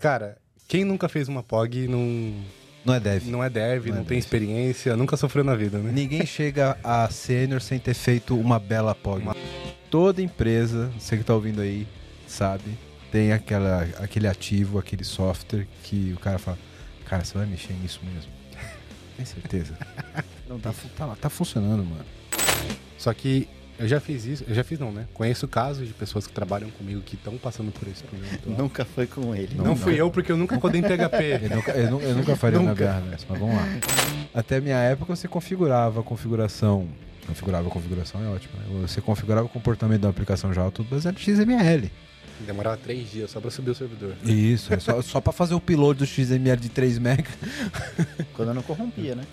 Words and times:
Cara, 0.00 0.38
quem 0.68 0.84
nunca 0.84 1.08
fez 1.08 1.26
uma 1.28 1.42
POG 1.42 1.88
não, 1.88 2.32
Não 2.84 2.94
é 2.94 3.00
dev. 3.00 3.26
não 3.26 3.42
é 3.42 3.50
dev, 3.50 3.86
Não 3.86 3.94
não, 3.96 4.02
é 4.02 4.04
tem 4.04 4.16
dev. 4.16 4.18
experiência, 4.18 4.96
nunca 4.96 5.16
sofreu 5.16 5.42
na 5.42 5.56
vida, 5.56 5.78
né? 5.78 5.90
Ninguém 5.92 6.24
chega 6.26 6.78
a 6.84 7.08
sênior 7.10 7.60
sem 7.60 7.78
ter 7.80 7.94
feito 7.94 8.38
uma 8.38 8.58
bela 8.60 8.94
POG. 8.94 9.22
Uma- 9.22 9.36
Toda 9.90 10.22
empresa, 10.22 10.88
você 10.98 11.16
que 11.16 11.24
tá 11.24 11.34
ouvindo 11.34 11.60
aí, 11.62 11.86
sabe, 12.28 12.78
tem 13.10 13.32
aquela, 13.32 13.82
aquele 13.98 14.28
ativo, 14.28 14.78
aquele 14.78 15.02
software 15.02 15.66
que 15.82 16.12
o 16.14 16.20
cara 16.20 16.38
fala, 16.38 16.58
cara, 17.06 17.24
você 17.24 17.36
vai 17.36 17.46
mexer 17.46 17.72
nisso 17.72 18.00
mesmo? 18.04 18.30
Tem 19.16 19.24
certeza? 19.26 19.76
Não, 20.48 20.60
tá, 20.60 20.72
tá, 20.96 21.16
tá 21.20 21.28
funcionando, 21.30 21.84
mano. 21.84 22.04
Só 22.98 23.12
que 23.14 23.48
eu 23.78 23.86
já 23.88 24.00
fiz 24.00 24.24
isso, 24.24 24.44
eu 24.48 24.54
já 24.54 24.64
fiz 24.64 24.78
não, 24.78 24.90
né? 24.92 25.06
Conheço 25.14 25.46
casos 25.46 25.86
de 25.86 25.94
pessoas 25.94 26.26
que 26.26 26.32
trabalham 26.32 26.68
comigo 26.70 27.00
que 27.00 27.14
estão 27.14 27.36
passando 27.38 27.70
por 27.70 27.86
esse 27.88 28.02
problema. 28.02 28.34
atual. 28.34 28.56
Nunca 28.58 28.84
foi 28.84 29.06
com 29.06 29.34
ele. 29.34 29.54
Não, 29.56 29.76
fui 29.76 29.94
eu 30.00 30.10
porque 30.10 30.32
eu 30.32 30.36
nunca 30.36 30.58
codei 30.58 30.80
em 30.80 30.84
PHP. 30.84 31.38
Eu 31.48 31.56
nunca, 31.56 31.70
eu 31.72 32.00
eu 32.00 32.14
nunca 32.16 32.36
faria 32.36 32.58
uma 32.58 32.70
Nunca. 32.70 32.84
gambiarra 32.84 33.10
dessa, 33.10 33.26
mas 33.28 33.38
vamos 33.38 33.54
lá. 33.56 33.64
Até 34.34 34.56
a 34.56 34.60
minha 34.60 34.76
época 34.78 35.14
você 35.14 35.26
configurava 35.28 36.00
a 36.00 36.02
configuração. 36.02 36.88
Configurava 37.26 37.68
a 37.68 37.70
configuração 37.70 38.24
é 38.24 38.28
ótimo, 38.28 38.54
né? 38.58 38.64
Você 38.86 39.00
configurava 39.00 39.46
o 39.46 39.48
comportamento 39.48 40.00
da 40.00 40.08
aplicação 40.08 40.52
Java 40.52 40.70
tudo 40.70 40.88
baseado 40.88 41.16
em 41.16 41.20
XML. 41.20 41.90
Demorava 42.46 42.76
três 42.76 43.10
dias 43.10 43.30
só 43.30 43.40
pra 43.40 43.50
subir 43.50 43.70
o 43.70 43.74
servidor. 43.74 44.14
Isso, 44.24 44.72
é 44.72 44.78
só, 44.78 45.00
só 45.02 45.20
pra 45.20 45.32
fazer 45.32 45.54
o 45.54 45.56
upload 45.58 45.98
do 45.98 46.06
XML 46.06 46.56
de 46.56 46.68
3 46.68 46.98
MB. 46.98 47.24
Quando 48.34 48.48
eu 48.48 48.54
não 48.54 48.62
corrompia, 48.62 49.14
né? 49.14 49.24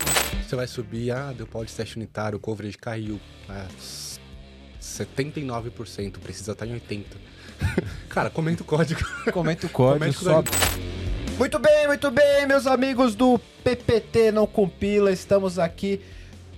Você 0.46 0.56
vai 0.56 0.66
subir, 0.66 1.10
ah, 1.12 1.32
deu 1.36 1.46
pau 1.46 1.64
de 1.64 1.72
teste 1.72 1.96
unitário, 1.96 2.36
o 2.36 2.40
coverage 2.40 2.76
caiu. 2.76 3.20
Ah, 3.48 3.66
79%, 4.86 6.18
precisa 6.18 6.52
estar 6.52 6.66
em 6.66 6.78
80%. 6.78 7.04
Cara, 8.08 8.30
comenta 8.30 8.62
o 8.62 8.66
código. 8.66 9.00
Comenta 9.32 9.66
o 9.66 9.70
código, 9.70 10.14
Comenta 10.14 10.50
o. 10.52 11.36
Muito 11.38 11.58
bem, 11.58 11.86
muito 11.86 12.10
bem, 12.10 12.46
meus 12.46 12.66
amigos 12.66 13.14
do 13.14 13.38
PPT 13.62 14.32
Não 14.32 14.46
Compila. 14.46 15.10
Estamos 15.12 15.58
aqui 15.58 16.00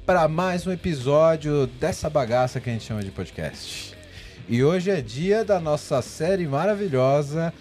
para 0.06 0.28
mais 0.28 0.66
um 0.66 0.72
episódio 0.72 1.66
dessa 1.66 2.08
bagaça 2.08 2.60
que 2.60 2.70
a 2.70 2.72
gente 2.72 2.84
chama 2.84 3.02
de 3.02 3.10
podcast. 3.10 3.96
E 4.48 4.62
hoje 4.62 4.90
é 4.90 5.00
dia 5.00 5.44
da 5.44 5.60
nossa 5.60 6.00
série 6.00 6.46
maravilhosa 6.46 7.52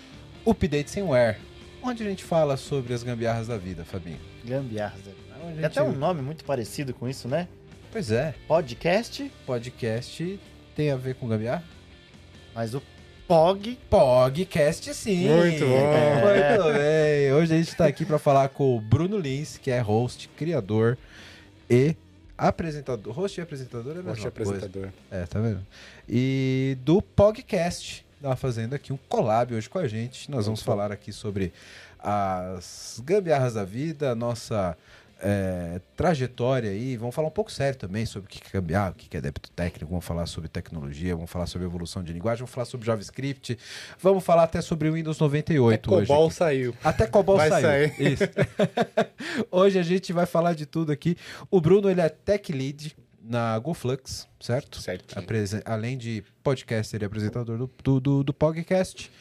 Update 0.45 0.89
Sem 0.91 1.03
Wear, 1.03 1.37
onde 1.83 2.03
a 2.03 2.05
gente 2.09 2.23
fala 2.23 2.55
sobre 2.55 2.93
as 2.93 3.03
gambiarras 3.03 3.47
da 3.47 3.57
vida, 3.57 3.83
Fabinho. 3.83 4.19
Gambiarras. 4.45 5.01
Onde 5.01 5.09
a 5.09 5.45
Tem 5.47 5.55
gente- 5.55 5.65
até 5.65 5.83
um 5.83 5.91
nome 5.91 6.21
muito 6.21 6.45
parecido 6.45 6.93
com 6.93 7.07
isso, 7.09 7.27
né? 7.27 7.47
Pois 7.91 8.11
é, 8.11 8.33
Podcast, 8.47 9.29
podcast 9.45 10.39
tem 10.77 10.91
a 10.91 10.95
ver 10.95 11.15
com 11.15 11.27
gambiarra? 11.27 11.63
mas 12.53 12.75
o 12.75 12.83
POG. 13.27 13.79
Podcast 13.89 14.93
sim. 14.93 15.27
Muito 15.27 15.65
bom. 15.65 15.91
Muito 16.21 16.77
bem. 16.77 17.33
Hoje 17.33 17.53
a 17.53 17.57
gente 17.57 17.69
está 17.69 17.87
aqui 17.87 18.05
para 18.05 18.19
falar 18.19 18.49
com 18.49 18.77
o 18.77 18.79
Bruno 18.79 19.17
Lins, 19.17 19.57
que 19.57 19.71
é 19.71 19.79
host, 19.79 20.29
criador 20.37 20.95
e 21.67 21.95
apresentador. 22.37 23.11
Host 23.11 23.39
e 23.39 23.41
apresentador 23.41 23.95
é 23.95 23.99
a 23.99 24.03
mesma 24.03 24.11
Host 24.11 24.29
coisa. 24.29 24.51
apresentador. 24.51 24.89
É, 25.09 25.25
tá 25.25 25.39
vendo? 25.39 25.65
E 26.07 26.77
do 26.81 27.01
podcast. 27.01 28.05
Tá 28.21 28.35
fazendo 28.35 28.75
aqui 28.75 28.93
um 28.93 28.99
collab 29.09 29.55
hoje 29.55 29.67
com 29.67 29.79
a 29.79 29.87
gente. 29.87 30.29
Nós 30.29 30.45
vamos 30.45 30.61
bom. 30.61 30.65
falar 30.65 30.91
aqui 30.91 31.11
sobre 31.11 31.51
as 31.99 33.01
gambiarras 33.03 33.55
da 33.55 33.65
vida, 33.65 34.11
a 34.11 34.15
nossa 34.15 34.77
é, 35.21 35.81
trajetória 35.95 36.69
aí. 36.69 36.97
Vamos 36.97 37.13
falar 37.15 37.27
um 37.27 37.31
pouco 37.31 37.51
sério 37.51 37.77
também 37.77 38.05
sobre 38.05 38.27
o 38.27 38.29
que 38.29 38.39
é 38.45 38.59
gambiarra, 38.59 38.91
o 38.91 38.93
que 38.93 39.15
é 39.15 39.21
débito 39.21 39.49
técnico. 39.51 39.89
Vamos 39.89 40.05
falar 40.05 40.25
sobre 40.25 40.49
tecnologia, 40.49 41.15
vamos 41.15 41.29
falar 41.29 41.47
sobre 41.47 41.65
evolução 41.67 42.03
de 42.03 42.13
linguagem, 42.13 42.39
vamos 42.39 42.53
falar 42.53 42.65
sobre 42.65 42.85
JavaScript. 42.85 43.57
Vamos 43.99 44.23
falar 44.23 44.43
até 44.43 44.61
sobre 44.61 44.89
o 44.89 44.93
Windows 44.93 45.19
98 45.19 45.93
hoje. 45.93 46.07
Cobol 46.07 46.27
aqui. 46.27 46.35
saiu. 46.35 46.75
Até 46.83 47.07
Cobol 47.07 47.37
Vai 47.37 47.49
saiu. 47.49 47.67
sair. 47.67 48.13
Isso. 48.13 48.23
Hoje 49.51 49.79
a 49.79 49.83
gente 49.83 50.13
vai 50.13 50.25
falar 50.25 50.53
de 50.53 50.65
tudo 50.65 50.91
aqui. 50.91 51.17
O 51.49 51.59
Bruno, 51.59 51.89
ele 51.89 52.01
é 52.01 52.09
tech 52.09 52.51
lead 52.51 52.95
na 53.21 53.57
GoFlux, 53.59 54.27
certo? 54.39 54.81
Certo. 54.81 55.15
Além 55.65 55.97
de 55.97 56.23
podcaster 56.41 57.01
e 57.01 57.05
apresentador 57.05 57.57
do, 57.57 57.69
do, 57.83 57.99
do, 57.99 58.23
do 58.23 58.33
podcast. 58.33 59.11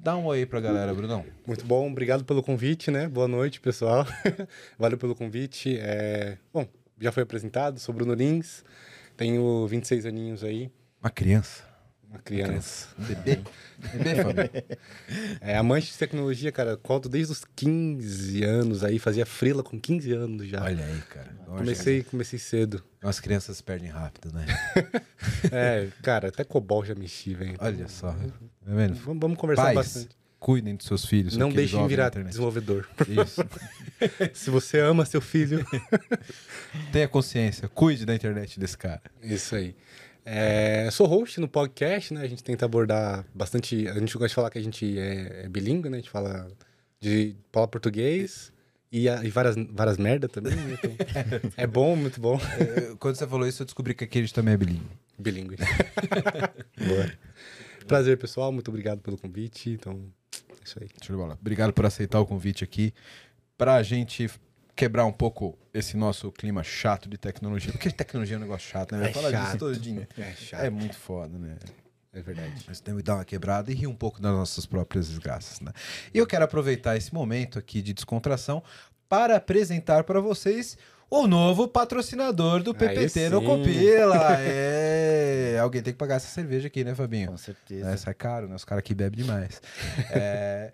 Dá 0.00 0.16
um 0.16 0.26
oi 0.26 0.46
pra 0.46 0.60
galera, 0.60 0.94
Brunão. 0.94 1.24
Muito 1.44 1.64
bom, 1.64 1.90
obrigado 1.90 2.24
pelo 2.24 2.40
convite, 2.40 2.88
né? 2.88 3.08
Boa 3.08 3.26
noite, 3.26 3.60
pessoal. 3.60 4.06
Valeu 4.78 4.96
pelo 4.96 5.14
convite. 5.14 5.76
É... 5.80 6.38
Bom, 6.52 6.68
já 7.00 7.10
foi 7.10 7.24
apresentado, 7.24 7.80
sou 7.80 7.92
Bruno 7.92 8.14
Lins, 8.14 8.64
tenho 9.16 9.66
26 9.66 10.06
aninhos 10.06 10.44
aí, 10.44 10.70
Uma 11.02 11.10
criança. 11.10 11.67
Uma 12.08 12.18
criança. 12.20 12.88
Bebê. 12.96 13.40
bebê, 13.92 14.14
Fábio. 14.22 14.50
É, 15.40 15.56
amante 15.56 15.92
de 15.92 15.98
tecnologia, 15.98 16.50
cara, 16.50 16.76
conto 16.76 17.08
desde 17.08 17.32
os 17.32 17.44
15 17.56 18.42
anos 18.44 18.82
aí, 18.82 18.98
fazia 18.98 19.26
frila 19.26 19.62
com 19.62 19.78
15 19.78 20.12
anos 20.12 20.48
já. 20.48 20.62
Olha 20.64 20.84
aí, 20.84 21.02
cara. 21.10 21.28
Comecei, 21.46 22.02
comecei 22.02 22.38
cedo. 22.38 22.82
As 23.02 23.20
crianças 23.20 23.60
perdem 23.60 23.90
rápido, 23.90 24.32
né? 24.32 24.46
É, 25.52 25.88
cara, 26.02 26.28
até 26.28 26.42
Cobol 26.42 26.84
já 26.84 26.94
mexi, 26.94 27.34
velho. 27.34 27.56
Olha 27.60 27.86
só. 27.88 28.12
Tá 28.12 28.18
vendo? 28.66 28.94
Vamos, 28.96 29.20
vamos 29.20 29.38
conversar 29.38 29.64
Pais, 29.64 29.76
bastante. 29.76 30.16
cuidem 30.38 30.74
dos 30.74 30.86
seus 30.86 31.04
filhos. 31.04 31.36
Não 31.36 31.50
deixem 31.50 31.86
virar 31.86 32.08
desenvolvedor. 32.10 32.88
Isso. 33.06 33.42
Se 34.34 34.50
você 34.50 34.80
ama 34.80 35.04
seu 35.04 35.20
filho, 35.20 35.64
Tenha 36.92 37.08
consciência. 37.08 37.68
Cuide 37.68 38.04
da 38.04 38.14
internet 38.14 38.58
desse 38.58 38.76
cara. 38.76 39.02
Isso 39.22 39.54
aí. 39.54 39.74
É, 40.30 40.90
sou 40.90 41.06
host 41.06 41.40
no 41.40 41.48
podcast, 41.48 42.12
né? 42.12 42.20
A 42.20 42.28
gente 42.28 42.44
tenta 42.44 42.66
abordar 42.66 43.24
bastante. 43.34 43.88
A 43.88 43.94
gente 43.94 44.12
gosta 44.12 44.28
de 44.28 44.34
falar 44.34 44.50
que 44.50 44.58
a 44.58 44.62
gente 44.62 44.98
é, 44.98 45.44
é 45.44 45.48
bilíngue, 45.48 45.88
né? 45.88 45.96
A 45.96 46.00
gente 46.00 46.10
fala 46.10 46.46
de 47.00 47.34
fala 47.50 47.66
português 47.66 48.52
e, 48.92 49.08
a- 49.08 49.24
e 49.24 49.30
várias, 49.30 49.56
várias 49.70 49.96
merda 49.96 50.28
também. 50.28 50.54
né? 50.54 50.78
Então, 50.78 50.90
é 51.56 51.66
bom, 51.66 51.96
muito 51.96 52.20
bom. 52.20 52.38
Eh, 52.60 52.94
Quando 52.98 53.14
você 53.16 53.26
falou 53.26 53.46
isso, 53.48 53.62
eu 53.62 53.64
descobri 53.64 53.94
que 53.94 54.04
aqui 54.04 54.18
a 54.18 54.20
gente 54.20 54.34
também 54.34 54.52
é 54.52 54.56
bilíngue. 54.58 54.86
Bilíngue. 55.18 55.56
Boa. 56.86 57.12
Prazer, 57.86 58.18
pessoal. 58.18 58.52
Muito 58.52 58.68
obrigado 58.68 59.00
pelo 59.00 59.16
convite. 59.16 59.70
Então, 59.70 59.98
é 60.50 60.64
isso 60.64 60.78
aí. 60.78 60.88
Show 61.02 61.16
de 61.16 61.22
bola. 61.22 61.38
Obrigado 61.40 61.72
por 61.72 61.86
aceitar 61.86 62.20
o 62.20 62.26
convite 62.26 62.62
aqui. 62.62 62.92
Pra 63.56 63.82
gente 63.82 64.28
quebrar 64.78 65.04
um 65.04 65.12
pouco 65.12 65.58
esse 65.74 65.96
nosso 65.96 66.30
clima 66.30 66.62
chato 66.62 67.08
de 67.08 67.18
tecnologia. 67.18 67.72
Porque 67.72 67.90
tecnologia 67.90 68.36
é 68.36 68.38
um 68.38 68.42
negócio 68.42 68.70
chato, 68.70 68.94
né? 68.94 69.06
É 69.06 69.08
disso 69.08 69.28
chato. 69.28 69.58
todo 69.58 69.76
dia. 69.76 70.08
É 70.16 70.32
chato. 70.34 70.60
É 70.62 70.70
muito 70.70 70.96
foda, 70.96 71.36
né? 71.36 71.56
É 72.12 72.22
verdade. 72.22 72.64
Nós 72.68 72.78
temos 72.78 73.02
que 73.02 73.06
dar 73.06 73.16
uma 73.16 73.24
quebrada 73.24 73.72
e 73.72 73.74
rir 73.74 73.88
um 73.88 73.94
pouco 73.94 74.22
das 74.22 74.32
nossas 74.32 74.66
próprias 74.66 75.08
desgraças, 75.08 75.60
né? 75.60 75.72
E 76.14 76.18
eu 76.18 76.26
quero 76.28 76.44
aproveitar 76.44 76.96
esse 76.96 77.12
momento 77.12 77.58
aqui 77.58 77.82
de 77.82 77.92
descontração 77.92 78.62
para 79.08 79.34
apresentar 79.36 80.04
para 80.04 80.20
vocês 80.20 80.78
o 81.10 81.26
novo 81.26 81.66
patrocinador 81.66 82.62
do 82.62 82.72
PPT 82.72 83.30
no. 83.30 83.42
Compila. 83.42 84.38
É... 84.38 85.58
Alguém 85.60 85.82
tem 85.82 85.92
que 85.92 85.98
pagar 85.98 86.16
essa 86.16 86.28
cerveja 86.28 86.68
aqui, 86.68 86.84
né, 86.84 86.94
Fabinho? 86.94 87.32
Com 87.32 87.36
certeza. 87.36 87.90
Essa 87.90 88.10
é 88.10 88.14
caro, 88.14 88.46
né? 88.46 88.54
Os 88.54 88.64
caras 88.64 88.78
aqui 88.78 88.94
bebem 88.94 89.24
demais. 89.24 89.60
É, 90.10 90.70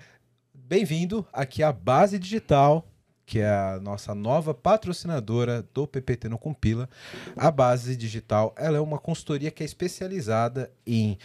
Bem-vindo 0.66 1.26
aqui 1.30 1.62
à 1.62 1.70
Base 1.70 2.18
Digital, 2.18 2.88
que 3.26 3.38
é 3.40 3.48
a 3.48 3.78
nossa 3.80 4.14
nova 4.14 4.52
patrocinadora 4.54 5.64
do 5.72 5.86
PPT 5.86 6.28
no 6.28 6.38
Compila. 6.38 6.88
A 7.36 7.50
Base 7.50 7.96
Digital 7.96 8.54
ela 8.58 8.76
é 8.76 8.80
uma 8.80 8.98
consultoria 8.98 9.50
que 9.50 9.62
é 9.62 9.66
especializada 9.66 10.70
em 10.86 11.16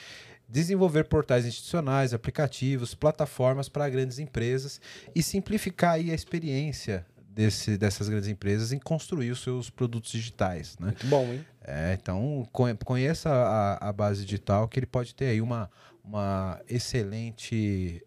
desenvolver 0.48 1.04
portais 1.04 1.46
institucionais, 1.46 2.14
aplicativos, 2.14 2.96
plataformas 2.96 3.70
para 3.70 3.88
grandes 3.90 4.18
empresas 4.18 4.82
e 5.14 5.22
simplificar 5.22 5.94
aí 5.94 6.10
a 6.10 6.16
experiência 6.16 7.06
desse, 7.30 7.78
dessas 7.78 8.10
grandes 8.10 8.28
empresas 8.28 8.72
em 8.72 8.80
construir 8.80 9.30
os 9.32 9.44
seus 9.44 9.70
produtos 9.70 10.12
digitais, 10.12 10.76
né? 10.80 10.88
Muito 10.88 11.06
bom, 11.08 11.24
hein? 11.32 11.46
É, 11.64 11.96
então 12.02 12.48
conhe- 12.52 12.76
conheça 12.84 13.30
a, 13.30 13.90
a 13.90 13.94
base 13.94 14.26
digital 14.26 14.68
que 14.68 14.80
ele 14.80 14.88
pode 14.88 15.14
ter 15.14 15.26
aí 15.26 15.40
uma, 15.42 15.70
uma 16.04 16.60
excelente 16.68 18.04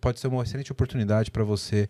pode 0.00 0.18
ser 0.18 0.28
uma 0.28 0.42
excelente 0.42 0.72
oportunidade 0.72 1.30
para 1.30 1.44
você 1.44 1.86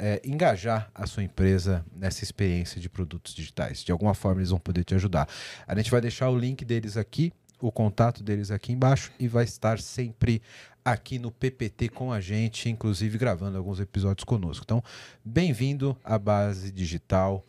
é, 0.00 0.20
engajar 0.24 0.90
a 0.94 1.06
sua 1.06 1.22
empresa 1.22 1.84
nessa 1.94 2.24
experiência 2.24 2.80
de 2.80 2.88
produtos 2.88 3.34
digitais. 3.34 3.84
De 3.84 3.92
alguma 3.92 4.14
forma 4.14 4.40
eles 4.40 4.50
vão 4.50 4.58
poder 4.58 4.82
te 4.82 4.94
ajudar. 4.94 5.28
A 5.66 5.74
gente 5.76 5.90
vai 5.90 6.00
deixar 6.00 6.30
o 6.30 6.38
link 6.38 6.64
deles 6.64 6.96
aqui, 6.96 7.32
o 7.60 7.70
contato 7.70 8.22
deles 8.22 8.50
aqui 8.50 8.72
embaixo 8.72 9.12
e 9.18 9.28
vai 9.28 9.44
estar 9.44 9.78
sempre 9.78 10.40
aqui 10.82 11.18
no 11.18 11.30
PPT 11.30 11.90
com 11.90 12.10
a 12.10 12.18
gente, 12.20 12.70
inclusive 12.70 13.18
gravando 13.18 13.58
alguns 13.58 13.78
episódios 13.78 14.24
conosco. 14.24 14.64
Então, 14.64 14.82
bem-vindo 15.22 15.94
à 16.02 16.18
base 16.18 16.72
digital, 16.72 17.44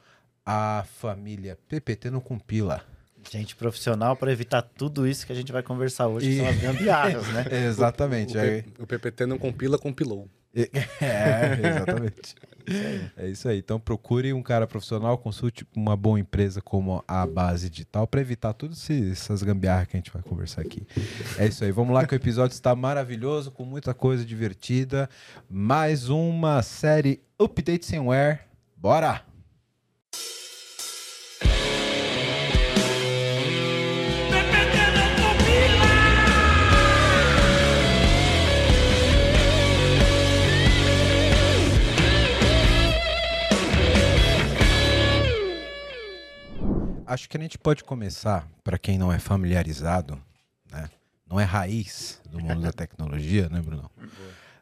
a 0.45 0.83
família 0.99 1.57
PPT 1.69 2.09
não 2.09 2.19
compila. 2.19 2.83
Gente 3.31 3.55
profissional 3.55 4.15
para 4.17 4.31
evitar 4.31 4.61
tudo 4.63 5.07
isso 5.07 5.25
que 5.25 5.31
a 5.31 5.35
gente 5.35 5.51
vai 5.51 5.63
conversar 5.63 6.07
hoje, 6.07 6.25
que 6.27 6.33
E- 6.33 6.37
são 6.39 6.47
as 6.49 6.57
gambiarras, 6.57 7.27
né? 7.29 7.45
Exatamente. 7.67 8.35
O, 8.35 8.39
aí- 8.41 8.63
P- 8.63 8.83
o 8.83 8.87
PPT 8.87 9.25
não 9.25 9.37
compila, 9.37 9.77
compilou. 9.77 10.27
É, 11.01 11.67
exatamente. 11.69 12.35
É 13.17 13.27
isso 13.27 13.47
aí. 13.47 13.57
Então 13.57 13.79
procure 13.79 14.33
um 14.33 14.43
cara 14.43 14.67
profissional, 14.67 15.17
consulte 15.17 15.65
uma 15.75 15.95
boa 15.95 16.19
empresa 16.19 16.61
como 16.61 17.03
a 17.07 17.25
Base 17.25 17.69
Digital 17.69 18.05
para 18.05 18.21
evitar 18.21 18.53
todas 18.53 18.89
essas 18.89 19.43
gambiarras 19.43 19.87
que 19.87 19.97
a 19.97 19.99
gente 19.99 20.11
vai 20.11 20.21
conversar 20.21 20.61
aqui. 20.61 20.85
É 21.37 21.47
isso 21.47 21.63
aí. 21.63 21.71
Vamos 21.71 21.93
lá 21.93 22.05
que 22.05 22.13
o 22.13 22.15
episódio 22.15 22.53
está 22.53 22.75
maravilhoso, 22.75 23.51
com 23.51 23.63
muita 23.65 23.93
coisa 23.93 24.23
divertida. 24.25 25.09
Mais 25.49 26.09
uma 26.09 26.61
série 26.61 27.21
Update 27.39 27.85
Somewhere. 27.85 28.39
Bora! 28.77 29.30
Acho 47.11 47.27
que 47.27 47.35
a 47.35 47.41
gente 47.41 47.57
pode 47.57 47.83
começar, 47.83 48.47
para 48.63 48.79
quem 48.79 48.97
não 48.97 49.11
é 49.11 49.19
familiarizado, 49.19 50.17
né? 50.71 50.89
não 51.29 51.37
é 51.37 51.43
raiz 51.43 52.21
do 52.29 52.39
mundo 52.39 52.61
da 52.61 52.71
tecnologia, 52.71 53.49
né, 53.49 53.59
Bruno? 53.59 53.91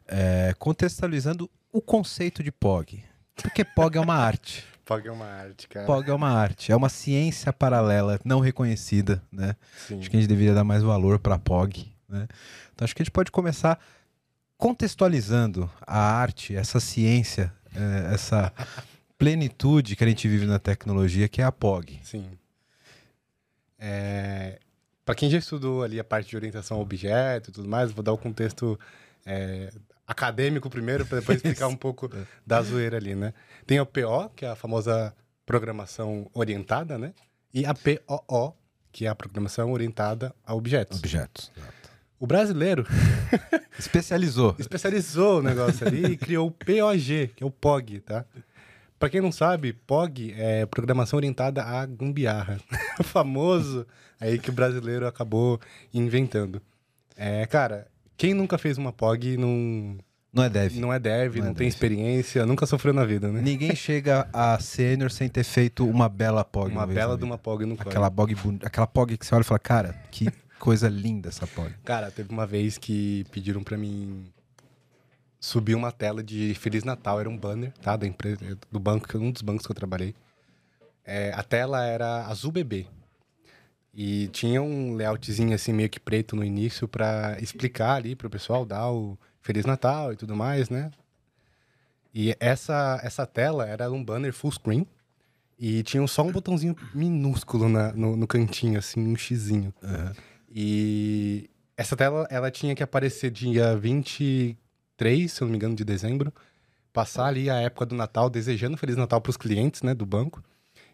É, 0.04 0.52
contextualizando 0.58 1.48
o 1.72 1.80
conceito 1.80 2.42
de 2.42 2.50
POG. 2.50 3.04
Porque 3.36 3.64
POG 3.64 3.98
é 3.98 4.00
uma 4.00 4.16
arte. 4.16 4.64
POG 4.84 5.06
é 5.06 5.12
uma 5.12 5.26
arte, 5.26 5.68
cara. 5.68 5.86
POG 5.86 6.10
é 6.10 6.12
uma 6.12 6.28
arte, 6.28 6.72
é 6.72 6.76
uma 6.76 6.88
ciência 6.88 7.52
paralela 7.52 8.18
não 8.24 8.40
reconhecida, 8.40 9.22
né? 9.30 9.54
Sim. 9.86 10.00
Acho 10.00 10.10
que 10.10 10.16
a 10.16 10.20
gente 10.20 10.28
deveria 10.28 10.52
dar 10.52 10.64
mais 10.64 10.82
valor 10.82 11.20
para 11.20 11.38
POG, 11.38 11.86
né? 12.08 12.26
Então 12.74 12.84
acho 12.84 12.96
que 12.96 13.00
a 13.00 13.04
gente 13.04 13.12
pode 13.12 13.30
começar 13.30 13.78
contextualizando 14.56 15.70
a 15.86 16.00
arte, 16.00 16.56
essa 16.56 16.80
ciência, 16.80 17.52
é, 17.72 18.12
essa 18.12 18.52
plenitude 19.16 19.94
que 19.94 20.02
a 20.02 20.08
gente 20.08 20.26
vive 20.26 20.46
na 20.46 20.58
tecnologia, 20.58 21.28
que 21.28 21.40
é 21.40 21.44
a 21.44 21.52
POG. 21.52 22.00
Sim. 22.02 22.39
É, 23.80 24.60
para 25.04 25.14
quem 25.14 25.30
já 25.30 25.38
estudou 25.38 25.82
ali 25.82 25.98
a 25.98 26.04
parte 26.04 26.28
de 26.28 26.36
orientação 26.36 26.76
a 26.76 26.80
objeto 26.80 27.50
e 27.50 27.52
tudo 27.52 27.68
mais, 27.68 27.90
vou 27.90 28.02
dar 28.02 28.12
o 28.12 28.18
contexto 28.18 28.78
é, 29.24 29.72
acadêmico 30.06 30.68
primeiro, 30.68 31.06
para 31.06 31.20
depois 31.20 31.38
explicar 31.42 31.66
um 31.66 31.76
pouco 31.76 32.10
da 32.46 32.60
zoeira 32.62 32.98
ali, 32.98 33.14
né? 33.14 33.32
Tem 33.66 33.78
a 33.78 33.86
PO, 33.86 34.30
que 34.36 34.44
é 34.44 34.50
a 34.50 34.54
famosa 34.54 35.14
programação 35.46 36.30
orientada, 36.34 36.98
né? 36.98 37.14
E 37.52 37.64
a 37.64 37.74
POO, 37.74 38.54
que 38.92 39.06
é 39.06 39.08
a 39.08 39.14
programação 39.14 39.72
orientada 39.72 40.34
a 40.44 40.54
objetos. 40.54 40.98
Objetos. 40.98 41.50
O 42.20 42.26
brasileiro 42.26 42.86
Especializou. 43.78 44.54
especializou 44.60 45.38
o 45.38 45.42
negócio 45.42 45.86
ali 45.86 46.04
e 46.04 46.16
criou 46.16 46.48
o 46.48 46.50
POG, 46.50 47.32
que 47.34 47.42
é 47.42 47.46
o 47.46 47.50
POG, 47.50 48.00
tá? 48.00 48.24
Pra 49.00 49.08
quem 49.08 49.22
não 49.22 49.32
sabe, 49.32 49.72
POG 49.72 50.34
é 50.36 50.66
programação 50.66 51.16
orientada 51.16 51.64
a 51.64 51.86
gambiarra. 51.86 52.60
o 53.00 53.02
famoso 53.02 53.86
aí 54.20 54.38
que 54.38 54.50
o 54.50 54.52
brasileiro 54.52 55.06
acabou 55.06 55.58
inventando. 55.92 56.60
É, 57.16 57.46
cara, 57.46 57.86
quem 58.14 58.34
nunca 58.34 58.58
fez 58.58 58.76
uma 58.76 58.92
POG 58.92 59.38
não, 59.38 59.96
Não 60.30 60.44
é 60.44 60.50
dev. 60.50 60.76
não 60.76 60.92
é 60.92 60.98
dev, 60.98 61.36
Não 61.36 61.44
não, 61.46 61.50
é 61.52 61.54
tem 61.54 61.66
dev. 61.66 61.68
experiência, 61.68 62.44
nunca 62.44 62.66
sofreu 62.66 62.92
na 62.92 63.06
vida, 63.06 63.32
né? 63.32 63.40
Ninguém 63.40 63.74
chega 63.74 64.28
a 64.34 64.58
sênior 64.60 65.10
sem 65.10 65.30
ter 65.30 65.44
feito 65.44 65.88
uma 65.88 66.06
bela 66.06 66.44
POG. 66.44 66.70
Uma 66.70 66.84
vez 66.84 66.98
bela 66.98 67.16
de 67.16 67.24
uma 67.24 67.38
POG 67.38 67.64
no. 67.64 67.76
Aquela 67.80 68.10
POG, 68.10 68.36
aquela 68.62 68.86
POG 68.86 69.16
que 69.16 69.24
você 69.24 69.34
olha 69.34 69.40
e 69.40 69.44
fala, 69.44 69.58
cara, 69.58 69.94
que 70.10 70.28
coisa 70.58 70.90
linda 70.90 71.30
essa 71.30 71.46
POG. 71.46 71.72
Cara, 71.86 72.10
teve 72.10 72.30
uma 72.30 72.46
vez 72.46 72.76
que 72.76 73.24
pediram 73.32 73.62
pra 73.62 73.78
mim 73.78 74.30
subir 75.40 75.74
uma 75.74 75.90
tela 75.90 76.22
de 76.22 76.54
Feliz 76.54 76.84
Natal, 76.84 77.18
era 77.18 77.28
um 77.28 77.36
banner, 77.36 77.72
tá? 77.80 77.96
Da 77.96 78.06
empresa, 78.06 78.38
do 78.70 78.78
banco, 78.78 79.16
um 79.18 79.30
dos 79.32 79.42
bancos 79.42 79.64
que 79.66 79.72
eu 79.72 79.76
trabalhei. 79.76 80.14
É, 81.04 81.32
a 81.34 81.42
tela 81.42 81.84
era 81.84 82.26
azul 82.26 82.52
bebê. 82.52 82.86
E 83.92 84.28
tinha 84.28 84.62
um 84.62 84.94
layoutzinho 84.94 85.54
assim, 85.54 85.72
meio 85.72 85.88
que 85.88 85.98
preto 85.98 86.36
no 86.36 86.44
início 86.44 86.86
pra 86.86 87.36
explicar 87.40 87.94
ali 87.94 88.14
pro 88.14 88.30
pessoal, 88.30 88.64
dar 88.64 88.90
o 88.92 89.18
Feliz 89.40 89.64
Natal 89.64 90.12
e 90.12 90.16
tudo 90.16 90.36
mais, 90.36 90.68
né? 90.70 90.90
E 92.14 92.36
essa, 92.38 93.00
essa 93.02 93.26
tela 93.26 93.66
era 93.66 93.90
um 93.90 94.04
banner 94.04 94.32
full 94.32 94.52
screen. 94.52 94.86
E 95.58 95.82
tinha 95.82 96.06
só 96.06 96.22
um 96.22 96.32
botãozinho 96.32 96.74
minúsculo 96.94 97.68
na- 97.68 97.92
no, 97.92 98.16
no 98.16 98.26
cantinho, 98.26 98.78
assim, 98.78 99.00
um 99.06 99.16
xizinho. 99.16 99.74
E 100.50 101.50
essa 101.76 101.96
tela, 101.96 102.26
ela 102.30 102.50
tinha 102.50 102.74
que 102.74 102.82
aparecer 102.82 103.30
dia 103.30 103.76
23, 105.00 105.32
se 105.32 105.42
eu 105.42 105.46
não 105.46 105.50
me 105.52 105.56
engano, 105.56 105.74
de 105.74 105.84
dezembro. 105.84 106.32
Passar 106.92 107.26
ali 107.26 107.48
a 107.48 107.56
época 107.56 107.86
do 107.86 107.94
Natal, 107.94 108.28
desejando 108.28 108.76
Feliz 108.76 108.96
Natal 108.96 109.20
para 109.20 109.30
os 109.30 109.36
clientes, 109.36 109.82
né, 109.82 109.94
do 109.94 110.04
banco. 110.04 110.42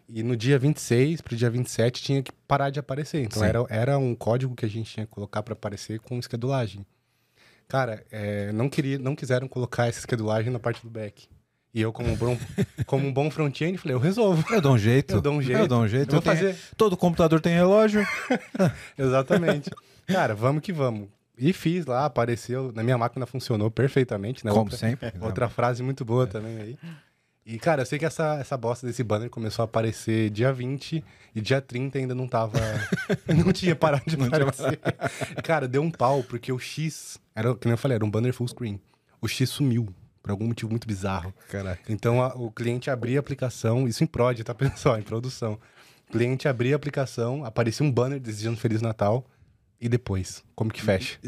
E 0.07 0.23
no 0.23 0.37
dia 0.37 0.57
26 0.57 1.19
pro 1.21 1.35
dia 1.35 1.49
27 1.49 2.01
tinha 2.01 2.23
que 2.23 2.31
parar 2.47 2.69
de 2.69 2.79
aparecer. 2.79 3.21
Então 3.23 3.41
Sim. 3.41 3.49
era, 3.49 3.65
era 3.69 3.97
um 3.97 4.15
código 4.15 4.55
que 4.55 4.65
a 4.65 4.69
gente 4.69 4.89
tinha 4.93 5.05
que 5.05 5.11
colocar 5.11 5.43
para 5.43 5.53
aparecer 5.53 5.99
com 5.99 6.17
esquedulagem. 6.17 6.85
Cara, 7.67 8.05
é, 8.09 8.51
não, 8.53 8.69
queria, 8.69 8.97
não 8.97 9.13
quiseram 9.15 9.47
colocar 9.49 9.87
essa 9.87 9.99
esquedulagem 9.99 10.49
na 10.51 10.59
parte 10.59 10.81
do 10.81 10.89
back. 10.89 11.27
E 11.73 11.81
eu, 11.81 11.91
como 11.91 12.09
um 12.09 12.15
bom, 12.15 12.37
como 12.87 13.05
um 13.05 13.11
bom 13.13 13.29
front-end, 13.29 13.77
falei, 13.77 13.93
eu 13.95 13.99
resolvo. 13.99 14.45
Eu 14.53 14.61
dou 14.61 14.73
um 14.75 14.77
jeito. 14.77 15.15
Eu 15.15 15.21
dou 15.21 15.33
um 15.33 15.41
jeito. 15.41 15.59
Eu 15.59 15.67
dou 15.67 15.81
um 15.81 15.87
jeito. 15.87 16.11
Eu 16.13 16.19
Eu 16.19 16.21
tenho- 16.21 16.35
fazer. 16.37 16.55
Todo 16.77 16.95
computador 16.95 17.41
tem 17.41 17.53
relógio. 17.53 18.07
Exatamente. 18.97 19.69
Cara, 20.07 20.33
vamos 20.33 20.61
que 20.61 20.71
vamos. 20.71 21.09
E 21.37 21.53
fiz 21.53 21.85
lá, 21.85 22.05
apareceu. 22.05 22.71
Na 22.73 22.83
minha 22.83 22.97
máquina 22.97 23.25
funcionou 23.25 23.69
perfeitamente, 23.69 24.43
né? 24.45 24.51
como 24.51 24.63
outra, 24.63 24.77
sempre. 24.77 25.13
outra 25.21 25.47
frase 25.49 25.83
muito 25.83 26.03
boa 26.03 26.25
também 26.25 26.57
aí. 26.59 26.77
E, 27.45 27.57
cara, 27.57 27.83
eu 27.83 27.85
sei 27.85 27.97
que 27.97 28.05
essa, 28.05 28.35
essa 28.35 28.57
bosta 28.57 28.85
desse 28.85 29.01
banner 29.03 29.29
começou 29.29 29.63
a 29.63 29.65
aparecer 29.65 30.29
dia 30.31 30.51
20 30.51 31.01
e 31.33 31.39
dia 31.39 31.61
30 31.61 31.97
ainda 31.97 32.13
não 32.13 32.27
tava. 32.27 32.59
não 33.27 33.53
tinha 33.53 33.73
parado 33.75 34.03
de 34.05 34.15
aparecer. 34.21 34.79
cara, 35.43 35.65
deu 35.67 35.81
um 35.81 35.89
pau, 35.89 36.23
porque 36.23 36.51
o 36.51 36.59
X, 36.59 37.17
era, 37.33 37.49
nem 37.63 37.71
eu 37.71 37.77
falei, 37.77 37.95
era 37.95 38.03
um 38.03 38.09
banner 38.11 38.33
full 38.33 38.47
screen. 38.49 38.81
O 39.21 39.27
X 39.29 39.49
sumiu, 39.49 39.87
por 40.21 40.31
algum 40.31 40.45
motivo 40.47 40.69
muito 40.71 40.85
bizarro. 40.85 41.33
Caraca. 41.49 41.81
Então 41.87 42.21
a- 42.21 42.35
o 42.35 42.51
cliente 42.51 42.89
abria 42.89 43.17
a 43.19 43.21
aplicação, 43.21 43.87
isso 43.87 44.03
em 44.03 44.07
prod, 44.07 44.43
tá 44.43 44.53
pessoal, 44.55 44.99
em 44.99 45.03
produção. 45.03 45.57
O 46.09 46.11
cliente 46.11 46.49
abria 46.49 46.75
a 46.75 46.77
aplicação, 46.77 47.45
aparecia 47.45 47.85
um 47.85 47.91
banner 47.91 48.19
desejando 48.19 48.57
Feliz 48.57 48.81
Natal 48.81 49.25
e 49.79 49.87
depois, 49.89 50.43
como 50.55 50.71
que 50.71 50.81
fecha? 50.81 51.19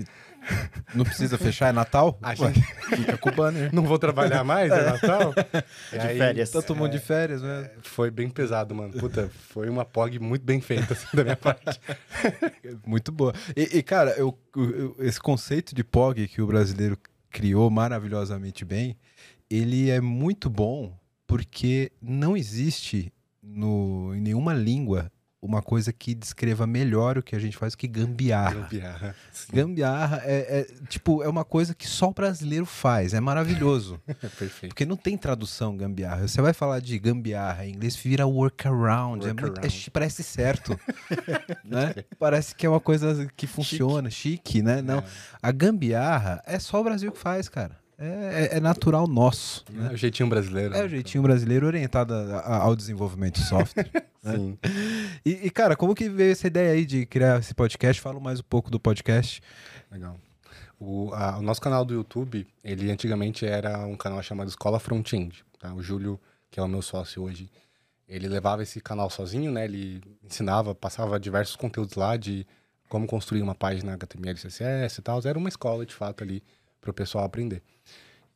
Não 0.96 1.04
precisa 1.06 1.38
fechar, 1.38 1.68
é 1.68 1.72
Natal? 1.72 2.18
A 2.22 2.30
Ué, 2.30 2.36
gente- 2.36 2.62
fica 2.96 3.18
com 3.18 3.30
o 3.30 3.32
banner. 3.36 3.74
Não 3.76 3.84
vou 3.84 4.00
trabalhar 4.00 4.44
mais, 4.44 4.72
é 4.72 4.84
Natal? 4.86 5.34
E 5.94 5.98
De 6.00 6.08
aí, 6.08 6.18
férias. 6.18 6.50
Tá 6.50 6.62
tomando 6.62 6.92
de 6.92 7.00
férias, 7.00 7.42
né? 7.42 7.70
Foi 7.82 8.10
bem 8.10 8.30
pesado, 8.30 8.74
mano. 8.74 8.94
Puta, 8.94 9.30
foi 9.50 9.70
uma 9.70 9.84
POG 9.86 10.18
muito 10.18 10.44
bem 10.44 10.62
feita 10.62 10.94
assim, 10.94 11.06
da 11.14 11.24
minha 11.24 11.36
parte. 11.38 11.80
Muito 12.86 13.12
boa. 13.12 13.34
E, 13.56 13.78
e, 13.78 13.84
cara, 13.84 14.12
eu, 14.12 14.38
eu- 14.56 14.96
esse 15.00 15.20
conceito 15.20 15.76
de 15.76 15.84
POG 15.84 16.28
que 16.28 16.42
o 16.42 16.48
brasileiro 16.48 16.98
criou 17.30 17.70
maravilhosamente 17.70 18.64
bem, 18.66 18.98
ele 19.50 19.90
é 19.90 20.00
muito 20.02 20.50
bom 20.50 20.98
porque 21.28 21.92
não 22.02 22.36
existe 22.36 23.14
no, 23.44 24.14
em 24.16 24.22
nenhuma 24.22 24.54
língua 24.54 25.12
uma 25.42 25.62
coisa 25.62 25.94
que 25.94 26.14
descreva 26.14 26.68
melhor 26.68 27.18
o 27.18 27.24
que 27.24 27.34
a 27.36 27.40
gente 27.40 27.56
faz 27.56 27.74
que 27.74 27.88
gambiarra. 27.88 28.56
Gambiarra. 28.62 29.16
Sim, 29.32 29.48
Gambiarra 29.54 30.22
é, 30.26 30.60
é, 30.60 30.68
tipo, 30.90 31.24
é 31.24 31.30
uma 31.30 31.46
coisa 31.46 31.74
que 31.74 31.88
só 31.88 32.10
o 32.10 32.14
brasileiro 32.14 32.66
faz, 32.66 33.14
é 33.14 33.20
maravilhoso. 33.22 34.02
perfeito. 34.38 34.70
Porque 34.74 34.86
não 34.86 34.98
tem 34.98 35.18
tradução 35.18 35.78
gambiarra. 35.78 36.28
Você 36.28 36.42
vai 36.42 36.52
falar 36.54 36.82
de 36.82 37.00
gambiarra 37.00 37.66
em 37.66 37.72
inglês, 37.72 37.96
vira 37.96 38.28
workaround. 38.28 39.26
É 39.28 39.34
muito, 39.34 39.60
é 39.66 39.70
parece 39.94 40.24
certo. 40.24 40.78
né? 41.64 41.96
Parece 42.20 42.54
que 42.54 42.66
é 42.66 42.70
uma 42.70 42.80
coisa 42.82 43.26
que 43.38 43.48
funciona, 43.48 44.10
chique, 44.10 44.62
né? 44.62 44.82
Não. 44.82 45.02
A 45.42 45.52
gambiarra 45.52 46.42
é 46.46 46.60
só 46.60 46.82
o 46.82 46.84
Brasil 46.84 47.12
que 47.12 47.18
faz, 47.20 47.48
cara. 47.48 47.78
É, 48.02 48.50
é- 48.54 48.58
é 48.58 48.60
natural 48.62 49.06
nosso. 49.08 49.66
É 49.70 49.74
Né? 49.74 49.90
o 49.94 49.98
jeitinho 49.98 50.30
brasileiro. 50.30 50.74
É 50.74 50.86
o 50.86 50.88
jeitinho 50.88 51.22
brasileiro 51.22 51.66
orientado 51.68 52.14
a- 52.14 52.40
a- 52.40 52.58
ao 52.58 52.74
desenvolvimento 52.74 53.42
de 53.42 53.46
software. 53.46 53.90
né? 54.24 54.34
Sim. 54.36 54.58
E, 55.26 55.48
e, 55.48 55.50
cara, 55.50 55.76
como 55.76 55.94
que 55.96 56.10
veio 56.10 56.32
essa 56.32 56.48
ideia 56.48 56.72
aí 56.72 56.86
de 56.86 57.06
criar 57.06 57.40
esse 57.40 57.54
podcast? 57.54 58.02
Fala 58.02 58.20
mais 58.20 58.40
um 58.40 58.44
pouco 58.44 58.72
do 58.72 58.80
podcast. 58.80 59.42
Legal. 59.92 60.20
O, 60.80 61.14
a- 61.14 61.38
o 61.38 61.42
nosso 61.42 61.62
canal 61.62 61.84
do 61.84 61.94
YouTube, 61.94 62.48
ele 62.64 62.90
antigamente 62.92 63.46
era 63.46 63.86
um 63.86 63.96
canal 63.98 64.22
chamado 64.24 64.48
Escola 64.48 64.80
Frontend. 64.80 65.44
Tá? 65.60 65.74
O 65.74 65.82
Júlio, 65.82 66.20
que 66.50 66.60
é 66.60 66.64
o 66.64 66.68
meu 66.68 66.82
sócio 66.82 67.24
hoje, 67.24 67.50
ele 68.08 68.28
levava 68.28 68.64
esse 68.64 68.80
canal 68.80 69.10
sozinho, 69.10 69.52
né? 69.52 69.66
Ele 69.66 70.02
ensinava, 70.24 70.74
passava 70.74 71.20
diversos 71.20 71.56
conteúdos 71.56 71.96
lá 71.96 72.16
de 72.18 72.48
como 72.88 73.06
construir 73.06 73.42
uma 73.42 73.54
página 73.54 73.94
HTML, 73.94 74.36
CSS 74.40 75.00
e 75.00 75.02
tal. 75.04 75.20
Era 75.24 75.38
uma 75.38 75.50
escola, 75.50 75.86
de 75.86 75.94
fato, 75.94 76.24
ali 76.24 76.42
para 76.82 76.90
o 76.92 76.94
pessoal 76.94 77.26
aprender. 77.26 77.62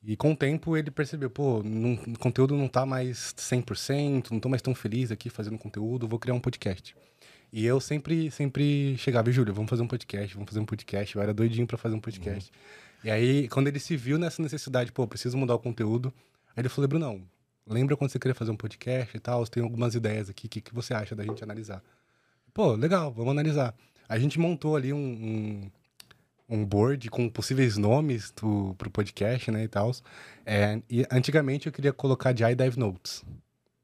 E 0.05 0.17
com 0.17 0.33
o 0.33 0.35
tempo 0.35 0.75
ele 0.75 0.91
percebeu, 0.91 1.29
pô, 1.29 1.63
não- 1.63 1.93
o 1.93 2.19
conteúdo 2.19 2.55
não 2.57 2.67
tá 2.67 2.85
mais 2.85 3.33
100%, 3.37 4.31
não 4.31 4.39
tô 4.39 4.49
mais 4.49 4.61
tão 4.61 4.75
feliz 4.75 5.11
aqui 5.11 5.29
fazendo 5.29 5.57
conteúdo, 5.57 6.07
vou 6.07 6.19
criar 6.19 6.33
um 6.33 6.39
podcast. 6.39 6.95
E 7.51 7.65
eu 7.65 7.79
sempre, 7.79 8.29
sempre 8.31 8.97
chegava, 8.97 9.29
e 9.29 9.33
Júlio, 9.33 9.53
vamos 9.53 9.69
fazer 9.69 9.81
um 9.83 9.87
podcast, 9.87 10.33
vamos 10.33 10.49
fazer 10.49 10.59
um 10.59 10.65
podcast. 10.65 11.15
Eu 11.15 11.21
era 11.21 11.33
doidinho 11.33 11.67
pra 11.67 11.77
fazer 11.77 11.95
um 11.95 11.99
podcast. 11.99 12.51
E 13.03 13.11
aí, 13.11 13.47
quando 13.47 13.67
ele 13.67 13.79
se 13.79 13.95
viu 13.95 14.17
nessa 14.17 14.41
necessidade, 14.41 14.91
pô, 14.91 15.07
preciso 15.07 15.37
mudar 15.37 15.55
o 15.55 15.59
conteúdo, 15.59 16.11
aí 16.55 16.61
ele 16.61 16.69
falou, 16.69 16.87
Brunão, 16.87 17.21
lembra 17.67 17.95
quando 17.95 18.09
você 18.11 18.17
queria 18.19 18.33
fazer 18.35 18.51
um 18.51 18.55
podcast 18.57 19.15
e 19.15 19.19
tal? 19.19 19.45
Tem 19.47 19.61
algumas 19.63 19.93
ideias 19.95 20.29
aqui, 20.29 20.47
o 20.47 20.49
que, 20.49 20.61
que 20.61 20.73
você 20.73 20.93
acha 20.93 21.15
da 21.15 21.23
gente 21.23 21.43
analisar? 21.43 21.81
Pô, 22.53 22.73
legal, 22.73 23.11
vamos 23.11 23.31
analisar. 23.31 23.73
A 24.09 24.17
gente 24.19 24.39
montou 24.39 24.75
ali 24.75 24.91
um, 24.91 24.97
um, 24.97 25.71
um 26.53 26.63
board 26.63 27.09
com 27.09 27.27
possíveis 27.27 27.77
nomes 27.77 28.31
do, 28.31 28.75
pro 28.77 28.89
podcast, 28.91 29.49
né, 29.49 29.63
e 29.63 29.67
tal. 29.67 29.91
É, 30.45 30.79
e 30.87 31.05
antigamente 31.11 31.65
eu 31.65 31.73
queria 31.73 31.91
colocar 31.91 32.31
de 32.31 32.43
iDive 32.43 32.77
Notes. 32.77 33.23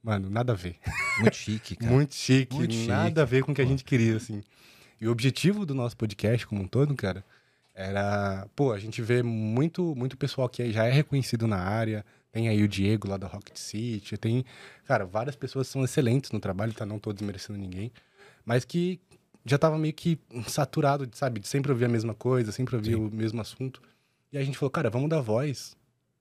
Mano, 0.04 0.30
nada 0.30 0.54
a 0.54 0.56
ver. 0.56 0.78
Muito 1.20 1.36
chique, 1.36 1.76
cara. 1.76 1.92
Muito 1.92 2.14
chique, 2.14 2.56
Muito 2.56 2.74
chique, 2.74 2.88
nada 2.88 3.24
a 3.24 3.26
ver 3.26 3.44
com 3.44 3.52
o 3.52 3.56
que 3.56 3.62
a 3.62 3.66
gente 3.66 3.84
queria, 3.84 4.16
assim. 4.16 4.44
E 5.02 5.08
o 5.08 5.12
objetivo 5.12 5.66
do 5.66 5.74
nosso 5.74 5.98
podcast 5.98 6.46
como 6.46 6.62
um 6.62 6.68
todo, 6.68 6.94
cara, 6.96 7.26
era... 7.74 8.48
Pô, 8.56 8.72
a 8.72 8.80
gente 8.80 9.02
vê 9.02 9.24
muito, 9.24 9.96
muito 9.96 10.16
pessoal 10.16 10.48
que 10.48 10.72
já 10.72 10.86
é 10.86 10.92
reconhecido 10.92 11.48
na 11.48 11.58
área. 11.58 12.06
Tem 12.32 12.48
aí 12.48 12.62
o 12.62 12.68
Diego 12.68 13.08
lá 13.08 13.18
da 13.18 13.26
Rocket 13.26 13.58
City. 13.58 14.16
Tem, 14.16 14.46
cara, 14.86 15.06
várias 15.06 15.36
pessoas 15.36 15.68
que 15.68 15.74
são 15.74 15.84
excelentes 15.84 16.32
no 16.32 16.40
trabalho, 16.40 16.74
tá? 16.74 16.86
Não 16.86 17.00
tô 17.00 17.12
desmerecendo 17.12 17.58
ninguém. 17.58 17.92
Mas 18.46 18.64
que 18.64 19.00
já 19.46 19.58
tava 19.58 19.78
meio 19.78 19.94
que 19.94 20.20
saturado, 20.48 21.06
de, 21.08 21.18
sabe? 21.18 21.40
De 21.40 21.48
sempre 21.48 21.72
ouvir 21.72 21.86
a 21.86 21.90
mesma 21.90 22.14
coisa, 22.14 22.52
sempre 22.52 22.76
ouvir 22.76 22.94
Sim. 22.96 23.06
o 23.08 23.10
mesmo 23.12 23.40
assunto. 23.42 23.82
E 24.32 24.38
a 24.38 24.44
gente 24.44 24.58
falou, 24.58 24.70
cara, 24.72 24.90
vamos 24.90 25.10
dar 25.10 25.22
voz 25.22 25.76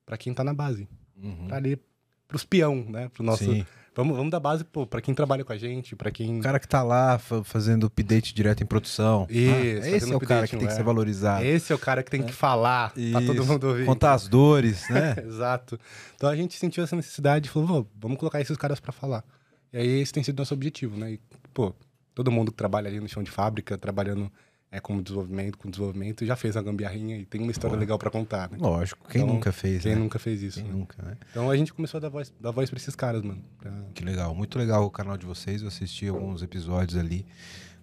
pra 0.07 0.17
quem 0.17 0.33
tá 0.33 0.43
na 0.45 0.55
base. 0.55 0.89
Uhum. 1.23 1.47
Pra 1.49 1.57
ali, 1.57 1.79
pros 2.27 2.45
peão, 2.45 2.85
né? 2.89 3.09
Pro 3.09 3.23
nosso... 3.23 3.45
Sim. 3.45 3.67
Vamos, 3.95 4.17
vamos 4.17 4.31
dar 4.31 4.39
base 4.39 4.63
pô, 4.63 4.87
pra 4.87 5.01
quem 5.01 5.13
trabalha 5.13 5.45
com 5.45 5.53
a 5.53 5.57
gente, 5.59 5.97
pra 5.97 6.09
quem... 6.13 6.39
O 6.39 6.43
cara 6.43 6.61
que 6.61 6.69
tá 6.69 6.85
lá 6.85 7.19
fa- 7.19 7.43
fazendo 7.43 7.87
update 7.89 8.33
direto 8.33 8.63
em 8.63 8.67
produção. 8.67 9.27
Isso, 9.29 9.53
Ah, 9.53 9.89
esse 9.89 10.13
é 10.13 10.17
o 10.17 10.21
cara 10.21 10.47
que 10.47 10.57
tem 10.57 10.67
que 10.69 10.73
é? 10.73 10.77
ser 10.77 10.85
valorizado. 10.85 11.45
Esse 11.45 11.73
é 11.73 11.75
o 11.75 11.79
cara 11.81 12.05
que 12.05 12.09
tem 12.11 12.23
que 12.23 12.33
falar 12.33 12.93
pra 12.93 13.21
todo 13.27 13.43
Isso. 13.43 13.45
mundo 13.53 13.65
ouvir. 13.67 13.87
Contar 13.87 14.13
as 14.15 14.29
dores, 14.29 14.89
né? 14.89 15.17
Exato. 15.27 15.77
Então 16.15 16.31
a 16.31 16.37
gente 16.37 16.57
sentiu 16.57 16.85
essa 16.85 16.95
necessidade 16.95 17.49
e 17.49 17.51
falou, 17.51 17.67
"Vô, 17.83 17.87
vamos 17.97 18.19
colocar 18.19 18.41
esses 18.41 18.57
caras 18.57 18.79
pra 18.79 18.93
falar. 18.93 19.25
E 19.73 19.79
aí 19.79 20.01
esse 20.01 20.13
tem 20.13 20.23
sido 20.23 20.39
nosso 20.39 20.55
objetivo, 20.55 20.97
né? 20.97 21.15
E, 21.15 21.21
pô, 21.53 21.75
todo 22.19 22.33
mundo 22.33 22.51
que 22.51 22.57
trabalha 22.57 22.89
ali 22.89 22.99
no 22.99 23.09
chão 23.09 23.23
de 23.23 23.31
fábrica, 23.31 23.79
trabalhando 23.79 24.29
é, 24.73 24.81
como 24.81 25.01
desenvolvimento, 25.01 25.57
com 25.57 25.71
desenvolvimento, 25.71 26.27
já 26.27 26.35
fez 26.35 26.57
a 26.57 26.61
gambiarrinha 26.61 27.17
e 27.17 27.25
tem 27.25 27.41
uma 27.41 27.53
história 27.53 27.71
Boa. 27.77 27.81
legal 27.81 27.97
pra 27.97 28.11
contar, 28.11 28.51
né? 28.51 28.59
Lógico, 28.61 29.07
quem 29.09 29.23
Então, 29.23 29.35
nunca 29.35 29.53
fez, 29.53 29.83
Quem 29.85 29.95
né? 29.95 30.01
nunca 30.01 30.19
fez 30.19 30.43
isso, 30.43 30.61
né? 30.65 30.69
nunca, 30.69 31.01
né? 31.01 31.17
Então 31.31 31.49
a 31.49 31.57
gente 31.57 31.73
começou 31.73 31.99
a 31.99 32.01
dar 32.01 32.09
voz, 32.09 32.33
dar 32.41 32.51
voz 32.51 32.69
pra 32.69 32.77
esses 32.77 32.97
caras, 32.97 33.23
mano. 33.23 33.41
Pra- 33.61 33.71
Que 33.95 34.05
legal, 34.05 34.35
muito 34.35 34.59
legal 34.59 34.85
o 34.85 34.91
canal 34.91 35.17
de 35.17 35.25
vocês. 35.25 35.63
Eu 35.63 35.69
assisti 35.69 36.09
alguns 36.09 36.43
episódios 36.43 36.99
ali 36.99 37.25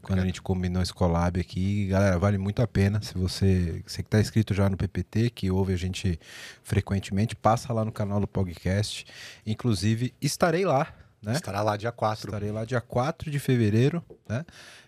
quando 0.02 0.20
a 0.20 0.26
gente 0.26 0.42
combinou 0.42 0.84
esse 0.84 0.94
collab 0.94 1.40
aqui. 1.40 1.88
Galera, 1.88 2.20
vale 2.20 2.38
muito 2.38 2.62
a 2.62 2.68
pena. 2.68 3.02
Se 3.02 3.18
você, 3.18 3.82
você 3.88 4.04
que 4.04 4.10
tá 4.10 4.20
inscrito 4.20 4.54
já 4.54 4.70
no 4.70 4.76
PPT, 4.76 5.30
que 5.30 5.50
ouve 5.50 5.72
a 5.74 5.78
gente 5.78 6.20
frequentemente, 6.62 7.38
passa 7.38 7.72
lá 7.74 7.86
no 7.86 7.92
canal 7.92 8.20
do 8.20 8.28
podcast. 8.28 9.06
Inclusive, 9.46 10.14
estarei 10.22 10.66
lá, 10.66 10.94
né? 11.22 11.34
Estará 11.34 11.62
lá 11.62 11.76
dia 11.78 11.92
4. 11.92 12.28
Estarei 12.28 12.52
lá 12.52 12.66
dia 12.66 12.82
4 12.82 13.30
de 13.32 13.40
fevereiro, 13.40 14.04
né? 14.28 14.46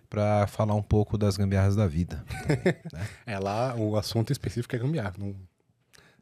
Pra 0.10 0.48
falar 0.48 0.74
um 0.75 0.81
pouco 0.81 1.17
das 1.17 1.36
gambiarras 1.36 1.75
da 1.75 1.86
vida. 1.88 2.24
É 3.25 3.38
lá, 3.39 3.75
o 3.75 3.98
assunto 3.98 4.31
específico 4.31 4.75
é 4.75 4.79
gambiarra. 4.79 5.13
Não, 5.17 5.36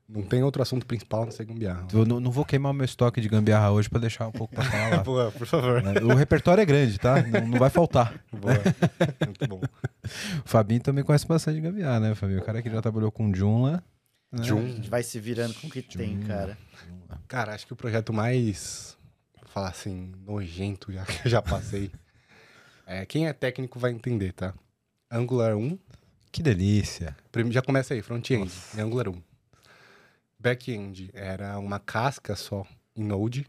não 0.09 0.21
tem 0.23 0.41
outro 0.43 0.61
assunto 0.61 0.85
principal 0.85 1.21
a 1.23 1.25
não 1.25 1.31
ser 1.31 1.45
gambiarra. 1.45 1.87
Eu 1.93 2.05
não, 2.05 2.19
não 2.19 2.31
vou 2.31 2.43
queimar 2.45 2.71
o 2.71 2.75
meu 2.75 2.85
estoque 2.85 3.21
de 3.21 3.27
gambiarra 3.29 3.71
hoje 3.71 3.87
pra 3.89 3.99
deixar 3.99 4.27
um 4.27 4.31
pouco 4.31 4.55
pra 4.55 4.63
falar 4.63 4.89
lá. 4.97 4.97
Boa, 5.03 5.31
por 5.31 5.45
favor. 5.45 5.81
né? 5.83 5.93
O 6.01 6.15
repertório 6.15 6.61
é 6.61 6.65
grande, 6.65 6.97
tá? 6.97 7.21
Não, 7.21 7.47
não 7.47 7.59
vai 7.59 7.69
faltar. 7.69 8.13
Boa. 8.31 8.53
Muito 9.25 9.47
bom. 9.47 9.61
O 10.45 10.47
Fabinho 10.47 10.81
também 10.81 11.03
conhece 11.03 11.25
bastante 11.27 11.59
gambiarra, 11.59 11.99
né, 11.99 12.13
Fabinho? 12.15 12.39
O 12.39 12.43
cara 12.43 12.61
que 12.61 12.69
já 12.69 12.79
trabalhou 12.79 13.11
com 13.11 13.33
Joomla. 13.33 13.83
né? 14.31 14.39
A 14.39 14.43
Joom. 14.43 14.67
gente 14.67 14.87
vai 14.87 15.01
se 15.01 15.19
virando 15.19 15.55
com 15.55 15.65
o 15.65 15.69
que 15.71 15.81
tem, 15.81 16.19
cara. 16.19 16.55
Cara, 17.27 17.55
acho 17.55 17.65
que 17.65 17.73
o 17.73 17.75
projeto 17.75 18.13
mais, 18.13 18.94
falar 19.55 19.69
assim, 19.69 20.11
nojento 20.25 20.91
já 20.91 21.05
que 21.05 21.25
eu 21.25 21.31
já 21.31 21.41
passei. 21.41 21.89
É, 22.87 23.03
quem 23.03 23.25
é 23.27 23.33
técnico 23.33 23.79
vai 23.79 23.89
entender, 23.91 24.31
tá? 24.31 24.53
Angular 25.09 25.55
1, 25.57 25.75
Que 26.31 26.43
delícia. 26.43 27.17
já 27.49 27.59
começa 27.59 27.95
aí, 27.95 28.01
front-end, 28.03 28.51
em 28.77 28.79
Angular 28.79 29.09
1. 29.09 29.19
Back-end 30.39 31.09
era 31.11 31.57
uma 31.57 31.79
casca 31.79 32.35
só 32.35 32.63
em 32.95 33.03
Node, 33.03 33.47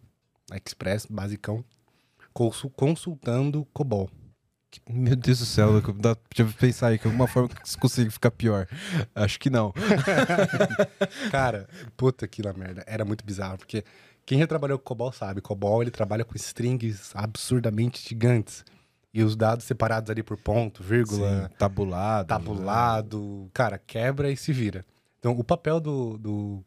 Express, 0.55 1.05
basicão, 1.05 1.63
consu- 2.33 2.71
consultando 2.71 3.67
COBOL. 3.75 4.11
Meu 4.89 5.15
Deus 5.15 5.41
do 5.41 5.45
céu, 5.45 5.83
dá, 5.93 6.17
deixa 6.35 6.51
eu 6.51 6.59
pensar 6.59 6.89
aí 6.89 6.99
que 6.99 7.07
alguma 7.07 7.27
forma 7.29 7.51
que 7.51 7.67
isso 7.69 7.79
consiga 7.79 8.11
ficar 8.11 8.31
pior. 8.31 8.67
Acho 9.15 9.39
que 9.39 9.51
não. 9.51 9.75
Cara, 11.31 11.69
puta 11.95 12.27
que 12.27 12.41
lá 12.41 12.55
merda. 12.55 12.83
Era 12.87 13.05
muito 13.05 13.23
bizarro, 13.23 13.59
porque 13.59 13.85
quem 14.27 14.41
já 14.41 14.47
trabalhou 14.47 14.77
com 14.77 14.85
COBOL 14.85 15.13
sabe, 15.13 15.41
COBOL 15.41 15.83
ele 15.83 15.91
trabalha 15.93 16.25
com 16.25 16.35
strings 16.35 17.13
absurdamente 17.15 18.07
gigantes. 18.07 18.65
E 19.15 19.23
os 19.23 19.35
dados 19.35 19.65
separados 19.65 20.11
ali 20.11 20.23
por 20.23 20.37
ponto, 20.37 20.83
vírgula, 20.83 21.45
Sim, 21.45 21.55
tabulado. 21.57 22.29
tabulado, 22.29 23.51
cara, 23.55 23.79
quebra 23.79 24.31
e 24.31 24.37
se 24.37 24.53
vira. 24.53 24.85
Então, 25.19 25.33
o 25.33 25.43
papel 25.43 25.81
do, 25.81 26.19
do, 26.19 26.65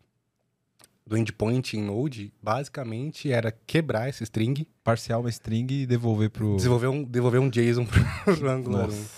do 1.06 1.16
endpoint 1.16 1.78
em 1.78 1.84
Node, 1.84 2.34
basicamente, 2.42 3.32
era 3.32 3.52
quebrar 3.68 4.10
esse 4.10 4.24
string, 4.24 4.66
Parcial 4.84 5.20
uma 5.20 5.30
string 5.30 5.82
e 5.82 5.86
devolver 5.86 6.32
pro. 6.32 6.56
desenvolver 6.56 6.88
um, 6.88 7.04
devolver 7.04 7.40
um 7.40 7.50
JSON 7.50 7.86
pro 7.86 8.02
Angular 8.50 8.86
1. 8.86 8.88
Nossa. 8.88 9.10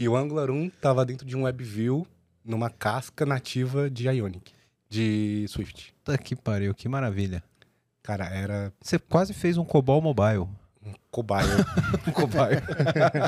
E 0.00 0.08
o 0.08 0.16
Angular 0.16 0.50
1 0.50 0.70
tava 0.80 1.04
dentro 1.04 1.24
de 1.24 1.36
um 1.36 1.42
WebView, 1.42 2.04
numa 2.44 2.70
casca 2.70 3.24
nativa 3.24 3.88
de 3.88 4.08
Ionic, 4.08 4.52
de 4.88 5.46
Swift. 5.48 5.94
Puta 6.02 6.18
que 6.18 6.34
pariu, 6.34 6.74
que 6.74 6.88
maravilha. 6.88 7.44
Cara, 8.10 8.24
era 8.34 8.72
Você 8.82 8.98
quase 8.98 9.32
fez 9.32 9.56
um 9.56 9.64
COBOL 9.64 10.02
mobile. 10.02 10.48
um 10.84 10.92
cobaia. 11.12 11.46
Um 12.08 12.10
cobaia. 12.10 12.60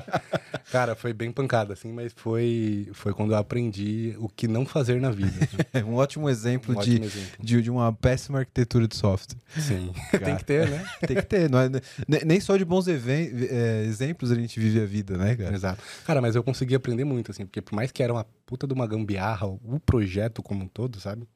Cara, 0.73 0.97
foi 0.97 1.13
bem 1.13 1.31
pancada, 1.31 1.73
assim, 1.75 1.93
mas 1.93 2.13
foi, 2.17 2.89
foi 2.95 3.13
quando 3.13 3.33
eu 3.33 3.37
aprendi 3.37 4.17
o 4.19 4.29
que 4.29 4.49
não 4.49 4.67
fazer 4.67 5.01
na 5.01 5.11
vida. 5.11 5.49
É 5.73 5.85
um 5.85 5.95
ótimo 5.95 6.29
exemplo, 6.29 6.73
Um 6.75 6.81
de, 6.81 6.91
ótimo 6.95 7.05
exemplo. 7.05 7.31
de, 7.45 7.63
de 7.63 7.71
uma 7.71 7.93
péssima 7.93 8.41
arquitetura 8.41 8.89
de 8.89 8.97
software. 8.97 9.39
Sim. 9.57 9.93
Cara. 10.11 10.25
Tem 10.25 10.37
que 10.37 10.45
ter, 10.45 10.69
né? 10.69 10.85
Tem 11.07 11.17
que 11.17 11.23
ter, 11.27 11.49
não 11.49 11.61
é, 11.61 11.69
ne- 11.69 12.25
nem 12.25 12.41
só 12.41 12.57
de 12.57 12.65
bons 12.65 12.89
é, 12.89 13.85
exemplos 13.85 14.33
a 14.33 14.35
gente 14.35 14.59
vive 14.59 14.81
a 14.81 14.87
vida, 14.87 15.17
né, 15.17 15.37
cara? 15.37 15.55
Exato. 15.55 15.81
Cara, 16.05 16.21
mas 16.21 16.35
eu 16.35 16.43
consegui 16.43 16.75
aprender 16.75 17.05
muito, 17.05 17.31
assim, 17.31 17.45
porque 17.47 17.61
por 17.63 17.75
mais 17.77 17.93
que 17.93 18.03
era 18.03 18.13
uma 18.13 18.27
puta 18.47 18.67
de 18.67 18.73
uma 18.75 18.87
gambiarra, 18.87 19.47
o 19.47 19.79
projeto 19.85 20.43
como 20.43 20.65
um 20.65 20.69
todo, 20.69 20.99
sabe? 20.99 21.29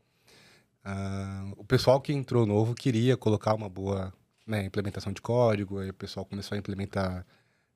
Ah, 0.88 1.44
o 1.56 1.64
pessoal 1.64 2.00
que 2.00 2.12
entrou 2.12 2.46
novo 2.46 2.72
queria 2.72 3.16
colocar 3.16 3.54
uma 3.54 3.68
boa 3.68 4.12
né, 4.46 4.64
implementação 4.64 5.12
de 5.12 5.20
código, 5.20 5.80
aí 5.80 5.90
o 5.90 5.94
pessoal 5.94 6.24
começou 6.24 6.54
a 6.54 6.58
implementar 6.60 7.26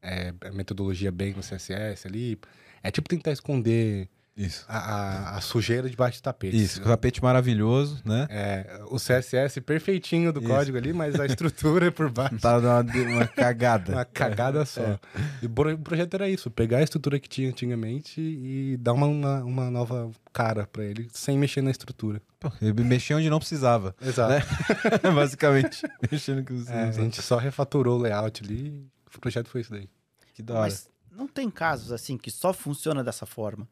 é, 0.01 0.33
metodologia 0.53 1.11
bem 1.11 1.35
no 1.35 1.43
CSS 1.43 2.07
ali. 2.07 2.39
É 2.85 2.91
tipo 2.93 3.09
tentar 3.09 3.33
esconder 3.33 4.09
Isso. 4.45 4.65
a, 4.69 4.79
a- 4.79 5.37
a 5.37 5.41
sujeira 5.41 5.89
debaixo 5.89 6.19
do 6.19 6.23
tapete. 6.23 6.57
Isso, 6.57 6.81
tapete 6.83 7.23
maravilhoso, 7.23 8.01
né? 8.05 8.27
É, 8.31 8.81
o 8.91 8.97
CSS 8.97 9.61
perfeitinho 9.61 10.33
do 10.33 10.41
Isso. 10.41 10.49
código 10.49 10.77
ali, 10.79 10.93
mas 10.93 11.19
a 11.19 11.27
estrutura 11.27 11.93
por 11.93 12.09
baixo. 12.13 12.39
Tá 12.39 12.59
uma, 12.59 12.81
uma 12.81 13.27
cagada. 13.27 13.93
Uma 13.93 14.05
cagada 14.05 14.65
só. 14.65 14.99
E 15.43 15.47
o 15.47 15.51
pro- 15.51 15.75
o 15.75 15.79
projeto 15.79 16.15
era 16.15 16.29
isso: 16.29 16.51
pegar 16.51 16.79
a 16.79 16.83
estrutura 16.83 17.19
que 17.21 17.29
tinha 17.29 17.49
antigamente 17.49 18.21
e 18.21 18.77
dar 18.79 18.93
uma, 18.95 19.07
uma, 19.07 19.45
uma 19.45 19.71
nova 19.71 20.11
cara 20.33 20.67
pra 20.67 20.85
ele, 20.85 21.09
sem 21.13 21.37
mexer 21.39 21.61
na 21.63 21.71
estrutura. 21.71 22.23
Pô, 22.39 22.51
ele 22.63 22.83
mexia 22.85 23.17
onde 23.17 23.29
não 23.29 23.39
precisava, 23.39 23.95
Exato. 24.01 24.33
Né? 24.33 24.43
basicamente. 25.15 25.83
Mexendo 26.11 26.45
que 26.45 26.53
É, 26.71 26.85
a 26.85 26.93
gente 26.93 27.21
só 27.21 27.37
refatorou 27.37 27.99
o 27.99 28.03
layout 28.03 28.43
ali 28.43 28.69
e 28.69 29.17
o 29.17 29.21
projeto 29.21 29.49
foi 29.49 29.61
isso 29.61 29.71
daí. 29.71 29.89
Que 30.35 30.43
da 30.43 30.55
hora. 30.55 30.63
Mas 30.63 30.89
não 31.15 31.29
tem 31.29 31.51
casos 31.51 31.93
assim 31.93 32.17
que 32.17 32.31
só 32.31 32.53
funciona 32.53 33.05
dessa 33.05 33.27
forma. 33.27 33.69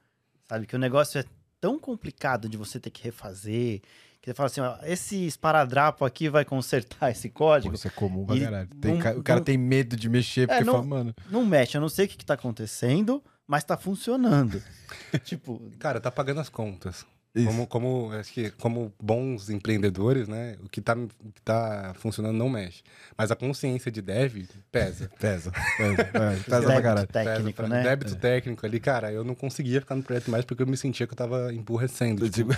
Sabe? 0.48 0.66
Que 0.66 0.76
o 0.76 0.78
negócio 0.78 1.18
é 1.20 1.24
tão 1.60 1.78
complicado 1.78 2.48
de 2.48 2.56
você 2.56 2.78
ter 2.80 2.90
que 2.90 3.02
refazer. 3.04 3.80
Que 4.20 4.30
você 4.30 4.34
fala 4.34 4.46
assim, 4.48 4.60
ó, 4.60 4.76
esse 4.84 5.26
esparadrapo 5.26 6.04
aqui 6.04 6.28
vai 6.28 6.44
consertar 6.44 7.10
esse 7.12 7.28
Pô, 7.28 7.38
código. 7.38 7.74
isso 7.74 7.86
é 7.86 7.90
comum 7.90 8.24
pra 8.26 8.38
caralho. 8.38 8.68
Tem 8.80 8.98
não- 8.98 9.18
o 9.18 9.22
cara 9.22 9.40
não- 9.40 9.44
tem 9.44 9.56
medo 9.58 9.96
de 9.96 10.08
mexer 10.08 10.48
porque 10.48 10.64
não- 10.64 10.72
fala, 10.74 10.84
mano. 10.86 11.14
Não 11.30 11.44
mexe, 11.44 11.76
eu 11.76 11.80
não 11.80 11.88
sei 11.88 12.06
o 12.06 12.08
que, 12.08 12.16
que 12.16 12.24
tá 12.26 12.34
acontecendo, 12.34 13.22
mas 13.46 13.62
tá 13.64 13.76
funcionando. 13.76 14.62
tipo, 15.24 15.70
Cara, 15.78 16.00
tá 16.00 16.10
pagando 16.10 16.40
as 16.40 16.48
contas. 16.48 17.06
Isso. 17.34 17.46
Como, 17.46 17.66
como, 17.66 18.12
acho 18.12 18.32
que 18.32 18.50
como 18.52 18.92
bons 19.00 19.50
empreendedores, 19.50 20.26
né? 20.26 20.56
O 20.64 20.68
que, 20.68 20.80
tá, 20.80 20.94
o 20.96 21.30
que 21.32 21.40
tá 21.42 21.92
funcionando 21.98 22.36
não 22.36 22.48
mexe. 22.48 22.82
Mas 23.16 23.30
a 23.30 23.36
consciência 23.36 23.92
de 23.92 24.00
dev 24.02 24.46
pesa. 24.72 25.08
Pesa, 25.20 25.52
pesa, 25.76 26.04
pesa, 26.04 26.04
pesa 26.10 26.44
pra 26.44 26.60
débito 26.60 26.82
caralho. 26.82 27.06
técnico, 27.06 27.42
pesa 27.44 27.52
pra- 27.52 27.68
né? 27.68 27.82
Débito 27.82 28.16
técnico 28.16 28.66
ali, 28.66 28.80
cara, 28.80 29.12
eu 29.12 29.22
não 29.22 29.34
conseguia 29.34 29.80
ficar 29.80 29.94
no 29.94 30.02
projeto 30.02 30.30
mais 30.30 30.44
porque 30.44 30.62
eu 30.62 30.66
me 30.66 30.76
sentia 30.76 31.06
que 31.06 31.12
eu 31.12 31.16
tava 31.16 31.52
emburrecendo. 31.52 32.24
Eu 32.24 32.30
tipo, 32.30 32.50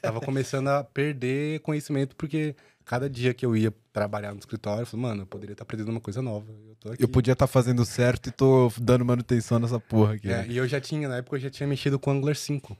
tava 0.00 0.20
começando 0.20 0.68
a 0.68 0.84
perder 0.84 1.60
conhecimento 1.60 2.14
porque 2.16 2.54
cada 2.84 3.10
dia 3.10 3.34
que 3.34 3.44
eu 3.44 3.56
ia 3.56 3.74
trabalhar 3.92 4.32
no 4.32 4.38
escritório, 4.38 4.82
eu 4.82 4.86
falei, 4.86 5.02
mano, 5.06 5.22
eu 5.22 5.26
poderia 5.26 5.52
estar 5.52 5.64
aprendendo 5.64 5.90
uma 5.90 6.00
coisa 6.00 6.22
nova. 6.22 6.46
Eu 6.68 6.76
tô 6.76 6.92
aqui. 6.92 7.02
Eu 7.02 7.08
podia 7.08 7.32
estar 7.32 7.46
fazendo 7.48 7.84
certo 7.84 8.28
e 8.28 8.32
tô 8.32 8.72
dando 8.80 9.04
manutenção 9.04 9.58
nessa 9.58 9.80
porra 9.80 10.14
aqui. 10.14 10.28
É, 10.30 10.38
né? 10.38 10.46
e 10.48 10.56
eu 10.56 10.66
já 10.68 10.80
tinha, 10.80 11.08
na 11.08 11.16
época, 11.16 11.36
eu 11.36 11.40
já 11.40 11.50
tinha 11.50 11.66
mexido 11.66 11.98
com 11.98 12.10
Angular 12.12 12.36
5. 12.36 12.76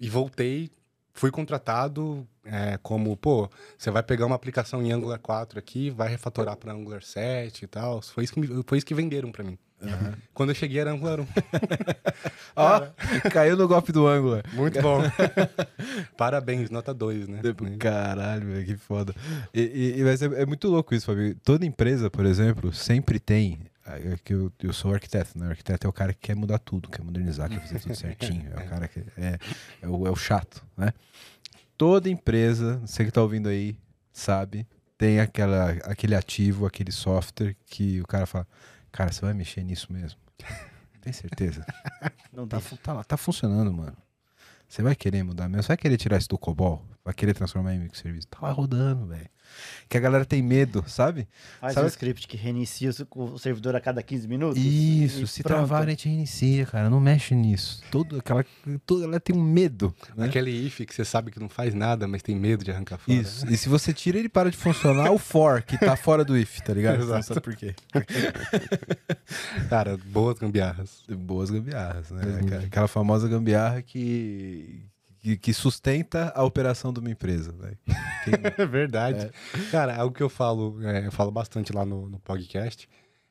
E 0.00 0.08
voltei 0.08 0.70
fui 1.14 1.32
contratado 1.32 2.24
é, 2.44 2.78
como, 2.80 3.16
pô, 3.16 3.50
você 3.76 3.90
vai 3.90 4.04
pegar 4.04 4.24
uma 4.26 4.36
aplicação 4.36 4.80
em 4.80 4.92
Angular 4.92 5.18
4 5.18 5.58
aqui, 5.58 5.90
vai 5.90 6.08
refatorar 6.08 6.56
para 6.56 6.72
Angular 6.72 7.02
7 7.02 7.64
e 7.64 7.66
tal. 7.66 8.00
Foi 8.02 8.22
isso 8.22 8.32
que, 8.34 8.40
me- 8.40 8.62
foi 8.64 8.78
isso 8.78 8.86
que 8.86 8.94
venderam 8.94 9.32
para 9.32 9.42
mim. 9.42 9.58
Quando 10.34 10.50
eu 10.50 10.54
cheguei 10.54 10.80
era 10.80 10.92
Angular 10.92 11.20
1. 11.20 11.26
Ó, 12.56 12.86
caiu 13.30 13.56
no 13.56 13.66
golpe 13.66 13.90
do 13.92 14.06
Angular. 14.06 14.42
Muito 14.52 14.80
bom. 14.80 15.00
Parabéns, 16.16 16.70
nota 16.70 16.92
2, 16.94 17.28
né? 17.28 17.40
Caralho, 17.78 18.46
velho, 18.46 18.66
que 18.66 18.76
foda. 18.76 19.14
E, 19.52 19.60
e- 19.60 20.00
e- 20.00 20.04
mas 20.04 20.22
é, 20.22 20.26
é 20.42 20.46
muito 20.46 20.68
louco 20.68 20.94
isso, 20.94 21.06
Fabio. 21.06 21.34
Toda 21.44 21.64
empresa, 21.66 22.10
por 22.10 22.24
exemplo, 22.26 22.72
sempre 22.72 23.18
tem. 23.18 23.58
É 23.96 24.16
que 24.22 24.34
eu, 24.34 24.52
eu 24.60 24.72
sou 24.72 24.92
arquiteto, 24.92 25.38
né? 25.38 25.46
O 25.46 25.50
arquiteto 25.50 25.86
é 25.86 25.90
o 25.90 25.92
cara 25.92 26.12
que 26.12 26.20
quer 26.20 26.36
mudar 26.36 26.58
tudo, 26.58 26.88
quer 26.88 27.02
modernizar, 27.02 27.48
quer 27.48 27.60
fazer 27.60 27.80
tudo 27.80 27.94
certinho. 27.96 28.50
É 28.52 28.64
o 28.64 28.68
cara 28.68 28.88
que 28.88 29.00
é, 29.16 29.38
é, 29.82 29.88
o, 29.88 30.06
é 30.06 30.10
o 30.10 30.16
chato, 30.16 30.64
né? 30.76 30.92
Toda 31.76 32.10
empresa, 32.10 32.78
você 32.78 33.04
que 33.04 33.10
tá 33.10 33.22
ouvindo 33.22 33.48
aí, 33.48 33.78
sabe, 34.12 34.66
tem 34.96 35.20
aquela, 35.20 35.70
aquele 35.84 36.14
ativo, 36.14 36.66
aquele 36.66 36.90
software 36.90 37.56
que 37.66 38.00
o 38.00 38.06
cara 38.06 38.26
fala: 38.26 38.46
Cara, 38.90 39.12
você 39.12 39.20
vai 39.20 39.32
mexer 39.32 39.62
nisso 39.62 39.92
mesmo? 39.92 40.18
Tem 41.00 41.12
certeza? 41.12 41.64
Não 42.32 42.46
Tá, 42.46 42.60
tá, 42.82 43.04
tá 43.04 43.16
funcionando, 43.16 43.72
mano. 43.72 43.96
Você 44.68 44.82
vai 44.82 44.94
querer 44.94 45.22
mudar 45.22 45.48
mesmo? 45.48 45.62
Você 45.62 45.68
vai 45.68 45.76
querer 45.76 45.96
tirar 45.96 46.18
isso 46.18 46.28
do 46.28 46.36
COBOL? 46.36 46.84
Vai 47.08 47.14
querer 47.14 47.32
transformar 47.32 47.72
em 47.74 47.78
microserviço? 47.78 48.26
Tá 48.28 48.36
lá 48.42 48.50
rodando, 48.52 49.06
velho. 49.06 49.30
Que 49.88 49.96
a 49.96 50.00
galera 50.00 50.26
tem 50.26 50.42
medo, 50.42 50.84
sabe? 50.86 51.26
Faz 51.58 51.72
Sabe- 51.72 51.86
um 51.86 51.88
script 51.88 52.28
que 52.28 52.36
reinicia 52.36 52.90
o 53.16 53.38
servidor 53.38 53.74
a 53.74 53.80
cada 53.80 54.02
15 54.02 54.28
minutos. 54.28 54.62
Isso, 54.62 55.26
se 55.26 55.42
pronto. 55.42 55.56
travar, 55.66 55.84
a 55.86 55.90
gente 55.90 56.06
reinicia, 56.06 56.66
cara. 56.66 56.90
Não 56.90 57.00
mexe 57.00 57.34
nisso. 57.34 57.80
Todo, 57.90 58.18
aquela, 58.18 58.44
toda 58.84 59.04
ela 59.06 59.18
tem 59.18 59.34
um 59.34 59.42
medo, 59.42 59.94
né? 60.14 60.26
Aquele 60.26 60.50
if 60.50 60.80
que 60.84 60.94
você 60.94 61.02
sabe 61.02 61.30
que 61.30 61.40
não 61.40 61.48
faz 61.48 61.72
nada, 61.72 62.06
mas 62.06 62.20
tem 62.22 62.36
medo 62.36 62.62
de 62.62 62.70
arrancar 62.70 62.98
fora. 62.98 63.16
Isso. 63.18 63.50
E 63.50 63.56
se 63.56 63.70
você 63.70 63.90
tira, 63.94 64.18
ele 64.18 64.28
para 64.28 64.50
de 64.50 64.56
funcionar, 64.58 65.10
o 65.10 65.16
for, 65.16 65.62
que 65.62 65.78
tá 65.78 65.96
fora 65.96 66.22
do 66.26 66.36
if, 66.36 66.60
tá 66.60 66.74
ligado? 66.74 66.98
Você 66.98 67.06
não 67.06 67.18
Exato. 67.18 67.26
sabe 67.28 67.40
por 67.40 67.56
quê. 67.56 67.74
Cara, 69.70 69.96
boas 70.06 70.38
gambiarras. 70.38 71.02
Boas 71.08 71.48
gambiarras, 71.50 72.10
né? 72.10 72.40
Aquela- 72.42 72.62
Aquela 72.64 72.88
famosa 72.88 73.26
gambiarra 73.26 73.80
que, 73.80 74.82
que, 75.28 75.36
que 75.36 75.52
sustenta 75.52 76.32
a 76.34 76.42
operação 76.44 76.92
de 76.92 77.00
uma 77.00 77.10
empresa, 77.10 77.52
né? 77.52 77.72
Quem- 78.24 78.34
É 78.58 78.66
verdade. 78.66 79.30
Cara, 79.70 79.96
algo 79.96 80.14
que 80.14 80.22
eu 80.22 80.28
falo, 80.28 80.78
é, 80.82 81.06
eu 81.06 81.12
falo 81.12 81.30
bastante 81.30 81.72
lá 81.72 81.84
no, 81.84 82.08
no 82.08 82.18
podcast, 82.20 82.88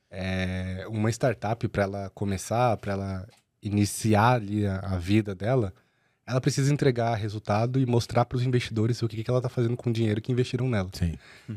é 0.09 0.85
uma 0.89 1.09
startup 1.09 1.67
para 1.67 1.83
ela 1.83 2.09
começar, 2.13 2.77
para 2.77 2.93
ela 2.93 3.27
iniciar 3.61 4.33
ali 4.35 4.65
a, 4.65 4.79
a 4.79 4.97
vida 4.97 5.33
dela, 5.35 5.73
ela 6.27 6.41
precisa 6.41 6.73
entregar 6.73 7.15
resultado 7.15 7.79
e 7.79 7.85
mostrar 7.85 8.25
para 8.25 8.35
os 8.35 8.43
investidores 8.43 9.01
o 9.01 9.07
que, 9.07 9.23
que 9.23 9.29
ela 9.31 9.41
tá 9.41 9.47
fazendo 9.47 9.77
com 9.77 9.89
o 9.89 9.93
dinheiro 9.93 10.21
que 10.21 10.31
investiram 10.31 10.67
nela. 10.67 10.89
Sim. 10.91 11.13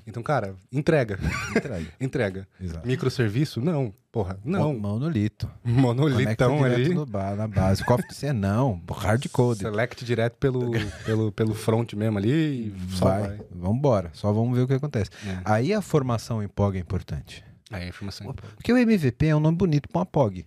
Então, 0.07 0.23
cara, 0.23 0.55
entrega, 0.73 1.19
Entrega. 1.50 1.87
entrega. 2.00 2.49
Exato. 2.61 2.87
Microserviço? 2.87 3.61
Não, 3.61 3.93
porra, 4.12 4.39
não. 4.45 4.73
Monolito. 4.79 5.50
Monolitão 5.65 6.62
ali. 6.62 6.89
no 6.95 7.05
ba- 7.05 7.35
na 7.35 7.49
base. 7.49 7.85
Cofre 7.85 8.07
de 8.09 8.15
C 8.15 8.33
não. 8.33 8.81
Hardcode. 8.91 9.61
Select 9.61 10.05
direto 10.05 10.37
pelo, 10.37 10.71
pelo, 11.05 11.33
pelo 11.33 11.55
front 11.55 11.93
mesmo 11.95 12.19
ali 12.19 12.31
e 12.69 12.75
só 12.97 13.07
Vai. 13.07 13.23
vai. 13.23 13.41
Vambora. 13.53 14.11
Só 14.12 14.33
vamos 14.33 14.57
ver 14.57 14.62
o 14.62 14.69
que 14.69 14.75
acontece. 14.75 15.11
É. 15.27 15.41
Aí 15.45 15.75
a 15.75 15.83
formação 15.83 16.43
em 16.43 16.49
POG 16.49 16.79
é 16.79 16.81
importante. 16.81 17.45
Aí 17.73 17.85
a 17.85 17.89
informação. 17.89 18.33
Porque 18.57 18.73
o 18.73 18.77
MVP 18.79 19.27
é 19.27 19.35
um 19.37 19.41
nome 19.41 19.57
bonito 19.57 19.89
pra 19.89 20.00
uma 20.00 20.07
POG, 20.07 20.47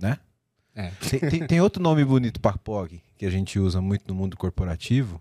né? 0.00 0.18
É. 0.74 0.90
Tem, 1.08 1.20
tem- 1.20 1.46
tem 1.46 1.60
outro 1.60 1.82
nome 1.82 2.04
bonito 2.04 2.38
pra 2.40 2.52
POG 2.52 3.02
que 3.16 3.26
a 3.26 3.30
gente 3.30 3.58
usa 3.58 3.80
muito 3.80 4.06
no 4.08 4.14
mundo 4.14 4.36
corporativo, 4.36 5.20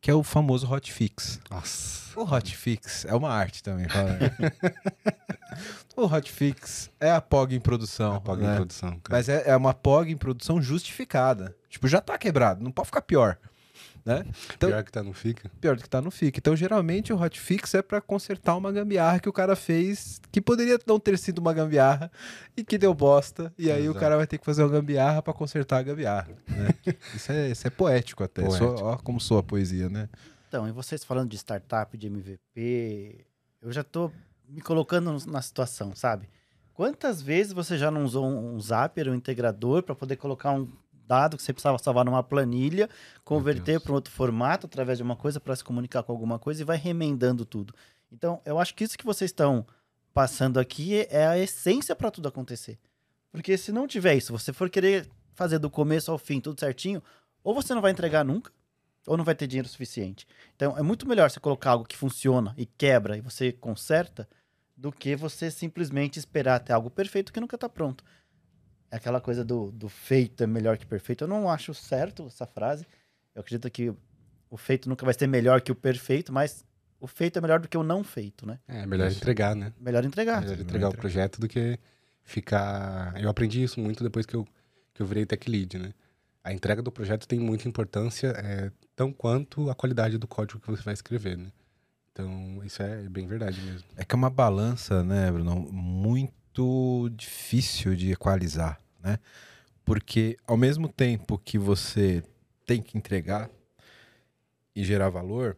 que 0.00 0.10
é 0.10 0.14
o 0.14 0.22
famoso 0.22 0.70
hotfix. 0.70 1.40
Nossa. 1.50 2.18
O 2.18 2.24
hotfix 2.24 3.04
é 3.06 3.14
uma 3.14 3.30
arte 3.30 3.62
também. 3.62 3.86
o 5.96 6.04
hotfix 6.04 6.90
é 7.00 7.10
a 7.10 7.20
POG 7.20 7.56
em 7.56 7.60
produção. 7.60 8.16
A 8.16 8.20
POG 8.20 8.42
né? 8.42 8.52
em 8.52 8.56
produção. 8.56 9.00
Mas 9.08 9.28
é, 9.28 9.44
é 9.46 9.56
uma 9.56 9.72
POG 9.72 10.12
em 10.12 10.16
produção 10.16 10.60
justificada. 10.60 11.56
Tipo, 11.70 11.88
já 11.88 12.00
tá 12.00 12.18
quebrado, 12.18 12.62
não 12.62 12.70
pode 12.70 12.86
ficar 12.86 13.02
pior. 13.02 13.38
Né? 14.04 14.22
Então, 14.54 14.68
Pior 14.68 14.84
que 14.84 14.92
tá, 14.92 15.02
não 15.02 15.14
fica. 15.14 15.50
pior 15.60 15.76
do 15.76 15.82
que 15.82 15.88
tá 15.88 16.00
no 16.02 16.10
FIC. 16.10 16.36
Então, 16.38 16.54
geralmente, 16.54 17.10
o 17.10 17.16
hotfix 17.18 17.72
é 17.72 17.80
pra 17.80 18.02
consertar 18.02 18.54
uma 18.54 18.70
gambiarra 18.70 19.18
que 19.18 19.28
o 19.30 19.32
cara 19.32 19.56
fez, 19.56 20.20
que 20.30 20.42
poderia 20.42 20.78
não 20.86 21.00
ter 21.00 21.16
sido 21.18 21.38
uma 21.38 21.54
gambiarra 21.54 22.12
e 22.54 22.62
que 22.62 22.76
deu 22.76 22.92
bosta. 22.92 23.50
E 23.58 23.70
aí 23.70 23.80
o 23.82 23.84
Exato. 23.92 24.00
cara 24.00 24.16
vai 24.18 24.26
ter 24.26 24.36
que 24.36 24.44
fazer 24.44 24.62
uma 24.62 24.68
gambiarra 24.70 25.22
pra 25.22 25.32
consertar 25.32 25.78
a 25.78 25.82
gambiarra. 25.82 26.28
né? 26.48 26.68
isso, 27.14 27.32
é, 27.32 27.48
isso 27.50 27.66
é 27.66 27.70
poético 27.70 28.22
até. 28.22 28.42
Poético. 28.42 28.78
Só- 28.78 28.84
ó 28.84 28.96
como 28.98 29.18
soa 29.18 29.40
a 29.40 29.42
poesia, 29.42 29.88
né? 29.88 30.10
Então, 30.48 30.68
e 30.68 30.72
vocês 30.72 31.02
falando 31.02 31.30
de 31.30 31.36
startup, 31.38 31.96
de 31.96 32.06
MVP, 32.06 33.24
eu 33.62 33.72
já 33.72 33.82
tô 33.82 34.10
me 34.46 34.60
colocando 34.60 35.16
na 35.26 35.40
situação, 35.40 35.94
sabe? 35.96 36.28
Quantas 36.74 37.22
vezes 37.22 37.52
você 37.52 37.78
já 37.78 37.90
não 37.90 38.04
usou 38.04 38.26
um 38.26 38.60
Zapier, 38.60 39.08
um 39.08 39.14
integrador, 39.14 39.82
para 39.82 39.94
poder 39.94 40.16
colocar 40.16 40.50
um 40.52 40.68
dado 41.06 41.36
que 41.36 41.42
você 41.42 41.52
precisava 41.52 41.78
salvar 41.78 42.04
numa 42.04 42.22
planilha, 42.22 42.88
converter 43.24 43.80
para 43.80 43.92
um 43.92 43.94
outro 43.94 44.12
formato 44.12 44.66
através 44.66 44.98
de 44.98 45.04
uma 45.04 45.16
coisa 45.16 45.40
para 45.40 45.54
se 45.54 45.64
comunicar 45.64 46.02
com 46.02 46.12
alguma 46.12 46.38
coisa 46.38 46.62
e 46.62 46.64
vai 46.64 46.76
remendando 46.76 47.44
tudo. 47.44 47.74
Então, 48.12 48.40
eu 48.44 48.58
acho 48.58 48.74
que 48.74 48.84
isso 48.84 48.96
que 48.96 49.04
vocês 49.04 49.30
estão 49.30 49.66
passando 50.12 50.58
aqui 50.60 51.06
é 51.10 51.26
a 51.26 51.38
essência 51.38 51.96
para 51.96 52.10
tudo 52.10 52.28
acontecer. 52.28 52.78
Porque 53.32 53.58
se 53.58 53.72
não 53.72 53.86
tiver 53.86 54.14
isso, 54.14 54.32
você 54.32 54.52
for 54.52 54.70
querer 54.70 55.08
fazer 55.34 55.58
do 55.58 55.68
começo 55.68 56.10
ao 56.10 56.18
fim 56.18 56.40
tudo 56.40 56.60
certinho, 56.60 57.02
ou 57.42 57.54
você 57.54 57.74
não 57.74 57.82
vai 57.82 57.90
entregar 57.90 58.24
nunca, 58.24 58.52
ou 59.06 59.16
não 59.16 59.24
vai 59.24 59.34
ter 59.34 59.46
dinheiro 59.46 59.68
suficiente. 59.68 60.26
Então, 60.54 60.78
é 60.78 60.82
muito 60.82 61.06
melhor 61.08 61.28
você 61.30 61.40
colocar 61.40 61.72
algo 61.72 61.84
que 61.84 61.96
funciona 61.96 62.54
e 62.56 62.64
quebra 62.64 63.16
e 63.16 63.20
você 63.20 63.52
conserta 63.52 64.28
do 64.76 64.90
que 64.90 65.14
você 65.14 65.50
simplesmente 65.50 66.18
esperar 66.18 66.56
até 66.56 66.72
algo 66.72 66.90
perfeito 66.90 67.32
que 67.32 67.40
nunca 67.40 67.56
está 67.56 67.68
pronto. 67.68 68.04
Aquela 68.96 69.20
coisa 69.20 69.44
do, 69.44 69.70
do 69.72 69.88
feito 69.88 70.42
é 70.44 70.46
melhor 70.46 70.78
que 70.78 70.86
perfeito. 70.86 71.24
Eu 71.24 71.28
não 71.28 71.50
acho 71.50 71.74
certo 71.74 72.26
essa 72.26 72.46
frase. 72.46 72.86
Eu 73.34 73.40
acredito 73.40 73.70
que 73.70 73.92
o 74.48 74.56
feito 74.56 74.88
nunca 74.88 75.04
vai 75.04 75.14
ser 75.14 75.26
melhor 75.26 75.60
que 75.60 75.72
o 75.72 75.74
perfeito, 75.74 76.32
mas 76.32 76.64
o 77.00 77.06
feito 77.06 77.38
é 77.38 77.42
melhor 77.42 77.58
do 77.58 77.68
que 77.68 77.76
o 77.76 77.82
não 77.82 78.04
feito, 78.04 78.46
né? 78.46 78.58
É 78.68 78.86
melhor 78.86 79.08
Isso. 79.08 79.18
entregar, 79.18 79.56
né? 79.56 79.72
Melhor 79.80 80.04
entregar. 80.04 80.40
melhor 80.40 80.52
melhor 80.52 80.64
entregar 80.64 80.88
o 80.88 80.96
projeto 80.96 81.40
do 81.40 81.48
que 81.48 81.78
ficar. 82.22 83.20
Eu 83.20 83.28
aprendi 83.28 83.62
isso 83.62 83.80
muito 83.80 84.02
depois 84.02 84.24
que 84.24 84.34
eu, 84.34 84.46
que 84.94 85.02
eu 85.02 85.06
virei 85.06 85.26
tech 85.26 85.50
lead, 85.50 85.78
né? 85.78 85.92
A 86.42 86.52
entrega 86.52 86.80
do 86.80 86.92
projeto 86.92 87.26
tem 87.26 87.40
muita 87.40 87.66
importância, 87.66 88.28
é, 88.28 88.70
tão 88.94 89.12
quanto 89.12 89.70
a 89.70 89.74
qualidade 89.74 90.18
do 90.18 90.28
código 90.28 90.60
que 90.60 90.70
você 90.70 90.82
vai 90.82 90.94
escrever, 90.94 91.36
né? 91.36 91.50
Então, 92.12 92.62
isso 92.64 92.80
é 92.80 93.08
bem 93.08 93.26
verdade 93.26 93.60
mesmo. 93.60 93.88
É 93.96 94.04
que 94.04 94.14
é 94.14 94.16
uma 94.16 94.30
balança, 94.30 95.02
né, 95.02 95.32
Bruno? 95.32 95.56
Muito 95.72 97.10
difícil 97.16 97.96
de 97.96 98.12
equalizar, 98.12 98.80
né? 99.04 99.18
Porque 99.84 100.36
ao 100.46 100.56
mesmo 100.56 100.88
tempo 100.88 101.38
que 101.38 101.58
você 101.58 102.22
tem 102.64 102.80
que 102.82 102.96
entregar 102.96 103.50
e 104.74 104.82
gerar 104.82 105.10
valor, 105.10 105.56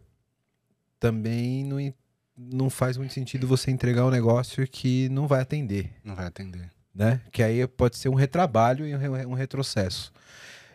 também 0.99 1.65
não, 1.65 1.95
não 2.37 2.69
faz 2.69 2.97
muito 2.97 3.15
sentido 3.15 3.47
você 3.47 3.71
entregar 3.71 4.05
um 4.05 4.11
negócio 4.11 4.67
que 4.67 5.09
não 5.11 5.27
vai 5.29 5.41
atender, 5.41 5.93
Não 6.03 6.15
vai 6.17 6.27
atender. 6.27 6.71
né? 6.95 7.21
Que 7.31 7.43
aí 7.43 7.65
pode 7.69 7.97
ser 7.97 8.09
um 8.09 8.15
retrabalho 8.15 8.87
e 8.87 8.95
um 9.27 9.35
retrocesso. 9.35 10.13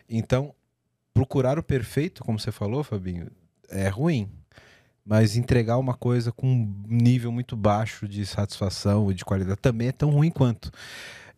Então, 0.08 0.54
procurar 1.12 1.58
o 1.58 1.62
perfeito, 1.62 2.24
como 2.24 2.38
você 2.40 2.50
falou, 2.50 2.82
Fabinho, 2.82 3.30
é 3.68 3.88
ruim. 3.88 4.30
Mas 5.04 5.36
entregar 5.36 5.78
uma 5.78 5.94
coisa 5.94 6.30
com 6.30 6.46
um 6.46 6.84
nível 6.86 7.32
muito 7.32 7.56
baixo 7.56 8.06
de 8.06 8.24
satisfação 8.24 9.10
e 9.10 9.14
de 9.14 9.24
qualidade 9.24 9.58
também 9.60 9.88
é 9.88 9.92
tão 9.92 10.10
ruim 10.10 10.30
quanto. 10.30 10.70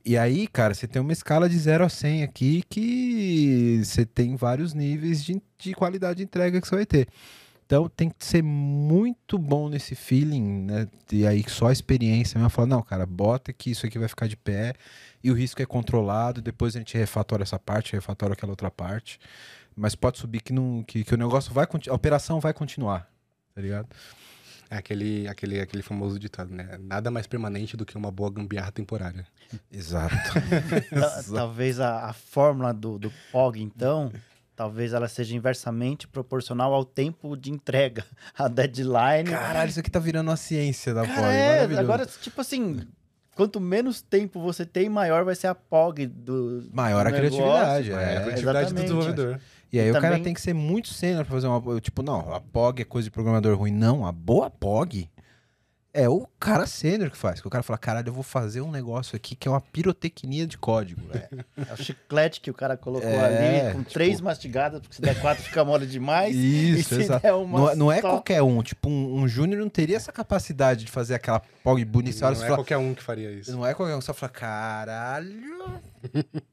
E 0.06 0.18
aí, 0.18 0.46
cara, 0.46 0.74
você 0.74 0.86
tem 0.86 1.00
uma 1.00 1.12
escala 1.12 1.48
de 1.48 1.58
0 1.58 1.84
a 1.84 1.88
100 1.88 2.24
aqui 2.24 2.62
que 2.68 3.80
você 3.82 4.04
tem 4.04 4.36
vários 4.36 4.74
níveis 4.74 5.24
de, 5.24 5.40
de 5.58 5.72
qualidade 5.72 6.18
de 6.18 6.24
entrega 6.24 6.60
que 6.60 6.68
você 6.68 6.76
vai 6.76 6.84
ter. 6.86 7.08
Então 7.64 7.88
tem 7.88 8.10
que 8.10 8.24
ser 8.24 8.42
muito 8.42 9.38
bom 9.38 9.70
nesse 9.70 9.94
feeling, 9.94 10.64
né? 10.64 10.86
E 11.10 11.26
aí 11.26 11.42
só 11.48 11.68
a 11.68 11.72
experiência 11.72 12.38
mesmo 12.38 12.50
falar, 12.50 12.66
não, 12.66 12.82
cara, 12.82 13.06
bota 13.06 13.52
que 13.52 13.70
isso 13.70 13.86
aqui 13.86 13.98
vai 13.98 14.08
ficar 14.08 14.26
de 14.26 14.36
pé 14.36 14.74
e 15.22 15.30
o 15.30 15.34
risco 15.34 15.62
é 15.62 15.66
controlado, 15.66 16.42
depois 16.42 16.76
a 16.76 16.78
gente 16.78 16.98
refatora 16.98 17.42
essa 17.42 17.58
parte, 17.58 17.94
refatora 17.94 18.34
aquela 18.34 18.52
outra 18.52 18.70
parte. 18.70 19.18
Mas 19.74 19.94
pode 19.94 20.18
subir 20.18 20.42
que, 20.42 20.52
não, 20.52 20.84
que, 20.86 21.02
que 21.02 21.14
o 21.14 21.16
negócio 21.16 21.52
vai 21.52 21.66
continuar, 21.66 21.94
a 21.94 21.96
operação 21.96 22.38
vai 22.38 22.52
continuar, 22.52 23.10
tá 23.54 23.62
ligado? 23.62 23.88
É 24.70 24.76
aquele, 24.78 25.28
aquele, 25.28 25.60
aquele 25.60 25.82
famoso 25.82 26.18
ditado, 26.18 26.52
né? 26.54 26.78
Nada 26.80 27.10
mais 27.10 27.26
permanente 27.26 27.76
do 27.76 27.84
que 27.84 27.96
uma 27.96 28.10
boa 28.10 28.30
gambiarra 28.30 28.72
temporária. 28.72 29.26
Exato. 29.70 30.14
Ta- 30.90 31.22
Talvez 31.34 31.78
a, 31.80 32.06
a 32.06 32.12
fórmula 32.12 32.72
do, 32.72 32.98
do 32.98 33.12
POG, 33.30 33.62
então, 33.62 34.10
talvez 34.56 34.92
ela 34.92 35.06
seja 35.08 35.36
inversamente 35.36 36.08
proporcional 36.08 36.72
ao 36.74 36.84
tempo 36.84 37.36
de 37.36 37.50
entrega, 37.50 38.04
a 38.36 38.48
deadline. 38.48 39.30
Caralho, 39.30 39.68
isso 39.70 39.80
aqui 39.80 39.90
tá 39.90 39.98
virando 40.00 40.30
uma 40.30 40.36
ciência 40.36 40.94
da 40.94 41.06
Cara, 41.06 41.20
POG. 41.66 41.74
é, 41.74 41.78
agora, 41.78 42.06
tipo 42.06 42.40
assim, 42.40 42.80
quanto 43.36 43.60
menos 43.60 44.00
tempo 44.00 44.40
você 44.40 44.64
tem, 44.64 44.88
maior 44.88 45.24
vai 45.24 45.34
ser 45.34 45.48
a 45.48 45.54
POG 45.54 46.06
do. 46.06 46.68
Maior 46.72 47.04
do 47.04 47.08
a 47.08 47.12
criatividade, 47.12 47.88
negócio. 47.90 48.08
é, 48.08 48.14
É, 48.14 48.16
a 48.16 48.22
criatividade 48.22 48.72
do 48.74 48.80
desenvolvedor. 48.80 49.40
E 49.74 49.80
aí 49.80 49.88
E 49.88 49.90
o 49.90 49.94
cara 49.94 50.06
também- 50.10 50.22
tem 50.22 50.34
que 50.34 50.40
ser 50.40 50.54
muito 50.54 50.86
sênior 50.88 51.24
pra 51.24 51.34
fazer 51.34 51.48
uma. 51.48 51.80
Tipo, 51.80 52.00
não, 52.00 52.32
a 52.32 52.40
POG 52.40 52.82
é 52.82 52.84
coisa 52.84 53.06
de 53.06 53.10
programador 53.10 53.58
ruim. 53.58 53.72
Não, 53.72 54.06
a 54.06 54.12
boa 54.12 54.48
POG 54.48 55.10
é 55.94 56.08
o 56.08 56.26
cara 56.40 56.66
sênior 56.66 57.08
que 57.10 57.16
faz. 57.16 57.40
Que 57.40 57.46
o 57.46 57.50
cara 57.50 57.62
fala, 57.62 57.78
caralho, 57.78 58.08
eu 58.08 58.12
vou 58.12 58.24
fazer 58.24 58.60
um 58.60 58.70
negócio 58.70 59.14
aqui 59.14 59.36
que 59.36 59.46
é 59.46 59.50
uma 59.50 59.60
pirotecnia 59.60 60.46
de 60.46 60.58
código. 60.58 61.00
velho." 61.06 61.44
É 61.70 61.72
o 61.72 61.76
chiclete 61.76 62.40
que 62.40 62.50
o 62.50 62.54
cara 62.54 62.76
colocou 62.76 63.08
É, 63.08 63.24
ali, 63.64 63.72
com 63.74 63.78
tipo- 63.78 63.92
três 63.92 64.20
mastigadas, 64.20 64.80
porque 64.80 64.96
se 64.96 65.00
der 65.00 65.18
quatro 65.20 65.42
fica 65.44 65.64
mole 65.64 65.86
demais. 65.86 66.34
e 66.36 66.78
Isso, 66.80 66.96
se 66.96 67.02
exato. 67.02 67.22
der 67.22 67.32
uma 67.32 67.58
Não, 67.58 67.70
é- 67.70 67.76
não 67.76 67.92
é 67.92 68.00
só- 68.00 68.10
qualquer 68.10 68.42
um. 68.42 68.60
Tipo, 68.62 68.88
um, 68.90 69.20
um 69.22 69.28
júnior 69.28 69.60
não 69.60 69.68
teria 69.68 69.96
essa 69.96 70.10
capacidade 70.12 70.84
de 70.84 70.90
fazer 70.90 71.14
aquela 71.14 71.40
POG 71.62 71.84
bonita. 71.84 72.18
E 72.18 72.20
Não 72.20 72.30
é 72.30 72.34
fala, 72.34 72.56
qualquer 72.56 72.76
um 72.76 72.92
que 72.92 73.02
faria 73.02 73.30
isso. 73.30 73.52
Não 73.52 73.64
é 73.64 73.72
qualquer 73.72 73.94
um. 73.94 74.00
Você 74.00 74.12
fala, 74.12 74.32
caralho. 74.32 75.80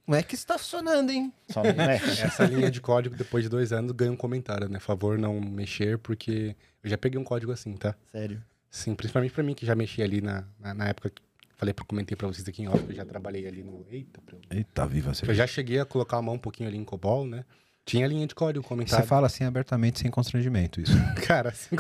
Não 0.08 0.18
é 0.18 0.24
que 0.24 0.36
isso 0.36 0.46
tá 0.48 0.58
funcionando, 0.58 1.10
hein? 1.10 1.34
Só 1.50 1.64
não 1.64 1.74
mexe. 1.76 2.22
Essa 2.24 2.46
linha 2.46 2.70
de 2.72 2.80
código, 2.80 3.16
depois 3.16 3.44
de 3.44 3.50
dois 3.50 3.74
anos, 3.74 3.92
ganha 3.92 4.12
um 4.12 4.16
comentário, 4.16 4.70
né? 4.70 4.80
Favor 4.80 5.18
não 5.18 5.42
mexer, 5.42 5.98
porque 5.98 6.56
eu 6.84 6.90
já 6.90 6.98
peguei 6.98 7.20
um 7.20 7.24
código 7.24 7.52
assim, 7.52 7.74
tá? 7.76 7.96
Sério. 8.12 8.42
Sim, 8.72 8.96
principalmente 8.96 9.34
pra 9.34 9.44
mim, 9.44 9.54
que 9.54 9.66
já 9.66 9.76
mexi 9.76 10.02
ali 10.02 10.22
na, 10.22 10.46
na, 10.60 10.74
na 10.74 10.88
época 10.88 11.10
que 11.10 11.22
falei, 11.58 11.76
comentei 11.88 12.16
pra 12.16 12.28
vocês 12.28 12.48
aqui 12.48 12.64
em 12.64 12.68
off, 12.68 12.84
que 12.84 12.92
eu 12.94 12.96
já 12.96 13.06
trabalhei 13.06 13.46
ali 13.48 13.62
no... 13.62 13.86
Eita, 13.92 14.20
pra 14.26 14.36
eu... 14.36 14.58
Eita, 14.58 14.88
viva 14.88 15.14
você. 15.14 15.30
eu 15.30 15.36
já 15.36 15.46
cheguei 15.46 15.80
a 15.80 15.86
colocar 15.86 16.18
a 16.18 16.22
mão 16.22 16.34
um 16.36 16.40
pouquinho 16.40 16.68
ali 16.68 16.78
em 16.78 16.84
COBOL, 16.84 17.28
né? 17.28 17.44
Tinha 17.86 18.08
linha 18.08 18.26
de 18.26 18.34
código 18.34 18.64
Você 18.64 18.70
comentário. 18.70 19.06
fala 19.06 19.28
assim 19.28 19.44
abertamente, 19.44 20.00
sem 20.00 20.10
constrangimento, 20.10 20.80
isso. 20.82 20.94
Cara, 21.28 21.50
assim... 21.50 21.76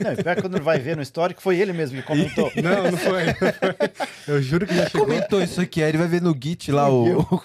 Não, 0.00 0.12
e 0.12 0.16
pior 0.22 0.34
que 0.36 0.40
quando 0.42 0.60
vai 0.62 0.78
ver 0.80 0.96
no 0.96 1.02
histórico, 1.02 1.40
foi 1.42 1.58
ele 1.58 1.72
mesmo 1.72 2.00
que 2.00 2.06
comentou. 2.06 2.50
não, 2.62 2.90
não 2.90 2.98
foi, 2.98 3.26
não 3.26 3.34
foi. 4.24 4.34
Eu 4.34 4.42
juro 4.42 4.66
que 4.66 4.74
já 4.74 4.88
chegou... 4.88 5.06
Comentou 5.06 5.40
isso 5.42 5.60
aqui, 5.60 5.82
aí 5.82 5.90
ele 5.90 5.98
vai 5.98 6.08
ver 6.08 6.22
no 6.22 6.36
Git 6.40 6.72
lá 6.72 6.88
o. 6.88 7.20
o 7.20 7.42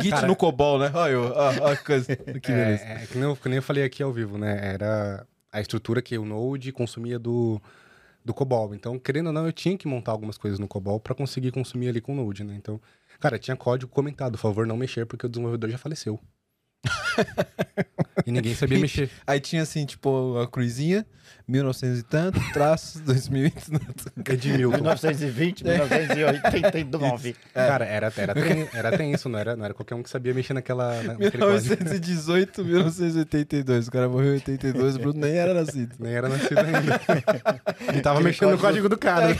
Git 0.00 0.10
Cara- 0.10 0.26
no 0.26 0.34
COBOL, 0.34 0.78
né? 0.80 0.90
Olha, 0.94 1.12
eu- 1.12 1.32
ó, 1.34 1.54
ó, 1.60 1.72
a 1.72 1.76
coisa. 1.76 2.16
Que 2.16 2.52
beleza. 2.52 2.82
É, 2.84 3.02
é 3.02 3.06
que, 3.06 3.18
nem 3.18 3.28
eu, 3.28 3.36
que 3.36 3.48
nem 3.48 3.56
eu 3.56 3.62
falei 3.62 3.84
aqui 3.84 4.02
ao 4.02 4.12
vivo, 4.12 4.36
né? 4.38 4.72
Era 4.74 5.24
a 5.52 5.60
estrutura 5.60 6.00
que 6.02 6.16
o 6.18 6.24
Node 6.24 6.72
consumia 6.72 7.18
do, 7.18 7.60
do 8.28 8.34
COBOL. 8.34 8.74
Então, 8.74 8.98
querendo 8.98 9.28
ou 9.28 9.32
não, 9.32 9.46
eu 9.46 9.52
tinha 9.52 9.76
que 9.76 9.88
montar 9.88 10.12
algumas 10.12 10.36
coisas 10.36 10.58
no 10.58 10.68
COBOL 10.68 11.00
para 11.00 11.14
conseguir 11.14 11.50
consumir 11.50 11.88
ali 11.88 12.00
com 12.00 12.12
o 12.12 12.16
Node, 12.16 12.44
né? 12.44 12.54
Então, 12.54 12.78
cara, 13.18 13.38
tinha 13.38 13.56
código 13.56 13.90
comentado, 13.90 14.32
por 14.32 14.38
favor, 14.38 14.66
não 14.66 14.76
mexer, 14.76 15.06
porque 15.06 15.24
o 15.24 15.28
desenvolvedor 15.28 15.70
já 15.70 15.78
faleceu. 15.78 16.20
e 18.26 18.30
ninguém 18.30 18.54
sabia 18.54 18.78
mexer. 18.78 19.10
Aí 19.26 19.40
tinha 19.40 19.62
assim, 19.62 19.86
tipo, 19.86 20.38
a 20.38 20.46
cruzinha, 20.46 21.06
1900 21.46 21.98
e 21.98 22.02
tanto, 22.02 22.40
traços, 22.52 23.00
2000 23.02 23.46
e 23.46 23.50
tanto. 23.50 24.32
Edmilton. 24.32 24.76
1920, 24.76 25.64
1989. 25.64 27.36
Cara, 27.54 27.84
era, 27.84 28.12
era, 28.16 28.34
ten, 28.34 28.68
era 28.72 28.96
tenso, 28.96 29.28
não 29.28 29.38
era, 29.38 29.56
não 29.56 29.64
era 29.64 29.74
qualquer 29.74 29.94
um 29.94 30.02
que 30.02 30.10
sabia 30.10 30.32
mexer 30.34 30.54
naquela, 30.54 30.94
na- 31.02 31.14
naquele 31.14 31.38
código. 31.38 31.68
1918, 31.68 32.64
1982. 32.64 33.88
O 33.88 33.90
cara 33.90 34.08
morreu 34.08 34.32
em 34.32 34.34
82, 34.34 34.96
o 34.96 34.98
Bruno 34.98 35.20
nem 35.20 35.32
era 35.36 35.54
nascido. 35.54 35.94
Nem 35.98 36.12
era 36.14 36.28
nascido 36.28 36.58
ainda. 36.58 37.00
e 37.96 38.00
tava 38.00 38.16
Aquele 38.18 38.28
mexendo 38.30 38.50
no 38.50 38.58
código- 38.58 38.60
código 38.60 38.88
do 38.88 38.98
cara. 38.98 39.34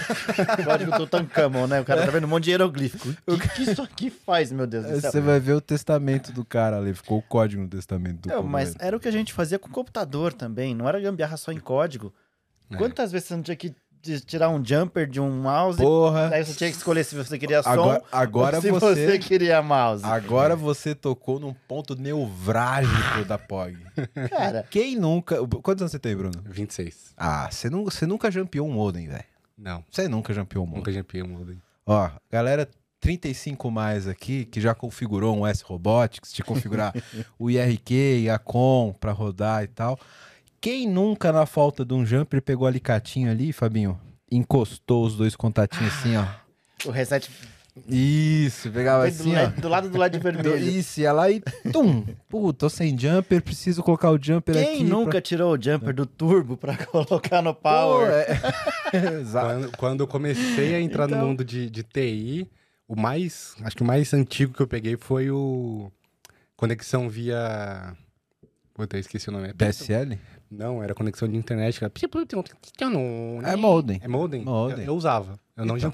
Código 0.64 0.96
Tutankhamon, 0.96 1.66
né? 1.66 1.80
O 1.80 1.84
cara 1.84 2.04
tá 2.04 2.10
vendo 2.10 2.24
um 2.24 2.28
monte 2.28 2.44
de 2.44 2.50
hieroglífico. 2.50 3.08
O 3.26 3.38
que, 3.38 3.48
que 3.48 3.62
isso 3.70 3.82
aqui 3.82 4.10
faz, 4.10 4.50
meu 4.52 4.66
Deus 4.66 4.84
do 4.86 5.00
céu? 5.00 5.10
Você 5.12 5.20
vai 5.20 5.38
ver 5.40 5.52
o 5.52 5.60
testamento 5.60 6.32
do 6.32 6.44
cara 6.44 6.78
ali, 6.78 6.94
ficou 6.94 7.18
o 7.18 7.22
código 7.22 7.62
no 7.62 7.68
testamento 7.68 8.22
do 8.22 8.28
Não, 8.28 8.36
povo 8.36 8.48
mas 8.48 8.74
era 8.78 8.96
o 8.96 9.00
que 9.00 9.08
a 9.08 9.12
gente 9.12 9.32
fazia 9.32 9.58
com 9.58 9.68
o 9.68 9.72
computador 9.72 10.32
também. 10.32 10.74
Não 10.74 10.88
era 10.88 11.00
gambiarra 11.00 11.36
só 11.36 11.52
em 11.52 11.60
código. 11.60 11.77
É. 12.70 12.76
Quantas 12.76 13.12
vezes 13.12 13.28
você 13.28 13.36
não 13.36 13.42
tinha 13.42 13.56
que 13.56 13.74
tirar 14.26 14.48
um 14.50 14.64
jumper 14.64 15.06
de 15.06 15.20
um 15.20 15.30
mouse? 15.30 15.78
Porra, 15.78 16.30
Aí 16.32 16.44
você 16.44 16.54
tinha 16.54 16.70
que 16.70 16.76
escolher 16.76 17.04
se 17.04 17.14
você 17.14 17.38
queria 17.38 17.62
som 17.62 17.70
agora, 17.70 18.02
agora 18.12 18.56
ou 18.56 18.62
se 18.62 18.70
você, 18.70 19.06
você 19.06 19.18
queria 19.18 19.60
mouse. 19.62 20.04
agora 20.04 20.54
você 20.54 20.94
tocou 20.94 21.40
num 21.40 21.52
ponto 21.66 21.94
neurálgico 21.96 23.24
da 23.26 23.36
POG. 23.38 23.78
Cara, 24.30 24.66
Quem 24.70 24.96
nunca... 24.96 25.36
Quantos 25.62 25.82
anos 25.82 25.92
você 25.92 25.98
tem, 25.98 26.16
Bruno? 26.16 26.42
26. 26.46 27.14
Ah, 27.16 27.48
você, 27.50 27.68
não, 27.68 27.84
você 27.84 28.06
nunca 28.06 28.30
jampeou 28.30 28.68
um 28.68 28.72
modem, 28.72 29.08
velho. 29.08 29.24
Não, 29.56 29.84
Você 29.90 30.06
nunca 30.06 30.32
jampeou 30.32 30.64
um 30.64 30.68
modem. 30.68 30.80
nunca 30.80 30.92
GP 30.92 31.22
um 31.24 31.28
modem. 31.28 31.60
Ó, 31.84 32.08
galera 32.30 32.68
35 33.00 33.70
mais 33.70 34.06
aqui, 34.06 34.44
que 34.44 34.60
já 34.60 34.74
configurou 34.74 35.36
um 35.36 35.44
S-Robotics, 35.46 36.32
de 36.32 36.44
configurar 36.44 36.92
o 37.38 37.50
IRQ 37.50 37.94
e 38.20 38.30
a 38.30 38.38
COM 38.38 38.92
pra 38.92 39.10
rodar 39.10 39.64
e 39.64 39.66
tal. 39.66 39.98
Quem 40.60 40.88
nunca, 40.88 41.32
na 41.32 41.46
falta 41.46 41.84
de 41.84 41.94
um 41.94 42.04
jumper, 42.04 42.42
pegou 42.42 42.64
o 42.64 42.68
alicatinho 42.68 43.30
ali, 43.30 43.52
Fabinho? 43.52 43.98
Encostou 44.30 45.04
os 45.06 45.14
dois 45.16 45.34
contatinhos 45.36 45.94
assim, 45.94 46.16
ó. 46.16 46.26
o 46.88 46.90
reset 46.90 47.30
Isso, 47.86 48.70
pegava 48.70 49.02
foi 49.02 49.10
do, 49.12 49.20
assim, 49.20 49.36
ó. 49.36 49.40
LED 49.40 49.60
do 49.60 49.68
lado 49.68 49.88
do 49.88 49.98
LED 49.98 50.18
vermelho. 50.18 50.56
Isso, 50.58 51.00
ia 51.00 51.12
lá 51.12 51.30
e 51.30 51.40
tum! 51.72 52.04
Pô, 52.28 52.52
tô 52.52 52.68
sem 52.68 52.98
jumper, 52.98 53.40
preciso 53.40 53.82
colocar 53.84 54.10
o 54.10 54.18
jumper 54.20 54.56
aqui. 54.56 54.66
Quem 54.78 54.84
nunca 54.84 55.12
pra- 55.12 55.20
tirou 55.22 55.54
o 55.56 55.62
jumper 55.62 55.94
do 55.94 56.04
turbo 56.04 56.56
pra 56.56 56.76
colocar 56.86 57.40
no 57.40 57.54
Pô, 57.54 57.60
power? 57.62 58.10
é... 58.10 58.40
Exato. 59.20 59.46
Quando, 59.46 59.76
quando 59.76 60.00
eu 60.00 60.06
comecei 60.08 60.74
a 60.74 60.80
entrar 60.80 61.06
Então- 61.06 61.20
no 61.20 61.26
mundo 61.28 61.44
de, 61.44 61.70
de 61.70 61.82
TI, 61.84 62.50
o 62.88 62.96
mais, 63.00 63.54
acho 63.62 63.76
que 63.76 63.82
o 63.82 63.86
mais 63.86 64.12
antigo 64.12 64.52
que 64.52 64.60
eu 64.60 64.66
peguei 64.68 64.96
foi 64.96 65.30
o 65.30 65.90
conexão 66.56 67.08
via 67.08 67.94
Puta, 68.74 68.96
eu 68.96 69.00
esqueci 69.00 69.28
o 69.28 69.32
nome. 69.32 69.52
PSL? 69.54 70.18
Não, 70.50 70.82
era 70.82 70.94
conexão 70.94 71.28
de 71.28 71.36
internet. 71.36 71.78
Era... 71.82 71.90
É 73.52 73.56
modem. 73.56 74.00
É 74.02 74.08
modem? 74.08 74.42
Modem. 74.42 74.80
Eu, 74.80 74.92
eu 74.92 74.96
usava. 74.96 75.38
Eu 75.56 75.64
não 75.66 75.76
Então. 75.76 75.90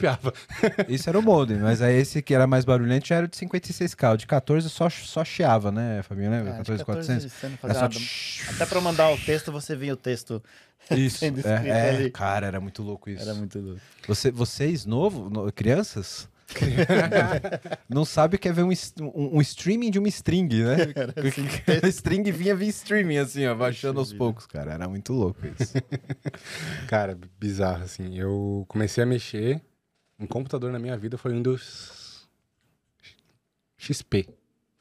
Isso 0.89 1.09
era 1.09 1.19
o 1.19 1.23
modem, 1.23 1.57
mas 1.57 1.81
aí 1.81 1.97
esse 1.97 2.21
que 2.21 2.35
era 2.35 2.47
mais 2.47 2.65
barulhento 2.65 3.09
já 3.09 3.17
era 3.17 3.27
de 3.27 3.37
56k. 3.37 4.15
O 4.15 4.17
de 4.19 4.27
14 4.27 4.69
só, 4.69 4.91
só 4.91 5.25
chiava, 5.25 5.73
né, 5.73 6.03
Fabinho? 6.03 6.31
Lembra? 6.31 6.53
De 6.53 6.57
14400? 6.65 7.25
14 7.25 7.31
você 7.31 7.47
não 7.47 7.59
Era 7.63 7.75
fazia 7.75 8.01
só... 8.01 8.47
nada. 8.47 8.55
Até 8.57 8.67
pra 8.67 8.81
mandar 8.81 9.11
o 9.13 9.19
texto, 9.19 9.51
você 9.51 9.75
via 9.75 9.95
o 9.95 9.97
texto. 9.97 10.43
Isso, 10.91 11.19
sendo 11.19 11.39
escrito 11.39 11.67
é, 11.67 12.05
é, 12.05 12.11
cara, 12.11 12.47
era 12.47 12.61
muito 12.61 12.83
louco 12.83 13.09
isso. 13.09 13.23
Era 13.23 13.33
muito 13.33 13.59
louco. 13.59 13.81
Você, 14.07 14.31
vocês, 14.31 14.85
novo, 14.85 15.31
no- 15.31 15.51
crianças, 15.51 16.29
não 17.89 18.05
sabe 18.05 18.37
o 18.37 18.39
que 18.39 18.49
é 18.49 18.53
ver 18.53 18.63
um, 18.65 18.71
um- 19.01 19.37
um 19.37 19.41
streaming 19.41 19.91
de 19.91 19.99
uma 19.99 20.09
string, 20.09 20.49
né? 20.63 20.77
a 21.83 21.89
string 21.89 22.31
vinha 22.31 22.55
via 22.55 22.69
streaming, 22.69 23.19
assim, 23.19 23.47
ó, 23.47 23.55
baixando 23.55 23.99
aos 24.01 24.13
poucos, 24.13 24.47
cara. 24.47 24.73
Era 24.73 24.89
muito 24.89 25.13
louco 25.13 25.41
isso. 25.59 25.75
Cara, 26.89 27.19
bizarro, 27.39 27.85
assim. 27.85 28.17
Eu 28.19 28.65
comecei 28.69 29.03
a 29.03 29.07
mexer 29.07 29.61
em 30.19 30.27
computador 30.27 30.71
na 30.71 30.79
minha 30.79 30.97
vida 30.97 31.19
foi 31.19 31.33
o 31.33 31.35
Windows 31.35 32.29
XP. 33.77 34.29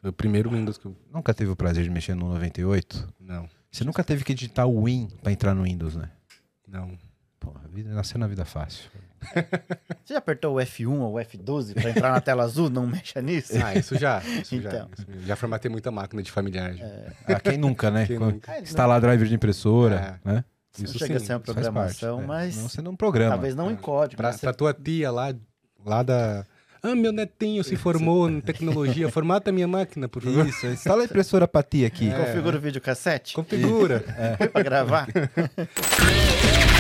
Foi 0.02 0.10
o 0.10 0.14
primeiro 0.14 0.50
Windows 0.50 0.78
que 0.78 0.86
eu... 0.86 0.96
nunca 1.12 1.34
teve 1.34 1.50
o 1.52 1.56
prazer 1.56 1.84
de 1.84 1.90
mexer 1.90 2.14
no 2.16 2.28
98? 2.30 3.14
Não, 3.20 3.50
Você 3.72 3.84
nunca 3.84 4.04
teve 4.04 4.24
que 4.24 4.34
digitar 4.34 4.68
o 4.68 4.84
Win 4.86 5.08
pra 5.22 5.32
entrar 5.32 5.54
no 5.54 5.64
Windows, 5.64 5.96
né? 5.96 6.10
não. 6.68 6.98
Porra, 7.44 7.62
a 7.66 7.68
vida, 7.68 7.94
nasceu 7.94 8.18
na 8.20 8.26
vida 8.28 8.46
fácil. 8.46 8.90
Você 10.04 10.14
já 10.14 10.18
apertou 10.20 10.56
o 10.56 10.60
F1 10.60 11.00
ou 11.00 11.14
o 11.16 11.18
F12 11.20 11.74
pra 11.74 11.90
entrar 11.90 12.12
na 12.12 12.20
tela 12.22 12.44
azul? 12.44 12.70
Não 12.70 12.86
mexa 12.88 13.22
nisso? 13.22 13.54
Ah, 13.64 13.74
isso 13.76 13.98
já. 13.98 14.22
Isso 14.22 14.60
já, 14.62 14.70
Então. 14.70 14.90
isso 14.98 15.06
já 15.26 15.36
formatei 15.36 15.70
muita 15.72 15.92
máquina 15.92 16.22
de 16.24 16.32
familiar. 16.32 16.74
já. 16.74 16.86
Ah, 17.28 17.40
quem 17.40 17.58
nunca, 17.58 17.90
né? 17.92 18.06
Quem 18.06 18.18
Quando 18.18 18.34
nunca? 18.36 18.54
É, 18.54 18.62
Instalar 18.62 19.00
driver 19.02 19.28
de 19.28 19.36
impressora, 19.36 20.20
né? 20.26 20.44
Não 20.78 20.86
Isso 20.86 20.98
chega 20.98 21.18
a 21.18 21.20
sim, 21.20 21.26
ser 21.28 21.34
uma 21.34 21.40
faz 21.40 21.46
parte, 21.56 21.64
programação, 21.64 22.20
né? 22.22 22.26
mas 22.28 22.56
Não, 22.58 22.68
você 22.70 22.82
não 22.82 22.96
programa. 22.96 23.32
talvez 23.32 23.54
não 23.56 23.70
em 23.70 23.76
É. 23.76 23.78
código. 23.78 24.18
Pra, 24.18 24.30
mas 24.30 24.38
você- 24.38 24.42
pra 24.48 24.54
tua 24.54 24.74
tia 24.74 25.12
lá, 25.12 25.34
lá 25.86 26.02
da... 26.04 26.46
Ah, 26.82 26.96
meu 26.96 27.14
netinho 27.14 27.64
se 27.64 27.78
formou 27.78 28.30
em 28.30 28.42
tecnologia. 28.42 29.10
Formata 29.10 29.52
minha 29.54 29.68
máquina, 29.68 30.10
por 30.10 30.22
favor. 30.22 30.46
Isso, 30.46 30.66
instala 30.68 31.04
a 31.04 31.06
impressora 31.06 31.48
pra 31.48 31.64
ti 31.64 31.86
aqui. 31.86 32.10
É. 32.10 32.26
Configura 32.26 32.58
o 32.58 32.60
videocassete 32.60 33.34
Configura. 33.36 34.04
pra 34.52 34.64
gravar. 34.64 35.08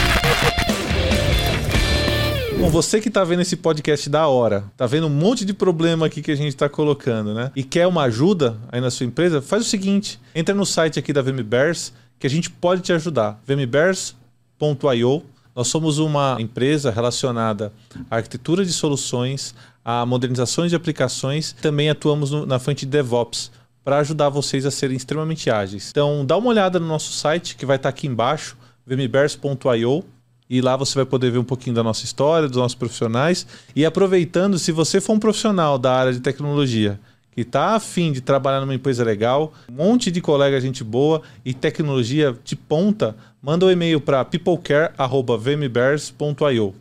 Bom, 2.59 2.69
você 2.69 3.01
que 3.01 3.09
tá 3.09 3.23
vendo 3.23 3.41
esse 3.41 3.57
podcast 3.57 4.09
da 4.09 4.27
hora, 4.27 4.63
tá 4.77 4.85
vendo 4.85 5.07
um 5.07 5.09
monte 5.09 5.43
de 5.43 5.53
problema 5.53 6.05
aqui 6.05 6.21
que 6.21 6.31
a 6.31 6.35
gente 6.35 6.55
tá 6.55 6.69
colocando, 6.69 7.33
né? 7.33 7.51
E 7.55 7.63
quer 7.63 7.87
uma 7.87 8.03
ajuda 8.03 8.57
aí 8.71 8.79
na 8.79 8.89
sua 8.89 9.05
empresa, 9.05 9.41
faz 9.41 9.63
o 9.65 9.69
seguinte: 9.69 10.19
entra 10.33 10.55
no 10.55 10.65
site 10.65 10.97
aqui 10.97 11.11
da 11.11 11.21
VMBears 11.21 11.91
que 12.17 12.25
a 12.27 12.29
gente 12.29 12.49
pode 12.49 12.81
te 12.81 12.93
ajudar. 12.93 13.41
vmbears.io. 13.45 15.23
Nós 15.55 15.67
somos 15.67 15.99
uma 15.99 16.37
empresa 16.39 16.89
relacionada 16.89 17.71
à 18.09 18.15
arquitetura 18.15 18.65
de 18.65 18.71
soluções, 18.73 19.53
a 19.85 20.03
modernizações 20.05 20.71
de 20.71 20.75
aplicações, 20.75 21.53
também 21.61 21.89
atuamos 21.91 22.31
no- 22.31 22.45
na 22.45 22.57
frente 22.57 22.85
de 22.85 22.91
DevOps 22.91 23.51
para 23.83 23.97
ajudar 23.99 24.29
vocês 24.29 24.65
a 24.65 24.71
serem 24.71 24.95
extremamente 24.97 25.51
ágeis. 25.51 25.89
Então, 25.91 26.25
dá 26.25 26.37
uma 26.37 26.49
olhada 26.49 26.79
no 26.79 26.87
nosso 26.87 27.11
site 27.11 27.55
que 27.55 27.65
vai 27.67 27.75
estar 27.75 27.89
aqui 27.89 28.07
embaixo, 28.07 28.55
vmbears.io. 28.87 30.03
E 30.49 30.59
lá 30.61 30.75
você 30.75 30.95
vai 30.95 31.05
poder 31.05 31.31
ver 31.31 31.37
um 31.39 31.43
pouquinho 31.43 31.75
da 31.75 31.83
nossa 31.83 32.05
história, 32.05 32.47
dos 32.47 32.57
nossos 32.57 32.75
profissionais. 32.75 33.45
E 33.75 33.85
aproveitando, 33.85 34.57
se 34.59 34.71
você 34.71 35.01
for 35.01 35.13
um 35.13 35.19
profissional 35.19 35.77
da 35.77 35.93
área 35.93 36.13
de 36.13 36.19
tecnologia 36.19 36.99
que 37.31 37.41
está 37.41 37.75
afim 37.75 38.11
de 38.11 38.21
trabalhar 38.21 38.61
numa 38.61 38.75
empresa 38.75 39.03
legal, 39.03 39.53
um 39.69 39.73
monte 39.73 40.11
de 40.11 40.21
colega, 40.21 40.61
gente 40.61 40.83
boa 40.83 41.21
e 41.43 41.51
tecnologia 41.53 42.37
de 42.43 42.55
ponta, 42.55 43.15
manda 43.41 43.65
um 43.65 43.71
e-mail 43.71 43.99
para 43.99 44.23
peoplecare.vmbears.io. 44.23 46.75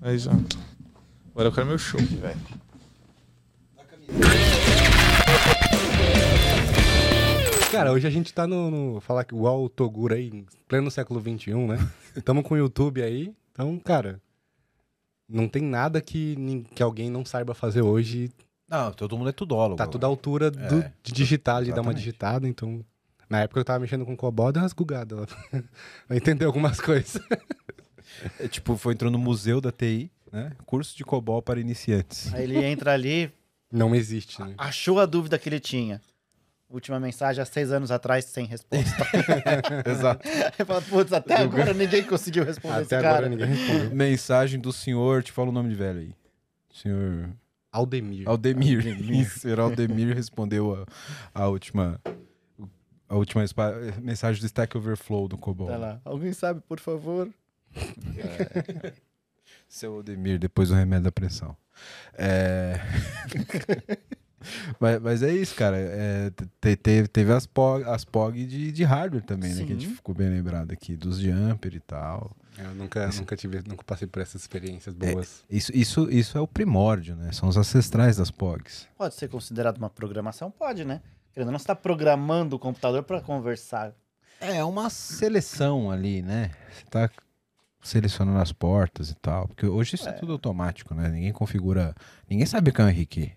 Aí. 0.00 0.16
Agora 1.34 1.48
eu 1.48 1.52
quero 1.52 1.66
meu 1.66 1.78
show. 1.78 2.00
velho. 2.00 2.40
Cara, 7.70 7.92
hoje 7.92 8.06
a 8.06 8.10
gente 8.10 8.34
tá 8.34 8.46
no, 8.46 8.70
no 8.70 9.00
falar 9.00 9.24
que 9.24 9.34
igual 9.34 9.62
o 9.62 9.68
Toguro 9.68 10.14
aí, 10.14 10.28
em 10.28 10.44
pleno 10.66 10.90
século 10.90 11.20
XXI, 11.20 11.54
né? 11.54 11.76
Tamo 12.24 12.42
com 12.42 12.54
o 12.54 12.58
YouTube 12.58 13.00
aí. 13.02 13.32
Então, 13.52 13.78
cara, 13.78 14.20
não 15.28 15.48
tem 15.48 15.62
nada 15.62 16.00
que, 16.00 16.36
que 16.74 16.82
alguém 16.82 17.08
não 17.08 17.24
saiba 17.24 17.54
fazer 17.54 17.82
hoje. 17.82 18.30
Não, 18.68 18.92
todo 18.92 19.16
mundo 19.16 19.30
é 19.30 19.32
tudólogo. 19.32 19.76
Tá 19.76 19.86
tudo 19.86 20.04
à 20.04 20.08
altura 20.08 20.50
do, 20.50 20.80
É, 20.80 20.92
de 21.02 21.12
digitar, 21.12 21.62
de 21.62 21.72
dar 21.72 21.82
uma 21.82 21.94
digitada. 21.94 22.48
Então, 22.48 22.84
na 23.28 23.42
época 23.42 23.60
eu 23.60 23.64
tava 23.64 23.78
mexendo 23.80 24.04
com 24.04 24.16
COBOL, 24.16 24.50
deu 24.52 24.62
umas 24.62 24.72
gugadas 24.72 25.20
lá. 25.20 25.26
Pra 26.08 26.16
entender 26.16 26.44
algumas 26.44 26.80
coisas. 26.80 27.20
É, 28.40 28.48
tipo, 28.48 28.76
foi 28.76 28.94
entrou 28.94 29.08
no 29.08 29.18
museu 29.18 29.60
da 29.60 29.70
TI, 29.70 30.10
né? 30.32 30.50
Curso 30.66 30.96
de 30.96 31.04
COBOL 31.04 31.40
para 31.40 31.60
iniciantes. 31.60 32.34
Aí 32.34 32.42
ele 32.42 32.58
entra 32.64 32.92
ali, 32.92 33.32
Não 33.70 33.94
existe, 33.94 34.42
né? 34.42 34.52
achou 34.58 34.98
a 34.98 35.06
dúvida 35.06 35.38
que 35.38 35.48
ele 35.48 35.60
tinha. 35.60 36.00
Última 36.70 37.00
mensagem 37.00 37.42
há 37.42 37.44
seis 37.44 37.72
anos 37.72 37.90
atrás, 37.90 38.24
sem 38.26 38.46
resposta. 38.46 39.04
Exato. 39.90 40.26
Fala, 40.64 40.80
putz, 40.82 41.12
até 41.12 41.34
agora 41.34 41.74
ninguém 41.74 42.04
conseguiu 42.04 42.44
responder 42.44 42.82
esse 42.82 42.94
Até 42.94 43.02
cara. 43.02 43.26
agora 43.26 43.28
ninguém 43.28 43.46
respondeu. 43.48 43.90
Mensagem 43.96 44.60
do 44.60 44.72
senhor, 44.72 45.20
te 45.24 45.32
fala 45.32 45.48
o 45.48 45.52
nome 45.52 45.68
de 45.70 45.74
velho 45.74 45.98
aí. 45.98 46.14
Senhor 46.72 47.30
Aldemir. 47.72 48.28
Aldemir. 48.28 48.86
Isso, 49.10 49.40
senhor 49.40 49.58
Aldemir 49.58 50.14
respondeu 50.14 50.86
a, 51.34 51.42
a 51.42 51.48
última 51.48 52.00
a 53.08 53.16
última 53.16 53.44
mensagem 54.00 54.40
do 54.40 54.46
Stack 54.46 54.76
Overflow 54.76 55.26
do 55.26 55.36
COBOL. 55.36 55.66
Tá 55.66 55.76
lá. 55.76 56.00
Alguém 56.04 56.32
sabe, 56.32 56.60
por 56.60 56.78
favor? 56.78 57.28
Seu 59.68 59.94
Aldemir, 59.94 60.38
depois 60.38 60.68
do 60.68 60.76
remédio 60.76 61.04
da 61.04 61.12
pressão. 61.12 61.56
É... 62.16 62.78
mas, 64.78 65.00
mas 65.00 65.22
é 65.22 65.32
isso, 65.32 65.54
cara. 65.54 65.76
É, 65.78 66.30
te- 66.60 66.76
te- 66.76 67.08
teve 67.08 67.32
as 67.32 67.46
POG, 67.46 67.84
as 67.84 68.04
POG 68.04 68.46
de, 68.46 68.72
de 68.72 68.84
hardware 68.84 69.22
também, 69.24 69.50
né? 69.54 69.64
Que 69.64 69.72
a 69.72 69.74
gente 69.76 69.88
Sim. 69.88 69.94
ficou 69.94 70.14
bem 70.14 70.28
lembrado 70.30 70.72
aqui, 70.72 70.96
dos 70.96 71.18
jumper 71.18 71.74
e 71.74 71.80
tal. 71.80 72.36
Eu 72.58 72.74
nunca, 72.74 73.06
nunca 73.08 73.36
tive, 73.36 73.62
nunca 73.66 73.82
passei 73.84 74.06
por 74.06 74.20
essas 74.20 74.42
experiências 74.42 74.94
boas. 74.94 75.44
Isso, 75.48 75.70
isso, 75.74 76.10
isso 76.10 76.36
é 76.36 76.40
o 76.40 76.46
primórdio, 76.48 77.16
né? 77.16 77.32
São 77.32 77.48
os 77.48 77.56
ancestrais 77.56 78.16
das 78.16 78.30
POGs. 78.30 78.86
Pode 78.98 79.14
ser 79.14 79.28
considerado 79.28 79.78
uma 79.78 79.88
programação? 79.88 80.50
Pode, 80.50 80.84
né? 80.84 81.00
Querendo 81.32 81.48
ou 81.48 81.52
não, 81.52 81.58
você 81.58 81.62
está 81.62 81.76
programando 81.76 82.56
o 82.56 82.58
computador 82.58 83.02
para 83.04 83.20
conversar. 83.20 83.92
É 84.40 84.62
uma 84.64 84.90
seleção 84.90 85.90
ali, 85.90 86.22
né? 86.22 86.50
Você 86.72 86.84
tá 86.90 87.10
selecionando 87.82 88.38
as 88.38 88.52
portas 88.52 89.10
e 89.10 89.14
tal. 89.14 89.46
Porque 89.48 89.64
hoje 89.66 89.94
isso 89.94 90.08
é, 90.08 90.12
É. 90.12 90.14
tudo 90.14 90.32
automático, 90.32 90.94
né? 90.94 91.08
Ninguém 91.08 91.32
configura. 91.32 91.94
Ninguém 92.28 92.44
sabe 92.46 92.70
o 92.70 92.74
que 92.74 92.80
é 92.80 92.84
um 92.84 92.88
RQ. 92.88 93.30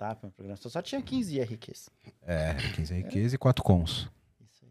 Setup, 0.00 0.24
uma 0.24 0.32
programação. 0.32 0.70
Só 0.70 0.80
tinha 0.80 1.02
15 1.02 1.36
IRQs. 1.38 1.90
É, 2.26 2.54
15 2.74 2.94
RQs 3.00 3.32
e 3.34 3.38
4 3.38 3.62
cons. 3.62 4.08
Isso 4.40 4.64
aí. 4.64 4.70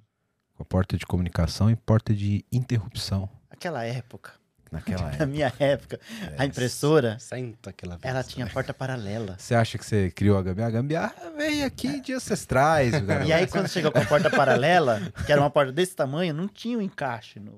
Com 0.56 0.64
a 0.64 0.66
porta 0.66 0.98
de 0.98 1.06
comunicação 1.06 1.70
e 1.70 1.76
porta 1.76 2.14
de 2.14 2.44
interrupção. 2.52 3.30
Aquela 3.50 3.84
época, 3.86 4.32
Naquela 4.72 5.04
na 5.06 5.10
época. 5.10 5.26
minha 5.28 5.54
época, 5.60 6.00
É. 6.32 6.36
a 6.42 6.46
impressora, 6.46 7.18
Senta 7.20 7.70
aquela 7.70 7.98
vez. 7.98 8.06
ela 8.12 8.24
tinha 8.24 8.48
porta 8.48 8.74
paralela. 8.74 9.36
Você 9.38 9.54
acha 9.54 9.78
que 9.78 9.86
você 9.86 10.10
criou 10.12 10.38
a 10.38 10.42
gambiarra? 10.42 10.70
A 10.70 10.74
gambiarra 10.74 11.32
veio 11.38 11.66
aqui 11.66 12.00
de 12.02 12.14
ancestrais. 12.14 12.92
E 13.28 13.34
aí, 13.34 13.46
quando 13.48 13.68
chegou 13.68 13.92
com 13.92 14.00
a 14.00 14.06
porta 14.06 14.30
paralela, 14.32 15.00
que 15.26 15.32
era 15.32 15.40
uma 15.42 15.50
porta 15.52 15.72
desse 15.72 15.96
tamanho, 15.96 16.34
não 16.34 16.48
tinha 16.48 16.78
um 16.78 16.82
encaixe 16.82 17.40
no, 17.40 17.52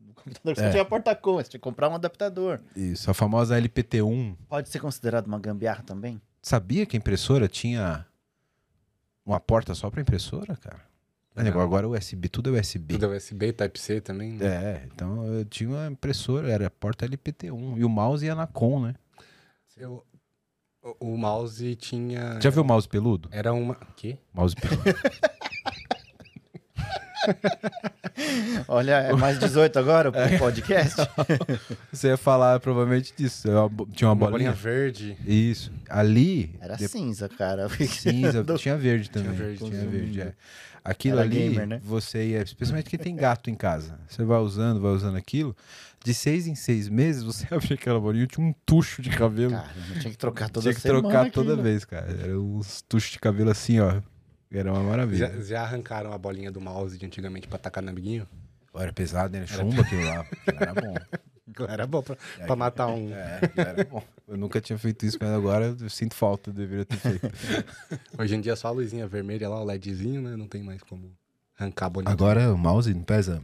no 0.00 0.14
computador. 0.14 0.54
Você 0.54 0.64
É. 0.64 0.70
tinha 0.70 0.84
porta 0.84 1.14
com, 1.14 1.34
você 1.34 1.44
tinha 1.50 1.58
que 1.58 1.64
comprar 1.64 1.88
um 1.90 1.94
adaptador. 1.94 2.60
Isso, 2.74 3.10
a 3.10 3.14
famosa 3.14 3.58
LPT1. 3.58 4.36
Pode 4.48 4.68
ser 4.70 4.80
considerado 4.80 5.26
uma 5.26 5.38
gambiarra 5.38 5.82
também? 5.82 6.20
Sabia 6.48 6.86
que 6.86 6.96
a 6.96 6.98
impressora 6.98 7.46
tinha 7.46 8.06
uma 9.22 9.38
porta 9.38 9.74
só 9.74 9.90
para 9.90 10.00
impressora, 10.00 10.56
cara? 10.56 10.80
É. 11.36 11.46
Agora 11.46 11.86
é 11.86 11.90
USB, 11.90 12.26
tudo 12.30 12.56
é 12.56 12.58
USB. 12.58 12.94
Tudo 12.94 13.12
é 13.12 13.16
USB, 13.18 13.52
Type-C 13.52 14.00
também. 14.00 14.32
né? 14.32 14.46
É, 14.46 14.82
então 14.86 15.26
eu 15.26 15.44
tinha 15.44 15.68
uma 15.68 15.86
impressora, 15.88 16.50
era 16.50 16.70
porta 16.70 17.06
LPT1. 17.06 17.76
E 17.76 17.84
o 17.84 17.88
mouse 17.90 18.24
ia 18.24 18.34
na 18.34 18.46
com, 18.46 18.80
né? 18.80 18.94
Eu- 19.76 20.02
o, 20.82 21.12
o 21.12 21.18
mouse 21.18 21.76
tinha. 21.76 22.40
Já 22.40 22.48
viu 22.48 22.62
o 22.62 22.66
mouse 22.66 22.88
peludo? 22.88 23.28
Era 23.30 23.52
uma. 23.52 23.74
Que? 23.94 24.16
Mouse 24.32 24.56
peludo. 24.56 24.82
Olha, 28.68 28.92
é 29.00 29.12
mais 29.12 29.38
18 29.38 29.78
agora 29.78 30.10
o 30.10 30.38
podcast? 30.38 30.96
Você 31.92 32.08
ia 32.08 32.16
falar 32.16 32.60
provavelmente 32.60 33.12
disso. 33.16 33.48
É 33.48 33.52
Tinha 33.94 34.08
uma, 34.08 34.14
Uma 34.14 34.30
bolinha. 34.30 34.30
bolinha 34.30 34.52
verde. 34.52 35.16
Isso. 35.26 35.72
Ali. 35.88 36.54
Era 36.60 36.76
de- 36.76 36.88
cinza, 36.88 37.28
cara. 37.28 37.68
Cinza, 37.86 38.42
Do- 38.42 38.58
tinha 38.58 38.76
verde 38.76 39.10
também. 39.10 39.30
Tinha 39.32 39.44
verde, 39.46 39.58
tinha 39.64 39.86
verde, 39.86 40.20
é. 40.20 40.32
Aquilo 40.84 41.18
Era 41.18 41.26
ali, 41.26 41.50
gamer, 41.50 41.66
né? 41.66 41.80
você 41.84 42.28
ia, 42.28 42.40
especialmente 42.42 42.88
quem 42.88 42.98
tem 42.98 43.14
gato 43.14 43.50
em 43.50 43.54
casa, 43.54 43.98
você 44.08 44.24
vai 44.24 44.38
usando, 44.38 44.80
vai 44.80 44.92
usando 44.92 45.16
aquilo, 45.16 45.54
de 46.02 46.14
seis 46.14 46.46
em 46.46 46.54
seis 46.54 46.88
meses, 46.88 47.22
você 47.22 47.46
abria 47.52 47.74
aquela 47.74 48.00
bolinha, 48.00 48.26
tinha 48.26 48.46
um 48.46 48.54
tucho 48.64 49.02
de 49.02 49.10
cabelo. 49.10 49.50
Cara, 49.50 49.68
eu 49.94 50.00
tinha 50.00 50.10
que 50.12 50.16
trocar 50.16 50.48
toda 50.48 50.62
tinha 50.62 50.74
que 50.74 50.80
trocar 50.80 51.30
toda 51.30 51.56
vez, 51.56 51.84
cara. 51.84 52.06
Era 52.22 52.40
uns 52.40 52.80
tuchos 52.88 53.10
de 53.10 53.18
cabelo 53.18 53.50
assim, 53.50 53.80
ó. 53.80 54.00
Era 54.50 54.72
uma 54.72 54.82
maravilha. 54.82 55.30
Já, 55.34 55.40
já 55.42 55.62
arrancaram 55.62 56.12
a 56.12 56.18
bolinha 56.18 56.50
do 56.50 56.60
mouse 56.60 56.96
de 56.98 57.04
antigamente 57.04 57.46
pra 57.48 57.58
tacar 57.58 57.82
no 57.82 57.90
amiguinho? 57.90 58.26
Era 58.74 58.92
pesado, 58.92 59.36
né? 59.36 59.46
Chumbo 59.46 59.80
aquilo 59.80 60.04
lá. 60.04 60.26
Era 60.46 60.74
bom. 60.74 60.94
Era 61.68 61.86
bom 61.86 62.02
pra, 62.02 62.16
pra 62.46 62.54
matar 62.54 62.86
um. 62.88 63.12
É, 63.12 63.40
era 63.56 63.84
bom. 63.84 64.04
Eu 64.28 64.36
nunca 64.36 64.60
tinha 64.60 64.78
feito 64.78 65.04
isso, 65.04 65.18
mas 65.20 65.30
agora 65.30 65.74
eu 65.80 65.90
sinto 65.90 66.14
falta, 66.14 66.50
eu 66.50 66.54
deveria 66.54 66.84
ter 66.84 66.96
feito. 66.98 67.26
Hoje 68.16 68.36
em 68.36 68.40
dia 68.40 68.54
só 68.54 68.68
a 68.68 68.70
luzinha 68.70 69.08
vermelha 69.08 69.48
lá, 69.48 69.60
o 69.60 69.64
LEDzinho, 69.64 70.22
né? 70.22 70.36
Não 70.36 70.46
tem 70.46 70.62
mais 70.62 70.82
como 70.82 71.10
arrancar 71.58 71.86
a 71.86 71.90
bolinha. 71.90 72.12
Agora 72.12 72.52
o 72.52 72.56
mouse 72.58 72.92
não 72.94 73.02
pesa 73.02 73.42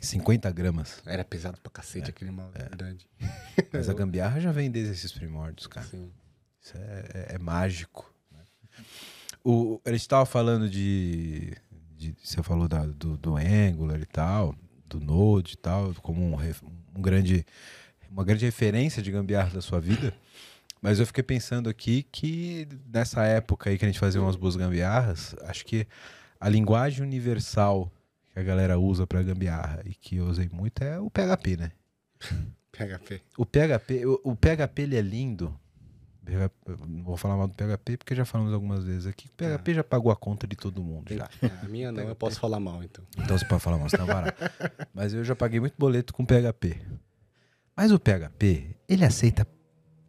50 0.00 0.50
gramas. 0.52 1.02
Era 1.04 1.24
pesado 1.24 1.58
pra 1.60 1.70
cacete 1.70 2.08
aquele 2.08 2.30
mouse, 2.30 2.54
é 2.54 2.62
verdade. 2.62 3.06
Mas 3.72 3.88
a 3.90 3.92
gambiarra 3.92 4.40
já 4.40 4.50
vem 4.52 4.70
desde 4.70 4.92
esses 4.94 5.12
primórdios, 5.12 5.66
cara. 5.66 5.86
Sim. 5.86 6.10
Isso 6.62 6.76
é, 6.78 7.04
é- 7.32 7.34
é 7.34 7.38
mágico. 7.38 8.11
O, 9.44 9.80
a 9.84 9.90
gente 9.92 10.08
tava 10.08 10.24
falando 10.26 10.68
de, 10.68 11.52
de- 11.96 12.14
Você 12.22 12.42
falou 12.42 12.68
da- 12.68 12.86
do, 12.86 13.16
do 13.16 13.36
Angular 13.36 14.00
e 14.00 14.06
tal, 14.06 14.54
do 14.88 15.00
Node 15.00 15.54
e 15.54 15.56
tal, 15.56 15.92
como 16.02 16.22
um, 16.22 16.36
um 16.96 17.02
grande, 17.02 17.44
uma 18.10 18.24
grande 18.24 18.44
referência 18.44 19.02
de 19.02 19.10
gambiarra 19.10 19.50
da 19.50 19.60
sua 19.60 19.80
vida. 19.80 20.14
Mas 20.80 20.98
eu 20.98 21.06
fiquei 21.06 21.22
pensando 21.22 21.68
aqui 21.68 22.02
que 22.10 22.66
nessa 22.92 23.24
época 23.24 23.70
aí 23.70 23.78
que 23.78 23.84
a 23.84 23.88
gente 23.88 24.00
fazia 24.00 24.20
umas 24.20 24.36
boas 24.36 24.56
gambiarras, 24.56 25.34
acho 25.42 25.64
que 25.64 25.86
a 26.40 26.48
linguagem 26.48 27.02
universal 27.02 27.90
que 28.32 28.38
a 28.38 28.42
galera 28.42 28.78
usa 28.78 29.06
para 29.06 29.22
gambiarra 29.22 29.82
e 29.84 29.94
que 29.94 30.16
eu 30.16 30.26
usei 30.26 30.48
muito 30.52 30.82
é 30.82 30.98
o 30.98 31.08
PHP, 31.10 31.56
né? 31.56 31.72
PHP. 32.72 33.20
O 33.36 33.44
PHP, 33.46 34.06
o, 34.06 34.20
o 34.24 34.34
PHP 34.36 34.82
ele 34.82 34.96
é 34.96 35.02
lindo. 35.02 35.56
Não 36.88 37.02
vou 37.02 37.16
falar 37.16 37.36
mal 37.36 37.48
do 37.48 37.54
PHP 37.54 37.96
porque 37.96 38.14
já 38.14 38.24
falamos 38.24 38.52
algumas 38.54 38.84
vezes 38.84 39.06
aqui. 39.06 39.26
O 39.26 39.30
PHP 39.30 39.74
já 39.74 39.84
pagou 39.84 40.12
a 40.12 40.16
conta 40.16 40.46
de 40.46 40.54
todo 40.56 40.82
mundo 40.82 41.12
já. 41.14 41.28
É, 41.42 41.46
A 41.64 41.68
minha 41.68 41.90
não, 41.90 42.04
eu 42.04 42.14
posso 42.14 42.38
falar 42.38 42.60
mal, 42.60 42.82
então. 42.82 43.04
Então 43.18 43.36
você 43.36 43.44
pode 43.44 43.60
falar 43.62 43.78
mal, 43.78 43.88
você 43.88 43.96
tá 43.96 44.06
barato. 44.06 44.40
Mas 44.94 45.12
eu 45.12 45.24
já 45.24 45.34
paguei 45.34 45.58
muito 45.60 45.74
boleto 45.76 46.14
com 46.14 46.24
PHP. 46.24 46.80
Mas 47.76 47.90
o 47.90 47.98
PHP, 47.98 48.76
ele 48.88 49.04
aceita 49.04 49.46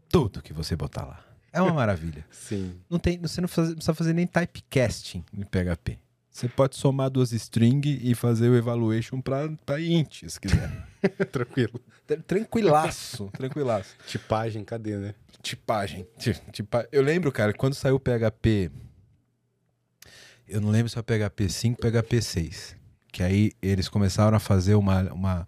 tudo 0.10 0.42
que 0.42 0.54
você 0.54 0.76
botar 0.76 1.04
lá. 1.06 1.24
É 1.52 1.62
uma 1.62 1.74
maravilha. 1.74 2.26
Sim. 2.32 2.76
Não 2.90 3.00
tem, 3.00 3.20
você 3.20 3.40
não 3.42 3.48
faz- 3.48 3.74
precisa 3.74 3.94
fazer 3.94 4.14
nem 4.14 4.28
typecasting 4.28 5.24
no 5.32 5.46
PHP. 5.46 5.98
Você 6.34 6.50
pode 6.50 6.76
somar 6.76 7.12
duas 7.12 7.32
strings 7.32 8.00
e 8.02 8.16
fazer 8.16 8.50
o 8.50 8.56
evaluation 8.58 9.22
pra 9.22 9.48
int, 9.80 10.24
se 10.28 10.40
quiser. 10.40 10.68
Tranquilo. 11.32 11.80
Tran- 12.08 12.22
Tranquilaço, 12.22 13.30
tranquilaço. 13.38 13.96
Tipagem, 14.08 14.64
cadê, 14.66 14.98
né? 14.98 15.14
Tipagem. 15.44 16.08
Ti- 16.18 16.42
tipa- 16.52 16.88
Eu 16.92 17.04
lembro, 17.04 17.32
cara, 17.32 17.54
quando 17.54 17.76
saiu 17.76 17.96
o 17.96 18.00
PHP. 18.00 18.72
Eu 20.48 20.60
não 20.60 20.70
lembro 20.72 20.90
se 20.90 20.98
é 20.98 21.02
o 21.02 21.04
PHP 21.04 21.50
5 21.50 21.86
ou 21.86 21.92
PHP 21.92 22.22
6. 22.22 22.76
Que 23.12 23.22
aí 23.22 23.52
eles 23.62 23.88
começaram 23.88 24.36
a 24.36 24.40
fazer 24.40 24.74
uma. 24.76 25.04
uma 25.14 25.46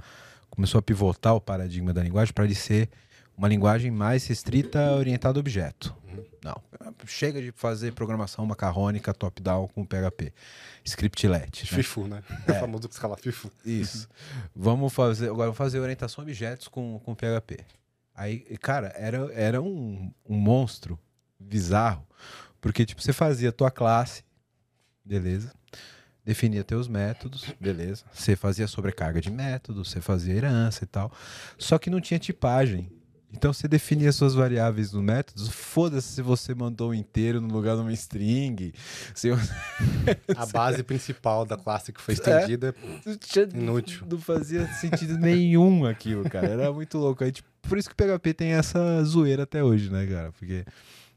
começou 0.51 0.77
a 0.79 0.81
pivotar 0.83 1.33
o 1.35 1.41
paradigma 1.41 1.91
da 1.93 2.01
linguagem 2.03 2.33
para 2.33 2.45
ele 2.45 2.55
ser 2.55 2.89
uma 3.35 3.47
linguagem 3.47 3.89
mais 3.91 4.25
restrita 4.27 4.93
orientada 4.93 5.37
a 5.37 5.41
objeto. 5.41 5.93
Não. 6.45 6.61
Chega 7.07 7.41
de 7.41 7.51
fazer 7.51 7.91
programação 7.93 8.45
macarrônica 8.45 9.11
top-down 9.15 9.67
com 9.69 9.83
PHP. 9.83 10.31
Scriptlet. 10.83 11.63
né? 11.63 11.77
FIFU, 11.77 12.07
né? 12.07 12.23
O 12.47 12.53
famoso 12.59 12.87
que 12.87 12.93
escala 12.93 13.17
FIFU. 13.17 13.51
Isso. 13.65 14.07
vamos 14.55 14.93
fazer. 14.93 15.25
Agora 15.25 15.45
vamos 15.45 15.57
fazer 15.57 15.79
orientação 15.79 16.21
a 16.21 16.25
objetos 16.25 16.67
com, 16.67 16.99
com 16.99 17.15
PHP. 17.15 17.65
Aí, 18.13 18.39
cara, 18.59 18.93
era, 18.95 19.33
era 19.33 19.59
um, 19.59 20.13
um 20.23 20.37
monstro 20.37 20.99
bizarro. 21.39 22.05
Porque, 22.61 22.85
tipo, 22.85 23.01
você 23.01 23.11
fazia 23.11 23.49
a 23.49 23.51
tua 23.51 23.71
classe, 23.71 24.23
beleza. 25.03 25.51
Definia 26.23 26.63
teus 26.63 26.87
métodos, 26.87 27.45
beleza. 27.59 28.03
Você 28.13 28.35
fazia 28.35 28.67
sobrecarga 28.67 29.19
de 29.19 29.31
métodos, 29.31 29.89
você 29.89 29.99
fazia 29.99 30.33
herança 30.33 30.83
e 30.83 30.87
tal. 30.87 31.11
Só 31.57 31.77
que 31.79 31.89
não 31.89 31.99
tinha 31.99 32.19
tipagem. 32.19 32.91
Então 33.35 33.51
você 33.53 33.67
definia 33.67 34.11
suas 34.11 34.33
variáveis 34.33 34.91
no 34.93 35.01
método, 35.03 35.45
foda-se 35.51 36.07
se 36.13 36.21
você 36.21 36.55
mandou 36.55 36.91
um 36.91 36.93
inteiro 36.93 37.41
no 37.41 37.53
lugar 37.53 37.75
de 37.75 37.81
uma 37.81 37.93
string. 37.93 38.73
Se 39.13 39.29
A 40.35 40.45
base 40.45 40.83
principal 40.83 41.45
da 41.45 41.57
classe 41.57 41.91
que 41.91 42.01
foi 42.01 42.13
estendida. 42.15 42.73
Não 43.05 43.17
tinha- 43.17 43.49
Inútil. 43.53 44.05
Não 44.09 44.19
fazia 44.19 44.65
sentido 44.75 45.17
nenhum 45.17 45.85
aquilo, 45.85 46.29
cara. 46.29 46.47
Era 46.47 46.71
muito 46.73 46.97
louco. 46.97 47.23
Aí, 47.23 47.31
tipo, 47.31 47.47
por 47.61 47.77
isso 47.77 47.89
que 47.89 47.93
o 47.93 47.95
PHP 48.17 48.33
tem 48.33 48.51
essa 48.53 49.03
zoeira 49.03 49.43
até 49.43 49.63
hoje, 49.63 49.89
né, 49.91 50.05
cara? 50.07 50.31
Porque 50.31 50.63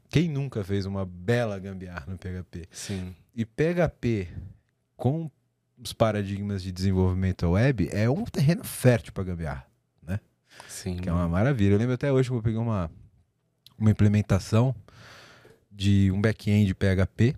quem 0.09 0.27
nunca 0.29 0.63
fez 0.63 0.85
uma 0.85 1.05
bela 1.05 1.57
gambiarra 1.59 2.05
no 2.07 2.17
PHP? 2.17 2.65
Sim. 2.71 3.15
E 3.35 3.45
PHP 3.45 4.27
com 4.97 5.29
os 5.81 5.93
paradigmas 5.93 6.61
de 6.61 6.71
desenvolvimento 6.73 7.47
web 7.49 7.87
é 7.93 8.09
um 8.09 8.25
terreno 8.25 8.63
fértil 8.65 9.13
para 9.13 9.23
gambiarra, 9.23 9.65
Sim. 10.67 10.97
que 10.97 11.09
é 11.09 11.11
uma 11.11 11.27
maravilha. 11.27 11.73
Eu 11.73 11.77
lembro 11.77 11.93
até 11.93 12.11
hoje 12.11 12.29
que 12.29 12.35
eu 12.35 12.41
peguei 12.41 12.59
uma, 12.59 12.89
uma 13.77 13.91
implementação 13.91 14.75
de 15.71 16.11
um 16.11 16.19
back-end 16.19 16.73
PHP 16.73 17.35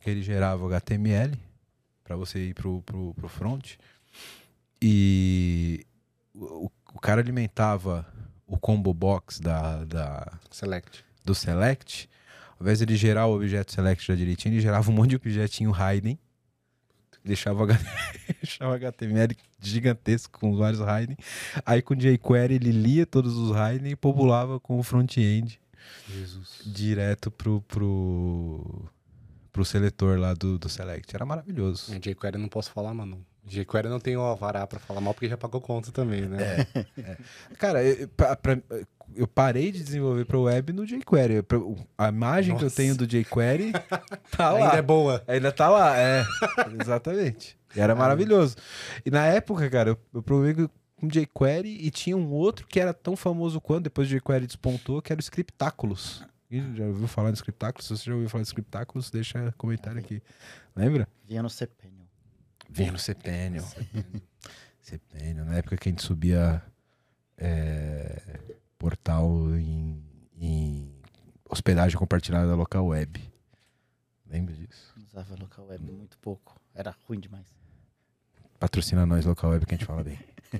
que 0.00 0.10
ele 0.10 0.22
gerava 0.22 0.64
o 0.64 0.68
HTML 0.68 1.36
para 2.04 2.14
você 2.14 2.38
ir 2.50 2.54
pro, 2.54 2.80
pro, 2.82 3.14
pro 3.14 3.28
front 3.28 3.74
e 4.80 5.84
o, 6.34 6.70
o 6.94 7.00
cara 7.00 7.20
alimentava 7.20 8.06
o 8.46 8.56
combo 8.56 8.94
box 8.94 9.40
da, 9.40 9.84
da, 9.84 10.32
Select. 10.50 11.04
do 11.24 11.34
select, 11.34 12.08
ao 12.58 12.62
invés 12.62 12.78
de 12.78 12.84
ele 12.84 12.96
gerar 12.96 13.26
o 13.26 13.34
objeto 13.34 13.72
select 13.72 14.06
já 14.06 14.14
direitinho, 14.14 14.54
ele 14.54 14.60
gerava 14.60 14.88
um 14.90 14.94
monte 14.94 15.10
de 15.10 15.16
objetinho 15.16 15.72
hidden, 15.72 16.18
deixava 17.26 17.64
o 17.64 17.66
deixava 18.42 18.74
HTML 18.76 19.36
gigantesco 19.60 20.38
com 20.38 20.56
vários 20.56 20.80
hidden, 20.80 21.16
aí 21.64 21.82
com 21.82 21.94
jQuery 21.94 22.54
ele 22.54 22.70
lia 22.70 23.04
todos 23.06 23.36
os 23.36 23.50
hidden 23.56 23.92
e 23.92 23.96
populava 23.96 24.58
com 24.60 24.78
o 24.78 24.82
front-end 24.82 25.60
direto 26.64 27.30
pro, 27.30 27.60
pro, 27.62 28.88
pro 29.52 29.64
seletor 29.64 30.18
lá 30.18 30.34
do, 30.34 30.58
do 30.58 30.68
select. 30.68 31.14
Era 31.14 31.24
maravilhoso. 31.24 31.94
Em 31.94 31.98
jQuery 32.00 32.38
não 32.38 32.48
posso 32.48 32.70
falar, 32.70 32.92
mano. 32.94 33.24
jQuery 33.46 33.88
não 33.88 34.00
tem 34.00 34.16
o 34.16 34.20
alvará 34.20 34.66
pra 34.66 34.78
falar 34.80 35.00
mal 35.00 35.14
porque 35.14 35.28
já 35.28 35.36
pagou 35.36 35.60
conta 35.60 35.92
também, 35.92 36.22
né? 36.22 36.66
Cara, 37.58 37.82
eu, 37.84 38.08
pra- 38.08 38.36
pra- 38.36 38.58
eu 39.14 39.26
parei 39.26 39.70
de 39.72 39.82
desenvolver 39.82 40.24
para 40.24 40.38
web 40.38 40.72
no 40.72 40.84
jQuery. 40.86 41.44
A 41.96 42.08
imagem 42.08 42.56
que 42.56 42.62
eu 42.62 42.66
Nossa. 42.66 42.76
tenho 42.76 42.96
do 42.96 43.06
jQuery 43.06 43.72
tá 44.36 44.50
lá. 44.52 44.66
Ainda 44.66 44.76
é 44.76 44.82
boa. 44.82 45.24
Ainda 45.26 45.52
tá 45.52 45.68
lá, 45.68 45.96
é. 45.96 46.24
Exatamente. 46.80 47.58
E 47.74 47.80
era 47.80 47.94
maravilhoso. 47.94 48.56
E 49.04 49.10
na 49.10 49.26
época, 49.26 49.68
cara, 49.70 49.90
eu, 49.90 49.98
eu 50.14 50.22
provei 50.22 50.54
com 50.96 51.08
jQuery 51.08 51.86
e 51.86 51.90
tinha 51.90 52.16
um 52.16 52.32
outro 52.32 52.66
que 52.66 52.80
era 52.80 52.94
tão 52.94 53.16
famoso 53.16 53.60
quanto, 53.60 53.84
depois 53.84 54.10
o 54.10 54.16
jQuery 54.16 54.46
despontou, 54.46 55.02
que 55.02 55.12
era 55.12 55.20
o 55.20 55.22
Scriptaculous. 55.22 56.24
Ih, 56.50 56.74
Já 56.74 56.84
ouviu 56.84 57.06
falar 57.08 57.30
de 57.30 57.38
Scriptaculous? 57.38 57.86
Se 57.86 57.96
você 57.96 58.04
já 58.04 58.14
ouviu 58.14 58.28
falar 58.28 58.42
de 58.42 58.48
Scriptaculous, 58.48 59.10
deixa 59.10 59.52
comentário 59.58 59.98
aqui. 59.98 60.22
Lembra? 60.74 61.08
Vinha 61.24 61.42
no 61.42 61.50
Cepenium. 61.50 62.06
Vinha 62.68 62.92
no 62.92 62.98
Cpenio. 62.98 63.64
Cpenio, 64.80 65.44
na 65.44 65.56
época 65.56 65.76
que 65.76 65.88
a 65.88 65.92
gente 65.92 66.02
subia 66.02 66.62
é, 67.38 68.20
portal 68.78 69.28
em, 69.56 70.02
em 70.38 70.92
hospedagem 71.48 71.98
compartilhada 71.98 72.46
da 72.46 72.54
local 72.54 72.86
web. 72.86 73.20
Lembra 74.28 74.54
disso? 74.54 74.94
Usava 74.96 75.36
local 75.40 75.66
web 75.66 75.90
muito 75.92 76.18
pouco. 76.18 76.60
Era 76.74 76.94
ruim 77.06 77.20
demais. 77.20 77.46
Patrocina 78.58 79.06
nós, 79.06 79.24
local 79.24 79.50
web, 79.50 79.64
que 79.66 79.74
a 79.74 79.76
gente 79.76 79.86
fala 79.86 80.02
bem. 80.02 80.18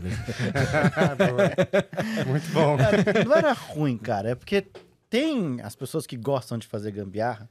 Muito 2.26 2.52
bom. 2.52 2.76
Cara, 2.76 3.24
não 3.24 3.34
era 3.34 3.52
ruim, 3.52 3.96
cara. 3.96 4.30
É 4.30 4.34
porque 4.34 4.66
tem 5.08 5.60
as 5.62 5.76
pessoas 5.76 6.06
que 6.06 6.16
gostam 6.16 6.58
de 6.58 6.66
fazer 6.66 6.90
gambiarra 6.90 7.48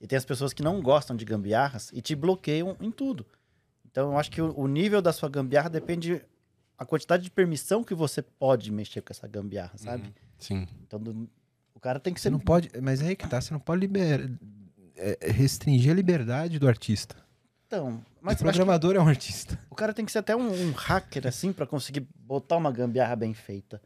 e 0.00 0.06
tem 0.06 0.16
as 0.16 0.24
pessoas 0.24 0.52
que 0.52 0.62
não 0.62 0.80
gostam 0.80 1.16
de 1.16 1.24
gambiarras 1.24 1.90
e 1.92 2.00
te 2.00 2.14
bloqueiam 2.14 2.76
em 2.80 2.90
tudo. 2.90 3.26
Então 3.90 4.12
eu 4.12 4.18
acho 4.18 4.30
que 4.30 4.40
o, 4.40 4.56
o 4.56 4.68
nível 4.68 5.02
da 5.02 5.12
sua 5.12 5.28
gambiarra 5.28 5.68
depende 5.70 6.22
a 6.78 6.84
quantidade 6.86 7.24
de 7.24 7.30
permissão 7.30 7.82
que 7.82 7.94
você 7.94 8.22
pode 8.22 8.70
mexer 8.70 9.00
com 9.02 9.12
essa 9.12 9.26
gambiarra, 9.26 9.76
sabe? 9.76 10.14
Sim. 10.38 10.66
Então 10.86 10.98
do- 11.00 11.28
o 11.74 11.80
cara 11.80 11.98
tem 12.00 12.14
que 12.14 12.20
Você 12.20 12.24
ser 12.24 12.30
não 12.30 12.38
pode. 12.40 12.70
Mas 12.80 13.02
é 13.02 13.08
aí 13.08 13.16
que 13.16 13.26
tá, 13.28 13.40
você 13.40 13.52
não 13.52 13.60
pode 13.60 13.80
liber, 13.80 14.30
é, 14.96 15.18
é, 15.20 15.30
restringir 15.30 15.90
a 15.90 15.94
liberdade 15.94 16.58
do 16.58 16.66
artista. 16.68 17.16
então, 17.66 18.04
Mas 18.20 18.40
o 18.40 18.44
programador 18.44 18.96
é 18.96 19.00
um 19.00 19.06
artista. 19.08 19.58
o 19.70 19.74
cara 19.74 19.92
tem 19.94 20.04
que 20.04 20.10
ser 20.12 20.18
até 20.18 20.34
um, 20.36 20.50
um 20.50 20.72
hacker 20.72 21.26
assim 21.26 21.52
pra 21.52 21.66
conseguir 21.66 22.06
botar 22.14 22.56
uma 22.56 22.70
gambiarra 22.72 23.14
bem 23.16 23.34
feita, 23.34 23.80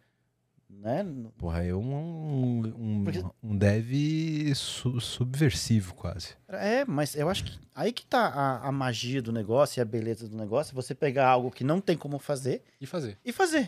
né? 0.80 1.04
Porra, 1.38 1.64
é 1.64 1.74
um, 1.74 2.60
um, 2.76 3.04
Porque- 3.04 3.22
um 3.42 3.56
dev 3.56 4.52
su- 4.54 5.00
subversivo, 5.00 5.94
quase. 5.94 6.30
É, 6.48 6.84
mas 6.84 7.14
eu 7.14 7.28
acho 7.28 7.44
que 7.44 7.58
aí 7.74 7.92
que 7.92 8.04
tá 8.04 8.26
a, 8.28 8.68
a 8.68 8.72
magia 8.72 9.22
do 9.22 9.30
negócio 9.32 9.78
e 9.78 9.82
a 9.82 9.84
beleza 9.84 10.28
do 10.28 10.36
negócio, 10.36 10.74
você 10.74 10.94
pegar 10.94 11.28
algo 11.28 11.50
que 11.50 11.62
não 11.62 11.80
tem 11.80 11.96
como 11.96 12.18
fazer 12.18 12.62
E 12.80 12.86
fazer. 12.86 13.16
e 13.24 13.32
fazer. 13.32 13.66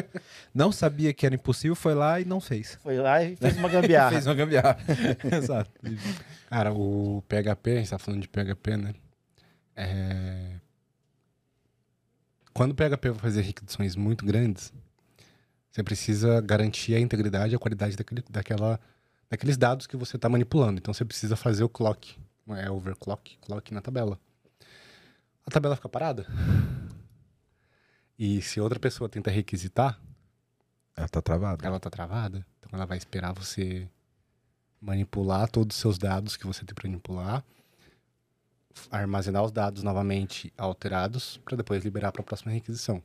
Não 0.54 0.70
sabia 0.72 1.12
que 1.12 1.26
era 1.26 1.34
impossível, 1.34 1.74
foi 1.76 1.94
lá 1.94 2.20
e 2.20 2.24
não 2.24 2.40
fez. 2.40 2.78
Foi 2.82 2.96
lá 2.98 3.22
e 3.22 3.36
fez 3.36 3.56
uma 3.56 3.68
gambiarra. 3.68 4.10
Fez 4.12 4.26
uma 4.26 4.34
gambiarra. 4.34 4.78
Exato. 5.36 5.70
Cara, 6.48 6.72
o 6.72 7.22
PHP, 7.28 7.70
a 7.72 7.76
gente 7.76 7.90
tá 7.90 7.98
falando 7.98 8.22
de 8.22 8.28
PHP, 8.28 8.76
né? 8.76 8.94
É... 9.76 10.54
Quando 12.52 12.70
o 12.70 12.74
PHP 12.74 13.10
vai 13.10 13.18
fazer 13.18 13.42
requisições 13.42 13.96
muito 13.96 14.24
grandes, 14.24 14.72
você 15.74 15.82
precisa 15.82 16.40
garantir 16.40 16.94
a 16.94 17.00
integridade 17.00 17.52
e 17.52 17.56
a 17.56 17.58
qualidade 17.58 17.96
daquele, 17.96 18.22
daquela, 18.30 18.78
daqueles 19.28 19.56
dados 19.56 19.88
que 19.88 19.96
você 19.96 20.14
está 20.14 20.28
manipulando. 20.28 20.78
Então 20.78 20.94
você 20.94 21.04
precisa 21.04 21.34
fazer 21.34 21.64
o 21.64 21.68
clock, 21.68 22.16
é 22.50 22.70
overclock, 22.70 23.36
clock 23.38 23.74
na 23.74 23.80
tabela. 23.80 24.16
A 25.44 25.50
tabela 25.50 25.74
fica 25.74 25.88
parada. 25.88 26.28
E 28.16 28.40
se 28.40 28.60
outra 28.60 28.78
pessoa 28.78 29.08
tenta 29.08 29.32
requisitar, 29.32 30.00
Ela 30.96 31.08
tá 31.08 31.20
travada. 31.20 31.66
ela 31.66 31.80
tá 31.80 31.90
travada. 31.90 32.46
Então 32.60 32.70
ela 32.72 32.86
vai 32.86 32.96
esperar 32.96 33.32
você 33.32 33.88
manipular 34.80 35.50
todos 35.50 35.74
os 35.74 35.80
seus 35.80 35.98
dados 35.98 36.36
que 36.36 36.46
você 36.46 36.64
tem 36.64 36.72
para 36.72 36.88
manipular, 36.88 37.44
armazenar 38.92 39.42
os 39.42 39.50
dados 39.50 39.82
novamente 39.82 40.52
alterados 40.56 41.38
para 41.38 41.56
depois 41.56 41.82
liberar 41.82 42.12
para 42.12 42.22
a 42.22 42.24
próxima 42.24 42.52
requisição. 42.52 43.02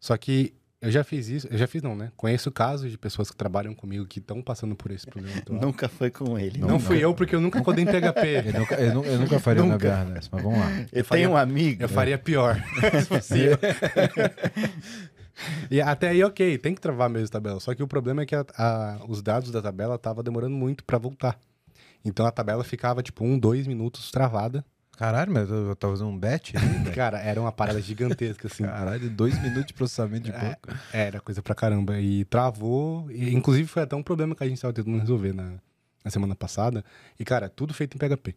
Só 0.00 0.16
que 0.16 0.52
eu 0.84 0.90
já 0.90 1.02
fiz 1.02 1.28
isso, 1.28 1.48
eu 1.50 1.58
já 1.58 1.66
fiz 1.66 1.82
não, 1.82 1.96
né? 1.96 2.12
Conheço 2.16 2.50
casos 2.52 2.90
de 2.90 2.96
pessoas 2.98 3.30
que 3.30 3.36
trabalham 3.36 3.74
comigo 3.74 4.06
que 4.06 4.18
estão 4.18 4.40
passando 4.42 4.74
por 4.76 4.90
esse 4.90 5.06
problema 5.06 5.36
atual. 5.40 5.58
Não, 5.60 5.68
Nunca 5.68 5.88
foi 5.88 6.10
com 6.10 6.38
ele. 6.38 6.58
Não, 6.58 6.78
fui 6.78 6.98
eu 7.02 7.14
porque 7.14 7.34
eu 7.34 7.40
nunca 7.40 7.60
codei 7.62 7.84
em 7.84 7.86
PHP. 7.86 8.44
Eu 8.54 8.60
nunca, 8.60 8.74
eu 8.76 9.04
eu 9.04 9.18
nunca 9.18 9.38
faria 9.40 9.62
uma 9.62 9.72
Nunca. 9.72 9.88
gambiarra 9.88 10.10
dessa, 10.14 10.28
mas 10.32 10.42
vamos 10.42 10.58
lá. 10.58 10.70
Eu 10.92 11.04
faria- 11.04 11.24
tenho 11.24 11.30
um 11.30 11.36
amigo. 11.36 11.82
Eu 11.82 11.88
faria 11.88 12.18
pior, 12.18 12.56
se 13.02 13.06
possível. 13.08 13.58
e 15.70 15.80
até 15.80 16.08
aí, 16.10 16.22
ok, 16.22 16.58
tem 16.58 16.74
que 16.74 16.80
travar 16.80 17.08
mesmo 17.10 17.26
a 17.26 17.30
tabela. 17.30 17.60
Só 17.60 17.74
que 17.74 17.82
o 17.82 17.88
problema 17.88 18.22
é 18.22 18.26
que 18.26 18.34
a- 18.34 18.44
a- 18.56 19.00
os 19.08 19.22
dados 19.22 19.50
da 19.50 19.60
tabela 19.60 19.96
estavam 19.96 20.22
demorando 20.22 20.54
muito 20.54 20.84
para 20.84 20.98
voltar. 20.98 21.38
Então 22.04 22.26
a 22.26 22.30
tabela 22.30 22.62
ficava 22.62 23.02
tipo 23.02 23.24
um, 23.24 23.38
dois 23.38 23.66
minutos 23.66 24.10
travada. 24.10 24.64
Caralho, 24.96 25.32
mas 25.32 25.50
eu, 25.50 25.74
tava 25.74 25.94
fazendo 25.94 26.10
um 26.10 26.18
bet 26.18 26.56
ali. 26.56 26.90
Cara, 26.94 27.18
era 27.18 27.40
uma 27.40 27.50
parada 27.50 27.80
gigantesca, 27.80 28.46
assim. 28.46 28.62
Caralho, 28.64 29.10
dois 29.10 29.36
minutos 29.42 29.66
de 29.66 29.74
processamento 29.74 30.24
de 30.26 30.32
pouco. 30.32 30.68
Era 30.92 31.20
coisa 31.20 31.42
pra 31.42 31.54
caramba. 31.54 31.98
E 32.00 32.24
travou. 32.24 33.10
E, 33.10 33.34
inclusive 33.34 33.68
foi 33.68 33.82
até 33.82 33.96
um 33.96 34.02
problema 34.02 34.34
que 34.34 34.44
a 34.44 34.48
gente 34.48 34.60
tava 34.60 34.72
tentando 34.72 34.98
resolver 34.98 35.32
na, 35.32 35.54
na 36.04 36.10
semana 36.10 36.36
passada. 36.36 36.84
E, 37.18 37.24
cara, 37.24 37.48
tudo 37.48 37.74
feito 37.74 37.96
em 37.96 37.98
PHP. 37.98 38.34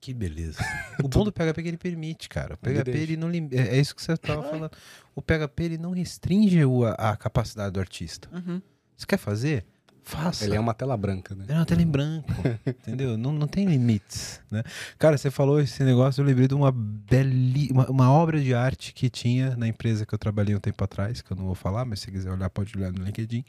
Que 0.00 0.12
beleza. 0.14 0.58
O 1.04 1.08
bom 1.08 1.24
do 1.24 1.32
PHP 1.32 1.60
é 1.60 1.62
que 1.62 1.68
ele 1.68 1.76
permite, 1.76 2.28
cara. 2.28 2.54
O 2.54 2.58
PHP, 2.58 2.90
ele 2.90 3.16
não 3.16 3.28
lim- 3.30 3.48
É 3.52 3.76
é 3.76 3.78
isso 3.78 3.94
que 3.94 4.02
você 4.02 4.16
tava 4.16 4.42
falando. 4.42 4.70
O 5.14 5.20
PHP, 5.22 5.62
ele 5.62 5.78
não 5.78 5.90
restringe 5.92 6.58
a, 6.98 7.10
a 7.10 7.16
capacidade 7.16 7.72
do 7.72 7.80
artista. 7.80 8.28
Uhum. 8.32 8.60
Você 8.96 9.06
quer 9.06 9.16
fazer? 9.18 9.64
Faça. 10.04 10.44
Ele 10.44 10.56
é 10.56 10.60
uma 10.60 10.74
tela 10.74 10.96
branca, 10.96 11.34
né? 11.34 11.44
Ele 11.44 11.52
é 11.52 11.56
uma 11.56 11.66
tela 11.66 11.82
em 11.82 11.86
branco, 11.86 12.28
entendeu? 12.66 13.16
Não, 13.16 13.32
não 13.32 13.46
tem 13.46 13.64
limites, 13.66 14.40
né? 14.50 14.62
Cara, 14.98 15.16
você 15.16 15.30
falou 15.30 15.60
esse 15.60 15.82
negócio, 15.84 16.20
eu 16.20 16.26
lembrei 16.26 16.48
de 16.48 16.54
uma 16.54 16.72
beli... 16.72 17.68
uma, 17.70 17.88
uma 17.88 18.12
obra 18.12 18.40
de 18.40 18.52
arte 18.52 18.92
que 18.92 19.08
tinha 19.08 19.56
na 19.56 19.68
empresa 19.68 20.04
que 20.04 20.12
eu 20.12 20.18
trabalhei 20.18 20.54
um 20.54 20.60
tempo 20.60 20.82
atrás, 20.82 21.22
que 21.22 21.32
eu 21.32 21.36
não 21.36 21.44
vou 21.44 21.54
falar, 21.54 21.84
mas 21.84 22.00
se 22.00 22.10
quiser 22.10 22.30
olhar, 22.30 22.50
pode 22.50 22.76
olhar 22.76 22.92
no 22.92 23.04
LinkedIn. 23.04 23.44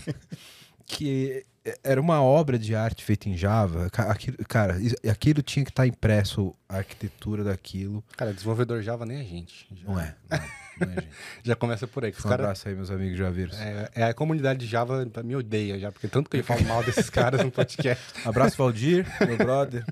que 0.86 1.44
era 1.82 2.00
uma 2.00 2.22
obra 2.22 2.58
de 2.58 2.74
arte 2.74 3.04
feita 3.04 3.28
em 3.28 3.36
Java. 3.36 3.88
Aquilo, 3.92 4.36
cara, 4.48 4.76
aquilo 5.10 5.42
tinha 5.42 5.64
que 5.64 5.70
estar 5.70 5.86
impresso, 5.86 6.54
a 6.68 6.78
arquitetura 6.78 7.42
daquilo. 7.44 8.04
Cara, 8.16 8.32
desenvolvedor 8.32 8.82
Java 8.82 9.04
nem 9.04 9.20
a 9.20 9.24
gente. 9.24 9.66
Já, 9.74 9.88
Não 9.88 9.98
é, 9.98 10.14
não, 10.30 10.38
não 10.38 10.92
é, 10.92 10.94
gente. 10.94 11.08
Já 11.42 11.56
começa 11.56 11.86
por 11.86 12.04
aí. 12.04 12.12
que 12.12 12.20
Um 12.20 12.22
caras. 12.22 12.40
abraço 12.40 12.68
aí, 12.68 12.74
meus 12.74 12.90
amigos 12.90 13.18
javeiros. 13.18 13.56
É, 13.58 13.90
é 13.94 14.04
a 14.04 14.14
comunidade 14.14 14.60
de 14.60 14.66
Java 14.66 15.06
me 15.24 15.34
odeia 15.36 15.78
já, 15.78 15.90
porque 15.90 16.08
tanto 16.08 16.30
que 16.30 16.36
eu 16.36 16.44
falo 16.44 16.62
mal 16.64 16.82
desses 16.84 17.10
caras 17.10 17.42
no 17.44 17.50
podcast. 17.50 18.04
Abraço, 18.24 18.56
Valdir, 18.56 19.06
meu 19.26 19.36
brother. 19.36 19.84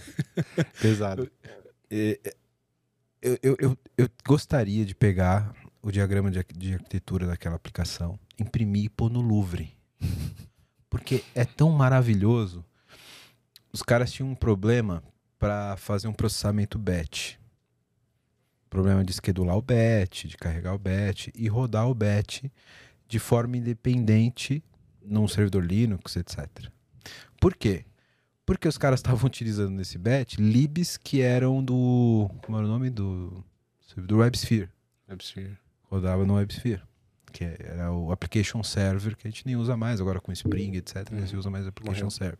Pesado. 0.80 1.30
É, 1.90 2.18
é, 2.24 2.34
eu, 3.22 3.38
eu, 3.42 3.56
eu, 3.60 3.78
eu 3.98 4.08
gostaria 4.26 4.84
de 4.84 4.94
pegar 4.94 5.54
o 5.82 5.90
diagrama 5.90 6.30
de, 6.30 6.44
de 6.56 6.74
arquitetura 6.74 7.26
daquela 7.26 7.54
aplicação 7.56 8.18
imprimir 8.38 8.84
e 8.84 8.88
pôr 8.88 9.10
no 9.10 9.20
Louvre. 9.20 9.74
Porque 10.96 11.22
é 11.34 11.44
tão 11.44 11.70
maravilhoso. 11.70 12.64
Os 13.70 13.82
caras 13.82 14.10
tinham 14.10 14.30
um 14.30 14.34
problema 14.34 15.02
para 15.38 15.76
fazer 15.76 16.08
um 16.08 16.12
processamento 16.12 16.78
batch. 16.78 17.34
Problema 18.70 19.04
de 19.04 19.10
esquedular 19.10 19.58
o 19.58 19.60
batch, 19.60 20.24
de 20.24 20.38
carregar 20.38 20.74
o 20.74 20.78
batch 20.78 21.28
e 21.34 21.48
rodar 21.48 21.86
o 21.86 21.94
batch 21.94 22.44
de 23.06 23.18
forma 23.18 23.58
independente 23.58 24.64
num 25.04 25.28
servidor 25.28 25.66
Linux, 25.66 26.16
etc. 26.16 26.48
Por 27.38 27.54
quê? 27.54 27.84
Porque 28.46 28.66
os 28.66 28.78
caras 28.78 29.00
estavam 29.00 29.26
utilizando 29.28 29.72
nesse 29.72 29.98
batch 29.98 30.38
libs 30.38 30.96
que 30.96 31.20
eram 31.20 31.62
do. 31.62 32.30
Como 32.42 32.56
era 32.56 32.66
o 32.66 32.70
nome? 32.70 32.88
Do. 32.88 33.44
Do 33.98 34.16
WebSphere. 34.16 34.70
WebSphere. 35.06 35.58
Rodava 35.90 36.24
no 36.24 36.36
WebSphere. 36.36 36.82
Que 37.36 37.44
era 37.44 37.92
o 37.92 38.10
application 38.12 38.62
server 38.62 39.16
que 39.16 39.26
a 39.26 39.30
gente 39.30 39.44
nem 39.44 39.56
usa 39.56 39.76
mais, 39.76 40.00
agora 40.00 40.20
com 40.20 40.32
Spring, 40.32 40.74
etc. 40.76 41.10
Não 41.10 41.26
se 41.26 41.36
usa 41.36 41.50
mais 41.50 41.66
application 41.66 42.04
Morreu. 42.06 42.10
server. 42.10 42.38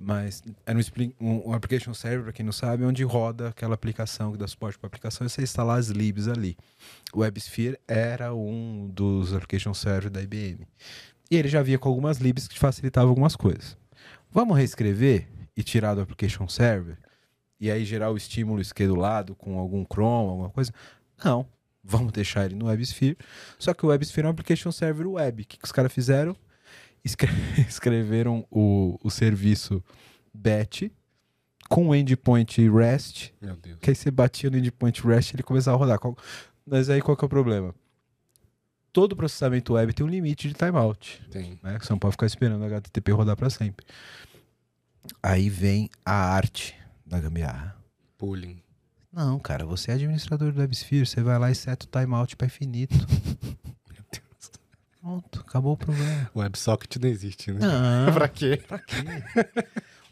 Mas 0.00 0.42
era 0.66 0.76
um, 0.76 0.80
Spring- 0.80 1.14
um- 1.20 1.50
um 1.50 1.52
application 1.54 1.92
server, 1.94 2.24
para 2.24 2.32
quem 2.32 2.44
não 2.44 2.52
sabe, 2.52 2.84
onde 2.84 3.02
roda 3.02 3.48
aquela 3.48 3.74
aplicação 3.74 4.32
que 4.32 4.38
dá 4.38 4.46
suporte 4.46 4.78
para 4.78 4.86
aplicação 4.86 5.26
e 5.26 5.30
você 5.30 5.42
instalar 5.42 5.78
as 5.78 5.88
libs 5.88 6.28
ali. 6.28 6.56
O 7.12 7.20
WebSphere 7.20 7.78
era 7.88 8.34
um 8.34 8.88
dos 8.92 9.32
application 9.34 9.74
server 9.74 10.10
da 10.10 10.22
IBM. 10.22 10.66
E 11.30 11.36
ele 11.36 11.48
já 11.48 11.62
via 11.62 11.78
com 11.78 11.88
algumas 11.88 12.18
libs 12.18 12.46
que 12.48 12.58
facilitavam 12.58 13.08
algumas 13.10 13.36
coisas. 13.36 13.76
Vamos 14.30 14.56
reescrever 14.56 15.28
e 15.56 15.62
tirar 15.62 15.94
do 15.94 16.00
application 16.00 16.46
server? 16.48 16.96
E 17.58 17.70
aí 17.70 17.84
gerar 17.84 18.10
o 18.10 18.16
estímulo 18.16 18.60
esquedulado 18.60 19.34
com 19.34 19.58
algum 19.58 19.84
Chrome, 19.84 20.30
alguma 20.30 20.50
coisa? 20.50 20.72
Não. 21.24 21.46
Vamos 21.82 22.12
deixar 22.12 22.44
ele 22.46 22.54
no 22.54 22.66
WebSphere. 22.66 23.16
Só 23.58 23.72
que 23.74 23.84
o 23.84 23.88
WebSphere 23.88 24.26
é 24.26 24.28
um 24.28 24.32
application 24.32 24.70
server 24.70 25.06
web. 25.06 25.42
O 25.42 25.46
que, 25.46 25.56
que 25.58 25.64
os 25.64 25.72
caras 25.72 25.92
fizeram? 25.92 26.36
Escre- 27.04 27.30
escreveram 27.68 28.46
o, 28.50 28.98
o 29.02 29.10
serviço 29.10 29.82
batch 30.32 30.82
com 31.68 31.88
o 31.88 31.94
endpoint 31.94 32.68
REST 32.68 33.32
Meu 33.40 33.56
Deus. 33.56 33.78
que 33.80 33.90
aí 33.90 33.96
você 33.96 34.10
batia 34.10 34.50
no 34.50 34.58
endpoint 34.58 35.00
REST 35.06 35.32
e 35.32 35.36
ele 35.36 35.42
começava 35.42 35.76
a 35.76 35.78
rodar. 35.78 35.98
Qual- 35.98 36.16
Mas 36.66 36.90
aí 36.90 37.00
qual 37.00 37.16
que 37.16 37.24
é 37.24 37.26
o 37.26 37.28
problema? 37.28 37.74
Todo 38.92 39.14
processamento 39.16 39.74
web 39.74 39.92
tem 39.94 40.04
um 40.04 40.08
limite 40.08 40.48
de 40.48 40.54
timeout, 40.54 41.22
Tem. 41.30 41.58
né? 41.62 41.78
Você 41.80 41.92
não 41.92 41.98
pode 41.98 42.12
ficar 42.12 42.26
esperando 42.26 42.60
o 42.62 42.64
HTTP 42.66 43.12
rodar 43.12 43.36
para 43.36 43.48
sempre. 43.48 43.86
Aí 45.22 45.48
vem 45.48 45.88
a 46.04 46.12
arte 46.12 46.74
da 47.06 47.20
gambiarra. 47.20 47.76
Pooling. 48.18 48.60
Não, 49.12 49.38
cara, 49.38 49.64
você 49.66 49.90
é 49.90 49.94
administrador 49.94 50.52
do 50.52 50.60
WebSphere, 50.60 51.04
você 51.06 51.20
vai 51.22 51.38
lá 51.38 51.50
e 51.50 51.54
seta 51.54 51.84
o 51.86 51.88
timeout 51.88 52.36
para 52.36 52.46
infinito. 52.46 52.94
Meu 53.90 54.04
Deus. 54.12 54.50
Pronto, 55.00 55.40
acabou 55.40 55.72
o 55.72 55.76
problema. 55.76 56.30
O 56.34 56.40
WebSocket 56.40 56.96
não 56.96 57.08
existe, 57.08 57.50
né? 57.52 57.58
Não, 57.60 58.12
pra 58.14 58.28
quê? 58.28 58.62
Pra 58.68 58.78
quê? 58.78 58.96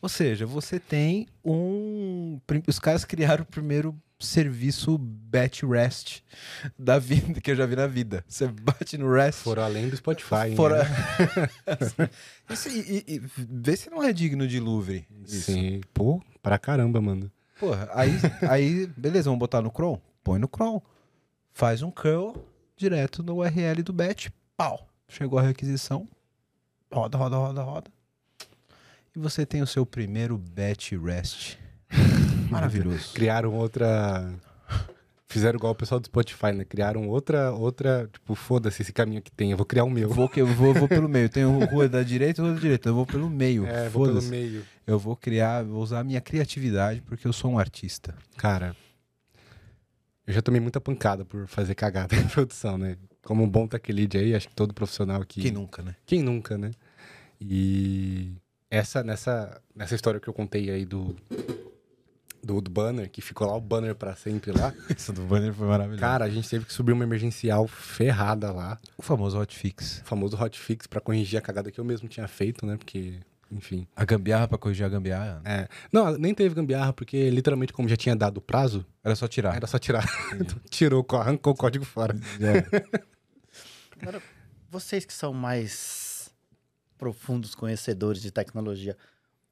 Ou 0.03 0.09
seja, 0.09 0.47
você 0.47 0.79
tem 0.81 1.27
um. 1.45 2.41
Os 2.67 2.79
caras 2.79 3.05
criaram 3.05 3.43
o 3.43 3.47
primeiro 3.47 3.97
serviço 4.21 4.99
batch 4.99 5.63
REST 5.63 6.23
da 6.77 6.99
vida 6.99 7.41
que 7.41 7.51
eu 7.53 7.57
já 7.57 7.67
vi 7.67 7.77
na 7.77 7.87
vida. 7.87 8.25
Você 8.29 8.49
bate 8.49 8.99
no 8.99 9.13
REST. 9.13 9.43
Foram 9.43 9.63
além 9.63 9.89
do 9.89 9.97
Spotify, 9.97 10.55
fora. 10.57 10.83
né? 10.85 12.11
Isso, 12.51 12.69
e, 12.69 13.05
e- 13.07 13.15
e 13.17 13.23
vê 13.37 13.77
se 13.77 13.91
não 13.91 14.03
é 14.03 14.13
digno 14.13 14.47
de 14.49 14.59
Louvre. 14.59 15.07
Isso. 15.25 15.53
Sim. 15.53 15.81
Pô, 15.95 16.21
pra 16.43 16.59
caramba, 16.59 17.01
mano. 17.01 17.31
Porra, 17.59 17.89
aí, 17.93 18.13
aí, 18.49 18.87
beleza, 18.97 19.25
vamos 19.25 19.41
botar 19.41 19.61
no 19.61 19.71
Chrome? 19.71 20.01
Põe 20.23 20.39
no 20.39 20.49
Chrome. 20.49 20.81
Faz 21.53 21.83
um 21.83 21.91
curl 21.91 22.37
direto 22.77 23.23
no 23.23 23.39
URL 23.39 23.83
do 23.83 23.93
batch. 23.93 24.29
Pau. 24.57 24.89
Chegou 25.09 25.39
a 25.39 25.43
requisição. 25.43 26.07
Roda, 26.93 27.19
roda, 27.19 27.37
roda, 27.37 27.63
roda. 27.63 27.91
E 29.15 29.19
você 29.19 29.45
tem 29.45 29.63
o 29.63 29.67
seu 29.67 29.85
primeiro 29.85 30.39
batch 30.39 30.93
REST. 30.93 31.59
Maravilhoso. 32.51 33.13
Criaram 33.15 33.53
outra. 33.55 34.33
Fizeram 35.31 35.59
igual 35.59 35.73
o 35.73 35.77
pessoal 35.77 36.01
do 36.01 36.07
Spotify, 36.07 36.53
né? 36.53 36.65
Criaram 36.65 37.07
outra, 37.07 37.53
outra, 37.53 38.09
tipo, 38.11 38.35
foda-se 38.35 38.81
esse 38.81 38.95
caminho 38.95 39.21
que 39.21 39.31
tem, 39.31 39.51
eu 39.51 39.59
vou 39.59 39.67
criar 39.67 39.85
o 39.85 39.91
meu. 39.91 40.09
Vou, 40.09 40.31
eu 40.35 40.47
vou, 40.47 40.73
vou 40.73 40.89
pelo 40.89 41.07
meio. 41.07 41.29
Tem 41.29 41.45
rua 41.45 41.87
da 41.87 42.03
direita 42.03 42.41
e 42.41 42.45
rua 42.45 42.55
da 42.55 42.61
direita. 42.61 42.89
Eu 42.89 42.95
vou 42.95 43.05
pelo 43.05 43.29
meio. 43.29 43.67
É, 43.67 43.91
vou 43.91 44.07
pelo 44.07 44.23
meio. 44.23 44.65
Eu 44.87 44.99
vou 44.99 45.15
criar, 45.15 45.63
vou 45.65 45.83
usar 45.83 46.01
a 46.01 46.05
minha 46.05 46.21
criatividade 46.21 47.03
porque 47.03 47.29
eu 47.29 47.33
sou 47.35 47.51
um 47.51 47.59
artista. 47.59 48.15
Cara, 48.39 48.75
eu 50.27 50.33
já 50.33 50.41
tomei 50.41 50.63
muita 50.63 50.81
pancada 50.81 51.27
por 51.27 51.47
fazer 51.47 51.75
cagada 51.75 52.17
em 52.17 52.27
produção, 52.29 52.79
né? 52.79 52.97
Como 53.23 53.45
um 53.45 53.49
bom 53.49 53.67
tech 53.67 53.93
lead 53.93 54.17
aí, 54.17 54.35
acho 54.35 54.49
que 54.49 54.55
todo 54.55 54.73
profissional 54.73 55.21
aqui. 55.21 55.43
Quem 55.43 55.51
nunca, 55.51 55.83
né? 55.83 55.95
Quem 56.07 56.23
nunca, 56.23 56.57
né? 56.57 56.71
E 57.39 58.33
essa 58.71 59.03
nessa 59.03 59.61
nessa 59.75 59.95
história 59.95 60.21
que 60.21 60.29
eu 60.29 60.33
contei 60.33 60.71
aí 60.71 60.87
do 60.87 61.15
do, 62.49 62.61
do 62.63 62.71
banner, 62.71 63.11
que 63.11 63.21
ficou 63.21 63.47
lá 63.47 63.55
o 63.55 63.61
banner 63.61 63.95
pra 63.95 64.17
sempre 64.17 64.51
lá. 64.53 64.73
Isso 64.97 65.13
do 65.13 65.21
banner 65.23 65.53
foi 65.53 65.67
maravilhoso. 65.69 66.01
Cara, 66.01 66.25
a 66.25 66.31
gente 66.31 66.49
teve 66.49 66.65
que 66.65 66.73
subir 66.73 66.93
uma 66.93 67.05
emergencial 67.05 67.69
ferrada 67.69 68.51
lá, 68.51 68.79
o 68.97 69.03
famoso 69.03 69.39
hotfix. 69.39 70.01
o 70.03 70.05
famoso 70.07 70.37
hotfix 70.43 70.87
pra 70.87 71.01
corrigir 71.01 71.39
a 71.39 71.43
cagada 71.43 71.71
que 71.71 71.79
eu 71.79 71.85
mesmo 71.85 72.09
tinha 72.09 72.27
feito, 72.27 72.65
né? 72.65 72.79
Porque, 72.79 73.21
enfim. 73.53 73.87
A 73.95 74.05
gambiarra 74.05 74.49
pra 74.49 74.57
corrigir 74.57 74.87
a 74.87 74.89
gambiarra. 74.89 75.43
É. 75.45 75.69
Não, 75.93 76.17
nem 76.17 76.35
teve 76.35 76.55
gambiarra, 76.55 76.93
porque 76.95 77.29
literalmente, 77.29 77.73
como 77.73 77.87
já 77.87 77.97
tinha 77.97 78.17
dado 78.17 78.39
o 78.39 78.41
prazo, 78.41 78.85
Era 79.05 79.15
só 79.15 79.29
tirar. 79.29 79.55
era 79.55 79.67
só 79.67 79.79
tirar. 79.79 80.07
Então, 80.35 80.59
Tirou, 80.71 81.07
arrancou 81.13 81.53
o 81.53 81.57
código 81.57 81.85
fora. 81.85 82.17
É. 82.41 83.03
Agora, 84.01 84.23
vocês 84.71 85.05
que 85.05 85.13
são 85.13 85.33
mais 85.35 86.31
profundos 86.97 87.55
conhecedores 87.55 88.23
de 88.23 88.31
tecnologia, 88.31 88.97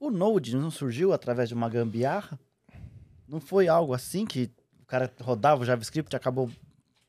o 0.01 0.11
Node 0.11 0.57
não 0.57 0.70
surgiu 0.70 1.12
através 1.12 1.49
de 1.49 1.55
uma 1.55 1.68
gambiarra? 1.68 2.38
Não 3.29 3.41
foi 3.41 3.68
algo 3.68 3.93
assim 3.95 4.24
que 4.27 4.51
o 4.81 4.87
cara 4.87 5.11
rodava 5.20 5.62
o 5.62 5.64
JavaScript 5.64 6.14
e 6.14 6.16
acabou, 6.16 6.51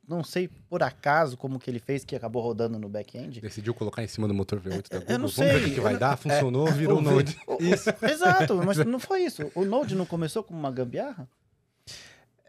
não 0.07 0.24
sei 0.24 0.47
por 0.70 0.82
acaso 0.82 1.38
como 1.38 1.59
que 1.59 1.70
ele 1.70 1.80
fez 1.80 2.03
que 2.03 2.15
acabou 2.15 2.41
rodando 2.41 2.80
no 2.80 2.89
back-end? 2.89 3.39
Decidiu 3.41 3.74
colocar 3.74 4.03
em 4.03 4.07
cima 4.07 4.28
do 4.28 4.34
motor 4.34 4.59
V8 4.59 4.89
da 4.89 4.99
Google. 4.99 5.13
Eu 5.13 5.20
não 5.20 5.28
Vamos 5.28 5.36
ver 5.38 5.55
o 5.55 5.59
sei, 5.59 5.63
que, 5.70 5.76
que 5.76 5.80
vai 5.82 5.93
eu 5.95 5.99
dar. 5.99 6.18
Funcionou, 6.18 6.65
virou 6.72 6.97
O- 6.97 7.01
Node. 7.01 7.38
o- 7.45 7.55
o- 7.55 8.07
Exato, 8.09 8.55
mas 8.65 8.78
não 8.86 8.99
foi 8.99 9.24
isso. 9.24 9.51
O 9.53 9.63
Node 9.65 9.95
não 9.95 10.05
começou 10.05 10.43
como 10.43 10.57
uma 10.59 10.72
gambiarra? 10.72 11.28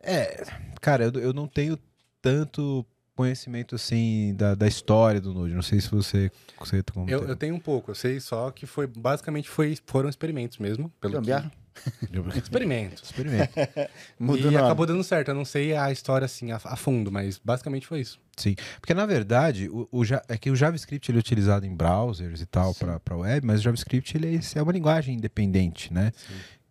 É, 0.03 0.45
cara, 0.81 1.05
eu, 1.05 1.13
eu 1.21 1.33
não 1.33 1.47
tenho 1.47 1.79
tanto 2.23 2.87
conhecimento 3.15 3.75
assim 3.75 4.33
da, 4.37 4.55
da 4.55 4.67
história 4.69 5.21
do 5.21 5.35
Node. 5.35 5.53
Não 5.53 5.63
sei 5.63 5.81
se 5.81 5.91
você. 5.91 6.31
você 6.59 6.83
como 6.85 7.11
Eu, 7.11 7.27
eu 7.27 7.37
tenho 7.37 7.55
um 7.55 7.61
pouco, 7.61 7.91
eu 7.91 7.95
sei 7.95 8.21
só 8.21 8.51
que 8.51 8.65
foi 8.65 8.87
basicamente 8.87 9.49
foi, 9.49 9.77
foram 9.87 10.09
experimentos 10.09 10.59
mesmo. 10.59 10.89
Pelo 11.01 11.15
que- 11.15 11.19
Gambiarra? 11.19 11.47
Experimentos. 11.47 11.68
Experimento. 13.03 13.03
Muda 14.19 14.49
o 14.49 14.53
e 14.53 14.57
acabou 14.57 14.87
dando 14.87 15.03
certo. 15.05 15.29
Eu 15.29 15.35
não 15.35 15.45
sei 15.45 15.75
a 15.75 15.91
história 15.93 16.25
assim 16.25 16.51
a, 16.53 16.57
a 16.65 16.77
fundo, 16.77 17.11
mas 17.13 17.39
basicamente 17.43 17.87
foi 17.87 18.01
isso. 18.01 18.21
Sim. 18.37 18.55
Porque 18.81 18.95
na 18.95 19.05
verdade, 19.07 19.69
o, 19.69 19.89
o 19.91 20.05
Ja- 20.05 20.23
é 20.29 20.37
que 20.39 20.51
o 20.51 20.57
JavaScript 20.57 21.11
ele 21.11 21.19
é 21.19 21.21
utilizado 21.21 21.67
em 21.67 21.75
browsers 21.75 22.41
e 22.41 22.47
tal 22.47 22.75
para 22.75 23.17
web, 23.17 23.47
mas 23.47 23.61
o 23.61 23.63
JavaScript 23.63 24.17
ele 24.17 24.37
é- 24.37 24.59
é 24.59 24.63
uma 24.63 24.73
linguagem 24.73 25.15
independente, 25.17 25.93
né? 25.93 26.13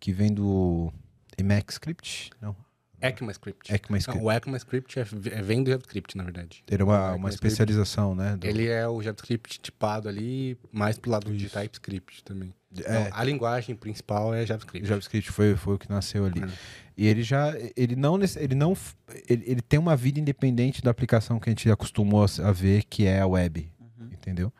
Que 0.00 0.12
vem 0.12 0.32
do 0.32 0.92
ECMAScript? 1.36 2.30
Não. 2.40 2.54
ECMAScript. 3.00 3.72
ECMAScript. 3.72 4.18
Não, 4.18 4.24
o 4.26 4.32
ECMAScript 4.32 4.98
é, 4.98 5.02
é 5.02 5.42
vem 5.42 5.62
do 5.62 5.70
JavaScript, 5.70 6.16
na 6.16 6.24
verdade. 6.24 6.64
Ele 6.68 6.82
é 6.82 6.84
O 6.84 6.88
uma, 6.88 7.14
uma 7.14 7.28
especialização, 7.28 8.12
né? 8.14 8.36
do- 8.36 8.44
Ele 8.46 8.66
é 8.66 8.88
o 8.88 9.00
JavaScript 9.00 9.60
tipado 9.60 10.08
ali, 10.08 10.58
mais 10.72 10.98
pro 10.98 11.10
lado 11.10 11.30
de 11.32 11.46
Isso. 11.46 11.56
TypeScript 11.58 12.24
também. 12.24 12.52
É, 12.76 12.80
Então, 12.80 13.08
a 13.12 13.24
linguagem 13.24 13.74
principal 13.74 14.34
é 14.34 14.44
JavaScript. 14.44 14.86
JavaScript 14.86 15.30
foi, 15.30 15.56
foi 15.56 15.74
o 15.74 15.78
que 15.78 15.88
nasceu 15.88 16.26
ali. 16.26 16.42
É. 16.42 16.48
E 16.96 17.06
ele 17.06 17.22
já, 17.22 17.54
ele 17.76 17.94
não, 17.94 18.18
ele 18.36 18.54
não, 18.54 18.76
ele, 19.28 19.44
ele 19.46 19.62
tem 19.62 19.78
uma 19.78 19.96
vida 19.96 20.18
independente 20.18 20.82
da 20.82 20.90
aplicação 20.90 21.38
que 21.38 21.48
a 21.48 21.52
gente 21.52 21.70
acostumou 21.70 22.26
a 22.42 22.52
ver, 22.52 22.84
que 22.84 23.06
é 23.06 23.20
a 23.20 23.26
web, 23.26 23.70
entendeu? 24.12 24.52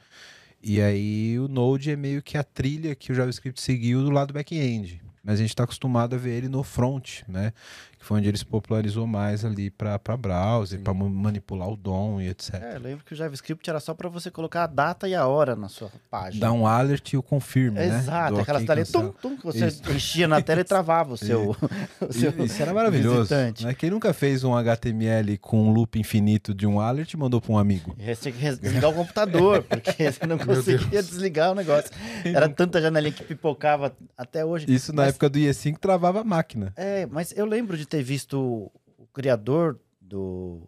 E 0.63 0.81
aí 0.81 1.39
o 1.39 1.49
Node 1.49 1.91
é 1.91 1.97
meio 1.97 2.23
que 2.23 2.39
a 2.39 2.45
trilha 2.45 2.95
que 2.95 3.13
o 3.13 3.15
JavaScript 3.15 3.61
seguiu 3.61 4.03
do 4.03 4.11
lado 4.11 4.33
back-end. 4.33 5.03
Mas 5.29 5.35
a 5.35 5.43
gente 5.43 5.51
está 5.51 5.65
acostumado 5.65 6.15
a 6.15 6.19
ver 6.19 6.31
ele 6.39 6.49
no 6.49 6.63
front, 6.63 7.21
né? 7.29 7.53
Que 7.99 8.05
foi 8.07 8.17
onde 8.19 8.29
ele 8.29 8.39
se 8.39 8.47
popularizou 8.47 9.07
mais 9.07 9.45
ali 9.45 9.69
para 9.71 9.99
browser, 10.17 10.81
para 10.81 10.95
manipular 10.95 11.69
o 11.69 11.77
DOM 11.77 12.19
e 12.19 12.29
etc. 12.29 12.55
É, 12.55 12.77
eu 12.77 12.81
lembro 12.81 13.05
que 13.05 13.13
o 13.13 13.17
JavaScript 13.17 13.69
era 13.69 13.79
só 13.79 13.93
para 13.93 14.09
você 14.09 14.31
colocar 14.31 14.65
a 14.65 14.67
data 14.67 15.07
e 15.07 15.15
a 15.15 15.27
hora 15.27 15.55
na 15.55 15.69
sua 15.69 15.91
página. 16.11 16.47
Dá 16.47 16.53
um 16.53 16.67
alert 16.67 17.13
e 17.13 17.17
o 17.19 17.23
confirm, 17.23 17.75
né? 17.75 17.87
Exato, 17.89 18.37
Do 18.37 18.41
aquelas 18.41 18.65
telas 18.65 18.91
tum, 18.91 19.11
tum, 19.21 19.37
que 19.37 19.45
você 19.45 19.67
Isso. 19.67 19.83
enchia 19.93 20.27
na 20.29 20.41
tela 20.41 20.63
e 20.63 20.65
travava 20.65 21.13
o 21.13 21.17
seu. 21.19 21.51
o 22.01 22.13
seu 22.13 22.31
Isso 22.45 22.63
era 22.63 22.73
maravilhoso. 22.73 23.19
visitante. 23.23 23.67
Né? 23.67 23.75
Quem 23.75 23.91
nunca 23.91 24.15
fez 24.15 24.45
um 24.45 24.55
HTML 24.57 25.37
com 25.37 25.61
um 25.69 25.73
loop 25.73 25.99
infinito 25.99 26.55
de 26.55 26.67
um 26.67 26.81
alert 26.81 27.13
mandou 27.17 27.39
para 27.41 27.53
um 27.53 27.59
amigo. 27.59 27.95
Você 27.99 28.33
tinha 28.33 28.55
que 28.55 28.61
desligar 28.63 28.91
o 28.91 28.95
computador, 28.95 29.63
porque 29.65 30.11
você 30.11 30.25
não 30.25 30.39
conseguia 30.41 31.03
desligar 31.03 31.51
o 31.53 31.55
negócio. 31.55 31.91
Era 32.25 32.49
tanta 32.49 32.81
janelinha 32.81 33.13
que 33.13 33.25
pipocava 33.25 33.95
até 34.17 34.43
hoje. 34.45 34.65
Isso 34.73 34.93
na 34.93 35.03
Mas- 35.03 35.18
época 35.19 35.29
do 35.29 35.39
IE5 35.39 35.79
travava 35.79 36.21
a 36.21 36.25
máquina. 36.25 36.73
É, 36.77 37.05
mas 37.07 37.37
eu 37.37 37.45
lembro 37.45 37.77
de 37.77 37.85
ter 37.87 38.03
visto 38.03 38.71
o 38.97 39.07
criador 39.13 39.79
do, 40.01 40.63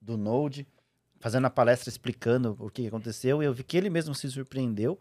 do 0.00 0.16
Node 0.16 0.66
fazendo 1.20 1.46
a 1.46 1.50
palestra 1.50 1.88
explicando 1.88 2.56
o 2.58 2.68
que 2.68 2.86
aconteceu, 2.86 3.42
e 3.42 3.46
eu 3.46 3.54
vi 3.54 3.62
que 3.62 3.76
ele 3.78 3.88
mesmo 3.88 4.14
se 4.14 4.30
surpreendeu, 4.30 4.98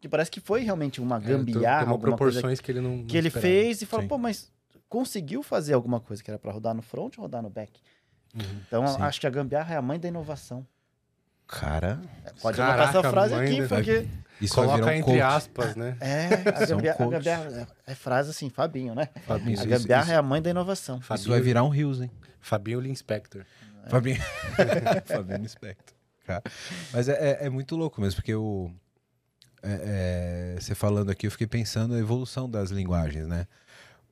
que 0.00 0.08
parece 0.08 0.30
que 0.30 0.40
foi 0.40 0.62
realmente 0.62 1.00
uma 1.02 1.16
É, 1.16 1.20
gambiarra, 1.20 1.80
tomou 1.80 1.94
alguma 1.96 2.16
coisa 2.16 2.40
proporções 2.40 2.60
que 2.60 2.70
ele 2.72 2.80
não. 2.80 3.04
que 3.04 3.16
ele 3.16 3.28
esperava. 3.28 3.52
fez 3.52 3.82
e 3.82 3.86
falou, 3.86 4.02
Sim. 4.04 4.08
pô, 4.08 4.16
mas 4.16 4.50
conseguiu 4.88 5.42
fazer 5.42 5.74
alguma 5.74 6.00
coisa 6.00 6.22
que 6.22 6.30
era 6.30 6.38
pra 6.38 6.52
rodar 6.52 6.74
no 6.74 6.80
front 6.80 7.18
ou 7.18 7.22
rodar 7.22 7.42
no 7.42 7.50
back? 7.50 7.78
Uhum. 8.34 8.40
Então, 8.66 8.86
Sim. 8.86 9.02
acho 9.02 9.20
que 9.20 9.26
a 9.26 9.30
gambiarra 9.30 9.74
é 9.74 9.76
a 9.76 9.82
mãe 9.82 9.98
da 10.00 10.08
inovação. 10.08 10.66
Cara, 11.46 12.00
Pode 12.42 12.56
Caraca, 12.56 12.82
anotar 12.82 13.00
essa 13.00 13.10
frase 13.10 13.34
aqui, 13.34 13.68
porque... 13.68 14.08
isso 14.40 14.54
Coloca 14.54 14.76
virar 14.76 14.86
um 14.86 14.90
entre 14.90 15.12
coach. 15.12 15.20
aspas, 15.20 15.76
né? 15.76 15.96
É, 16.00 16.26
a 16.50 16.66
São 16.66 16.78
gambiarra, 16.78 17.68
é, 17.86 17.92
é 17.92 17.94
frase 17.94 18.30
assim, 18.30 18.50
Fabinho, 18.50 18.94
né? 18.94 19.08
Fabinho, 19.26 19.54
Isso, 19.54 19.62
a 19.62 19.66
gambiarra 19.66 20.04
isso. 20.04 20.12
é 20.12 20.16
a 20.16 20.22
mãe 20.22 20.42
da 20.42 20.50
inovação. 20.50 20.98
Isso 20.98 21.08
vai 21.08 21.18
Fabinho, 21.18 21.42
virar 21.42 21.62
um 21.62 21.68
Rios, 21.68 22.00
hein? 22.00 22.10
Fabinho 22.40 22.84
Inspector. 22.86 23.44
Fabinho. 23.88 24.18
Fabiano 25.06 25.48
Spector. 25.48 25.96
Cara. 26.26 26.42
Mas 26.92 27.08
é, 27.08 27.12
é, 27.12 27.46
é 27.46 27.50
muito 27.50 27.76
louco 27.76 28.00
mesmo, 28.00 28.16
porque 28.16 28.34
o. 28.34 28.70
é, 29.62 30.54
é, 30.56 30.60
você 30.60 30.74
falando 30.74 31.10
aqui, 31.10 31.26
eu 31.26 31.30
fiquei 31.30 31.46
pensando 31.46 31.94
na 31.94 32.00
evolução 32.00 32.50
das 32.50 32.70
linguagens, 32.70 33.26
né? 33.28 33.46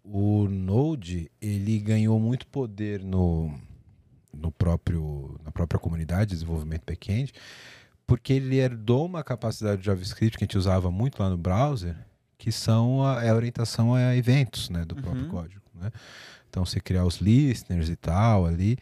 O 0.05 0.47
Node, 0.49 1.31
ele 1.41 1.79
ganhou 1.81 2.21
muito 2.21 2.47
poder 2.47 3.03
no, 3.03 3.59
no 4.37 4.51
próprio, 4.51 5.39
na 5.45 5.51
própria 5.51 5.79
comunidade 5.79 6.31
de 6.31 6.35
desenvolvimento 6.37 6.83
back-end, 6.87 7.33
porque 8.07 8.33
ele 8.35 8.57
herdou 8.57 9.07
uma 9.07 9.23
capacidade 9.25 9.81
de 9.81 9.87
JavaScript 9.87 10.37
que 10.39 10.45
a 10.45 10.47
gente 10.47 10.59
usava 10.59 10.91
muito 10.91 11.23
lá 11.23 11.31
no 11.31 11.37
browser, 11.39 11.97
que 12.37 12.53
são 12.53 13.05
a, 13.05 13.25
é 13.25 13.31
a 13.31 13.35
orientação 13.35 13.95
a 13.95 14.15
eventos, 14.17 14.69
né, 14.69 14.85
do 14.85 14.95
próprio 14.95 15.25
Uhum. 15.25 15.31
código, 15.31 15.63
né? 15.75 15.91
Então 16.51 16.65
você 16.65 16.79
criar 16.79 17.05
os 17.05 17.17
listeners 17.17 17.89
e 17.89 17.97
tal 17.97 18.47
ali, 18.47 18.77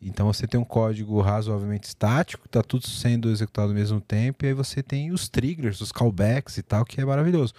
então 0.00 0.26
você 0.32 0.46
tem 0.46 0.60
um 0.60 0.64
código 0.64 1.20
razoavelmente 1.20 1.88
estático, 1.88 2.46
está 2.46 2.62
tudo 2.62 2.86
sendo 2.86 3.30
executado 3.30 3.68
ao 3.68 3.74
mesmo 3.74 4.00
tempo, 4.00 4.44
e 4.44 4.48
aí 4.48 4.54
você 4.54 4.82
tem 4.82 5.10
os 5.10 5.28
triggers, 5.28 5.80
os 5.80 5.90
callbacks 5.90 6.56
e 6.56 6.62
tal, 6.62 6.84
que 6.84 7.00
é 7.00 7.04
maravilhoso. 7.04 7.52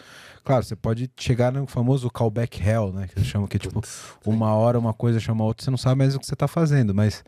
Claro, 0.43 0.63
você 0.63 0.75
pode 0.75 1.11
chegar 1.17 1.51
no 1.51 1.67
famoso 1.67 2.09
callback 2.09 2.61
hell, 2.61 2.93
né? 2.93 3.07
Que 3.07 3.19
eles 3.19 3.27
chamam 3.27 3.47
que 3.47 3.57
é 3.57 3.59
tipo 3.59 3.81
uma 4.25 4.53
hora 4.53 4.79
uma 4.79 4.93
coisa 4.93 5.19
chama 5.19 5.43
outra, 5.43 5.65
você 5.65 5.71
não 5.71 5.77
sabe 5.77 5.99
mais 5.99 6.15
o 6.15 6.19
que 6.19 6.25
você 6.25 6.33
está 6.33 6.47
fazendo, 6.47 6.95
mas 6.95 7.23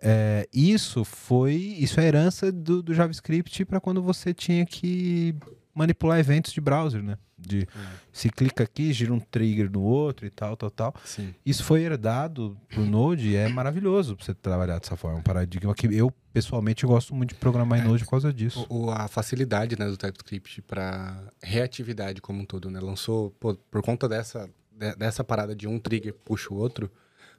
é, 0.00 0.48
isso 0.52 1.04
foi, 1.04 1.54
isso 1.54 2.00
é 2.00 2.06
herança 2.06 2.50
do, 2.50 2.82
do 2.82 2.94
JavaScript 2.94 3.64
para 3.64 3.80
quando 3.80 4.02
você 4.02 4.32
tinha 4.32 4.64
que 4.64 5.34
manipular 5.76 6.18
eventos 6.18 6.52
de 6.52 6.60
browser, 6.60 7.02
né? 7.02 7.18
De 7.38 7.68
se 8.10 8.30
clica 8.30 8.64
aqui, 8.64 8.92
gira 8.94 9.12
um 9.12 9.20
trigger 9.20 9.70
no 9.70 9.82
outro 9.82 10.24
e 10.26 10.30
tal, 10.30 10.56
tal, 10.56 10.70
tal. 10.70 10.94
Sim. 11.04 11.34
Isso 11.44 11.62
foi 11.62 11.82
herdado 11.82 12.56
pro 12.70 12.84
Node 12.86 13.28
e 13.28 13.36
é 13.36 13.46
maravilhoso 13.46 14.16
pra 14.16 14.24
você 14.24 14.32
trabalhar 14.34 14.78
dessa 14.78 14.96
forma. 14.96 15.18
Um 15.18 15.22
paradigma 15.22 15.74
que 15.74 15.86
eu, 15.94 16.10
pessoalmente, 16.32 16.86
gosto 16.86 17.14
muito 17.14 17.34
de 17.34 17.34
programar 17.36 17.78
em 17.78 17.84
Node 17.84 18.04
por 18.04 18.10
causa 18.12 18.32
disso. 18.32 18.64
O, 18.70 18.90
a 18.90 19.06
facilidade 19.06 19.78
né, 19.78 19.86
do 19.86 19.98
TypeScript 19.98 20.62
para 20.62 21.22
reatividade 21.42 22.22
como 22.22 22.40
um 22.40 22.44
todo, 22.46 22.70
né? 22.70 22.80
Lançou, 22.80 23.30
pô, 23.38 23.54
por 23.70 23.82
conta 23.82 24.08
dessa, 24.08 24.48
de- 24.72 24.96
dessa 24.96 25.22
parada 25.22 25.54
de 25.54 25.68
um 25.68 25.78
trigger 25.78 26.14
puxa 26.24 26.52
o 26.52 26.56
outro, 26.56 26.90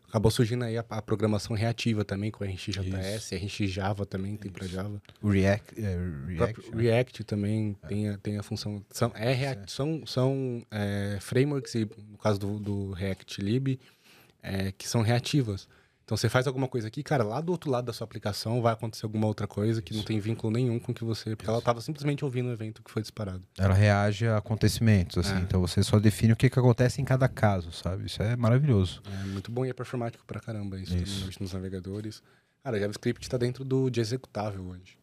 acabou 0.07 0.31
surgindo 0.31 0.63
aí 0.63 0.77
a, 0.77 0.85
a 0.89 1.01
programação 1.01 1.55
reativa 1.55 2.03
também 2.05 2.31
com 2.31 2.43
RxJS, 2.43 3.31
RxJava 3.33 4.05
também 4.05 4.35
tem 4.37 4.51
para 4.51 4.65
Java. 4.67 5.01
React, 5.23 5.73
é, 5.81 5.97
React, 6.27 6.71
né? 6.75 6.81
React 6.83 7.23
também 7.23 7.75
tem, 7.87 8.09
a, 8.09 8.17
tem 8.17 8.37
a 8.37 8.43
função. 8.43 8.83
São, 8.89 9.11
é 9.15 9.33
React- 9.33 9.71
são, 9.71 10.05
são 10.05 10.65
é, 10.71 11.17
frameworks, 11.19 11.75
e 11.75 11.85
no 12.09 12.17
caso 12.17 12.39
do, 12.39 12.59
do 12.59 12.91
React 12.91 13.41
Lib, 13.41 13.79
é, 14.41 14.71
que 14.71 14.87
são 14.87 15.01
reativas. 15.01 15.67
Então 16.07 16.15
você 16.15 16.29
faz 16.29 16.47
alguma 16.47 16.69
coisa 16.69 16.87
aqui, 16.87 17.03
cara, 17.03 17.21
lá 17.21 17.41
do 17.41 17.51
outro 17.51 17.69
lado 17.69 17.83
da 17.83 17.91
sua 17.91 18.05
aplicação 18.05 18.61
vai 18.61 18.71
acontecer 18.71 19.05
alguma 19.05 19.27
outra 19.27 19.45
coisa 19.45 19.81
que 19.81 19.93
não 19.93 20.03
tem 20.03 20.21
vínculo 20.21 20.53
nenhum 20.53 20.79
com 20.79 20.93
o 20.93 20.95
que 20.95 21.03
você. 21.03 21.35
Porque 21.35 21.49
ela 21.49 21.59
estava 21.59 21.81
simplesmente 21.81 22.23
ouvindo 22.23 22.47
o 22.47 22.53
evento 22.53 22.81
que 22.81 22.89
foi 22.89 23.01
disparado. 23.01 23.43
Ela 23.57 23.73
reage 23.73 24.25
a 24.25 24.37
acontecimentos, 24.37 25.17
assim. 25.17 25.35
É. 25.35 25.39
Então 25.39 25.59
você 25.59 25.83
só 25.83 25.99
define 25.99 26.31
o 26.31 26.37
que, 26.37 26.49
que 26.49 26.57
acontece 26.57 27.01
em 27.01 27.03
cada 27.03 27.27
caso, 27.27 27.73
sabe? 27.73 28.05
Isso 28.05 28.23
é 28.23 28.37
maravilhoso. 28.37 29.01
É 29.21 29.25
muito 29.25 29.51
bom 29.51 29.65
e 29.65 29.69
é 29.69 29.73
performático 29.73 30.23
pra 30.25 30.39
caramba 30.39 30.79
isso, 30.79 30.95
Isso. 30.95 31.13
também 31.13 31.27
hoje 31.27 31.37
nos 31.41 31.51
navegadores. 31.51 32.23
Cara, 32.63 32.79
JavaScript 32.79 33.25
está 33.25 33.35
dentro 33.35 33.65
do 33.65 33.89
de 33.89 33.99
executável 33.99 34.63
hoje. 34.63 34.97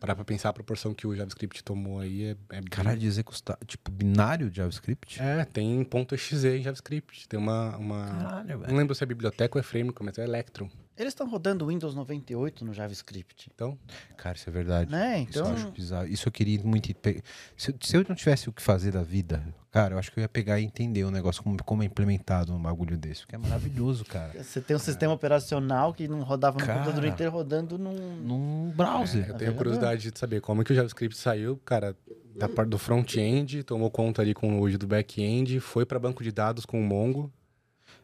Parar 0.00 0.14
pra 0.14 0.24
pensar 0.24 0.48
a 0.48 0.52
proporção 0.54 0.94
que 0.94 1.06
o 1.06 1.14
JavaScript 1.14 1.62
tomou 1.62 2.00
aí 2.00 2.24
é, 2.24 2.36
é 2.56 2.62
Caralho, 2.70 2.98
de 2.98 3.06
executar, 3.06 3.58
tipo, 3.66 3.90
binário 3.90 4.48
de 4.48 4.56
JavaScript? 4.56 5.20
É, 5.20 5.44
tem 5.44 5.86
.exe 6.12 6.48
em 6.56 6.62
JavaScript. 6.62 7.28
Tem 7.28 7.38
uma. 7.38 7.76
uma... 7.76 8.06
Caralho, 8.06 8.58
Não 8.66 8.76
lembro 8.76 8.94
se 8.94 9.04
é 9.04 9.06
biblioteca 9.06 9.58
ou 9.58 9.60
é 9.60 9.62
framework, 9.62 10.02
mas 10.02 10.16
é 10.16 10.24
Electron. 10.24 10.70
Eles 11.00 11.12
estão 11.12 11.26
rodando 11.28 11.66
Windows 11.66 11.94
98 11.94 12.64
no 12.64 12.74
JavaScript. 12.74 13.50
Então, 13.54 13.78
Cara, 14.18 14.36
isso 14.36 14.48
é 14.50 14.52
verdade. 14.52 14.90
Né? 14.90 15.26
Isso 15.28 15.38
eu 15.38 15.44
Então, 15.44 15.54
acho 15.56 15.70
bizarro. 15.70 16.06
Isso 16.06 16.28
eu 16.28 16.32
queria 16.32 16.62
muito. 16.62 16.94
pe- 16.94 17.22
Se, 17.56 17.70
eu- 17.70 17.74
se 17.80 17.96
eu 17.96 18.04
não 18.08 18.14
tivesse 18.14 18.48
o 18.50 18.52
que 18.52 18.60
fazer 18.60 18.92
da 18.92 19.02
vida, 19.02 19.42
cara, 19.70 19.94
eu 19.94 19.98
acho 19.98 20.12
que 20.12 20.18
eu 20.18 20.22
ia 20.22 20.28
pegar 20.28 20.60
e 20.60 20.64
entender 20.64 21.04
o 21.04 21.10
negócio, 21.10 21.42
como, 21.42 21.56
como 21.64 21.82
é 21.82 21.86
implementado 21.86 22.52
um 22.52 22.60
bagulho 22.60 22.98
desse. 22.98 23.22
Porque 23.22 23.34
é 23.34 23.38
maravilhoso, 23.38 24.04
cara. 24.04 24.42
você 24.44 24.60
tem 24.60 24.76
um 24.76 24.80
sistema 24.80 25.14
operacional 25.14 25.94
que 25.94 26.06
não 26.06 26.20
rodava 26.22 26.58
no 26.58 26.66
Cara. 26.66 26.80
computador 26.80 27.06
inteiro, 27.06 27.32
rodando 27.32 27.78
num... 27.78 28.16
Num 28.16 28.70
browser. 28.76 29.26
eu 29.30 29.36
tenho 29.38 29.54
curiosidade 29.54 30.10
de 30.10 30.18
saber 30.18 30.40
como 30.42 30.60
é 30.60 30.64
que 30.64 30.72
o 30.72 30.74
JavaScript 30.76 31.16
saiu, 31.16 31.56
cara, 31.64 31.96
da 32.36 32.46
parte 32.48 32.68
do 32.68 32.78
front-end, 32.78 33.62
tomou 33.64 33.90
conta 33.90 34.20
ali 34.22 34.34
com 34.34 34.58
o 34.58 34.60
hoje 34.60 34.76
do 34.76 34.86
back-end, 34.86 35.60
foi 35.60 35.86
para 35.86 35.98
banco 35.98 36.22
de 36.22 36.30
dados 36.30 36.66
com 36.66 36.78
o 36.80 36.84
Mongo, 36.84 37.32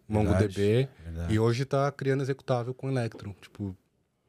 MongoDB, 0.08 0.88
Verdade. 1.04 1.34
e 1.34 1.38
hoje 1.38 1.64
tá 1.64 1.90
criando 1.92 2.22
executável 2.22 2.72
com 2.74 2.88
Electron. 2.88 3.34
Tipo, 3.40 3.76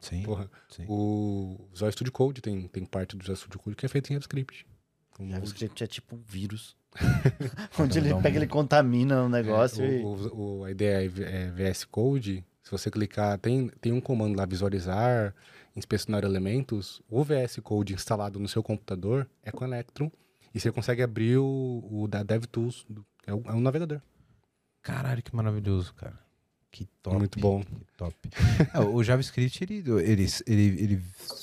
Sim, 0.00 0.22
porra, 0.22 0.48
sim. 0.70 0.84
o 0.88 1.66
Visual 1.72 1.90
Studio 1.92 2.12
Code 2.12 2.40
tem, 2.40 2.68
tem 2.68 2.84
parte 2.84 3.16
do 3.16 3.20
Visual 3.20 3.36
Studio 3.36 3.58
Code 3.58 3.76
que 3.76 3.84
é 3.84 3.88
feito 3.88 4.10
em 4.10 4.14
JavaScript. 4.14 4.64
Com 5.10 5.28
JavaScript 5.28 5.82
é 5.82 5.86
tipo 5.86 6.14
um 6.16 6.22
vírus. 6.26 6.76
Onde 7.78 7.98
ele 7.98 8.14
pega, 8.22 8.36
ele 8.38 8.46
contamina 8.46 9.22
o 9.24 9.28
negócio 9.28 9.84
É, 9.84 10.00
e... 10.00 10.04
o, 10.04 10.58
o- 10.60 10.64
a 10.64 10.70
ideia 10.70 11.04
é, 11.04 11.08
V- 11.08 11.24
é 11.24 11.50
VS 11.50 11.84
Code. 11.84 12.44
Se 12.62 12.70
você 12.70 12.90
clicar, 12.90 13.38
tem, 13.38 13.68
tem 13.80 13.92
um 13.92 14.00
comando 14.00 14.36
lá, 14.36 14.44
visualizar, 14.46 15.34
inspecionar 15.74 16.22
elementos. 16.24 17.00
O 17.10 17.24
VS 17.24 17.58
Code 17.62 17.94
instalado 17.94 18.38
no 18.38 18.46
seu 18.48 18.62
computador 18.62 19.28
é 19.42 19.50
com 19.50 19.64
Electron. 19.64 20.10
E 20.54 20.60
você 20.60 20.70
consegue 20.72 21.02
abrir 21.02 21.38
o, 21.38 21.84
o 21.90 22.06
da 22.08 22.22
DevTools, 22.22 22.86
do- 22.88 23.04
é, 23.26 23.34
o, 23.34 23.42
é 23.46 23.52
um 23.52 23.60
navegador. 23.60 24.00
Caralho, 24.88 25.22
que 25.22 25.36
maravilhoso, 25.36 25.92
cara. 25.92 26.18
Que 26.70 26.86
top. 27.02 27.18
Muito 27.18 27.38
bom. 27.38 27.62
Que 27.62 27.92
top. 27.94 28.14
É, 28.74 28.80
o 28.80 29.02
JavaScript, 29.04 29.62
ele, 29.62 29.84
ele, 30.02 30.26
ele, 30.46 30.82
ele 30.82 31.02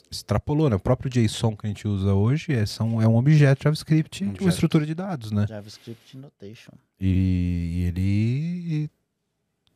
extrapolou, 0.10 0.68
né? 0.68 0.76
O 0.76 0.80
próprio 0.80 1.12
JSON 1.12 1.56
que 1.56 1.68
a 1.68 1.70
gente 1.70 1.88
usa 1.88 2.14
hoje 2.14 2.54
é, 2.54 2.66
são, 2.66 3.00
é 3.00 3.08
um 3.08 3.16
objeto 3.16 3.64
JavaScript 3.64 4.26
de 4.26 4.40
uma 4.42 4.50
estrutura 4.50 4.84
de 4.84 4.96
dados, 4.96 5.32
né? 5.32 5.46
JavaScript 5.48 6.18
Notation. 6.18 6.72
E, 7.00 7.72
e 7.72 7.84
ele 7.84 8.90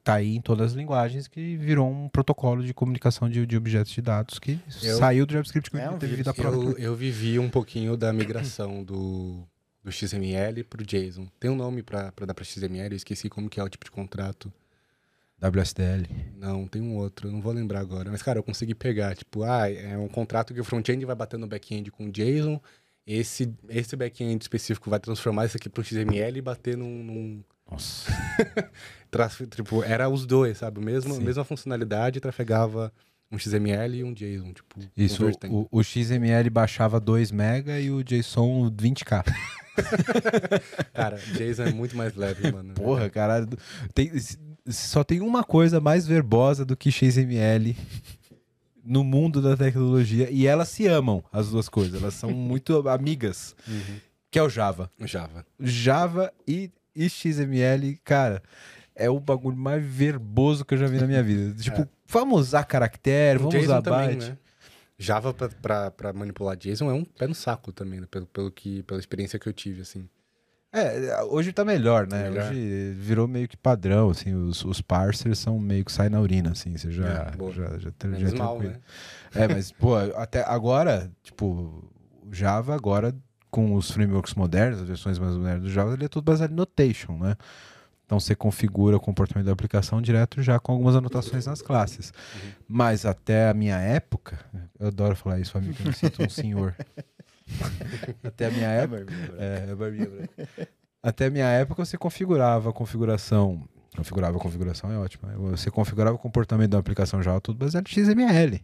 tá 0.04 0.16
aí 0.16 0.36
em 0.36 0.42
todas 0.42 0.72
as 0.72 0.74
linguagens 0.74 1.28
que 1.28 1.56
virou 1.58 1.92
um 1.92 2.10
protocolo 2.10 2.64
de 2.64 2.74
comunicação 2.74 3.30
de, 3.30 3.46
de 3.46 3.56
objetos 3.56 3.92
de 3.92 4.02
dados 4.02 4.40
que 4.40 4.60
Eu- 4.82 4.98
saiu 4.98 5.28
do 5.28 5.34
JavaScript 5.34 5.78
É 5.78 5.90
um 5.92 6.00
teve 6.00 6.16
vida 6.16 6.34
própria. 6.34 6.58
Eu, 6.60 6.78
eu 6.78 6.96
vivi 6.96 7.38
um 7.38 7.50
pouquinho 7.50 7.96
da 7.96 8.12
migração 8.12 8.84
do, 8.84 9.48
do 9.84 9.92
XML 9.92 10.64
pro 10.64 10.86
JSON. 10.86 11.28
Tem 11.40 11.50
um 11.50 11.56
nome 11.56 11.82
para 11.82 12.12
dar 12.26 12.34
para 12.34 12.44
XML, 12.44 12.92
eu 12.92 12.98
esqueci 12.98 13.30
como 13.30 13.50
que 13.50 13.60
é 13.60 13.64
o 13.64 13.70
tipo 13.70 13.86
de 13.86 13.92
contrato. 13.92 14.52
WSDL. 15.42 16.06
Não, 16.36 16.68
tem 16.68 16.82
um 16.82 16.98
outro, 16.98 17.32
não 17.32 17.40
vou 17.40 17.54
lembrar 17.54 17.80
agora. 17.80 18.12
Mas, 18.12 18.22
cara, 18.22 18.40
eu 18.40 18.44
consegui 18.44 18.76
pegar, 18.76 19.16
tipo, 19.16 19.44
ah, 19.44 19.72
é 19.72 19.98
um 19.98 20.10
contrato 20.10 20.54
que 20.54 20.60
o 20.60 20.66
front-end 20.66 21.06
vai 21.06 21.16
bater 21.16 21.40
no 21.40 21.48
back-end 21.48 21.90
com 21.92 22.12
JSON, 22.12 22.60
esse, 23.08 23.52
esse 23.70 23.96
back-end 23.96 24.44
específico 24.44 24.90
vai 24.90 25.00
transformar 25.00 25.46
isso 25.46 25.58
aqui 25.58 25.70
para 25.70 25.84
XML 25.84 26.38
e 26.38 26.42
bater 26.42 26.78
num... 26.78 27.04
num 27.04 27.44
Nossa. 27.72 28.12
tipo, 29.56 29.82
era 29.84 30.10
os 30.10 30.26
dois, 30.26 30.58
sabe? 30.58 30.80
Mesmo, 30.82 31.16
Sim. 31.16 31.24
mesma 31.24 31.44
funcionalidade, 31.44 32.20
trafegava 32.20 32.94
um 33.32 33.40
XML 33.40 33.96
e 33.96 34.04
um 34.04 34.14
JSON, 34.14 34.54
tipo... 34.54 34.80
Isso, 34.96 35.26
o, 35.50 35.68
o 35.72 35.84
XML 35.84 36.50
baixava 36.52 37.00
2 37.00 37.32
mega 37.32 37.80
e 37.80 37.90
o 37.90 38.04
JSON 38.04 38.70
20k. 38.70 39.24
Cara, 40.94 41.18
JSON 41.18 41.64
é 41.64 41.72
muito 41.72 41.96
mais 41.96 42.16
leve, 42.16 42.52
mano. 42.52 42.74
Porra, 42.74 43.10
caralho. 43.10 43.48
Tem, 43.94 44.12
só 44.68 45.04
tem 45.04 45.22
uma 45.22 45.44
coisa 45.44 45.80
mais 45.80 46.06
verbosa 46.08 46.64
do 46.66 46.76
que 46.78 46.92
XML 46.92 47.76
no 48.84 49.04
mundo 49.04 49.42
da 49.42 49.56
tecnologia. 49.56 50.30
E 50.32 50.48
elas 50.48 50.70
se 50.70 50.88
amam, 50.88 51.24
as 51.32 51.50
duas 51.50 51.70
coisas. 51.70 52.02
Elas 52.02 52.14
são 52.14 52.32
muito 52.34 52.88
amigas. 52.90 53.56
Uhum. 53.68 53.98
Que 54.32 54.40
é 54.40 54.44
o 54.44 54.50
Java. 54.50 54.92
Java. 55.00 55.46
Java 55.60 56.32
e, 56.48 56.72
e 56.96 57.10
XML, 57.10 58.00
cara, 58.04 58.42
é 58.96 59.10
o 59.10 59.20
bagulho 59.20 59.58
mais 59.58 59.84
verboso 59.84 60.64
que 60.66 60.74
eu 60.74 60.78
já 60.78 60.88
vi 60.88 61.00
na 61.00 61.08
minha 61.08 61.24
vida. 61.24 61.56
Tipo, 61.62 61.88
vamos 62.08 62.40
usar 62.42 62.64
caractere, 62.64 63.40
O 63.40 63.44
vamos 63.44 63.56
JSON 63.56 63.64
usar 63.66 63.82
também, 63.82 64.10
byte. 64.18 64.30
né? 64.30 64.38
Java 65.00 65.34
pra 65.34 66.14
manipular 66.14 66.58
JSON 66.58 66.92
é 66.92 66.94
um 66.94 67.06
pé 67.06 67.26
no 67.26 67.34
saco 67.34 67.72
também, 67.72 68.02
né? 68.02 68.08
pelo, 68.12 68.26
pelo 68.28 68.52
que, 68.52 68.84
pela 68.84 69.00
experiência 69.00 69.40
que 69.40 69.48
eu 69.48 69.54
tive, 69.54 69.82
assim. 69.82 70.08
É, 70.72 71.24
hoje 71.24 71.52
tá 71.52 71.66
melhor, 71.66 72.06
né? 72.06 72.30
Melhor. 72.30 72.52
Hoje 72.52 72.94
virou 72.96 73.28
meio 73.28 73.48
que 73.48 73.58
padrão, 73.58 74.10
assim, 74.10 74.36
os, 74.36 74.64
os 74.64 74.82
parsers 74.82 75.40
são 75.40 75.58
meio 75.58 75.84
que 75.84 75.92
sai 75.92 76.10
na 76.10 76.20
urina, 76.20 76.52
assim, 76.52 76.78
você 76.78 76.92
já, 76.92 77.08
É, 77.08 77.52
já, 77.54 77.64
já, 77.64 77.78
já, 77.80 77.92
Menos 78.04 78.32
já 78.32 78.38
mal, 78.38 78.60
né? 78.60 78.76
É, 79.34 79.48
mas, 79.48 79.72
pô, 79.72 79.96
até 79.96 80.44
agora, 80.44 81.10
tipo, 81.24 81.90
o 82.24 82.34
Java 82.34 82.76
agora, 82.76 83.16
com 83.50 83.74
os 83.74 83.90
frameworks 83.90 84.36
modernos, 84.36 84.82
as 84.82 84.88
versões 84.88 85.18
mais 85.18 85.36
modernas 85.36 85.64
do 85.64 85.70
Java, 85.72 85.94
ele 85.94 86.06
é 86.06 86.10
tudo 86.10 86.26
baseado 86.26 86.52
em 86.52 86.56
notation, 86.56 87.18
né? 87.18 87.36
Então 88.10 88.20
você 88.20 88.34
configura 88.34 88.98
o 88.98 89.00
comportamento 89.00 89.46
da 89.46 89.52
aplicação 89.52 90.02
direto 90.02 90.42
já 90.42 90.60
com 90.60 90.72
algumas 90.72 90.96
anotações 90.96 91.46
nas 91.46 91.62
classes. 91.62 92.12
Uhum. 92.34 92.50
Mas 92.68 93.06
até 93.06 93.50
a 93.50 93.54
minha 93.54 93.78
época, 93.78 94.40
eu 94.80 94.88
adoro 94.88 95.16
falar 95.16 95.40
isso, 95.40 95.56
amigo, 95.56 95.76
eu 95.80 95.86
me 95.86 95.94
sinto 95.94 96.24
um 96.24 96.28
senhor. 96.28 96.76
até 98.26 98.48
a 98.48 98.50
minha 98.50 98.68
época. 98.68 99.06
É, 99.38 99.76
é. 100.60 100.68
Até 101.04 101.28
a 101.28 101.30
minha 101.30 101.46
época 101.50 101.86
você 101.86 102.00
configurava 102.00 102.72
a 102.72 102.74
configuração. 102.74 103.62
Configurava 103.96 104.38
a 104.38 104.42
configuração, 104.42 104.92
é 104.92 104.98
ótimo. 104.98 105.30
né? 105.30 105.36
Você 105.52 105.70
configurava 105.70 106.16
o 106.16 106.20
comportamento 106.20 106.72
da 106.72 106.80
aplicação 106.80 107.22
Java 107.22 107.40
tudo 107.40 107.60
baseado 107.60 107.86
em 107.86 107.92
XML. 107.92 108.60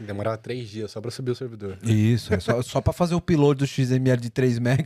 Demorava 0.00 0.38
três 0.38 0.68
dias 0.68 0.90
só 0.90 1.00
pra 1.00 1.10
subir 1.10 1.30
o 1.30 1.34
servidor. 1.34 1.78
Isso, 1.82 2.32
é 2.32 2.40
só, 2.40 2.60
só 2.62 2.80
para 2.80 2.92
fazer 2.92 3.14
o 3.14 3.18
upload 3.18 3.58
do 3.58 3.66
XML 3.66 4.16
de 4.20 4.30
3 4.30 4.58
MB 4.58 4.84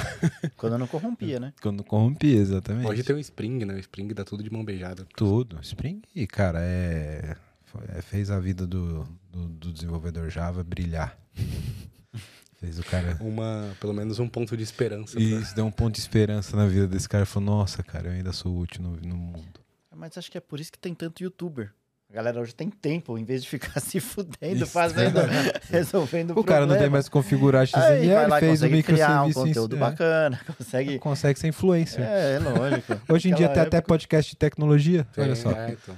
Quando 0.56 0.78
não 0.78 0.86
corrompia, 0.86 1.38
né? 1.38 1.52
quando 1.60 1.84
corrompia, 1.84 2.36
exatamente. 2.38 2.86
Hoje 2.88 3.02
tem 3.02 3.14
o 3.14 3.18
Spring, 3.18 3.64
né? 3.64 3.74
O 3.74 3.78
Spring 3.78 4.08
dá 4.14 4.24
tudo 4.24 4.42
de 4.42 4.50
mão 4.50 4.64
beijada. 4.64 5.06
Tudo. 5.16 5.58
Spring, 5.62 6.00
cara, 6.28 6.60
é, 6.62 7.36
foi- 7.64 7.84
é- 7.88 8.00
fez 8.02 8.30
a 8.30 8.40
vida 8.40 8.66
do, 8.66 9.04
do, 9.30 9.48
do 9.48 9.72
desenvolvedor 9.72 10.30
Java 10.30 10.64
brilhar. 10.64 11.16
fez 12.60 12.78
o 12.78 12.84
cara. 12.84 13.16
Uma, 13.20 13.70
pelo 13.80 13.92
menos 13.92 14.18
um 14.18 14.28
ponto 14.28 14.56
de 14.56 14.62
esperança. 14.62 15.12
pra- 15.12 15.22
Isso 15.22 15.54
deu 15.54 15.66
um 15.66 15.70
ponto 15.70 15.94
de 15.94 16.00
esperança 16.00 16.56
na 16.56 16.66
vida 16.66 16.86
desse 16.88 17.08
cara. 17.08 17.26
Falou, 17.26 17.58
nossa, 17.58 17.82
cara, 17.82 18.08
eu 18.08 18.12
ainda 18.12 18.32
sou 18.32 18.56
útil 18.58 18.82
no, 18.82 18.96
no 18.96 19.16
mundo. 19.16 19.60
Mas 19.94 20.16
acho 20.18 20.30
que 20.30 20.38
é 20.38 20.40
por 20.40 20.58
isso 20.58 20.72
que 20.72 20.78
tem 20.78 20.94
tanto 20.94 21.22
youtuber. 21.22 21.72
A 22.14 22.18
galera 22.18 22.40
hoje 22.40 22.54
tem 22.54 22.70
tempo, 22.70 23.18
em 23.18 23.24
vez 23.24 23.42
de 23.42 23.48
ficar 23.48 23.80
se 23.82 23.98
fudendo, 23.98 24.62
Isso. 24.62 24.66
fazendo, 24.66 25.18
resolvendo 25.68 26.38
O 26.38 26.44
cara 26.44 26.64
não 26.64 26.78
tem 26.78 26.88
mais 26.88 27.06
que 27.06 27.10
configurar 27.10 27.62
Aí 27.62 27.66
XML, 27.66 28.14
vai 28.14 28.28
lá, 28.28 28.38
fez 28.38 28.62
o 28.62 28.66
um 28.66 28.70
microserviço. 28.70 29.40
em- 29.40 29.42
conteúdo 29.48 29.74
é, 29.74 29.78
bacana, 29.80 30.40
consegue... 30.56 30.98
Consegue 31.00 31.40
ser 31.40 31.48
influencer. 31.48 32.04
É, 32.04 32.34
é 32.34 32.38
lógico. 32.38 33.00
Hoje 33.08 33.30
em 33.30 33.34
dia 33.34 33.48
tem 33.48 33.62
até 33.62 33.80
podcast 33.80 34.30
de 34.30 34.36
tecnologia. 34.36 35.04
Tem, 35.12 35.24
Olha 35.24 35.34
só. 35.34 35.50
é, 35.50 35.72
então. 35.72 35.96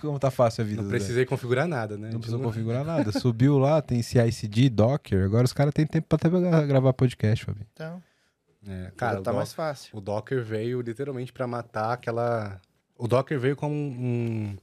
Como 0.00 0.18
tá 0.18 0.30
fácil 0.30 0.62
a 0.62 0.66
vida. 0.66 0.80
Não 0.80 0.88
precisei 0.88 1.26
configurar 1.26 1.68
nada, 1.68 1.98
né? 1.98 2.08
Não 2.10 2.20
precisou 2.20 2.40
configurar 2.40 2.82
nada. 2.82 3.12
Subiu 3.12 3.58
lá, 3.58 3.82
tem 3.82 4.00
CICD, 4.00 4.70
Docker. 4.70 5.26
Agora 5.26 5.44
os 5.44 5.52
caras 5.52 5.74
têm 5.74 5.86
tempo 5.86 6.06
pra 6.08 6.16
até 6.16 6.30
gra- 6.30 6.64
gravar 6.64 6.94
podcast, 6.94 7.44
Fabinho. 7.44 7.66
Então, 7.74 8.02
É, 8.66 8.90
cara, 8.96 9.12
cara, 9.12 9.20
tá 9.20 9.32
o, 9.32 9.36
mais 9.36 9.52
fácil. 9.52 9.90
o 9.94 10.00
Docker 10.00 10.42
veio 10.42 10.80
literalmente 10.80 11.34
pra 11.34 11.46
matar 11.46 11.92
aquela. 11.92 12.58
O 12.96 13.06
Docker 13.06 13.38
veio 13.38 13.54
como 13.56 13.74
um, 13.74 13.76
um 13.78 14.56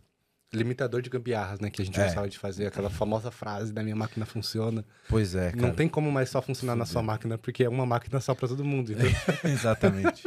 limitador 0.53 1.01
de 1.01 1.09
gambiarras, 1.09 1.59
né? 1.59 1.69
Que 1.69 1.81
a 1.81 1.85
gente 1.85 1.99
É. 1.99 2.05
gostava 2.05 2.29
de 2.29 2.37
fazer, 2.39 2.67
aquela 2.67 2.89
famosa 2.89 3.29
frase 3.31 3.73
da 3.73 3.83
minha 3.83 3.95
máquina 3.95 4.25
funciona. 4.25 4.85
Pois 5.09 5.35
é, 5.35 5.51
Não 5.55 5.71
tem 5.71 5.87
como 5.89 6.11
mais 6.11 6.29
só 6.29 6.41
funcionar 6.41 6.75
na 6.75 6.85
sua 6.85 7.01
máquina, 7.03 7.37
porque 7.37 7.63
é 7.63 7.69
uma 7.69 7.85
máquina 7.85 8.19
só 8.21 8.33
pra 8.33 8.47
todo 8.47 8.63
mundo. 8.63 8.91
Então 8.91 9.05
Exatamente. 9.43 10.23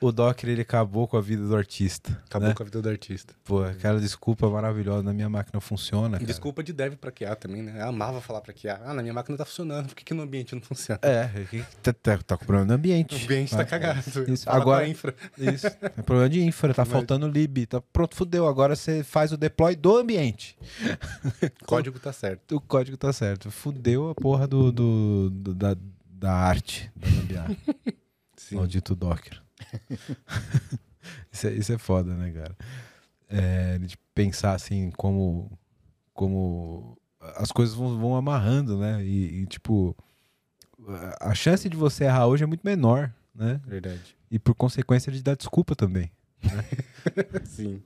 o 0.00 0.12
Docker, 0.12 0.48
ele 0.50 0.62
acabou 0.62 1.08
com 1.08 1.16
a 1.16 1.20
vida 1.20 1.46
do 1.46 1.56
artista. 1.56 2.22
acabou 2.26 2.48
né? 2.48 2.54
com 2.54 2.62
a 2.62 2.66
vida 2.66 2.80
do 2.82 2.88
artista. 2.88 3.34
Pô, 3.44 3.62
aquela 3.64 3.98
desculpa 4.00 4.48
maravilhosa, 4.48 5.02
na 5.02 5.12
minha 5.12 5.28
máquina 5.28 5.60
funciona, 5.60 6.16
E 6.16 6.20
cara. 6.20 6.26
desculpa 6.26 6.62
de 6.62 6.72
dev 6.72 6.94
pra 6.94 7.10
QA 7.10 7.34
também, 7.34 7.62
né? 7.62 7.80
Eu 7.82 7.88
amava 7.88 8.20
falar 8.20 8.40
pra 8.42 8.52
QA. 8.52 8.80
Ah, 8.84 8.94
na 8.94 9.02
minha 9.02 9.14
máquina 9.14 9.36
tá 9.36 9.44
funcionando, 9.44 9.88
por 9.88 9.94
que, 9.96 10.04
que 10.04 10.14
no 10.14 10.22
ambiente 10.22 10.54
não 10.54 10.62
funciona? 10.62 11.00
É, 11.02 11.28
que- 11.50 11.64
tá, 11.82 11.92
tá, 11.92 12.18
tá 12.18 12.36
com 12.36 12.44
problema 12.44 12.66
no 12.68 12.74
ambiente. 12.74 13.14
O 13.16 13.24
ambiente 13.24 13.50
tá 13.54 13.62
Ah, 13.62 13.64
cagado. 13.64 14.00
Isso. 14.32 14.48
Agora- 14.48 14.86
infra. 14.86 15.14
Isso. 15.36 15.66
É 15.66 15.88
problema 16.02 16.28
de 16.28 16.42
infra, 16.42 16.72
tá 16.72 16.82
Mas- 16.84 16.92
faltando 16.92 17.26
lib. 17.28 17.66
Tá 17.66 17.80
pronto, 17.80 18.14
fudeu. 18.14 18.46
Agora 18.46 18.76
você 18.76 19.02
faz 19.02 19.32
o 19.32 19.36
deploy 19.48 19.74
do 19.76 19.96
ambiente. 19.96 20.56
O 21.62 21.66
código 21.66 21.98
tá 21.98 22.12
certo. 22.12 22.56
O 22.56 22.60
código 22.60 22.96
tá 22.96 23.12
certo. 23.12 23.50
Fudeu 23.50 24.10
a 24.10 24.14
porra 24.14 24.46
do, 24.46 24.70
do- 24.72 25.30
do- 25.30 25.54
da, 25.54 25.76
da 26.08 26.32
arte 26.32 26.90
da 26.96 27.08
gambiarra. 27.08 27.56
Maldito 28.52 28.94
Docker. 28.94 29.40
isso, 31.32 31.46
é, 31.46 31.52
isso 31.54 31.72
é 31.72 31.78
foda, 31.78 32.14
né, 32.14 32.30
cara? 32.32 32.56
É, 33.28 33.78
de 33.78 33.96
pensar 34.14 34.52
assim 34.54 34.90
como, 34.92 35.50
como 36.14 36.96
as 37.36 37.50
coisas 37.50 37.74
vão, 37.74 37.98
vão 37.98 38.14
amarrando, 38.16 38.78
né? 38.78 39.04
E, 39.04 39.42
e, 39.42 39.46
tipo, 39.46 39.96
a 41.20 41.34
chance 41.34 41.68
de 41.68 41.76
você 41.76 42.04
errar 42.04 42.26
hoje 42.26 42.44
é 42.44 42.46
muito 42.46 42.62
menor, 42.64 43.12
né? 43.34 43.60
Verdade. 43.66 44.16
E 44.30 44.38
por 44.38 44.54
consequência 44.54 45.10
de 45.10 45.22
dar 45.22 45.36
desculpa 45.36 45.74
também. 45.74 46.10
Sim. 47.44 47.82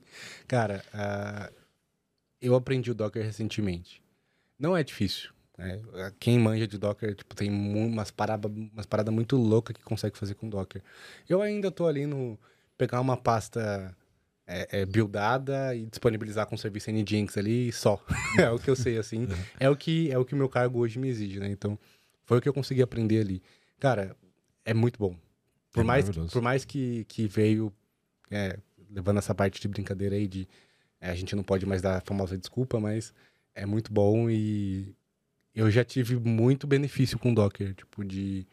Cara, 0.47 0.83
ah, 0.93 1.51
eu 2.41 2.55
aprendi 2.55 2.91
o 2.91 2.95
Docker 2.95 3.23
recentemente. 3.23 4.01
Não 4.57 4.75
é 4.75 4.83
difícil. 4.83 5.31
né? 5.57 5.81
Quem 6.19 6.39
manja 6.39 6.67
de 6.67 6.77
Docker, 6.77 7.15
tipo, 7.15 7.35
tem 7.35 7.49
umas 7.49 8.11
paradas 8.11 8.51
umas 8.51 8.85
parada 8.85 9.11
muito 9.11 9.35
loucas 9.37 9.75
que 9.75 9.83
consegue 9.83 10.17
fazer 10.17 10.35
com 10.35 10.49
Docker. 10.49 10.81
Eu 11.27 11.41
ainda 11.41 11.71
tô 11.71 11.87
ali 11.87 12.05
no... 12.05 12.39
Pegar 12.77 12.99
uma 12.99 13.15
pasta 13.15 13.95
é, 14.47 14.81
é, 14.81 14.85
buildada 14.85 15.75
e 15.75 15.85
disponibilizar 15.85 16.45
com 16.45 16.55
o 16.55 16.57
serviço 16.57 16.91
Nginx 16.91 17.37
ali 17.37 17.69
e 17.69 17.71
só. 17.71 18.03
é 18.37 18.49
o 18.49 18.59
que 18.59 18.69
eu 18.69 18.75
sei, 18.75 18.97
assim. 18.97 19.27
É 19.59 19.69
o 19.69 19.75
que 19.75 20.11
é 20.11 20.17
o 20.17 20.25
que 20.25 20.33
o 20.33 20.37
meu 20.37 20.49
cargo 20.49 20.79
hoje 20.79 20.99
me 20.99 21.07
exige, 21.07 21.39
né? 21.39 21.49
Então, 21.49 21.77
foi 22.25 22.39
o 22.39 22.41
que 22.41 22.49
eu 22.49 22.53
consegui 22.53 22.81
aprender 22.81 23.21
ali. 23.21 23.41
Cara, 23.79 24.15
é 24.65 24.73
muito 24.73 24.99
bom. 24.99 25.15
Por 25.71 25.81
É 25.81 25.83
mais, 25.83 26.09
por 26.09 26.41
mais 26.41 26.65
que, 26.65 27.05
que 27.05 27.27
veio 27.27 27.71
é, 28.29 28.57
levando 28.91 29.17
essa 29.17 29.33
parte 29.33 29.61
de 29.61 29.67
brincadeira 29.67 30.15
aí 30.15 30.27
de 30.27 30.47
é, 30.99 31.09
a 31.09 31.15
gente 31.15 31.35
não 31.35 31.43
pode 31.43 31.65
mais 31.65 31.81
dar 31.81 31.97
a 31.97 32.01
famosa 32.01 32.37
desculpa, 32.37 32.79
mas 32.79 33.13
é 33.55 33.65
muito 33.65 33.91
bom 33.91 34.29
e 34.29 34.95
eu 35.55 35.69
já 35.71 35.83
tive 35.83 36.15
muito 36.17 36.67
benefício 36.67 37.17
com 37.17 37.33
Docker, 37.33 37.73
tipo 37.73 38.05
de 38.05 38.45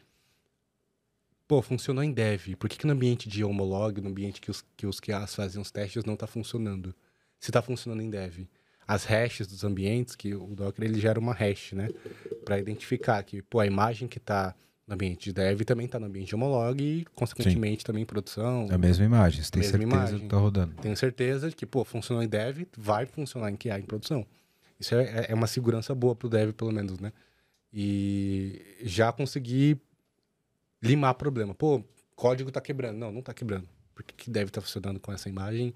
pô, 1.47 1.63
funcionou 1.63 2.05
em 2.05 2.13
dev, 2.13 2.55
por 2.57 2.69
que, 2.69 2.77
que 2.77 2.87
no 2.87 2.93
ambiente 2.93 3.29
de 3.29 3.43
homolog, 3.43 4.01
no 4.01 4.11
ambiente 4.11 4.41
que 4.41 4.51
os, 4.51 4.63
que 4.77 4.87
os 4.87 5.01
QAs 5.01 5.35
fazem 5.35 5.61
os 5.61 5.71
testes 5.71 6.05
não 6.05 6.15
tá 6.15 6.27
funcionando? 6.27 6.95
Se 7.41 7.51
tá 7.51 7.63
funcionando 7.63 8.03
em 8.03 8.11
dev. 8.11 8.47
As 8.87 9.05
hashes 9.05 9.47
dos 9.47 9.65
ambientes, 9.65 10.15
que 10.15 10.35
o 10.35 10.55
Docker 10.55 10.85
ele 10.85 11.01
gera 11.01 11.19
uma 11.19 11.33
hash, 11.33 11.73
né? 11.73 11.89
Pra 12.45 12.59
identificar 12.59 13.23
que, 13.23 13.43
pô, 13.43 13.61
a 13.61 13.67
imagem 13.67 14.09
que 14.09 14.19
tá 14.19 14.55
no 14.89 14.95
ambiente 14.95 15.25
de 15.25 15.33
dev 15.35 15.61
também 15.63 15.87
tá 15.87 16.01
no 16.01 16.07
ambiente 16.07 16.29
de 16.29 16.35
homolog 16.35 16.83
e, 16.83 17.05
consequentemente, 17.15 17.85
também 17.85 18.03
em 18.03 18.07
produção. 18.07 18.67
É 18.71 18.75
a 18.75 18.79
mesma 18.79 19.05
imagem, 19.05 19.43
você 19.43 19.51
tem 19.51 19.63
certeza 19.63 19.83
imagem. 19.83 20.19
que 20.21 20.27
tá 20.27 20.37
rodando. 20.39 20.75
Tenho 20.81 20.97
certeza 20.97 21.51
de 21.51 21.55
que, 21.55 21.67
pô, 21.67 21.85
funcionou 21.85 22.23
em 22.25 22.29
dev, 22.29 22.63
vai 22.77 23.05
funcionar 23.05 23.51
em 23.51 23.57
QA, 23.57 23.79
em 23.79 23.83
produção. 23.83 24.27
Isso 24.81 24.95
é, 24.95 25.27
é 25.29 25.35
uma 25.35 25.47
segurança 25.47 25.95
boa 25.95 26.17
pro 26.17 26.29
dev, 26.29 26.53
pelo 26.53 26.73
menos, 26.73 26.99
né? 26.99 27.13
E 27.73 28.63
já 28.83 29.13
consegui 29.13 29.79
limar 30.83 31.15
problema. 31.15 31.55
Pô, 31.55 31.83
código 32.17 32.51
tá 32.51 32.61
quebrando. 32.61 32.97
Não, 32.97 33.13
não 33.13 33.23
tá 33.23 33.35
quebrando. 33.35 33.69
Por 33.95 34.03
que, 34.05 34.31
deve 34.31 34.49
estar 34.49 34.61
funcionando 34.61 34.99
com 34.99 35.13
essa 35.13 35.29
imagem 35.29 35.75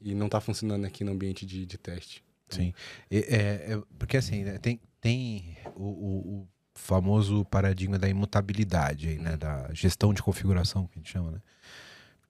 e 0.00 0.14
não 0.14 0.28
tá 0.28 0.40
funcionando 0.40 0.84
aqui 0.86 1.04
no 1.04 1.12
ambiente 1.12 1.44
de, 1.44 1.66
de 1.66 1.76
teste? 1.76 2.24
Sim. 2.48 2.72
E- 3.10 3.18
é- 3.28 3.72
é- 3.74 3.82
porque 3.98 4.16
assim, 4.16 4.44
né, 4.44 4.58
tem, 4.58 4.80
tem 5.00 5.56
o, 5.74 5.82
o- 5.82 6.18
o 6.42 6.48
famoso 6.74 7.44
paradigma 7.44 7.98
da 7.98 8.08
imutabilidade 8.08 9.08
aí, 9.08 9.18
né? 9.18 9.36
Da 9.36 9.72
gestão 9.72 10.12
de 10.12 10.22
configuração, 10.22 10.86
que 10.86 10.98
a 10.98 11.02
gente 11.02 11.10
chama, 11.12 11.30
né? 11.32 11.40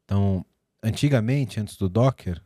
Então, 0.05 0.45
antigamente, 0.83 1.59
antes 1.59 1.77
do 1.77 1.89
Docker, 1.89 2.41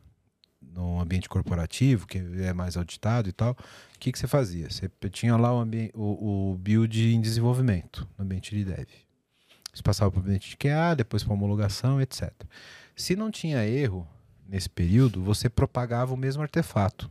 no 0.60 1.00
ambiente 1.00 1.28
corporativo, 1.28 2.06
que 2.06 2.18
é 2.18 2.52
mais 2.52 2.76
auditado 2.76 3.28
e 3.28 3.32
tal, 3.32 3.52
o 3.52 3.98
que, 3.98 4.12
que 4.12 4.18
você 4.18 4.28
fazia? 4.28 4.70
Você 4.70 4.88
tinha 5.10 5.36
lá 5.36 5.52
o, 5.52 5.66
o, 5.94 6.52
o 6.52 6.58
build 6.58 7.14
em 7.14 7.20
desenvolvimento, 7.20 8.08
no 8.16 8.24
ambiente 8.24 8.54
de 8.56 8.64
dev. 8.64 8.88
Você 9.72 9.82
passava 9.82 10.10
para 10.10 10.20
o 10.20 10.22
ambiente 10.22 10.50
de 10.50 10.56
QA, 10.56 10.94
depois 10.96 11.22
para 11.24 11.32
homologação, 11.32 12.00
etc. 12.00 12.32
Se 12.96 13.14
não 13.16 13.30
tinha 13.30 13.64
erro 13.66 14.06
nesse 14.46 14.68
período, 14.68 15.22
você 15.22 15.48
propagava 15.48 16.14
o 16.14 16.16
mesmo 16.16 16.42
artefato. 16.42 17.10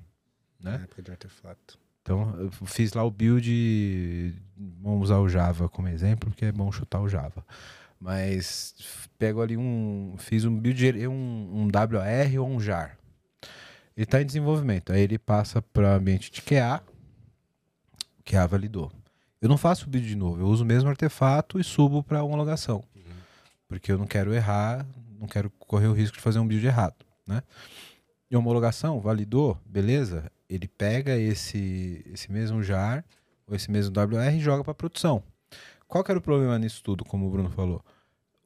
Na 0.59 0.71
Né? 0.71 0.83
época 0.83 1.01
de 1.01 1.11
artefato. 1.11 1.77
Então, 2.01 2.35
eu 2.39 2.49
fiz 2.65 2.93
lá 2.93 3.03
o 3.03 3.11
build. 3.11 4.33
Vamos 4.81 5.03
usar 5.03 5.19
o 5.19 5.29
Java 5.29 5.69
como 5.69 5.87
exemplo, 5.87 6.29
porque 6.29 6.45
é 6.45 6.51
bom 6.51 6.71
chutar 6.71 6.99
o 6.99 7.09
Java. 7.09 7.45
Mas 7.99 8.75
pego 9.17 9.41
ali 9.41 9.57
um. 9.57 10.15
Fiz 10.17 10.45
um 10.45 10.55
build, 10.55 11.07
um, 11.07 11.13
um 11.13 11.67
WR 11.67 12.39
ou 12.39 12.47
um 12.47 12.59
JAR. 12.59 12.97
Ele 13.95 14.03
está 14.03 14.21
em 14.21 14.25
desenvolvimento. 14.25 14.93
Aí 14.93 15.01
ele 15.01 15.17
passa 15.17 15.61
para 15.61 15.93
o 15.93 15.97
ambiente 15.97 16.31
de 16.31 16.41
QA. 16.41 16.81
QA 18.23 18.47
validou. 18.47 18.91
Eu 19.41 19.49
não 19.49 19.57
faço 19.57 19.85
o 19.85 19.89
build 19.89 20.07
de 20.07 20.15
novo, 20.15 20.41
eu 20.41 20.47
uso 20.47 20.63
o 20.63 20.67
mesmo 20.67 20.89
artefato 20.89 21.59
e 21.59 21.63
subo 21.63 22.03
para 22.03 22.23
homologação. 22.23 22.83
Porque 23.67 23.91
eu 23.91 23.97
não 23.97 24.07
quero 24.07 24.33
errar, 24.33 24.85
não 25.19 25.27
quero 25.27 25.49
correr 25.59 25.87
o 25.87 25.93
risco 25.93 26.17
de 26.17 26.23
fazer 26.23 26.39
um 26.39 26.47
build 26.47 26.65
errado. 26.65 26.95
Né? 27.25 27.43
E 28.31 28.35
homologação, 28.35 28.99
validou, 28.99 29.59
beleza? 29.65 30.31
Ele 30.49 30.67
pega 30.67 31.15
esse, 31.17 32.03
esse 32.11 32.31
mesmo 32.31 32.63
JAR 32.63 33.03
esse 33.55 33.69
mesmo 33.71 33.93
WR 33.95 34.39
joga 34.39 34.63
para 34.63 34.73
produção. 34.73 35.23
Qual 35.87 36.03
que 36.03 36.11
era 36.11 36.19
o 36.19 36.21
problema 36.21 36.57
nisso 36.59 36.83
tudo, 36.83 37.05
como 37.05 37.27
o 37.27 37.29
Bruno 37.29 37.49
falou? 37.49 37.83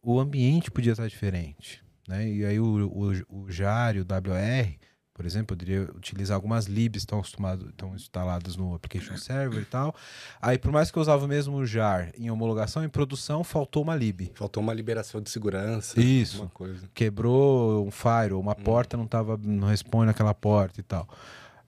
o 0.04 0.20
ambiente 0.20 0.72
podia 0.72 0.94
estar 0.94 1.08
diferente. 1.08 1.84
Né? 2.08 2.28
E 2.28 2.46
aí 2.46 2.60
o, 2.60 2.88
o, 2.88 3.44
o 3.44 3.52
JAR 3.52 3.96
e 3.96 4.00
o 4.00 4.04
WR, 4.04 4.76
por 5.14 5.26
exemplo, 5.26 5.56
poderia 5.56 5.84
utilizar 5.96 6.36
algumas 6.36 6.66
libs 6.66 7.04
estão 7.04 7.20
acostumados, 7.20 7.70
estão 7.70 7.94
instaladas 7.94 8.56
no 8.56 8.74
application 8.74 9.16
server 9.18 9.62
e 9.62 9.66
tal. 9.66 9.94
Aí, 10.42 10.58
por 10.58 10.72
mais 10.72 10.90
que 10.90 10.98
eu 10.98 11.02
usava 11.02 11.24
o 11.24 11.28
mesmo 11.28 11.64
JAR 11.66 12.12
em 12.18 12.32
homologação, 12.32 12.84
em 12.84 12.90
produção, 12.90 13.44
faltou 13.44 13.84
uma 13.84 13.96
lib. 13.96 14.32
Faltou 14.34 14.64
uma 14.64 14.74
liberação 14.74 15.22
de 15.22 15.30
segurança. 15.30 16.00
Isso. 16.00 16.50
Coisa. 16.54 16.90
Quebrou 16.94 17.86
um 17.86 17.92
firewall, 17.92 18.42
uma 18.42 18.56
porta 18.56 18.98
não 18.98 19.06
tava, 19.06 19.38
não 19.38 19.68
responde 19.68 20.08
naquela 20.08 20.34
porta 20.34 20.80
e 20.80 20.84
tal. 20.84 21.08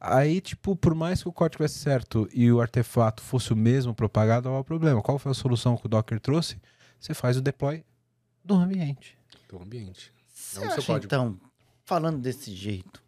Aí, 0.06 0.42
tipo, 0.42 0.76
por 0.76 0.94
mais 0.94 1.24
que 1.24 1.30
o 1.30 1.32
código 1.32 1.56
tivesse 1.58 1.80
certo 1.80 2.28
e 2.34 2.52
o 2.52 2.60
artefato 2.60 3.24
fosse 3.24 3.54
o 3.54 3.56
mesmo 3.56 3.94
propagado, 3.96 4.50
não 4.50 4.58
há 4.58 4.64
problema. 4.64 5.02
Qual 5.02 5.18
foi 5.18 5.32
a 5.32 5.36
solução 5.36 5.78
que 5.78 5.86
o 5.86 5.90
Docker 5.90 6.20
trouxe? 6.20 6.58
Você 7.00 7.14
faz 7.14 7.38
o 7.38 7.42
deploy 7.42 7.86
do 8.44 8.54
ambiente. 8.56 9.18
Do 9.48 9.62
ambiente. 9.62 10.12
Você 10.28 10.60
Não 10.60 10.68
seu 10.72 10.78
acha, 10.80 10.88
código. 10.88 11.06
então, 11.06 11.40
falando 11.86 12.20
desse 12.20 12.54
jeito, 12.54 13.02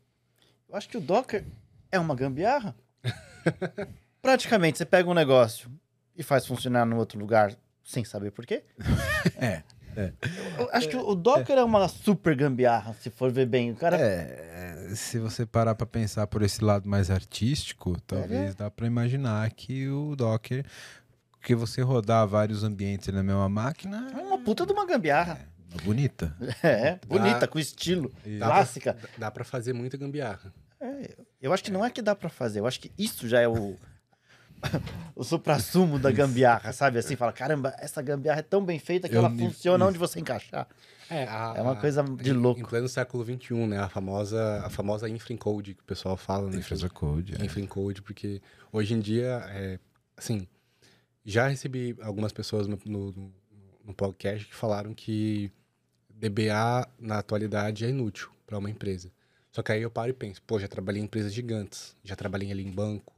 eu 0.70 0.76
acho 0.78 0.88
que 0.88 0.96
o 0.98 1.02
Docker 1.02 1.44
é 1.92 2.00
uma 2.00 2.16
gambiarra. 2.16 2.74
Praticamente, 4.22 4.78
você 4.78 4.86
pega 4.86 5.10
um 5.10 5.14
negócio 5.14 5.70
e 6.16 6.24
faz 6.24 6.48
funcionar 6.48 6.86
no 6.86 6.96
outro 6.98 7.20
lugar 7.20 7.54
sem 7.84 8.06
saber 8.06 8.32
por 8.32 8.46
quê. 8.46 8.64
É. 9.98 10.12
Eu 10.60 10.70
acho 10.74 10.90
que 10.90 10.98
o 10.98 11.16
Docker 11.16 11.58
é 11.58 11.64
uma 11.64 11.88
super 11.88 12.36
gambiarra, 12.36 12.94
se 12.96 13.10
for 13.10 13.32
ver 13.32 13.46
bem. 13.46 13.72
O 13.72 13.76
cara 13.78 13.96
É, 13.98 14.45
se 14.94 15.20
você 15.20 15.46
parar 15.46 15.76
pra 15.76 15.86
pensar 15.86 16.28
por 16.28 16.42
esse 16.42 16.64
lado 16.64 16.88
mais 16.88 17.10
artístico, 17.10 18.00
talvez 18.02 18.54
dá 18.56 18.70
pra 18.70 18.86
imaginar 18.88 19.50
que 19.52 19.88
o 19.90 20.16
Docker, 20.16 20.66
que 21.42 21.56
você 21.56 21.82
rodar 21.82 22.28
vários 22.28 22.64
ambientes 22.64 23.14
na 23.14 23.24
mesma 23.24 23.48
máquina, 23.50 24.08
é 24.14 24.18
uma 24.18 24.38
puta 24.38 24.66
de 24.66 24.74
uma 24.74 24.86
gambiarra. 24.86 25.40
é 25.78 25.82
bonita. 25.84 26.36
É, 26.64 27.00
bonita, 27.08 27.48
com 27.48 27.60
estilo, 27.60 28.12
Dá 28.40 28.48
clássica. 28.48 28.94
Pra, 28.94 29.10
dá 29.18 29.32
pra 29.32 29.44
fazer 29.44 29.74
muita 29.74 29.98
gambiarra. 29.98 30.54
Eu 31.42 31.52
acho 31.54 31.64
que 31.64 31.72
não 31.72 31.84
é 31.84 31.90
que 31.90 32.02
dá 32.02 32.16
pra 32.16 32.30
fazer, 32.30 32.60
eu 32.60 32.68
acho 32.68 32.80
que 32.80 32.92
isso 32.98 33.28
já 33.28 33.40
é 33.42 33.48
o 33.48 33.76
o 35.16 35.24
supra-sumo 35.24 36.00
da 36.00 36.12
gambiarra, 36.12 36.72
sabe? 36.74 36.98
Assim, 37.00 37.16
fala, 37.16 37.32
caramba, 37.32 37.74
essa 37.80 38.02
gambiarra 38.02 38.40
é 38.40 38.44
tão 38.44 38.64
bem 38.66 38.80
feita 38.80 39.08
que 39.08 39.16
Eu 39.16 39.20
ela 39.20 39.30
funciona 39.30 39.84
isso. 39.84 39.90
onde 39.90 39.98
você 39.98 40.20
encaixar. 40.20 40.68
É, 41.10 41.24
a- 41.26 41.54
É 41.56 41.62
uma 41.62 41.76
coisa 41.76 42.04
de 42.04 42.34
louco. 42.34 42.60
Em 42.60 42.66
pleno 42.66 42.90
século 42.90 43.24
XXI, 43.24 43.54
né? 43.68 43.80
A 43.80 43.88
famosa, 43.90 44.62
a 44.66 44.70
famosa 44.70 45.08
infra 45.08 45.34
encode 45.34 45.76
que 45.76 45.82
o 45.82 45.86
pessoal 45.86 46.18
fala, 46.18 46.50
né? 46.50 46.58
Infra 46.58 46.90
Code. 46.90 47.36
É. 47.40 47.46
Infra 47.46 47.62
encode, 47.62 48.02
porque 48.02 48.42
hoje 48.72 48.94
em 48.96 49.00
dia, 49.00 49.44
é, 49.50 49.80
assim, 50.18 50.48
já 51.24 51.48
recebi 51.48 51.96
algumas 52.02 52.32
pessoas 52.32 52.66
no, 52.68 52.78
no, 52.86 53.12
no- 53.12 53.34
no 53.86 53.94
podcast 53.94 54.48
que 54.48 54.56
falaram 54.56 54.94
que 54.96 55.52
DBA 56.10 56.88
na 57.00 57.20
atualidade 57.20 57.86
é 57.86 57.90
inútil 57.90 58.30
para 58.48 58.58
uma 58.58 58.70
empresa. 58.70 59.12
Só 59.52 59.62
que 59.62 59.72
aí 59.72 59.82
eu 59.84 59.90
paro 59.92 60.10
e 60.10 60.14
penso, 60.14 60.42
pô, 60.42 60.60
já 60.60 60.68
trabalhei 60.68 61.02
em 61.02 61.06
empresas 61.06 61.34
gigantes, 61.34 61.96
já 62.04 62.16
trabalhei 62.16 62.52
ali 62.52 62.66
em 62.66 62.72
banco, 62.72 63.14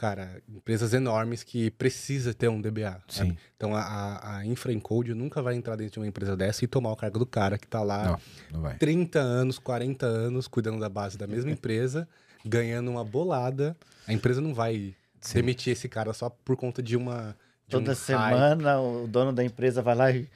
cara, 0.00 0.42
empresas 0.48 0.94
enormes 0.94 1.42
que 1.42 1.70
precisa 1.72 2.32
ter 2.32 2.48
um 2.48 2.58
DBA. 2.60 3.00
sabe? 3.08 3.30
Sim. 3.30 3.36
Então 3.56 3.76
a, 3.76 3.82
a, 3.82 4.36
a 4.38 4.46
infra 4.46 4.72
encode 4.72 5.12
nunca 5.12 5.42
vai 5.42 5.54
entrar 5.54 5.76
dentro 5.76 5.92
de 5.92 5.98
uma 5.98 6.06
empresa 6.06 6.34
dessa 6.36 6.64
e 6.64 6.68
tomar 6.68 6.90
o 6.92 6.96
cargo 6.96 7.18
do 7.18 7.26
cara 7.26 7.58
que 7.58 7.66
tá 7.66 7.82
lá 7.82 8.04
Não, 8.04 8.20
não 8.54 8.60
vai. 8.62 8.76
30 8.78 9.18
anos, 9.18 9.58
40 9.58 10.06
anos 10.06 10.48
cuidando 10.48 10.80
da 10.80 10.88
base 10.88 11.18
da 11.18 11.26
mesma 11.26 11.50
empresa, 11.52 12.08
ganhando 12.44 12.90
uma 12.90 13.04
bolada. 13.04 13.76
A 14.06 14.12
empresa 14.12 14.40
não 14.40 14.54
vai 14.54 14.94
demitir 15.34 15.72
esse 15.74 15.88
cara 15.88 16.12
só 16.14 16.30
por 16.30 16.56
conta 16.56 16.82
de 16.82 16.96
uma. 16.96 17.36
De 17.68 17.72
Toda 17.76 17.84
um 17.92 17.94
hype. 17.94 17.96
semana 17.98 18.80
o 18.80 19.06
dono 19.06 19.32
da 19.32 19.44
empresa 19.44 19.82
vai 19.82 19.94
lá 19.94 20.10
e 20.10 20.28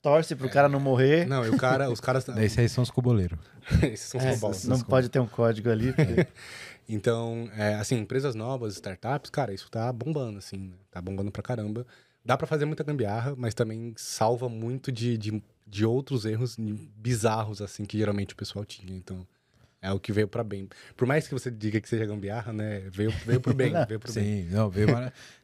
torce 0.00 0.34
pro 0.34 0.48
cara 0.50 0.68
não 0.68 0.80
morrer. 0.80 1.26
Não, 1.26 1.44
e 1.46 1.50
o 1.50 1.56
cara, 1.56 1.90
os 1.90 2.00
caras. 2.00 2.26
Esses 2.28 2.58
aí 2.58 2.68
são 2.68 2.82
os 2.82 2.90
cuboleiros. 2.90 3.38
Esses 3.82 4.00
são 4.08 4.18
os 4.18 4.64
É, 4.64 4.68
não 4.68 4.80
pode 4.80 5.08
ter 5.08 5.20
um 5.20 5.26
código 5.28 5.68
ali. 5.70 5.92
porque- 5.92 6.26
Então, 6.94 7.48
é, 7.56 7.74
assim, 7.74 7.96
empresas 7.98 8.34
novas, 8.34 8.74
startups, 8.74 9.30
cara, 9.30 9.52
isso 9.54 9.70
tá 9.70 9.92
bombando, 9.92 10.38
assim, 10.38 10.58
né? 10.58 10.76
tá 10.90 11.00
bombando 11.00 11.30
pra 11.30 11.42
caramba. 11.42 11.86
Dá 12.24 12.36
pra 12.36 12.46
fazer 12.46 12.64
muita 12.66 12.84
gambiarra, 12.84 13.34
mas 13.36 13.54
também 13.54 13.94
salva 13.96 14.48
muito 14.48 14.92
de, 14.92 15.16
de, 15.16 15.42
de 15.66 15.84
outros 15.84 16.24
erros 16.24 16.56
bizarros, 16.96 17.60
assim, 17.62 17.84
que 17.84 17.98
geralmente 17.98 18.34
o 18.34 18.36
pessoal 18.36 18.64
tinha. 18.64 18.94
Então, 18.94 19.26
é 19.80 19.90
o 19.90 19.98
que 19.98 20.12
veio 20.12 20.28
pra 20.28 20.44
bem. 20.44 20.68
Por 20.96 21.06
mais 21.08 21.26
que 21.26 21.34
você 21.34 21.50
diga 21.50 21.80
que 21.80 21.88
seja 21.88 22.06
gambiarra, 22.06 22.52
né? 22.52 22.80
Veio, 22.90 23.10
veio 23.26 23.40
pro 23.40 23.54
bem, 23.54 23.72
veio 23.88 23.98
pro 23.98 24.12
bem. 24.12 24.24
Sim, 24.24 24.48
não, 24.50 24.70
veio 24.70 24.88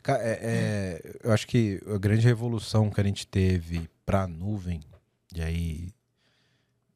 Ca- 0.03 0.19
é, 0.23 0.39
é, 0.41 1.17
eu 1.25 1.33
acho 1.33 1.47
que 1.49 1.81
a 1.93 1.99
grande 1.99 2.25
revolução 2.25 2.91
que 2.91 3.01
a 3.01 3.05
gente 3.05 3.27
teve 3.27 3.89
para 4.07 4.23
a 4.23 4.29
nuvem, 4.29 4.81
e 5.35 5.43
aí 5.43 5.89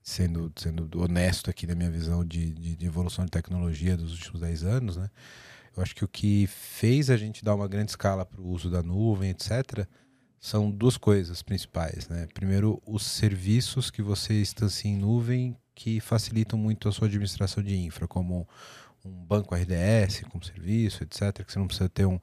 sendo, 0.03 0.53
sendo 0.57 1.00
honesto 1.00 1.48
aqui 1.48 1.66
na 1.66 1.74
minha 1.74 1.90
visão 1.90 2.24
de, 2.24 2.53
de, 2.53 2.76
de 2.76 2.86
evolução 2.86 3.24
de 3.24 3.30
tecnologia 3.30 3.96
dos 3.96 4.12
últimos 4.12 4.40
10 4.40 4.64
anos, 4.64 4.96
né? 4.96 5.09
Eu 5.76 5.82
acho 5.82 5.94
que 5.94 6.05
o 6.05 6.09
que 6.09 6.46
fez 6.46 7.09
a 7.09 7.16
gente 7.16 7.44
dar 7.44 7.55
uma 7.55 7.66
grande 7.66 7.92
escala 7.92 8.26
para 8.26 8.40
o 8.40 8.48
uso 8.48 8.70
da 8.70 8.82
nuvem, 8.82 9.30
etc., 9.30 9.86
são 10.38 10.70
duas 10.70 10.96
coisas 10.96 11.40
principais, 11.40 12.09
né? 12.09 12.26
Primeiro, 12.34 12.82
os 12.84 13.05
serviços 13.05 13.90
que 13.90 14.03
você 14.03 14.40
instancia 14.40 14.90
em 14.90 14.96
nuvem 14.96 15.57
que 15.74 16.00
facilitam 16.00 16.59
muito 16.59 16.88
a 16.88 16.92
sua 16.92 17.07
administração 17.07 17.62
de 17.62 17.76
infra, 17.76 18.09
como 18.09 18.46
um 19.05 19.24
banco 19.24 19.55
RDS 19.55 20.22
como 20.30 20.44
serviço, 20.44 21.03
etc., 21.05 21.44
que 21.44 21.53
você 21.53 21.59
não 21.59 21.66
precisa 21.66 21.88
ter 21.88 22.07
um, 22.07 22.18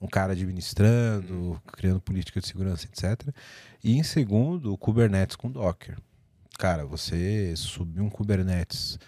um 0.00 0.06
cara 0.06 0.32
administrando, 0.32 1.60
criando 1.72 2.00
política 2.00 2.40
de 2.40 2.46
segurança, 2.46 2.86
etc. 2.86 3.34
E 3.82 3.98
em 3.98 4.02
segundo, 4.02 4.72
o 4.72 4.78
Kubernetes 4.78 5.36
com 5.36 5.50
Docker. 5.50 5.98
Cara, 6.58 6.84
você 6.86 7.54
subir 7.56 8.00
um 8.00 8.08
Kubernetes 8.10 8.98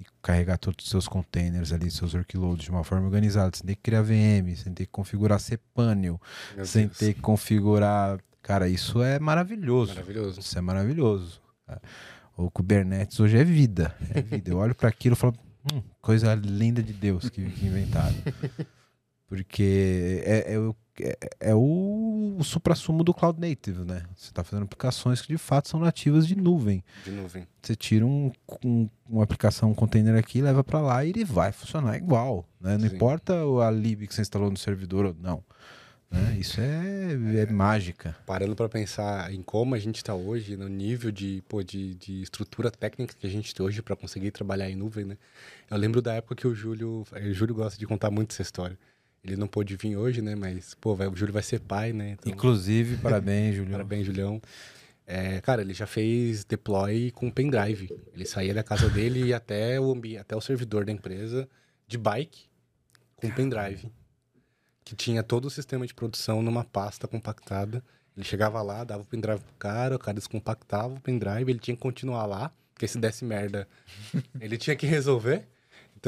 e 0.00 0.04
carregar 0.22 0.58
todos 0.58 0.84
os 0.84 0.90
seus 0.90 1.08
containers 1.08 1.72
ali, 1.72 1.90
seus 1.90 2.14
workloads 2.14 2.64
de 2.64 2.70
uma 2.70 2.84
forma 2.84 3.06
organizada, 3.06 3.56
sem 3.56 3.66
ter 3.66 3.74
que 3.76 3.82
criar 3.82 4.02
VM, 4.02 4.54
sem 4.56 4.72
ter 4.72 4.86
que 4.86 4.92
configurar 4.92 5.40
cPanel, 5.40 6.20
Meu 6.56 6.66
sem 6.66 6.86
Deus. 6.86 6.98
ter 6.98 7.14
que 7.14 7.20
configurar. 7.20 8.18
Cara, 8.42 8.68
isso 8.68 9.02
é 9.02 9.18
maravilhoso. 9.18 9.94
Maravilhoso. 9.94 10.40
Isso 10.40 10.56
é 10.58 10.60
maravilhoso. 10.60 11.40
O 12.36 12.50
Kubernetes 12.50 13.18
hoje 13.20 13.36
é 13.36 13.44
vida. 13.44 13.94
É 14.14 14.22
vida. 14.22 14.50
Eu 14.50 14.58
olho 14.58 14.74
para 14.74 14.88
aquilo 14.88 15.14
e 15.14 15.16
falo, 15.18 15.34
hum, 15.72 15.82
coisa 16.00 16.34
linda 16.34 16.82
de 16.82 16.92
Deus 16.92 17.28
que, 17.28 17.40
inventaram. 17.42 18.14
Porque 19.26 20.22
é, 20.24 20.54
é, 20.54 20.58
o- 20.58 20.74
é, 21.04 21.16
é 21.50 21.54
o, 21.54 22.36
o 22.38 22.44
supra-sumo 22.44 23.02
do 23.04 23.12
Cloud 23.14 23.40
Native, 23.40 23.84
né? 23.84 24.04
Você 24.16 24.30
está 24.30 24.42
fazendo 24.44 24.64
aplicações 24.64 25.20
que 25.20 25.28
de 25.28 25.38
fato 25.38 25.68
são 25.68 25.80
nativas 25.80 26.26
de 26.26 26.36
nuvem. 26.36 26.82
De 27.04 27.10
nuvem. 27.10 27.46
Você 27.62 27.74
tira 27.76 28.04
um, 28.06 28.30
um- 28.64 28.88
uma 29.08 29.24
aplicação, 29.24 29.70
um 29.70 29.74
container 29.74 30.14
aqui, 30.16 30.40
leva 30.42 30.62
para 30.62 30.80
lá 30.80 31.04
e 31.04 31.10
ele 31.10 31.24
vai 31.24 31.52
funcionar 31.52 31.96
igual. 31.96 32.46
Né? 32.60 32.76
Não 32.78 32.88
Sim. 32.88 32.94
importa 32.96 33.34
a 33.66 33.70
lib 33.70 34.06
que 34.06 34.14
você 34.14 34.20
instalou 34.22 34.50
no 34.50 34.56
servidor 34.56 35.06
ou 35.06 35.16
não. 35.20 35.42
né? 36.10 36.36
Isso 36.38 36.60
é, 36.60 37.12
é 37.42 37.46
mágica. 37.52 38.16
Parando 38.26 38.54
pra 38.56 38.68
pensar 38.68 39.32
em 39.32 39.42
como 39.42 39.74
a 39.74 39.78
gente 39.78 40.02
tá 40.02 40.14
hoje, 40.14 40.56
no 40.56 40.68
nível 40.68 41.10
de, 41.10 41.42
pô, 41.48 41.62
de, 41.62 41.94
de 41.96 42.22
estrutura 42.22 42.70
técnica 42.70 43.14
que 43.18 43.26
a 43.26 43.30
gente 43.30 43.54
tem 43.54 43.64
hoje 43.64 43.82
pra 43.82 43.94
conseguir 43.96 44.30
trabalhar 44.30 44.70
em 44.70 44.76
nuvem, 44.76 45.04
né? 45.04 45.16
Eu 45.70 45.76
lembro 45.76 46.00
da 46.00 46.14
época 46.14 46.34
que 46.34 46.46
o 46.46 46.54
Júlio, 46.54 47.04
o 47.12 47.32
Júlio 47.34 47.54
gosta 47.54 47.78
de 47.78 47.86
contar 47.86 48.10
muito 48.10 48.32
essa 48.32 48.42
história. 48.42 48.78
Ele 49.24 49.36
não 49.36 49.46
pôde 49.46 49.76
vir 49.76 49.96
hoje, 49.96 50.22
né? 50.22 50.34
Mas, 50.34 50.74
pô, 50.74 50.94
vai, 50.94 51.08
o 51.08 51.16
Júlio 51.16 51.32
vai 51.32 51.42
ser 51.42 51.60
pai, 51.60 51.92
né? 51.92 52.10
Então, 52.10 52.32
Inclusive, 52.32 52.96
parabéns, 53.02 53.56
Julião. 53.56 53.72
Parabéns, 53.72 54.06
Julião. 54.06 54.42
É, 55.06 55.40
cara, 55.40 55.62
ele 55.62 55.72
já 55.72 55.86
fez 55.86 56.44
deploy 56.44 57.10
com 57.10 57.30
pendrive. 57.30 57.90
Ele 58.12 58.26
saía 58.26 58.52
da 58.52 58.62
casa 58.62 58.90
dele 58.90 59.24
e 59.24 59.34
até 59.34 59.80
o, 59.80 59.94
até 60.20 60.36
o 60.36 60.40
servidor 60.40 60.84
da 60.84 60.92
empresa 60.92 61.48
de 61.86 61.96
bike 61.96 62.46
com 63.16 63.30
pendrive. 63.30 63.90
Que 64.84 64.94
tinha 64.94 65.22
todo 65.22 65.46
o 65.46 65.50
sistema 65.50 65.86
de 65.86 65.94
produção 65.94 66.42
numa 66.42 66.62
pasta 66.62 67.08
compactada. 67.08 67.82
Ele 68.14 68.24
chegava 68.24 68.60
lá, 68.60 68.84
dava 68.84 69.02
o 69.02 69.06
pendrive 69.06 69.40
pro 69.40 69.54
cara, 69.58 69.96
o 69.96 69.98
cara 69.98 70.14
descompactava 70.14 70.94
o 70.94 71.00
pendrive, 71.00 71.50
ele 71.50 71.58
tinha 71.58 71.76
que 71.76 71.80
continuar 71.80 72.26
lá, 72.26 72.52
porque 72.74 72.88
se 72.88 72.98
desse 72.98 73.24
merda, 73.24 73.68
ele 74.40 74.58
tinha 74.58 74.76
que 74.76 74.86
resolver. 74.86 75.46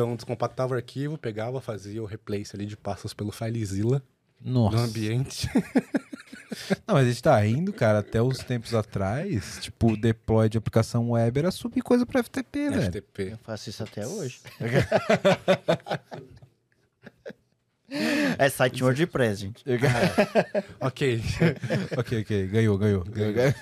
Então, 0.00 0.16
descompactava 0.16 0.72
o 0.72 0.76
arquivo, 0.76 1.18
pegava, 1.18 1.60
fazia 1.60 2.02
o 2.02 2.06
replace 2.06 2.56
ali 2.56 2.64
de 2.64 2.74
pastas 2.74 3.12
pelo 3.12 3.30
FileZilla 3.30 4.02
Nossa. 4.40 4.78
no 4.78 4.82
ambiente. 4.82 5.46
Não, 6.88 6.94
mas 6.94 7.06
a 7.06 7.10
gente 7.10 7.22
tá 7.22 7.38
rindo, 7.38 7.70
cara, 7.70 7.98
até 7.98 8.22
uns 8.22 8.38
tempos 8.38 8.74
atrás, 8.74 9.58
tipo, 9.60 9.92
o 9.92 9.96
deploy 9.98 10.48
de 10.48 10.56
aplicação 10.56 11.10
web 11.10 11.38
era 11.38 11.50
subir 11.50 11.82
coisa 11.82 12.06
pra 12.06 12.22
FTP, 12.22 12.70
velho. 12.70 12.82
FTP. 12.84 13.32
Eu 13.32 13.38
faço 13.38 13.68
isso 13.68 13.82
até 13.82 14.06
hoje. 14.06 14.40
é 18.38 18.48
site 18.48 18.80
em 18.80 18.84
WordPress, 18.84 19.40
gente. 19.42 19.62
Ok. 20.80 21.22
ok, 21.98 22.20
ok, 22.20 22.46
ganhou, 22.46 22.78
ganhou. 22.78 23.04
ganhou, 23.04 23.34
ganhou. 23.34 23.54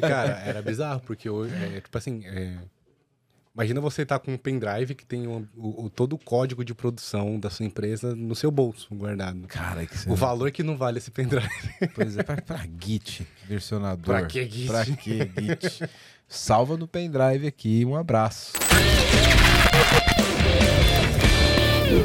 Cara, 0.00 0.40
era 0.46 0.62
bizarro, 0.62 1.00
porque 1.00 1.28
hoje, 1.28 1.52
é, 1.56 1.80
tipo 1.80 1.98
assim, 1.98 2.24
é, 2.24 2.56
Imagina 3.54 3.82
você 3.82 4.00
estar 4.02 4.18
com 4.18 4.32
um 4.32 4.38
pendrive 4.38 4.94
que 4.94 5.04
tem 5.04 5.26
o, 5.26 5.46
o- 5.54 5.84
o- 5.84 5.90
todo 5.90 6.14
o 6.14 6.18
código 6.18 6.64
de 6.64 6.74
produção 6.74 7.38
da 7.38 7.50
sua 7.50 7.66
empresa 7.66 8.14
no 8.16 8.34
seu 8.34 8.50
bolso 8.50 8.88
guardado. 8.94 9.46
Cara, 9.46 9.84
que 9.84 10.08
O 10.08 10.14
valor 10.14 10.50
que 10.50 10.62
não 10.62 10.74
vale 10.74 10.96
esse 10.98 11.10
pendrive. 11.10 11.46
Pois 11.94 12.16
é, 12.16 12.22
pra, 12.22 12.40
pra 12.40 12.66
Git, 12.82 13.26
versionador. 13.46 14.04
Pra 14.04 14.26
que 14.26 14.48
Git? 14.48 14.66
Pra 14.68 14.84
que 14.86 15.18
Git? 15.18 15.84
Salva 16.26 16.78
no 16.78 16.88
pendrive 16.88 17.46
aqui, 17.46 17.84
um 17.84 17.94
abraço. 17.94 18.52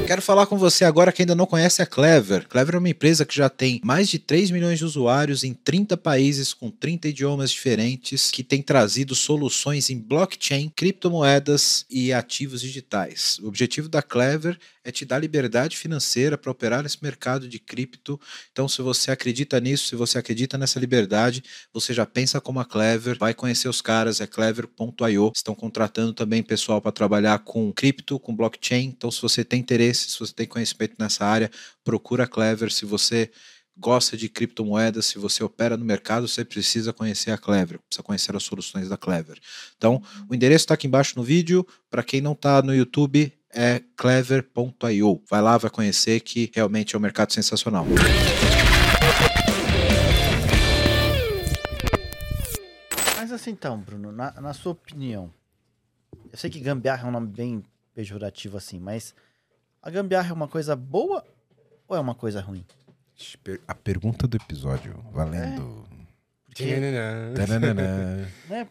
Quero 0.07 0.21
falar 0.21 0.45
com 0.45 0.57
você 0.57 0.85
agora 0.85 1.11
que 1.11 1.21
ainda 1.21 1.35
não 1.35 1.45
conhece 1.45 1.81
a 1.81 1.85
Clever. 1.85 2.47
Clever 2.47 2.75
é 2.75 2.77
uma 2.77 2.89
empresa 2.89 3.25
que 3.25 3.35
já 3.35 3.49
tem 3.49 3.81
mais 3.83 4.07
de 4.07 4.17
3 4.17 4.51
milhões 4.51 4.79
de 4.79 4.85
usuários 4.85 5.43
em 5.43 5.53
30 5.53 5.97
países 5.97 6.53
com 6.53 6.71
30 6.71 7.09
idiomas 7.09 7.51
diferentes, 7.51 8.31
que 8.31 8.43
tem 8.43 8.61
trazido 8.61 9.13
soluções 9.13 9.89
em 9.89 9.99
blockchain, 9.99 10.71
criptomoedas 10.75 11.85
e 11.89 12.13
ativos 12.13 12.61
digitais. 12.61 13.39
O 13.43 13.47
objetivo 13.47 13.89
da 13.89 14.01
Clever 14.01 14.57
é 14.87 14.91
te 14.91 15.03
dar 15.03 15.19
liberdade 15.19 15.75
financeira 15.75 16.37
para 16.37 16.49
operar 16.49 16.81
nesse 16.81 17.03
mercado 17.03 17.45
de 17.49 17.59
cripto. 17.59 18.17
Então, 18.53 18.69
se 18.69 18.81
você 18.81 19.11
acredita 19.11 19.59
nisso, 19.59 19.85
se 19.87 19.97
você 19.97 20.17
acredita 20.17 20.57
nessa 20.57 20.79
liberdade, 20.79 21.43
você 21.73 21.93
já 21.93 22.05
pensa 22.05 22.39
como 22.39 22.61
a 22.61 22.65
Clever, 22.65 23.17
vai 23.19 23.33
conhecer 23.33 23.67
os 23.67 23.81
caras, 23.81 24.21
é 24.21 24.25
clever.io. 24.25 25.33
Estão 25.35 25.53
contratando 25.53 26.13
também 26.13 26.41
pessoal 26.41 26.81
para 26.81 26.93
trabalhar 26.93 27.39
com 27.39 27.69
cripto, 27.73 28.17
com 28.17 28.33
blockchain. 28.33 28.85
Então, 28.85 29.11
se 29.11 29.21
você 29.21 29.43
tem 29.43 29.59
interesse, 29.59 30.09
se 30.09 30.19
você 30.19 30.33
tem 30.33 30.47
conhecimento 30.47 30.95
nessa 30.97 31.25
área, 31.25 31.51
procura 31.83 32.23
a 32.23 32.27
Clever. 32.27 32.71
Se 32.71 32.85
você 32.85 33.29
gosta 33.75 34.15
de 34.15 34.29
criptomoedas, 34.29 35.05
se 35.05 35.19
você 35.19 35.43
opera 35.43 35.75
no 35.75 35.83
mercado, 35.83 36.29
você 36.29 36.45
precisa 36.45 36.93
conhecer 36.93 37.31
a 37.31 37.37
Clever, 37.37 37.79
precisa 37.79 38.03
conhecer 38.03 38.33
as 38.37 38.43
soluções 38.43 38.87
da 38.87 38.95
Clever. 38.95 39.37
Então, 39.75 40.01
o 40.29 40.33
endereço 40.33 40.63
está 40.63 40.75
aqui 40.75 40.87
embaixo 40.87 41.13
no 41.17 41.23
vídeo. 41.23 41.67
Para 41.89 42.03
quem 42.03 42.21
não 42.21 42.31
está 42.31 42.61
no 42.61 42.73
YouTube, 42.73 43.36
é 43.53 43.81
clever.io. 43.95 45.21
Vai 45.29 45.41
lá, 45.41 45.57
vai 45.57 45.69
conhecer 45.71 46.19
que 46.21 46.51
realmente 46.53 46.95
é 46.95 46.97
um 46.97 47.01
mercado 47.01 47.33
sensacional. 47.33 47.85
Mas 53.15 53.31
assim 53.31 53.51
então, 53.51 53.79
Bruno, 53.79 54.11
na, 54.11 54.31
na 54.39 54.53
sua 54.53 54.71
opinião, 54.73 55.33
eu 56.31 56.37
sei 56.37 56.49
que 56.49 56.59
gambiarra 56.59 57.05
é 57.05 57.09
um 57.09 57.11
nome 57.11 57.27
bem 57.27 57.63
pejorativo 57.93 58.57
assim, 58.57 58.79
mas 58.79 59.13
a 59.81 59.89
gambiarra 59.89 60.29
é 60.29 60.33
uma 60.33 60.47
coisa 60.47 60.75
boa 60.75 61.25
ou 61.87 61.95
é 61.95 61.99
uma 61.99 62.15
coisa 62.15 62.41
ruim? 62.41 62.65
A 63.67 63.73
pergunta 63.73 64.27
do 64.27 64.37
episódio, 64.37 64.93
valendo. 65.11 65.87
Porque, 66.45 66.75
Tananana. 67.35 68.29
né, 68.47 68.69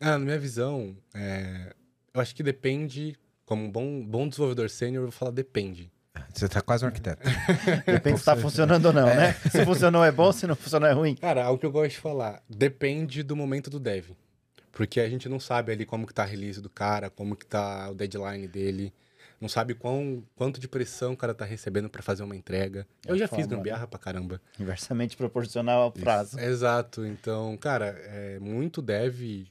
Ah, 0.00 0.12
na 0.12 0.18
minha 0.20 0.38
visão, 0.38 0.96
é, 1.12 1.74
eu 2.14 2.20
acho 2.20 2.34
que 2.34 2.42
depende. 2.42 3.16
Como 3.50 3.64
um 3.64 3.68
bom, 3.68 4.00
bom 4.06 4.28
desenvolvedor 4.28 4.70
sênior, 4.70 5.00
eu 5.02 5.08
vou 5.08 5.10
falar 5.10 5.32
depende. 5.32 5.90
Você 6.32 6.48
tá 6.48 6.60
quase 6.60 6.84
um 6.84 6.86
arquiteto. 6.86 7.20
depende 7.84 8.20
se 8.20 8.24
tá 8.24 8.36
funcionando 8.36 8.86
ou 8.86 8.92
não, 8.92 9.08
né? 9.08 9.32
Se 9.50 9.64
funcionou 9.64 10.04
é 10.04 10.12
bom, 10.12 10.30
se 10.30 10.46
não 10.46 10.54
funcionou 10.54 10.88
é 10.88 10.92
ruim. 10.92 11.16
Cara, 11.16 11.46
algo 11.46 11.58
que 11.58 11.66
eu 11.66 11.72
gosto 11.72 11.90
de 11.90 11.98
falar, 11.98 12.40
depende 12.48 13.24
do 13.24 13.34
momento 13.34 13.68
do 13.68 13.80
dev. 13.80 14.10
Porque 14.70 15.00
a 15.00 15.08
gente 15.08 15.28
não 15.28 15.40
sabe 15.40 15.72
ali 15.72 15.84
como 15.84 16.06
que 16.06 16.14
tá 16.14 16.22
a 16.22 16.26
release 16.26 16.60
do 16.60 16.70
cara, 16.70 17.10
como 17.10 17.34
que 17.34 17.44
tá 17.44 17.90
o 17.90 17.94
deadline 17.94 18.46
dele. 18.46 18.92
Não 19.40 19.48
sabe 19.48 19.74
quão, 19.74 20.22
quanto 20.36 20.60
de 20.60 20.68
pressão 20.68 21.14
o 21.14 21.16
cara 21.16 21.34
tá 21.34 21.44
recebendo 21.44 21.90
para 21.90 22.02
fazer 22.02 22.22
uma 22.22 22.36
entrega. 22.36 22.86
Eu 23.04 23.16
É 23.16 23.18
já 23.18 23.26
fiz 23.26 23.46
gambiarra 23.46 23.88
pra 23.88 23.98
caramba. 23.98 24.40
Inversamente 24.60 25.16
proporcional 25.16 25.82
ao 25.82 25.90
prazo. 25.90 26.38
Exato. 26.38 27.04
Então, 27.04 27.56
cara, 27.56 28.00
é, 28.04 28.38
muito 28.38 28.80
dev 28.80 29.48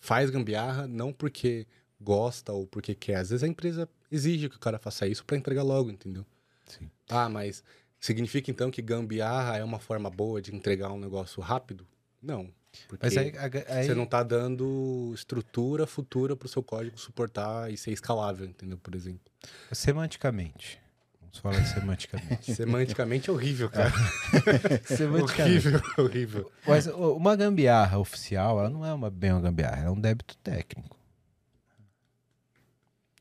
faz 0.00 0.30
gambiarra 0.30 0.86
não 0.86 1.12
porque 1.12 1.66
gosta 2.00 2.52
ou 2.52 2.66
porque 2.66 2.94
quer. 2.94 3.16
Às 3.16 3.30
vezes 3.30 3.42
a 3.42 3.48
empresa 3.48 3.88
exige 4.10 4.48
que 4.48 4.56
o 4.56 4.60
cara 4.60 4.78
faça 4.78 5.06
isso 5.06 5.24
para 5.24 5.36
entregar 5.36 5.62
logo, 5.62 5.90
entendeu? 5.90 6.24
Sim. 6.66 6.90
Ah, 7.08 7.28
mas 7.28 7.62
significa 8.00 8.50
então 8.50 8.70
que 8.70 8.82
gambiarra 8.82 9.56
é 9.56 9.64
uma 9.64 9.78
forma 9.78 10.10
boa 10.10 10.40
de 10.42 10.54
entregar 10.54 10.90
um 10.92 10.98
negócio 10.98 11.40
rápido? 11.42 11.86
Não. 12.22 12.50
Porque 12.88 13.06
Mas 13.06 13.16
aí, 13.16 13.32
aí- 13.68 13.86
você 13.86 13.94
não 13.94 14.04
tá 14.04 14.22
dando 14.22 15.12
estrutura 15.14 15.86
futura 15.86 16.36
pro 16.36 16.48
seu 16.48 16.62
código 16.62 16.98
suportar 16.98 17.72
e 17.72 17.76
ser 17.76 17.92
escalável, 17.92 18.46
entendeu? 18.46 18.76
Por 18.78 18.94
exemplo. 18.94 19.32
semanticamente. 19.72 20.78
Vamos 21.20 21.38
falar 21.38 21.64
semanticamente. 21.66 22.52
Semanticamente 22.54 23.30
é 23.30 23.32
horrível, 23.32 23.68
cara. 23.70 23.92
semanticamente. 24.84 25.68
horrível, 25.68 25.82
horrível. 25.98 26.52
Mas 26.66 26.86
uma 26.86 27.36
gambiarra 27.36 27.98
oficial, 27.98 28.58
ela 28.58 28.70
não 28.70 28.84
é 28.84 28.92
uma, 28.92 29.10
bem 29.10 29.32
uma 29.32 29.40
gambiarra, 29.40 29.78
ela 29.80 29.88
é 29.88 29.90
um 29.90 30.00
débito 30.00 30.36
técnico. 30.38 30.95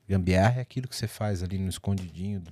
Gambiarra 0.07 0.59
é 0.59 0.61
aquilo 0.61 0.87
que 0.87 0.95
você 0.95 1.07
faz 1.07 1.41
ali 1.43 1.57
no 1.57 1.69
escondidinho 1.69 2.39
do. 2.39 2.51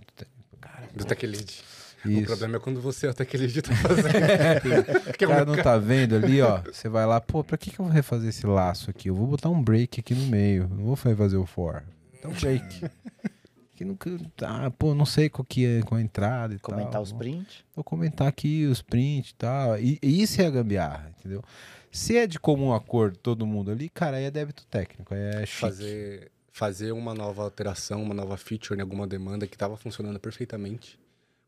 Cara, 0.60 0.88
Do 0.96 1.06
tech 1.06 1.26
lead. 1.26 1.62
O 2.06 2.26
problema 2.26 2.58
é 2.58 2.60
quando 2.60 2.82
você 2.82 3.08
é 3.08 3.12
o 3.12 3.14
tech 3.14 3.38
lead 3.38 3.62
tá 3.62 3.74
fazendo. 3.76 4.10
O 5.14 5.18
cara 5.28 5.46
não 5.46 5.56
tá 5.56 5.78
vendo 5.78 6.16
ali, 6.16 6.42
ó. 6.42 6.62
Você 6.72 6.90
vai 6.90 7.06
lá, 7.06 7.22
pô, 7.22 7.44
pra 7.46 7.58
que, 7.58 7.72
que 7.72 7.80
eu 7.80 7.86
vou 7.86 7.94
refazer 7.94 8.28
esse 8.28 8.46
laço 8.46 8.90
aqui? 8.90 9.08
Eu 9.10 9.16
vou 9.16 9.26
botar 9.26 9.50
um 9.50 9.62
break 9.64 10.02
aqui 10.02 10.14
no 10.14 10.26
meio. 10.28 10.68
Não 10.68 10.84
vou 10.84 10.96
fazer 10.98 11.38
o 11.38 11.46
for. 11.46 11.82
Então 12.18 12.32
break. 12.32 12.86
Que 13.76 13.84
não, 13.84 13.98
tá, 14.38 14.70
pô, 14.70 14.94
não 14.94 15.06
sei 15.06 15.30
qual 15.30 15.44
que 15.44 15.66
é 15.66 15.82
com 15.82 15.96
a 15.96 16.02
entrada 16.02 16.54
e 16.54 16.60
Comentar 16.60 16.92
tal. 16.92 17.02
os 17.02 17.12
prints. 17.12 17.64
Vou 17.76 17.84
comentar 17.84 18.28
aqui 18.28 18.68
os 18.68 18.84
prints 18.84 19.32
e 19.32 19.36
tal. 19.36 19.80
E, 19.80 19.98
e 20.00 20.22
isso 20.22 20.40
é 20.40 20.46
a 20.46 20.52
gambiarra, 20.52 21.12
entendeu? 21.18 21.44
Se 21.92 22.16
é 22.16 22.28
de 22.28 22.40
comum 22.40 22.72
acordo 22.72 23.18
todo 23.18 23.48
mundo 23.48 23.72
ali, 23.72 23.90
cara, 23.90 24.18
aí 24.18 24.26
é 24.26 24.32
débito 24.32 24.64
técnico, 24.68 25.12
aí 25.16 25.20
é 25.20 25.46
chique. 25.48 25.60
fazer, 25.60 26.32
fazer 26.54 26.92
uma 26.92 27.16
nova 27.16 27.42
alteração, 27.42 28.02
uma 28.04 28.14
nova 28.14 28.38
feature 28.38 28.78
em 28.78 28.82
alguma 28.82 29.08
demanda 29.08 29.48
que 29.48 29.56
estava 29.56 29.76
funcionando 29.76 30.20
perfeitamente, 30.20 31.00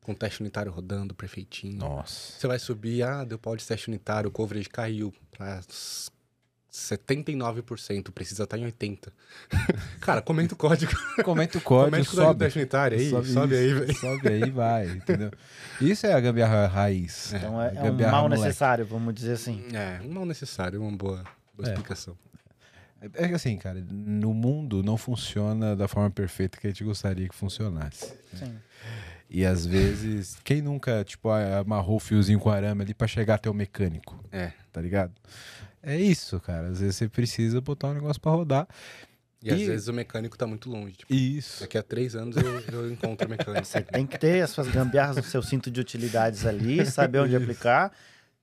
com 0.02 0.14
o 0.14 0.16
teste 0.16 0.42
unitário 0.42 0.72
rodando 0.72 1.14
perfeitinho. 1.14 1.78
Nossa. 1.78 2.34
Você 2.40 2.48
vai 2.48 2.58
subir, 2.58 3.04
ah, 3.04 3.24
deu 3.24 3.38
pau 3.38 3.56
de 3.56 3.64
teste 3.66 3.88
unitário, 3.88 4.30
o 4.30 4.32
coverage 4.32 4.68
caiu 4.68 5.14
para 5.38 5.62
79%, 6.72 8.12
precisa 8.12 8.44
estar 8.44 8.58
em 8.58 8.66
80%. 8.66 9.10
Cara, 10.02 10.22
comenta 10.24 10.54
o 10.56 10.58
código. 10.58 10.92
Comenta 11.24 11.58
o 11.58 11.62
código, 11.62 11.92
comenta 11.92 12.08
o 12.08 12.12
código 12.12 12.16
do 12.16 12.26
sobe. 12.28 12.40
teste 12.40 12.60
unitário 12.60 12.98
aí, 12.98 13.10
sobe, 13.10 13.28
isso, 13.28 13.40
aí, 13.40 13.74
velho. 13.74 13.96
Sobe 13.96 14.28
aí, 14.28 14.50
vai, 14.50 14.88
entendeu? 14.90 15.32
Isso 15.80 16.06
é 16.08 16.14
a 16.14 16.20
gambiarra 16.20 16.68
raiz. 16.68 17.32
Então 17.34 17.62
é, 17.62 17.68
é 17.76 17.80
um 17.80 17.84
Gambiarra 17.86 18.12
mal 18.12 18.24
moleque. 18.24 18.42
necessário, 18.44 18.86
vamos 18.86 19.14
dizer 19.14 19.34
assim. 19.34 19.64
É, 19.74 20.02
um 20.04 20.12
mal 20.12 20.26
necessário, 20.26 20.82
uma 20.82 20.92
boa, 20.98 21.24
boa 21.56 21.70
É. 21.70 21.72
explicação. 21.74 22.18
É 23.14 23.28
que 23.28 23.34
assim, 23.34 23.58
cara, 23.58 23.84
no 23.90 24.34
mundo 24.34 24.82
não 24.84 24.98
funciona 24.98 25.76
da 25.76 25.88
forma 25.88 26.10
perfeita 26.10 26.58
que 26.60 26.68
a 26.68 26.70
gente 26.70 26.84
gostaria 26.84 27.28
que 27.30 27.36
funcionasse. 27.36 28.14
Sim. 28.34 28.56
E 29.30 29.46
às 29.46 29.66
vezes, 29.66 30.38
quem 30.44 30.62
nunca, 30.62 31.04
tipo, 31.04 31.30
amarrou 31.30 31.98
o 31.98 32.00
fiozinho 32.00 32.40
com 32.40 32.50
arame 32.50 32.84
ali 32.84 32.94
pra 32.94 33.08
chegar 33.08 33.36
até 33.36 33.50
o 33.50 33.54
mecânico, 33.54 34.20
É. 34.32 34.52
tá 34.72 34.80
ligado? 34.82 35.14
É 35.82 36.00
isso, 36.00 36.40
cara. 36.40 36.68
Às 36.70 36.80
vezes 36.80 36.96
você 36.96 37.08
precisa 37.10 37.60
botar 37.62 37.90
um 37.90 37.94
negócio 37.94 38.22
pra 38.22 38.32
rodar. 38.32 38.68
E, 39.44 39.52
às 39.52 39.60
E- 39.60 39.66
vezes 39.66 39.88
o 39.88 39.94
mecânico 39.94 40.36
tá 40.38 40.48
muito 40.48 40.70
longe. 40.70 40.96
Tipo, 40.96 41.14
Isso. 41.14 41.62
daqui 41.62 41.78
a 41.78 41.84
três 41.84 42.16
anos 42.16 42.36
eu, 42.36 42.60
eu 42.72 42.92
encontro 42.92 43.28
o 43.28 43.30
mecânico. 43.30 43.64
Você 43.66 43.82
tem 43.82 44.06
que 44.08 44.18
ter 44.18 44.42
as 44.42 44.50
suas 44.50 44.68
gambiarras 44.70 45.18
no 45.18 45.24
seu 45.24 45.44
cinto 45.44 45.70
de 45.70 45.80
utilidades 45.80 46.46
ali, 46.46 46.84
saber 46.86 47.20
onde 47.20 47.36
aplicar, 47.36 47.92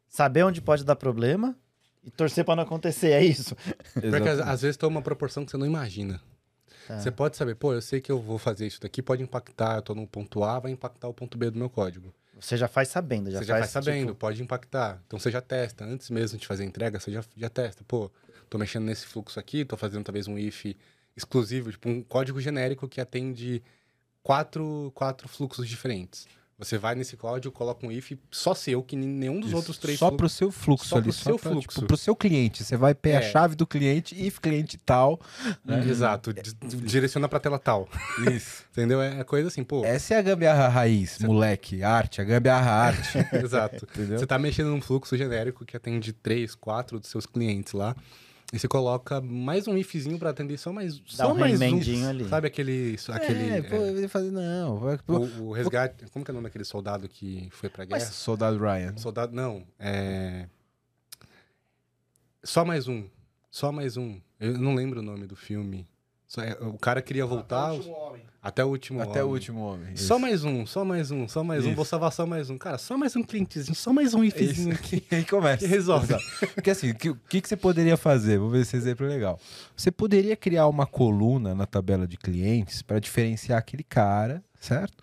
saber 0.08 0.44
onde 0.44 0.60
pode 0.60 0.84
dar 0.84 0.94
problema 0.94 1.56
e 2.04 2.10
torcer 2.10 2.44
pra 2.44 2.56
não 2.56 2.62
acontecer, 2.64 3.10
é 3.10 3.24
isso. 3.24 3.56
Porque 3.94 4.28
às, 4.28 4.40
às 4.40 4.62
vezes 4.62 4.76
toma 4.76 4.96
uma 4.96 5.02
proporção 5.02 5.44
que 5.44 5.50
você 5.50 5.56
não 5.56 5.66
imagina. 5.66 6.20
Tá. 6.86 6.98
Você 6.98 7.10
pode 7.10 7.36
saber, 7.36 7.54
pô, 7.54 7.72
eu 7.72 7.80
sei 7.80 8.00
que 8.00 8.10
eu 8.10 8.20
vou 8.20 8.38
fazer 8.38 8.66
isso 8.66 8.80
daqui, 8.80 9.00
pode 9.00 9.22
impactar, 9.22 9.76
eu 9.76 9.82
tô 9.82 9.94
no 9.94 10.06
ponto 10.06 10.42
A, 10.42 10.58
vai 10.58 10.72
impactar 10.72 11.08
o 11.08 11.14
ponto 11.14 11.38
B 11.38 11.50
do 11.50 11.58
meu 11.58 11.70
código. 11.70 12.12
Você 12.40 12.56
já 12.56 12.66
faz 12.66 12.88
sabendo, 12.88 13.30
já 13.30 13.38
você 13.38 13.44
já 13.44 13.54
vai 13.54 13.62
faz 13.62 13.70
sabendo, 13.70 14.08
tipo, 14.08 14.18
pode 14.18 14.42
impactar. 14.42 15.00
Então 15.06 15.18
você 15.18 15.30
já 15.30 15.40
testa, 15.40 15.84
antes 15.84 16.10
mesmo 16.10 16.38
de 16.38 16.46
fazer 16.46 16.64
a 16.64 16.66
entrega, 16.66 16.98
você 16.98 17.12
já, 17.12 17.22
já 17.36 17.48
testa. 17.48 17.84
Pô, 17.86 18.10
tô 18.50 18.58
mexendo 18.58 18.84
nesse 18.84 19.06
fluxo 19.06 19.38
aqui, 19.38 19.64
tô 19.64 19.76
fazendo 19.76 20.04
talvez 20.04 20.26
um 20.26 20.36
if 20.36 20.74
exclusivo, 21.16 21.70
tipo 21.70 21.88
um 21.88 22.02
código 22.02 22.40
genérico 22.40 22.88
que 22.88 23.00
atende 23.00 23.62
quatro, 24.22 24.90
quatro 24.94 25.28
fluxos 25.28 25.68
diferentes. 25.68 26.26
Você 26.64 26.78
vai 26.78 26.94
nesse 26.94 27.16
código, 27.16 27.52
coloca 27.52 27.86
um 27.86 27.90
if 27.90 28.12
só 28.30 28.54
seu, 28.54 28.82
que 28.82 28.94
nenhum 28.96 29.38
dos 29.40 29.48
Isso. 29.48 29.56
outros 29.56 29.78
três 29.78 29.98
Só 29.98 30.06
fluxos- 30.08 30.16
pro 30.18 30.28
seu 30.28 30.50
fluxo 30.50 30.86
Só 30.88 30.96
ali, 30.96 31.04
pro 31.04 31.12
só 31.12 31.22
seu 31.24 31.38
pra, 31.38 31.50
fluxo. 31.50 31.68
Tipo, 31.76 31.86
pro 31.86 31.96
seu 31.96 32.14
cliente. 32.16 32.62
Você 32.64 32.76
vai 32.76 32.94
pegar 32.94 33.18
a 33.18 33.22
É. 33.22 33.30
chave 33.30 33.54
do 33.54 33.66
cliente, 33.66 34.14
if 34.14 34.38
cliente 34.38 34.76
tal. 34.78 35.20
né? 35.64 35.84
Exato, 35.88 36.32
di- 36.32 36.54
direciona 36.82 37.28
pra 37.28 37.40
tela 37.40 37.58
tal. 37.58 37.88
Isso. 38.32 38.64
Entendeu? 38.72 39.00
É 39.02 39.22
coisa 39.24 39.48
assim, 39.48 39.64
pô. 39.64 39.84
Essa 39.84 40.14
é 40.14 40.18
a 40.18 40.22
gambiarra 40.22 40.68
raiz, 40.68 41.18
moleque. 41.20 41.82
Arte, 41.82 42.20
a 42.20 42.24
gambiarra 42.24 42.70
arte. 42.70 43.18
Exato. 43.44 43.86
Entendeu? 43.94 44.18
Você 44.18 44.26
tá 44.26 44.38
mexendo 44.38 44.68
num 44.70 44.80
fluxo 44.80 45.16
genérico 45.16 45.64
que 45.64 45.76
atende 45.76 46.12
três, 46.12 46.54
quatro 46.54 46.98
dos 47.00 47.08
seus 47.10 47.26
clientes 47.26 47.72
lá. 47.72 47.94
E 48.52 48.58
você 48.58 48.68
coloca 48.68 49.18
mais 49.18 49.66
um 49.66 49.78
ifzinho 49.78 50.18
pra 50.18 50.28
atender 50.28 50.58
só 50.58 50.70
mais, 50.70 50.98
Dá 50.98 51.24
só 51.24 51.32
um 51.32 51.38
mais 51.38 51.58
um. 51.58 52.06
ali. 52.06 52.28
Sabe 52.28 52.46
aquele. 52.48 52.98
aquele 53.08 53.48
é, 53.48 53.62
pô, 53.62 53.76
é, 53.76 54.08
fazer, 54.08 54.30
não. 54.30 54.76
o, 55.08 55.48
o 55.48 55.52
resgate. 55.52 56.04
Como 56.10 56.22
que 56.22 56.30
é 56.30 56.32
o 56.32 56.34
nome 56.34 56.48
daquele 56.48 56.64
soldado 56.64 57.08
que 57.08 57.48
foi 57.50 57.70
pra 57.70 57.86
guerra? 57.86 58.04
Mas, 58.04 58.14
soldado 58.14 58.58
Ryan. 58.58 58.94
Soldado. 58.98 59.34
Não. 59.34 59.64
É. 59.78 60.46
Só 62.44 62.62
mais 62.62 62.88
um. 62.88 63.08
Só 63.50 63.72
mais 63.72 63.96
um. 63.96 64.20
Eu 64.38 64.58
não 64.58 64.74
lembro 64.74 65.00
o 65.00 65.02
nome 65.02 65.26
do 65.26 65.34
filme. 65.34 65.88
É- 66.40 66.56
o 66.64 66.78
cara 66.78 67.02
queria 67.02 67.26
voltar 67.26 67.72
até 68.42 68.64
o 68.64 68.68
último 68.68 69.00
Até 69.00 69.20
o 69.22 69.26
homem. 69.26 69.34
último 69.34 69.60
homem. 69.60 69.96
Só 69.96 70.18
mais 70.18 70.44
um, 70.44 70.64
só 70.66 70.84
mais 70.84 71.10
um, 71.10 71.28
só 71.28 71.44
mais 71.44 71.64
um. 71.64 71.68
Isso. 71.68 71.76
Vou 71.76 71.84
salvar 71.84 72.10
só 72.12 72.24
mais 72.26 72.48
um. 72.50 72.56
Cara, 72.58 72.78
só 72.78 72.96
mais 72.96 73.14
um 73.14 73.22
clientezinho, 73.22 73.74
só 73.74 73.92
mais 73.92 74.14
um 74.14 74.24
ifzinho 74.24 74.72
Isso. 74.72 74.78
aqui. 74.80 75.04
E 75.12 75.14
aí 75.16 75.24
começa. 75.24 75.58
Que 75.58 75.66
resolve. 75.66 76.14
Porque 76.54 76.70
assim, 76.70 76.90
o 76.90 76.94
que, 76.94 77.10
o 77.10 77.16
que 77.28 77.40
que 77.40 77.48
você 77.48 77.56
poderia 77.56 77.96
fazer? 77.96 78.38
Vou 78.38 78.50
ver 78.50 78.60
esse 78.62 78.76
exemplo 78.76 79.06
é 79.06 79.08
legal. 79.10 79.38
Você 79.76 79.90
poderia 79.90 80.34
criar 80.36 80.66
uma 80.68 80.86
coluna 80.86 81.54
na 81.54 81.66
tabela 81.66 82.06
de 82.06 82.16
clientes 82.16 82.82
para 82.82 82.98
diferenciar 82.98 83.58
aquele 83.58 83.84
cara, 83.84 84.42
certo? 84.58 85.02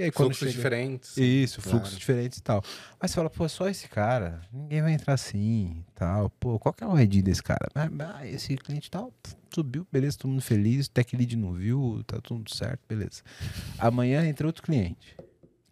E 0.00 0.04
aí 0.04 0.10
Fluxos 0.10 0.38
chega... 0.38 0.50
diferentes. 0.52 1.14
Isso, 1.18 1.60
Claro. 1.60 1.76
fluxos 1.78 1.98
diferentes 1.98 2.38
e 2.38 2.42
tal. 2.42 2.64
Mas 2.98 3.10
você 3.10 3.16
fala, 3.16 3.28
pô, 3.28 3.46
só 3.50 3.68
esse 3.68 3.86
cara, 3.86 4.40
ninguém 4.50 4.80
vai 4.80 4.92
entrar 4.94 5.12
assim 5.12 5.84
e 5.86 5.92
tal. 5.94 6.30
Pô, 6.30 6.58
qual 6.58 6.72
que 6.72 6.82
é 6.82 6.86
o 6.86 6.94
RD 6.94 7.20
desse 7.20 7.42
cara? 7.42 7.68
Ah, 7.74 8.26
esse 8.26 8.56
cliente 8.56 8.90
tal, 8.90 9.12
subiu, 9.54 9.86
beleza, 9.92 10.16
todo 10.16 10.30
mundo 10.30 10.40
feliz, 10.40 10.88
tech 10.88 11.14
lead 11.14 11.36
não 11.36 11.52
viu, 11.52 12.02
tá 12.06 12.18
tudo 12.22 12.50
certo, 12.50 12.80
beleza. 12.88 13.20
Amanhã 13.78 14.24
entra 14.24 14.46
outro 14.46 14.62
cliente. 14.62 15.14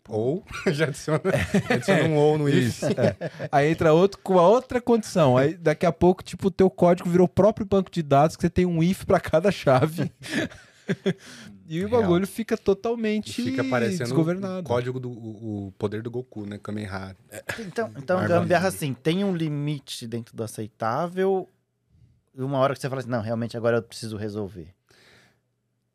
Ou 0.07 0.45
já 0.73 0.85
adiciona, 0.89 1.23
adiciona 1.71 2.05
um 2.05 2.17
ou 2.17 2.37
no 2.37 2.51
if. 2.51 2.69
Isso, 2.69 2.87
é. 2.87 3.17
Aí 3.51 3.71
entra 3.71 3.95
outro 3.95 4.21
com 4.23 4.39
a 4.39 4.47
outra 4.47 4.79
condição. 4.79 5.39
Aí 5.39 5.55
daqui 5.57 5.87
a 5.87 5.93
pouco, 5.93 6.23
tipo, 6.23 6.49
o 6.49 6.51
teu 6.51 6.69
código 6.69 7.09
virou 7.09 7.25
o 7.25 7.29
próprio 7.31 7.65
banco 7.65 7.91
de 7.91 8.03
dados 8.03 8.37
que 8.37 8.43
você 8.43 8.51
tem 8.51 8.67
um 8.67 8.83
if 8.83 9.07
para 9.07 9.21
cada 9.21 9.51
chave. 9.51 10.13
e 11.69 11.85
o 11.85 11.89
Real. 11.89 12.01
bagulho 12.03 12.27
fica 12.27 12.57
totalmente 12.57 13.33
fica 13.43 13.63
desgovernado. 13.63 14.61
o 14.61 14.63
código 14.65 14.99
do 14.99 15.11
o, 15.11 15.73
poder 15.79 16.03
do 16.03 16.11
Goku, 16.11 16.47
né? 16.47 16.59
Kamehameha. 16.59 17.17
Então, 17.61 17.93
então 17.97 18.19
Arma- 18.19 18.29
gambiarra 18.41 18.69
assim, 18.69 18.95
tem 18.95 19.23
um 19.25 19.37
limite 19.37 20.07
dentro 20.07 20.35
do 20.35 20.43
aceitável 20.43 21.49
e 22.35 22.41
uma 22.43 22.59
hora 22.59 22.75
que 22.75 22.81
você 22.81 22.89
fala 22.89 23.01
assim, 23.01 23.11
não, 23.11 23.21
realmente 23.21 23.57
agora 23.57 23.77
eu 23.79 23.83
preciso 23.83 24.17
resolver. 24.17 24.75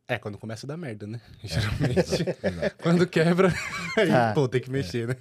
É, 0.08 0.18
quando 0.20 0.38
começa 0.38 0.66
a 0.66 0.68
dar 0.68 0.78
merda, 0.78 1.08
né? 1.08 1.22
É. 1.44 1.48
Geralmente. 1.48 2.26
quando 2.84 3.08
quebra, 3.08 3.48
aí, 3.98 4.10
Tá. 4.10 4.34
pô, 4.34 4.48
tem 4.50 4.60
que 4.62 4.70
mexer, 4.70 5.08
né? 5.08 5.16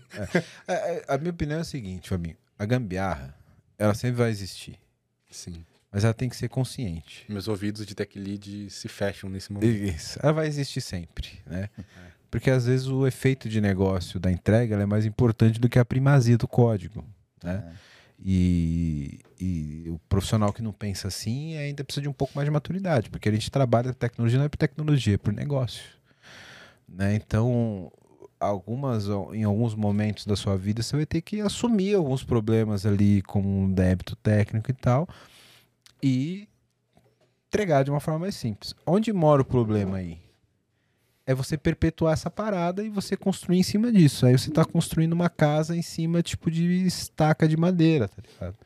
É, 0.66 0.74
é, 0.96 1.05
a 1.09 1.16
minha 1.18 1.30
opinião 1.30 1.59
é 1.59 1.61
a 1.61 1.64
seguinte, 1.64 2.09
Fabinho. 2.09 2.36
A 2.59 2.66
gambiarra, 2.66 3.34
ela 3.78 3.94
sempre 3.94 4.16
vai 4.16 4.30
existir. 4.30 4.78
Sim. 5.30 5.64
Mas 5.93 6.05
ela 6.05 6.14
tem 6.14 6.28
que 6.28 6.36
ser 6.36 6.49
consciente. 6.49 7.24
Meus 7.28 7.49
ouvidos 7.49 7.84
de 7.84 7.95
tech 7.95 8.18
lead 8.18 8.70
se 8.70 8.88
fecham 8.88 9.28
nesse 9.28 9.53
momento. 9.53 9.70
Isso. 9.70 10.18
Ela 10.22 10.32
vai 10.32 10.47
existir 10.47 10.80
sempre, 10.80 11.28
né? 11.47 11.68
Porque 12.30 12.51
às 12.51 12.64
vezes 12.64 12.86
o 12.86 13.07
efeito 13.07 13.47
de 13.47 13.61
negócio 13.61 14.18
da 14.18 14.32
entrega 14.32 14.74
é 14.76 14.86
mais 14.86 15.05
importante 15.05 15.61
do 15.61 15.68
que 15.68 15.78
a 15.78 15.84
primazia 15.84 16.38
do 16.38 16.49
código, 16.49 17.05
né? 17.45 17.74
E, 18.24 19.18
e 19.38 19.90
o 19.90 19.99
profissional 20.09 20.53
que 20.53 20.62
não 20.62 20.72
pensa 20.72 21.09
assim 21.09 21.57
ainda 21.57 21.82
precisa 21.84 22.03
de 22.03 22.09
um 22.09 22.12
pouco 22.12 22.32
mais 22.36 22.47
de 22.47 22.51
maturidade, 22.51 23.11
porque 23.11 23.28
a 23.28 23.32
gente 23.32 23.51
trabalha 23.51 23.93
tecnologia 23.93 24.38
não 24.38 24.47
é 24.47 24.49
por 24.49 24.57
tecnologia, 24.57 25.16
é 25.16 25.18
por 25.18 25.32
negócio. 25.32 25.82
Né? 26.88 27.16
Então, 27.16 27.90
algumas, 28.38 29.09
em 29.32 29.45
alguns 29.45 29.74
momentos 29.74 30.24
da 30.24 30.36
sua 30.36 30.57
vida, 30.57 30.82
você 30.82 30.97
vai 30.97 31.07
ter 31.07 31.20
que 31.20 31.40
assumir 31.40 31.95
alguns 31.95 32.22
problemas 32.22 32.86
ali, 32.86 33.22
como 33.22 33.49
um 33.49 33.72
débito 33.72 34.14
técnico 34.16 34.70
e 34.70 34.74
tal, 34.74 35.09
e 36.03 36.48
entregar 37.48 37.84
de 37.84 37.90
uma 37.90 38.00
forma 38.00 38.20
mais 38.20 38.34
simples. 38.34 38.74
Onde 38.86 39.12
mora 39.12 39.42
o 39.42 39.44
problema 39.44 39.98
aí? 39.98 40.18
É 41.24 41.34
você 41.34 41.57
perpetuar 41.57 42.14
essa 42.14 42.30
parada 42.30 42.82
e 42.82 42.88
você 42.88 43.16
construir 43.16 43.59
em 43.59 43.62
cima 43.62 43.92
disso. 43.92 44.26
Aí 44.26 44.36
você 44.36 44.48
está 44.48 44.64
construindo 44.64 45.12
uma 45.12 45.28
casa 45.28 45.76
em 45.76 45.82
cima, 45.82 46.22
tipo, 46.22 46.50
de 46.50 46.84
estaca 46.84 47.46
de 47.46 47.57
madeira, 47.57 48.09
tá 48.09 48.20
ligado? 48.20 48.57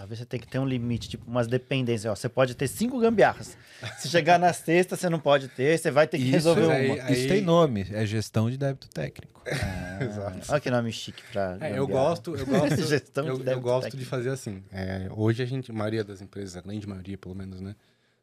Talvez 0.00 0.18
você 0.18 0.24
tenha 0.24 0.40
que 0.40 0.46
ter 0.48 0.58
um 0.58 0.64
limite, 0.64 1.10
tipo 1.10 1.30
umas 1.30 1.46
dependências. 1.46 2.10
Ó, 2.10 2.16
você 2.16 2.26
pode 2.26 2.54
ter 2.54 2.66
cinco 2.68 2.98
gambiarras. 2.98 3.54
Se 3.98 4.08
chegar 4.08 4.38
na 4.38 4.50
sexta, 4.50 4.96
você 4.96 5.10
não 5.10 5.20
pode 5.20 5.48
ter, 5.48 5.78
você 5.78 5.90
vai 5.90 6.06
ter 6.06 6.16
que 6.16 6.24
Isso, 6.24 6.32
resolver 6.32 6.72
aí- 6.72 6.90
uma. 6.90 7.04
aí- 7.04 7.12
Isso 7.12 7.28
tem 7.28 7.42
nome, 7.42 7.86
é 7.90 8.06
gestão 8.06 8.50
de 8.50 8.56
débito 8.56 8.88
técnico. 8.88 9.42
Exato. 10.00 10.40
Olha 10.52 10.60
que 10.60 10.70
nome 10.70 10.90
chique 10.90 11.22
pra. 11.30 11.58
É, 11.60 11.78
eu 11.78 11.86
gosto, 11.86 12.34
eu 12.34 12.46
gosto, 12.46 12.80
Gestão 12.88 13.24
de 13.24 13.30
eu, 13.30 13.36
eu 13.36 13.44
débito 13.44 13.60
gosto 13.60 13.84
de 13.84 13.90
técnico. 13.90 14.08
fazer 14.10 14.30
assim. 14.30 14.64
É, 14.72 15.06
hoje 15.10 15.42
a 15.42 15.46
gente, 15.46 15.70
a 15.70 15.74
maioria 15.74 16.02
das 16.02 16.22
empresas, 16.22 16.56
a 16.56 16.62
grande 16.62 16.88
maioria 16.88 17.18
pelo 17.18 17.34
menos, 17.34 17.60
né, 17.60 17.76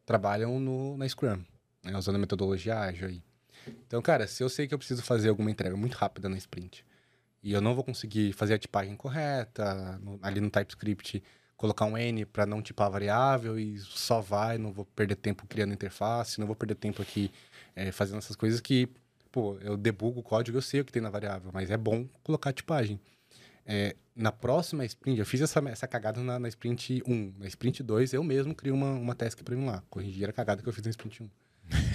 trabalham 0.03 0.59
no, 0.59 0.97
na 0.97 1.07
Scrum, 1.07 1.39
né, 1.84 1.95
usando 1.95 2.15
a 2.15 2.19
metodologia 2.19 2.75
ágil 2.80 3.07
aí. 3.07 3.21
Então, 3.86 4.01
cara, 4.01 4.25
se 4.25 4.41
eu 4.43 4.49
sei 4.49 4.67
que 4.67 4.73
eu 4.73 4.80
preciso 4.80 5.03
fazer 5.03 5.30
alguma 5.30 5.51
entrega 5.51 5.78
muito 5.78 5.93
rápida 5.93 6.28
na 6.28 6.38
sprint 6.38 6.84
e 7.43 7.53
eu 7.53 7.61
não 7.61 7.75
vou 7.75 7.84
conseguir 7.84 8.34
fazer 8.34 8.55
a 8.55 8.57
tipagem 8.57 8.95
correta, 8.95 9.99
no- 10.01 10.17
ali 10.23 10.39
no 10.41 10.49
TypeScript 10.49 11.21
colocar 11.58 11.86
um 11.86 11.97
N 11.97 12.24
para 12.26 12.45
não 12.45 12.62
tipar 12.62 12.88
a 12.88 12.91
variável 12.91 13.60
e 13.60 13.80
só 13.80 14.22
vai, 14.22 14.58
não 14.58 14.72
vou 14.72 14.86
perder 14.86 15.16
tempo 15.16 15.45
criando 15.47 15.74
interface, 15.74 16.39
não 16.39 16.47
vou 16.47 16.55
perder 16.55 16.76
tempo 16.76 17.01
aqui 17.01 17.32
é, 17.76 17.91
fazendo 17.91 18.20
essas 18.20 18.36
coisas 18.36 18.62
que, 18.62 18.88
pô, 19.32 19.58
eu 19.62 19.76
debugo 19.76 20.20
o 20.20 20.24
código, 20.24 20.58
eu 20.58 20.62
sei 20.62 20.82
o 20.82 20.86
que 20.86 20.91
tem 20.91 21.01
na 21.01 21.10
variável, 21.10 21.49
mas 21.51 21.72
é 21.72 21.78
bom 21.78 22.08
colocar 22.24 22.51
a 22.51 22.53
tipagem. 22.53 22.99
É, 23.66 23.95
na 24.16 24.32
próxima 24.32 24.86
sprint, 24.86 25.20
eu 25.20 25.26
fiz 25.26 25.41
essa, 25.41 25.60
essa 25.68 25.88
cagada 25.88 26.22
na, 26.22 26.39
na 26.39 26.47
sprint 26.47 27.03
1. 27.05 27.34
Na 27.38 27.47
sprint 27.47 27.84
2, 27.84 28.14
eu 28.14 28.24
mesmo 28.24 28.55
criei 28.55 28.74
uma, 28.74 28.93
uma 28.93 29.14
task 29.14 29.41
pra 29.43 29.55
mim 29.55 29.66
lá. 29.66 29.84
Corrigir 29.89 30.30
a 30.30 30.32
cagada 30.32 30.62
que 30.64 30.70
eu 30.70 30.74
fiz 30.74 30.84
na 30.86 30.89
sprint 30.89 31.24
1. 31.24 31.30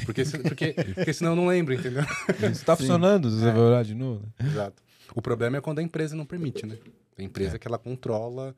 Porque, 0.05 0.23
porque, 0.25 0.75
porque 0.95 1.13
senão 1.15 1.33
eu 1.33 1.37
não 1.37 1.47
lembro, 1.47 1.73
entendeu? 1.73 2.03
Isso 2.53 2.63
tá 2.63 2.77
funcionando, 2.77 3.31
você 3.31 3.47
vai 3.47 3.59
olhar 3.59 3.85
de 3.85 3.95
novo. 3.95 4.31
Exato. 4.39 4.83
O 5.15 5.23
problema 5.23 5.57
é 5.57 5.61
quando 5.63 5.79
a 5.79 5.83
empresa 5.83 6.15
não 6.15 6.27
permite, 6.27 6.67
né? 6.67 6.77
A 7.19 7.23
empresa 7.23 7.59
que 7.59 7.67
ela 7.67 7.79
controla. 7.79 8.55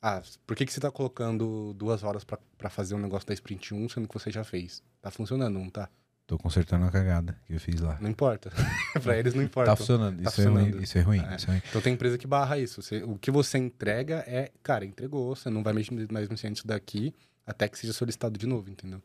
Ah, 0.00 0.22
por 0.46 0.56
que, 0.56 0.64
que 0.64 0.72
você 0.72 0.80
tá 0.80 0.90
colocando 0.90 1.74
duas 1.74 2.02
horas 2.04 2.24
pra 2.24 2.70
fazer 2.70 2.94
um 2.94 2.98
negócio 2.98 3.26
da 3.26 3.34
sprint 3.34 3.74
1, 3.74 3.88
sendo 3.88 4.06
que 4.08 4.14
você 4.14 4.30
já 4.30 4.44
fez? 4.44 4.82
Tá 5.02 5.10
funcionando, 5.10 5.58
não 5.58 5.68
tá? 5.68 5.88
Tô 6.26 6.36
consertando 6.38 6.84
a 6.84 6.90
cagada 6.90 7.36
que 7.46 7.54
eu 7.54 7.58
fiz 7.60 7.80
lá. 7.80 7.96
Não 8.00 8.10
importa. 8.10 8.50
pra 9.02 9.18
eles 9.18 9.32
não 9.34 9.42
importa. 9.42 9.70
Tá 9.70 9.76
funcionando, 9.76 10.22
Tá 10.22 10.28
isso, 10.30 10.40
É 10.40 10.44
ruim, 10.44 10.54
funcionando. 10.58 10.82
isso 10.84 10.98
é 10.98 11.00
ruim, 11.00 11.18
É. 11.26 11.36
isso 11.36 11.46
é 11.46 11.50
ruim. 11.52 11.62
Então 11.68 11.80
tem 11.80 11.94
empresa 11.94 12.18
que 12.18 12.26
barra 12.26 12.58
isso. 12.58 12.82
Você- 12.82 13.02
o 13.02 13.16
que 13.18 13.30
você 13.30 13.56
entrega 13.58 14.22
é, 14.26 14.52
cara, 14.62 14.84
entregou, 14.84 15.34
você 15.34 15.48
não 15.50 15.62
vai 15.62 15.72
mexer, 15.72 16.06
mais 16.12 16.28
mexer 16.28 16.50
nisso 16.50 16.66
daqui 16.66 17.14
até 17.48 17.66
que 17.66 17.78
seja 17.78 17.94
solicitado 17.94 18.38
de 18.38 18.46
novo, 18.46 18.68
entendeu? 18.68 19.00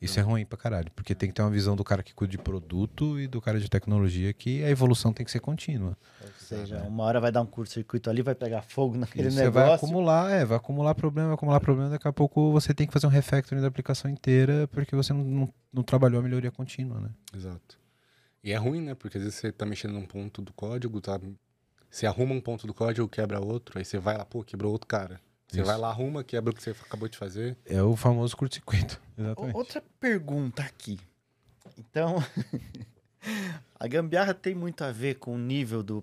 Isso 0.00 0.20
é 0.20 0.22
ruim 0.22 0.44
pra 0.44 0.58
caralho, 0.58 0.90
porque 0.94 1.14
tem 1.14 1.30
que 1.30 1.34
ter 1.34 1.40
uma 1.40 1.50
visão 1.50 1.74
do 1.74 1.82
cara 1.82 2.02
que 2.02 2.12
cuida 2.12 2.30
de 2.30 2.36
produto 2.36 3.18
e 3.18 3.26
do 3.26 3.40
cara 3.40 3.58
de 3.58 3.70
tecnologia 3.70 4.30
que 4.34 4.62
a 4.62 4.68
evolução 4.68 5.14
tem 5.14 5.24
que 5.24 5.32
ser 5.32 5.40
contínua. 5.40 5.96
Ou 6.20 6.28
seja, 6.38 6.82
uma 6.82 7.04
hora 7.04 7.18
vai 7.18 7.32
dar 7.32 7.40
um 7.40 7.46
curto-circuito 7.46 8.10
ali, 8.10 8.20
vai 8.20 8.34
pegar 8.34 8.60
fogo 8.60 8.98
naquele 8.98 9.28
Isso, 9.28 9.38
você 9.38 9.48
vai 9.48 9.64
negócio. 9.64 9.86
acumular, 9.86 10.30
é, 10.30 10.44
vai 10.44 10.58
acumular 10.58 10.94
problema, 10.94 11.28
vai 11.28 11.34
acumular 11.34 11.60
problema, 11.60 11.90
daqui 11.90 12.06
a 12.06 12.12
pouco 12.12 12.52
você 12.52 12.74
tem 12.74 12.86
que 12.86 12.92
fazer 12.92 13.06
um 13.06 13.10
refactoring 13.10 13.62
da 13.62 13.68
aplicação 13.68 14.10
inteira 14.10 14.68
porque 14.68 14.94
você 14.94 15.14
não, 15.14 15.24
não, 15.24 15.54
não 15.72 15.82
trabalhou 15.82 16.20
a 16.20 16.22
melhoria 16.22 16.50
contínua, 16.50 17.00
né? 17.00 17.08
Exato. 17.34 17.78
E 18.44 18.52
é 18.52 18.56
ruim, 18.56 18.82
né? 18.82 18.94
Porque 18.94 19.16
às 19.16 19.24
vezes 19.24 19.38
você 19.38 19.50
tá 19.50 19.64
mexendo 19.64 19.94
num 19.94 20.04
ponto 20.04 20.42
do 20.42 20.52
código, 20.52 21.00
tá? 21.00 21.18
Você 21.90 22.06
arruma 22.06 22.34
um 22.34 22.40
ponto 22.42 22.66
do 22.66 22.74
código, 22.74 23.08
quebra 23.08 23.40
outro, 23.40 23.78
aí 23.78 23.84
você 23.84 23.98
vai 23.98 24.18
lá, 24.18 24.24
pô, 24.26 24.44
quebrou 24.44 24.70
outro 24.70 24.86
cara. 24.86 25.18
Você 25.48 25.60
Isso. 25.60 25.66
vai 25.66 25.78
lá, 25.78 25.88
arruma, 25.88 26.24
quebra 26.24 26.50
o 26.50 26.54
que 26.54 26.62
você 26.62 26.70
acabou 26.70 27.08
de 27.08 27.16
fazer. 27.16 27.56
É 27.64 27.80
o 27.82 27.94
famoso 27.94 28.36
curto-circuito. 28.36 29.00
Exatamente. 29.16 29.56
Outra 29.56 29.82
pergunta 30.00 30.62
aqui. 30.62 30.98
Então, 31.78 32.16
a 33.78 33.86
gambiarra 33.86 34.34
tem 34.34 34.54
muito 34.54 34.82
a 34.82 34.90
ver 34.90 35.14
com 35.16 35.34
o 35.34 35.38
nível 35.38 35.82
do 35.82 36.02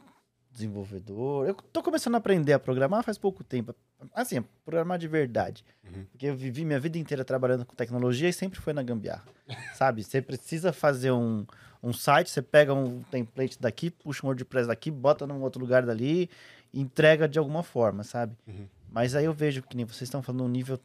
desenvolvedor. 0.49 1.47
Eu 1.47 1.55
tô 1.55 1.81
começando 1.83 2.15
a 2.15 2.19
aprender 2.19 2.53
a 2.53 2.59
programar 2.59 3.03
faz 3.03 3.17
pouco 3.17 3.43
tempo. 3.43 3.75
Assim, 4.13 4.43
programar 4.63 4.97
de 4.97 5.07
verdade. 5.07 5.65
Uhum. 5.83 6.05
Porque 6.11 6.27
eu 6.27 6.35
vivi 6.35 6.63
minha 6.63 6.79
vida 6.79 6.97
inteira 6.97 7.25
trabalhando 7.25 7.65
com 7.65 7.75
tecnologia 7.75 8.29
e 8.29 8.33
sempre 8.33 8.59
foi 8.59 8.71
na 8.71 8.83
gambiarra. 8.83 9.25
Sabe? 9.75 10.03
Você 10.03 10.21
precisa 10.21 10.71
fazer 10.71 11.11
um, 11.11 11.45
um 11.81 11.91
site, 11.91 12.29
você 12.29 12.41
pega 12.41 12.73
um 12.73 13.01
template 13.03 13.59
daqui, 13.59 13.89
puxa 13.89 14.25
um 14.25 14.29
WordPress 14.29 14.67
daqui, 14.67 14.89
bota 14.91 15.27
num 15.27 15.41
outro 15.41 15.59
lugar 15.59 15.85
dali, 15.85 16.29
e 16.73 16.81
entrega 16.81 17.27
de 17.27 17.37
alguma 17.37 17.61
forma, 17.61 18.03
sabe? 18.03 18.35
Uhum. 18.47 18.67
Mas 18.93 19.15
aí 19.15 19.25
eu 19.25 19.33
vejo 19.33 19.63
que 19.63 19.75
nem 19.75 19.85
vocês 19.85 20.03
estão 20.03 20.21
falando 20.21 20.43
um 20.43 20.47
nível 20.47 20.79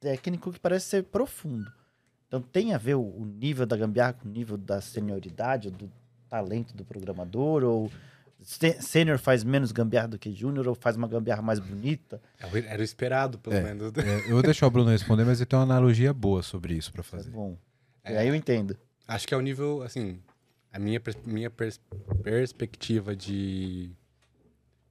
técnico 0.00 0.50
que 0.50 0.58
parece 0.58 0.86
ser 0.86 1.04
profundo. 1.04 1.70
Então 2.26 2.40
tem 2.40 2.72
a 2.72 2.78
ver 2.78 2.94
o, 2.94 3.02
o 3.02 3.26
nível 3.26 3.66
da 3.66 3.76
gambiarra 3.76 4.14
com 4.14 4.26
o 4.26 4.32
nível 4.32 4.56
da 4.56 4.80
senioridade, 4.80 5.70
do 5.70 5.92
talento 6.30 6.74
do 6.74 6.82
programador, 6.84 7.62
ou 7.62 7.92
sênior 8.80 9.18
faz 9.18 9.44
menos 9.44 9.70
gambiarra 9.70 10.08
do 10.08 10.18
que 10.18 10.32
júnior, 10.32 10.66
ou 10.66 10.74
faz 10.74 10.96
uma 10.96 11.06
gambiarra 11.06 11.42
mais 11.42 11.58
bonita. 11.60 12.20
Era 12.66 12.80
o 12.80 12.84
esperado, 12.84 13.38
pelo 13.38 13.54
É. 13.54 13.62
menos. 13.62 13.92
É, 13.98 14.26
eu 14.28 14.32
vou 14.32 14.42
deixar 14.42 14.66
o 14.66 14.70
Bruno 14.70 14.90
responder, 14.90 15.24
mas 15.24 15.38
eu 15.38 15.46
tenho 15.46 15.60
uma 15.60 15.66
analogia 15.74 16.12
boa 16.14 16.42
sobre 16.42 16.74
isso 16.74 16.90
pra 16.90 17.02
Tá 17.02 17.08
fazer. 17.10 17.30
bom. 17.30 17.56
É. 18.02 18.14
E 18.14 18.16
aí 18.16 18.28
eu 18.28 18.34
entendo. 18.34 18.76
Acho 19.06 19.28
que 19.28 19.34
é 19.34 19.36
o 19.36 19.40
nível, 19.42 19.82
assim, 19.82 20.18
a 20.72 20.78
minha, 20.78 21.00
minha 21.24 21.50
pers- 21.50 21.80
perspectiva 22.22 23.14
de 23.14 23.90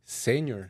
sênior, 0.03 0.69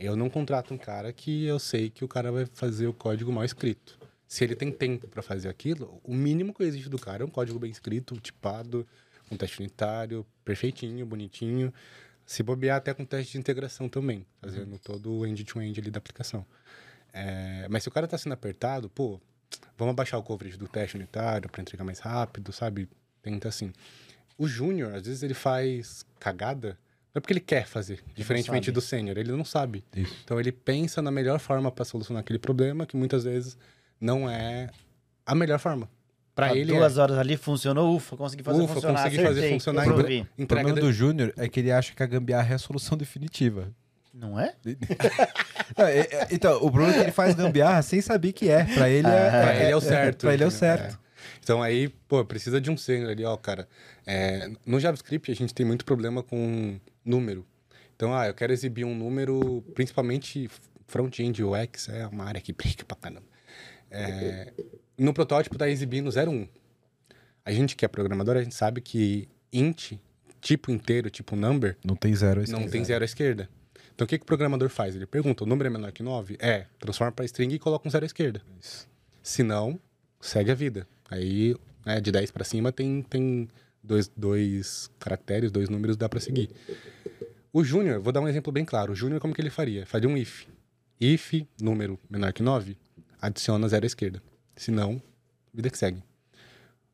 eu 0.00 0.16
não 0.16 0.30
contrato 0.30 0.72
um 0.72 0.78
cara 0.78 1.12
que 1.12 1.44
eu 1.44 1.58
sei 1.58 1.90
que 1.90 2.04
o 2.04 2.08
cara 2.08 2.32
vai 2.32 2.46
fazer 2.46 2.86
o 2.86 2.94
código 2.94 3.30
mal 3.30 3.44
escrito. 3.44 3.98
Se 4.26 4.42
ele 4.44 4.56
tem 4.56 4.72
tempo 4.72 5.06
para 5.06 5.22
fazer 5.22 5.48
aquilo, 5.48 6.00
o 6.02 6.14
mínimo 6.14 6.54
que 6.54 6.62
exige 6.62 6.88
do 6.88 6.98
cara 6.98 7.22
é 7.22 7.26
um 7.26 7.30
código 7.30 7.58
bem 7.58 7.70
escrito, 7.70 8.18
tipado, 8.18 8.86
com 9.28 9.36
teste 9.36 9.60
unitário, 9.60 10.24
perfeitinho, 10.44 11.04
bonitinho. 11.04 11.72
Se 12.24 12.42
bobear 12.42 12.78
até 12.78 12.94
com 12.94 13.04
teste 13.04 13.32
de 13.32 13.38
integração 13.38 13.88
também, 13.88 14.24
fazendo 14.40 14.78
todo 14.78 15.12
o 15.12 15.26
end-to-end 15.26 15.80
ali 15.80 15.90
da 15.90 15.98
aplicação. 15.98 16.46
É, 17.12 17.66
mas 17.68 17.82
se 17.82 17.88
o 17.88 17.92
cara 17.92 18.06
tá 18.06 18.16
sendo 18.16 18.32
apertado, 18.32 18.88
pô, 18.88 19.20
vamos 19.76 19.92
abaixar 19.92 20.18
o 20.18 20.22
coverage 20.22 20.56
do 20.56 20.68
teste 20.68 20.96
unitário 20.96 21.50
para 21.50 21.60
entregar 21.60 21.84
mais 21.84 21.98
rápido, 21.98 22.52
sabe? 22.52 22.88
Tenta 23.20 23.48
assim. 23.48 23.72
O 24.38 24.46
júnior, 24.48 24.94
às 24.94 25.06
vezes, 25.06 25.22
ele 25.22 25.34
faz 25.34 26.06
cagada, 26.18 26.78
não 27.14 27.18
é 27.18 27.20
porque 27.20 27.32
ele 27.32 27.40
quer 27.40 27.66
fazer, 27.66 28.00
diferentemente 28.14 28.66
sabe. 28.66 28.74
do 28.74 28.80
sênior, 28.80 29.18
ele 29.18 29.32
não 29.32 29.44
sabe. 29.44 29.84
Isso. 29.96 30.16
Então 30.24 30.38
ele 30.38 30.52
pensa 30.52 31.02
na 31.02 31.10
melhor 31.10 31.38
forma 31.40 31.70
para 31.70 31.84
solucionar 31.84 32.20
aquele 32.20 32.38
problema, 32.38 32.86
que 32.86 32.96
muitas 32.96 33.24
vezes 33.24 33.56
não 34.00 34.28
é 34.30 34.68
a 35.26 35.34
melhor 35.34 35.58
forma. 35.58 35.88
Para 36.34 36.52
Ó, 36.52 36.54
ele 36.54 36.72
duas 36.72 36.96
é. 36.96 37.00
horas 37.00 37.18
ali 37.18 37.36
funcionou, 37.36 37.94
ufa, 37.96 38.16
consegui 38.16 38.42
fazer 38.42 38.62
Ufa, 38.62 38.74
funcionar. 38.74 39.02
consegui 39.04 39.22
fazer 39.24 39.50
funcionar. 39.50 39.82
resolvi. 39.82 40.20
O 40.38 40.42
Entrega 40.42 40.46
problema 40.46 40.74
de- 40.74 40.80
do 40.80 40.92
Júnior 40.92 41.32
é 41.36 41.48
que 41.48 41.60
ele 41.60 41.72
acha 41.72 41.92
que 41.94 42.02
a 42.02 42.06
gambiarra 42.06 42.52
é 42.52 42.54
a 42.54 42.58
solução 42.58 42.96
definitiva. 42.96 43.68
Não 44.14 44.38
é? 44.40 44.54
Não, 45.76 45.86
é- 45.86 45.98
é- 46.00 46.28
então, 46.30 46.56
o 46.58 46.70
problema 46.70 46.92
é 46.92 46.94
que 46.96 47.00
ele 47.04 47.12
faz 47.12 47.34
gambiarra 47.34 47.82
sem 47.82 48.00
saber 48.00 48.32
que 48.32 48.48
é. 48.48 48.64
Pra 48.64 48.88
ele 48.88 49.06
é, 49.06 49.30
Pra 49.30 49.54
ele 49.56 49.70
é 49.72 49.76
o 49.76 49.80
certo. 49.80 50.20
Pra 50.22 50.34
ele 50.34 50.44
é 50.44 50.46
o 50.46 50.50
certo. 50.50 50.94
É. 50.96 51.10
Então 51.42 51.62
aí, 51.62 51.88
pô, 52.08 52.24
precisa 52.24 52.60
de 52.60 52.70
um 52.70 52.76
sênior 52.76 53.10
ali, 53.10 53.24
ó, 53.24 53.36
cara. 53.36 53.68
É, 54.06 54.50
no 54.64 54.80
JavaScript 54.80 55.30
a 55.30 55.34
gente 55.34 55.52
tem 55.54 55.64
muito 55.66 55.84
problema 55.84 56.22
com 56.22 56.78
número. 57.04 57.46
Então, 57.96 58.14
ah, 58.14 58.26
eu 58.26 58.34
quero 58.34 58.52
exibir 58.52 58.84
um 58.84 58.94
número, 58.94 59.62
principalmente 59.74 60.48
front-end 60.86 61.42
UX, 61.44 61.88
é 61.88 62.06
uma 62.06 62.24
área 62.24 62.40
que 62.40 62.52
briga 62.52 62.84
pra 62.84 62.96
caramba. 62.96 63.26
É, 63.90 64.52
no 64.96 65.12
protótipo 65.12 65.58
tá 65.58 65.68
exibindo 65.68 66.08
01. 66.08 66.48
A 67.44 67.52
gente 67.52 67.74
que 67.76 67.84
é 67.84 67.88
programador, 67.88 68.36
a 68.36 68.42
gente 68.42 68.54
sabe 68.54 68.80
que 68.80 69.28
int, 69.52 69.92
tipo 70.40 70.70
inteiro, 70.70 71.10
tipo 71.10 71.34
number, 71.34 71.76
Não 71.84 71.96
tem 71.96 72.14
zero. 72.14 72.42
não 72.48 72.68
tem 72.68 72.84
zero 72.84 73.02
à 73.02 73.06
esquerda. 73.06 73.48
Então 73.94 74.04
o 74.04 74.08
que, 74.08 74.16
que 74.18 74.22
o 74.22 74.26
programador 74.26 74.68
faz? 74.70 74.96
Ele 74.96 75.04
pergunta, 75.06 75.44
o 75.44 75.46
número 75.46 75.68
é 75.68 75.70
menor 75.70 75.92
que 75.92 76.02
9? 76.02 76.36
É, 76.40 76.66
transforma 76.78 77.12
para 77.12 77.24
string 77.26 77.54
e 77.54 77.58
coloca 77.58 77.86
um 77.86 77.90
zero 77.90 78.04
à 78.04 78.06
esquerda. 78.06 78.40
Se 79.22 79.42
não, 79.42 79.78
segue 80.20 80.50
a 80.50 80.54
vida. 80.54 80.86
Aí, 81.10 81.54
né, 81.84 82.00
de 82.00 82.10
10 82.10 82.30
para 82.30 82.44
cima 82.44 82.72
tem, 82.72 83.02
tem 83.02 83.48
dois, 83.82 84.08
dois 84.16 84.90
caracteres, 84.98 85.50
dois 85.50 85.68
números, 85.68 85.96
dá 85.96 86.08
para 86.08 86.20
seguir. 86.20 86.50
O 87.52 87.64
Júnior, 87.64 88.00
vou 88.00 88.12
dar 88.12 88.20
um 88.20 88.28
exemplo 88.28 88.52
bem 88.52 88.64
claro. 88.64 88.92
O 88.92 88.94
Júnior, 88.94 89.20
como 89.20 89.34
que 89.34 89.40
ele 89.40 89.50
faria? 89.50 89.84
Faria 89.86 90.08
um 90.08 90.16
if. 90.16 90.46
If, 91.00 91.46
número 91.60 91.98
menor 92.08 92.32
que 92.32 92.42
9, 92.42 92.76
adiciona 93.20 93.66
zero 93.68 93.84
à 93.84 93.86
esquerda. 93.86 94.22
Se 94.54 94.70
não, 94.70 95.02
vida 95.52 95.70
que 95.70 95.78
segue. 95.78 96.02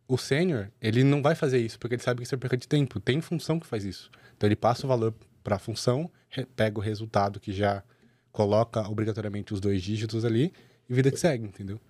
O 0.08 0.16
sênior, 0.16 0.70
ele 0.80 1.02
não 1.02 1.20
vai 1.20 1.34
fazer 1.34 1.58
isso, 1.58 1.78
porque 1.78 1.96
ele 1.96 2.02
sabe 2.02 2.18
que 2.18 2.24
isso 2.24 2.34
é 2.34 2.38
perca 2.38 2.56
de 2.56 2.68
tempo. 2.68 3.00
Tem 3.00 3.20
função 3.20 3.58
que 3.58 3.66
faz 3.66 3.84
isso. 3.84 4.10
Então 4.36 4.46
ele 4.46 4.56
passa 4.56 4.86
o 4.86 4.88
valor 4.88 5.12
para 5.42 5.56
a 5.56 5.58
função, 5.58 6.10
pega 6.54 6.78
o 6.78 6.82
resultado 6.82 7.40
que 7.40 7.52
já 7.52 7.82
coloca 8.30 8.88
obrigatoriamente 8.88 9.52
os 9.52 9.60
dois 9.60 9.82
dígitos 9.82 10.24
ali 10.24 10.52
e 10.88 10.94
vida 10.94 11.10
que 11.10 11.18
segue, 11.18 11.44
entendeu? 11.44 11.80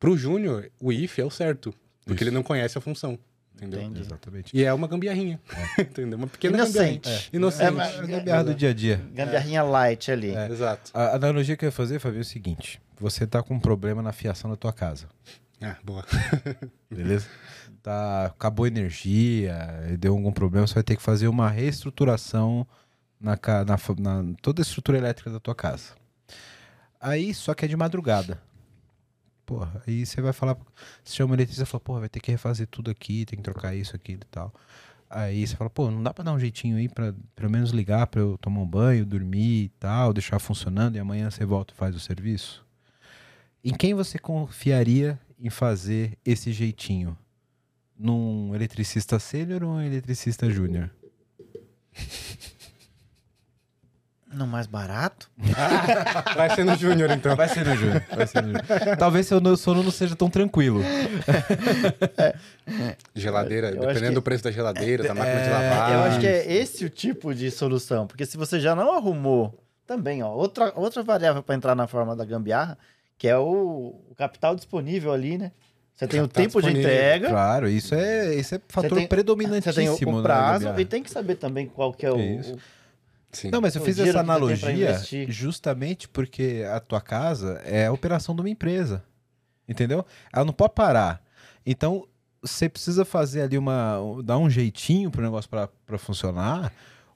Pro 0.00 0.16
júnior, 0.16 0.70
o 0.80 0.92
if 0.92 1.18
é 1.18 1.24
o 1.24 1.30
certo, 1.30 1.72
porque 2.04 2.24
Isso. 2.24 2.24
ele 2.24 2.34
não 2.34 2.42
conhece 2.42 2.76
a 2.76 2.80
função, 2.80 3.18
entendeu? 3.56 3.80
Entendi. 3.82 4.00
Exatamente. 4.00 4.56
E 4.56 4.64
é 4.64 4.72
uma 4.72 4.86
gambiarrinha, 4.88 5.40
entendeu? 5.78 6.18
Uma 6.18 6.26
pequena 6.26 6.56
Inocente. 6.58 7.08
gambiarrinha. 7.08 7.28
É. 7.32 7.36
Inocente. 7.36 7.80
É, 7.80 8.04
É 8.04 8.06
gambiarra 8.06 8.44
do 8.44 8.54
dia 8.54 8.70
a 8.70 8.74
dia. 8.74 8.96
Gambiarrinha 9.12 9.62
light 9.62 10.10
ali. 10.10 10.34
É, 10.34 10.48
Exato. 10.50 10.90
A 10.94 11.16
analogia 11.16 11.56
que 11.56 11.64
eu 11.64 11.68
ia 11.68 11.72
fazer, 11.72 11.98
Fabio, 11.98 12.18
é 12.18 12.22
o 12.22 12.24
seguinte. 12.24 12.80
Você 13.00 13.26
tá 13.26 13.42
com 13.42 13.54
um 13.54 13.60
problema 13.60 14.00
na 14.02 14.12
fiação 14.12 14.50
da 14.50 14.56
tua 14.56 14.72
casa. 14.72 15.06
Ah, 15.60 15.76
boa. 15.84 16.04
Beleza? 16.90 17.26
Tá, 17.82 18.26
acabou 18.26 18.64
a 18.64 18.68
energia, 18.68 19.56
deu 19.98 20.12
algum 20.12 20.30
problema, 20.32 20.66
você 20.66 20.74
vai 20.74 20.82
ter 20.84 20.94
que 20.96 21.02
fazer 21.02 21.26
uma 21.26 21.50
reestruturação 21.50 22.64
na, 23.20 23.32
na, 23.66 24.22
na- 24.22 24.34
toda 24.40 24.60
a 24.60 24.64
estrutura 24.64 24.98
elétrica 24.98 25.30
da 25.30 25.40
tua 25.40 25.54
casa. 25.54 25.90
Aí, 27.00 27.34
só 27.34 27.54
que 27.54 27.64
é 27.64 27.68
de 27.68 27.76
madrugada. 27.76 28.40
Porra, 29.52 29.82
aí 29.86 30.06
você 30.06 30.18
vai 30.22 30.32
falar, 30.32 30.56
você 31.04 31.14
chama 31.14 31.32
o 31.32 31.36
eletricista 31.36 31.64
e 31.64 31.66
fala, 31.66 31.80
porra, 31.80 32.00
vai 32.00 32.08
ter 32.08 32.20
que 32.20 32.30
refazer 32.30 32.66
tudo 32.66 32.90
aqui, 32.90 33.26
tem 33.26 33.36
que 33.36 33.42
trocar 33.42 33.74
isso, 33.74 33.94
aquilo 33.94 34.22
e 34.22 34.30
tal. 34.30 34.50
Aí 35.10 35.46
você 35.46 35.54
fala, 35.54 35.68
pô, 35.68 35.90
não 35.90 36.02
dá 36.02 36.14
pra 36.14 36.24
dar 36.24 36.32
um 36.32 36.38
jeitinho 36.38 36.78
aí 36.78 36.88
pra 36.88 37.12
pelo 37.36 37.50
menos 37.50 37.68
ligar 37.70 38.06
pra 38.06 38.22
eu 38.22 38.38
tomar 38.38 38.60
um 38.62 38.66
banho, 38.66 39.04
dormir 39.04 39.64
e 39.64 39.68
tal, 39.78 40.14
deixar 40.14 40.38
funcionando 40.38 40.96
e 40.96 40.98
amanhã 40.98 41.30
você 41.30 41.44
volta 41.44 41.74
e 41.74 41.76
faz 41.76 41.94
o 41.94 42.00
serviço? 42.00 42.64
Em 43.62 43.74
quem 43.74 43.92
você 43.92 44.18
confiaria 44.18 45.20
em 45.38 45.50
fazer 45.50 46.16
esse 46.24 46.50
jeitinho? 46.50 47.14
Num 47.94 48.54
eletricista 48.54 49.18
sênior 49.18 49.62
ou 49.64 49.72
um 49.72 49.82
eletricista 49.82 50.50
júnior? 50.50 50.90
Não 54.32 54.46
mais 54.46 54.66
barato? 54.66 55.30
Vai 56.36 56.54
ser 56.54 56.64
no 56.64 56.74
júnior, 56.76 57.10
então. 57.10 57.36
Vai 57.36 57.48
ser 57.48 57.64
no 57.66 57.76
júnior. 57.76 58.02
Vai 58.14 58.26
ser 58.26 58.42
no 58.42 58.48
júnior. 58.48 58.64
Talvez 58.98 59.26
seu 59.26 59.40
no- 59.40 59.56
sono 59.56 59.82
não 59.82 59.90
seja 59.90 60.16
tão 60.16 60.30
tranquilo. 60.30 60.80
Geladeira, 63.14 63.68
Eu 63.70 63.80
dependendo 63.80 64.08
que- 64.08 64.14
do 64.14 64.22
preço 64.22 64.44
da 64.44 64.50
geladeira, 64.50 65.02
da 65.04 65.14
máquina 65.14 65.40
de 65.42 65.48
É, 65.48 65.52
lavar. 65.52 65.92
Eu 65.92 66.00
acho 66.04 66.20
que 66.20 66.26
é 66.26 66.52
esse 66.52 66.84
o 66.84 66.90
tipo 66.90 67.34
de 67.34 67.50
solução. 67.50 68.06
Porque 68.06 68.24
se 68.24 68.36
você 68.36 68.58
já 68.60 68.74
não 68.74 68.94
arrumou, 68.96 69.58
também, 69.86 70.22
ó, 70.22 70.30
outra, 70.30 70.72
outra 70.76 71.02
variável 71.02 71.42
para 71.42 71.54
entrar 71.54 71.74
na 71.74 71.86
forma 71.86 72.16
da 72.16 72.24
gambiarra, 72.24 72.78
que 73.18 73.28
é 73.28 73.36
o, 73.36 74.00
o 74.10 74.14
capital 74.16 74.54
disponível 74.56 75.12
ali, 75.12 75.38
né? 75.38 75.52
Você 75.94 76.06
tem 76.08 76.20
o 76.20 76.22
Capital 76.24 76.42
tempo 76.44 76.60
de 76.62 76.68
disponível. 76.68 76.90
entrega, 76.90 77.28
Claro, 77.28 77.68
isso 77.68 77.94
é, 77.94 78.34
isso 78.34 78.54
é 78.54 78.60
fator 78.66 78.96
tem- 78.96 79.06
você 79.62 79.72
tem 79.72 79.90
o, 79.90 79.92
o 79.92 79.96
na 80.22 80.22
prazo 80.22 80.64
e 80.80 80.84
tem 80.86 81.02
que 81.02 81.10
saber 81.10 81.34
também 81.34 81.66
qual 81.66 81.92
que 81.92 82.06
é 82.06 82.10
o... 82.10 82.18
Isso. 82.18 82.54
o- 82.54 82.58
Sim. 83.32 83.50
Não, 83.50 83.60
mas 83.60 83.74
eu 83.74 83.82
O 83.82 83.84
fiz 83.84 83.98
essa 83.98 84.20
analogia 84.20 85.00
justamente 85.28 86.06
porque 86.06 86.64
a 86.70 86.78
tua 86.78 87.00
casa 87.00 87.60
é 87.64 87.86
a 87.86 87.92
operação 87.92 88.34
de 88.34 88.42
uma 88.42 88.50
empresa. 88.50 89.02
Entendeu? 89.66 90.04
Ela 90.32 90.44
não 90.44 90.52
pode 90.52 90.74
parar. 90.74 91.22
Então, 91.64 92.06
você 92.42 92.68
precisa 92.68 93.04
fazer 93.04 93.42
ali 93.42 93.56
uma. 93.56 93.98
dar 94.22 94.36
um 94.36 94.50
jeitinho 94.50 95.10
pro 95.10 95.22
negócio 95.22 95.48
pra, 95.48 95.68
pra 95.86 95.96
funcionar. 95.96 96.72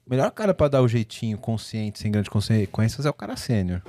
O 0.07 0.11
melhor 0.11 0.31
cara 0.31 0.55
pra 0.55 0.69
dar 0.69 0.83
o 0.83 0.89
jeitinho 0.89 1.37
consciente, 1.37 1.99
sem 1.99 2.11
grandes 2.11 2.31
consequências, 2.31 3.05
é 3.05 3.11
o 3.11 3.15
cara 3.15 3.37
sênior. 3.37 3.83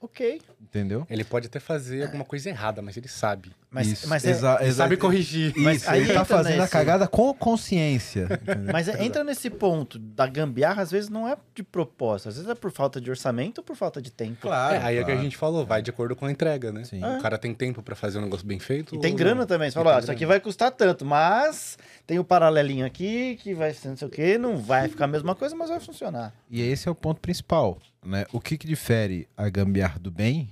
Ok. 0.00 0.40
Entendeu? 0.64 1.06
Ele 1.08 1.22
pode 1.24 1.46
até 1.46 1.60
fazer 1.60 2.02
alguma 2.04 2.24
coisa 2.24 2.48
errada, 2.48 2.80
mas 2.82 2.96
ele 2.96 3.08
sabe. 3.08 3.52
Mas, 3.70 3.88
Isso, 3.88 4.08
mas, 4.08 4.24
é- 4.24 4.30
exa- 4.30 4.56
Ele 4.60 4.68
exa- 4.68 4.76
sabe 4.84 4.96
corrigir. 4.96 5.52
Mas 5.56 5.82
Isso, 5.82 5.90
aí 5.90 6.02
ele 6.02 6.12
tá 6.12 6.24
fazendo 6.24 6.54
a 6.54 6.58
nesse- 6.62 6.72
cagada 6.72 7.08
com 7.08 7.34
consciência. 7.34 8.28
entendeu? 8.42 8.72
mas 8.72 8.88
é- 8.88 9.04
entra 9.04 9.24
nesse 9.24 9.50
ponto 9.50 9.98
da 9.98 10.26
gambiarra, 10.26 10.82
às 10.82 10.90
vezes 10.90 11.10
não 11.10 11.26
é 11.28 11.36
de 11.54 11.62
propósito, 11.62 12.28
às 12.28 12.36
vezes 12.36 12.48
é 12.50 12.54
por 12.54 12.70
falta 12.70 13.00
de 13.00 13.10
orçamento 13.10 13.58
ou 13.58 13.64
por 13.64 13.74
falta 13.76 14.00
de 14.00 14.10
tempo. 14.12 14.38
claro. 14.42 14.74
É, 14.76 14.78
aí 14.84 14.96
é 14.96 15.00
o 15.00 15.04
que 15.04 15.10
a 15.10 15.14
claro. 15.14 15.22
gente 15.24 15.36
falou, 15.36 15.66
vai 15.66 15.82
de 15.82 15.90
acordo 15.90 16.14
com 16.16 16.24
a 16.26 16.30
entrega, 16.30 16.72
né? 16.72 16.84
Sim. 16.84 16.98
O 17.04 17.20
cara 17.20 17.36
tem 17.36 17.52
tempo 17.52 17.82
pra 17.82 17.94
fazer 17.96 18.18
um 18.18 18.22
negócio 18.22 18.46
bem 18.46 18.58
feito. 18.58 18.94
E 18.94 19.00
tem 19.00 19.14
grana 19.14 19.40
não? 19.42 19.46
também. 19.46 19.70
Você 19.70 19.74
fala, 19.74 19.96
ó, 19.96 19.98
isso 19.98 20.10
aqui 20.10 20.24
vai 20.24 20.38
custar 20.40 20.70
tanto, 20.70 21.04
mas 21.04 21.76
tem 22.06 22.18
o 22.18 22.24
paralelinho 22.24 22.86
aqui 22.86 23.36
que 23.42 23.54
vai 23.54 23.72
ser 23.74 23.88
não 23.88 23.96
sei 23.96 24.06
o 24.08 24.10
quê, 24.10 24.38
não 24.38 24.56
vai 24.56 24.88
ficar 24.88 25.04
a 25.06 25.08
mesma 25.08 25.34
coisa, 25.34 25.54
mas 25.56 25.68
vai 25.70 25.80
funcionar. 25.80 26.32
E 26.50 26.60
esse 26.62 26.88
é 26.88 26.90
o 26.90 26.94
ponto 26.94 27.20
principal. 27.20 27.78
Né? 28.06 28.26
O 28.32 28.40
que, 28.40 28.58
que 28.58 28.66
difere 28.66 29.26
a 29.36 29.48
gambiarra 29.48 29.98
do 29.98 30.10
bem 30.10 30.50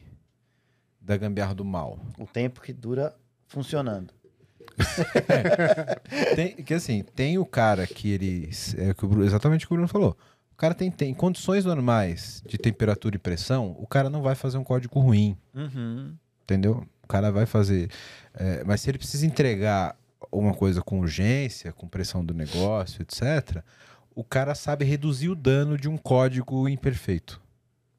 da 1.03 1.17
gambiarra 1.17 1.55
do 1.55 1.65
mal? 1.65 1.99
O 2.19 2.27
tempo 2.27 2.61
que 2.61 2.73
dura 2.73 3.15
funcionando. 3.49 4.13
Tem, 6.35 6.55
que 6.57 6.73
assim, 6.75 7.03
tem 7.15 7.37
o 7.39 7.45
cara 7.45 7.87
que 7.87 8.11
ele. 8.11 8.51
É 8.79 8.95
que 8.95 9.05
o 9.05 9.09
Bruno- 9.09 9.25
exatamente 9.25 9.65
o 9.65 9.69
que 9.69 9.75
o 9.75 9.77
Bruno 9.77 9.89
falou. 9.89 10.17
O 10.53 10.57
cara 10.57 10.75
tem, 10.75 10.91
tem 10.91 11.13
condições 11.13 11.65
normais 11.65 12.43
de 12.47 12.57
temperatura 12.57 13.17
e 13.17 13.19
pressão, 13.19 13.75
o 13.81 13.87
cara 13.87 14.09
não 14.09 14.23
vai 14.23 14.35
fazer 14.37 14.59
um 14.59 14.65
código 14.65 15.01
ruim, 15.01 15.37
Uhum. 15.53 16.15
entendeu? 16.45 16.87
O 17.03 17.07
cara 17.09 17.33
vai 17.33 17.47
fazer. 17.47 17.91
é, 18.35 18.63
mas 18.65 18.81
se 18.81 18.89
ele 18.89 18.99
precisa 18.99 19.27
entregar 19.27 19.97
uma 20.31 20.55
coisa 20.55 20.81
com 20.81 21.01
urgência, 21.01 21.73
com 21.73 21.89
pressão 21.89 22.25
do 22.25 22.33
negócio, 22.33 23.03
etc., 23.03 23.61
o 24.15 24.23
cara 24.23 24.55
sabe 24.55 24.85
reduzir 24.85 25.31
o 25.31 25.35
dano 25.35 25.77
de 25.77 25.89
um 25.89 25.97
código 25.99 26.69
imperfeito. 26.69 27.42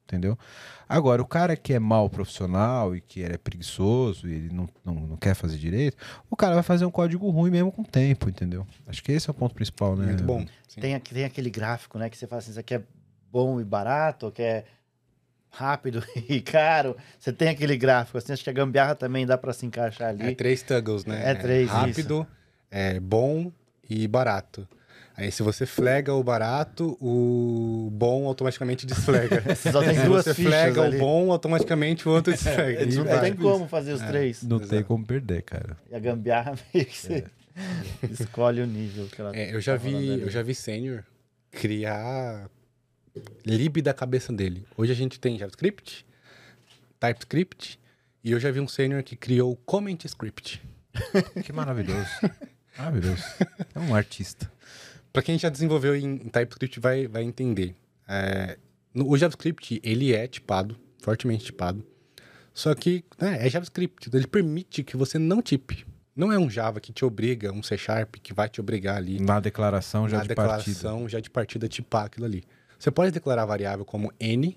Entendeu? 0.06 0.38
Agora, 0.86 1.22
o 1.22 1.26
cara 1.26 1.56
que 1.56 1.72
é 1.72 1.78
mal 1.78 2.10
profissional 2.10 2.94
e 2.94 3.00
que 3.00 3.20
ele 3.20 3.34
é 3.34 3.38
preguiçoso 3.38 4.28
e 4.28 4.34
ele 4.34 4.54
não, 4.54 4.68
não, 4.84 4.94
não 4.94 5.16
quer 5.16 5.34
fazer 5.34 5.56
direito, 5.56 5.96
o 6.30 6.36
cara 6.36 6.54
vai 6.54 6.62
fazer 6.62 6.84
um 6.84 6.90
código 6.90 7.28
ruim 7.30 7.50
mesmo 7.50 7.72
com 7.72 7.82
o 7.82 7.86
tempo, 7.86 8.28
entendeu? 8.28 8.66
Acho 8.86 9.02
que 9.02 9.12
esse 9.12 9.28
é 9.28 9.32
o 9.32 9.34
ponto 9.34 9.54
principal, 9.54 9.96
né? 9.96 10.06
Muito 10.06 10.24
bom. 10.24 10.44
sim. 10.68 10.80
Tem, 10.80 11.00
tem 11.00 11.24
aquele 11.24 11.48
gráfico, 11.48 11.98
né, 11.98 12.10
que 12.10 12.18
você 12.18 12.26
fala 12.26 12.40
assim, 12.40 12.50
isso 12.50 12.60
aqui 12.60 12.74
é 12.74 12.82
bom 13.32 13.58
e 13.60 13.64
barato, 13.64 14.26
ou 14.26 14.32
que 14.32 14.42
é 14.42 14.64
rápido 15.50 16.04
e 16.28 16.40
caro. 16.40 16.96
Você 17.18 17.32
tem 17.32 17.48
aquele 17.48 17.76
gráfico, 17.76 18.18
assim, 18.18 18.32
acho 18.32 18.44
que 18.44 18.50
a 18.50 18.52
gambiarra 18.52 18.94
também 18.94 19.24
dá 19.24 19.38
pra 19.38 19.52
se 19.52 19.64
encaixar 19.64 20.10
ali. 20.10 20.22
É 20.22 20.34
três 20.34 20.62
toggles, 20.62 21.04
né? 21.06 21.30
É 21.30 21.34
três, 21.34 21.70
Rápido, 21.70 22.26
é 22.70 23.00
bom 23.00 23.50
e 23.88 24.06
barato. 24.06 24.68
Aí 25.16 25.30
se 25.30 25.42
você 25.44 25.64
flega 25.64 26.12
o 26.12 26.24
barato, 26.24 26.96
o 27.00 27.88
bom 27.92 28.26
automaticamente 28.26 28.84
desflega. 28.84 29.42
Você 29.54 29.70
só 29.70 29.80
tem 29.80 29.94
se 29.94 30.02
duas 30.04 30.24
você 30.24 30.34
flega 30.34 30.82
ali. 30.82 30.96
o 30.96 30.98
bom, 30.98 31.30
automaticamente 31.30 32.08
o 32.08 32.10
outro 32.10 32.32
desflega. 32.32 32.82
E 32.82 32.94
Não 32.96 33.04
vai. 33.04 33.20
tem 33.20 33.36
como 33.36 33.68
fazer 33.68 33.92
os 33.92 34.00
três. 34.00 34.42
Não 34.42 34.58
tem 34.58 34.78
Exato. 34.78 34.84
como 34.86 35.06
perder, 35.06 35.42
cara. 35.42 35.76
E 35.88 35.94
a 35.94 36.00
gambiarra 36.00 36.54
meio 36.74 36.84
que 36.86 36.98
você 36.98 37.24
escolhe 38.10 38.60
o 38.60 38.66
nível 38.66 39.06
que 39.06 39.20
ela 39.20 39.36
É, 39.36 39.54
eu 39.54 39.60
já 39.60 39.78
tá 39.78 39.84
vi, 39.84 40.20
eu 40.20 40.28
já 40.28 40.42
vi 40.42 40.52
sênior 40.52 41.04
criar 41.52 42.50
lib 43.46 43.80
da 43.82 43.94
cabeça 43.94 44.32
dele. 44.32 44.66
Hoje 44.76 44.90
a 44.90 44.96
gente 44.96 45.20
tem 45.20 45.38
JavaScript, 45.38 46.04
TypeScript 46.98 47.78
E 48.24 48.32
eu 48.32 48.40
já 48.40 48.50
vi 48.50 48.58
um 48.58 48.66
sênior 48.66 49.04
que 49.04 49.14
criou 49.14 49.52
o 49.52 49.56
Comment 49.56 49.98
Script. 50.06 50.60
Que 51.44 51.52
maravilhoso. 51.52 52.08
maravilhoso. 52.76 53.22
É 53.74 53.78
um 53.78 53.94
artista. 53.94 54.50
Para 55.14 55.22
quem 55.22 55.38
já 55.38 55.48
desenvolveu 55.48 55.94
em 55.94 56.18
TypeScript 56.18 56.80
vai, 56.80 57.06
vai 57.06 57.22
entender. 57.22 57.72
É, 58.08 58.58
no, 58.92 59.08
o 59.08 59.16
JavaScript, 59.16 59.80
ele 59.84 60.12
é 60.12 60.26
tipado, 60.26 60.76
fortemente 61.00 61.44
tipado. 61.44 61.86
Só 62.52 62.74
que 62.74 63.04
né, 63.16 63.46
é 63.46 63.48
JavaScript, 63.48 64.10
ele 64.12 64.26
permite 64.26 64.82
que 64.82 64.96
você 64.96 65.16
não 65.16 65.40
tipe. 65.40 65.86
Não 66.16 66.32
é 66.32 66.38
um 66.38 66.50
Java 66.50 66.80
que 66.80 66.92
te 66.92 67.04
obriga, 67.04 67.52
um 67.52 67.62
C 67.62 67.78
Sharp 67.78 68.16
que 68.16 68.34
vai 68.34 68.48
te 68.48 68.60
obrigar 68.60 68.96
ali. 68.96 69.20
Na 69.20 69.38
declaração 69.38 70.08
já 70.08 70.16
na 70.16 70.22
de 70.24 70.28
declaração 70.30 70.98
partida. 70.98 71.08
já 71.08 71.20
de 71.20 71.30
partida 71.30 71.68
tipar 71.68 72.06
aquilo 72.06 72.26
ali. 72.26 72.42
Você 72.76 72.90
pode 72.90 73.12
declarar 73.12 73.42
a 73.42 73.46
variável 73.46 73.84
como 73.84 74.12
N 74.18 74.56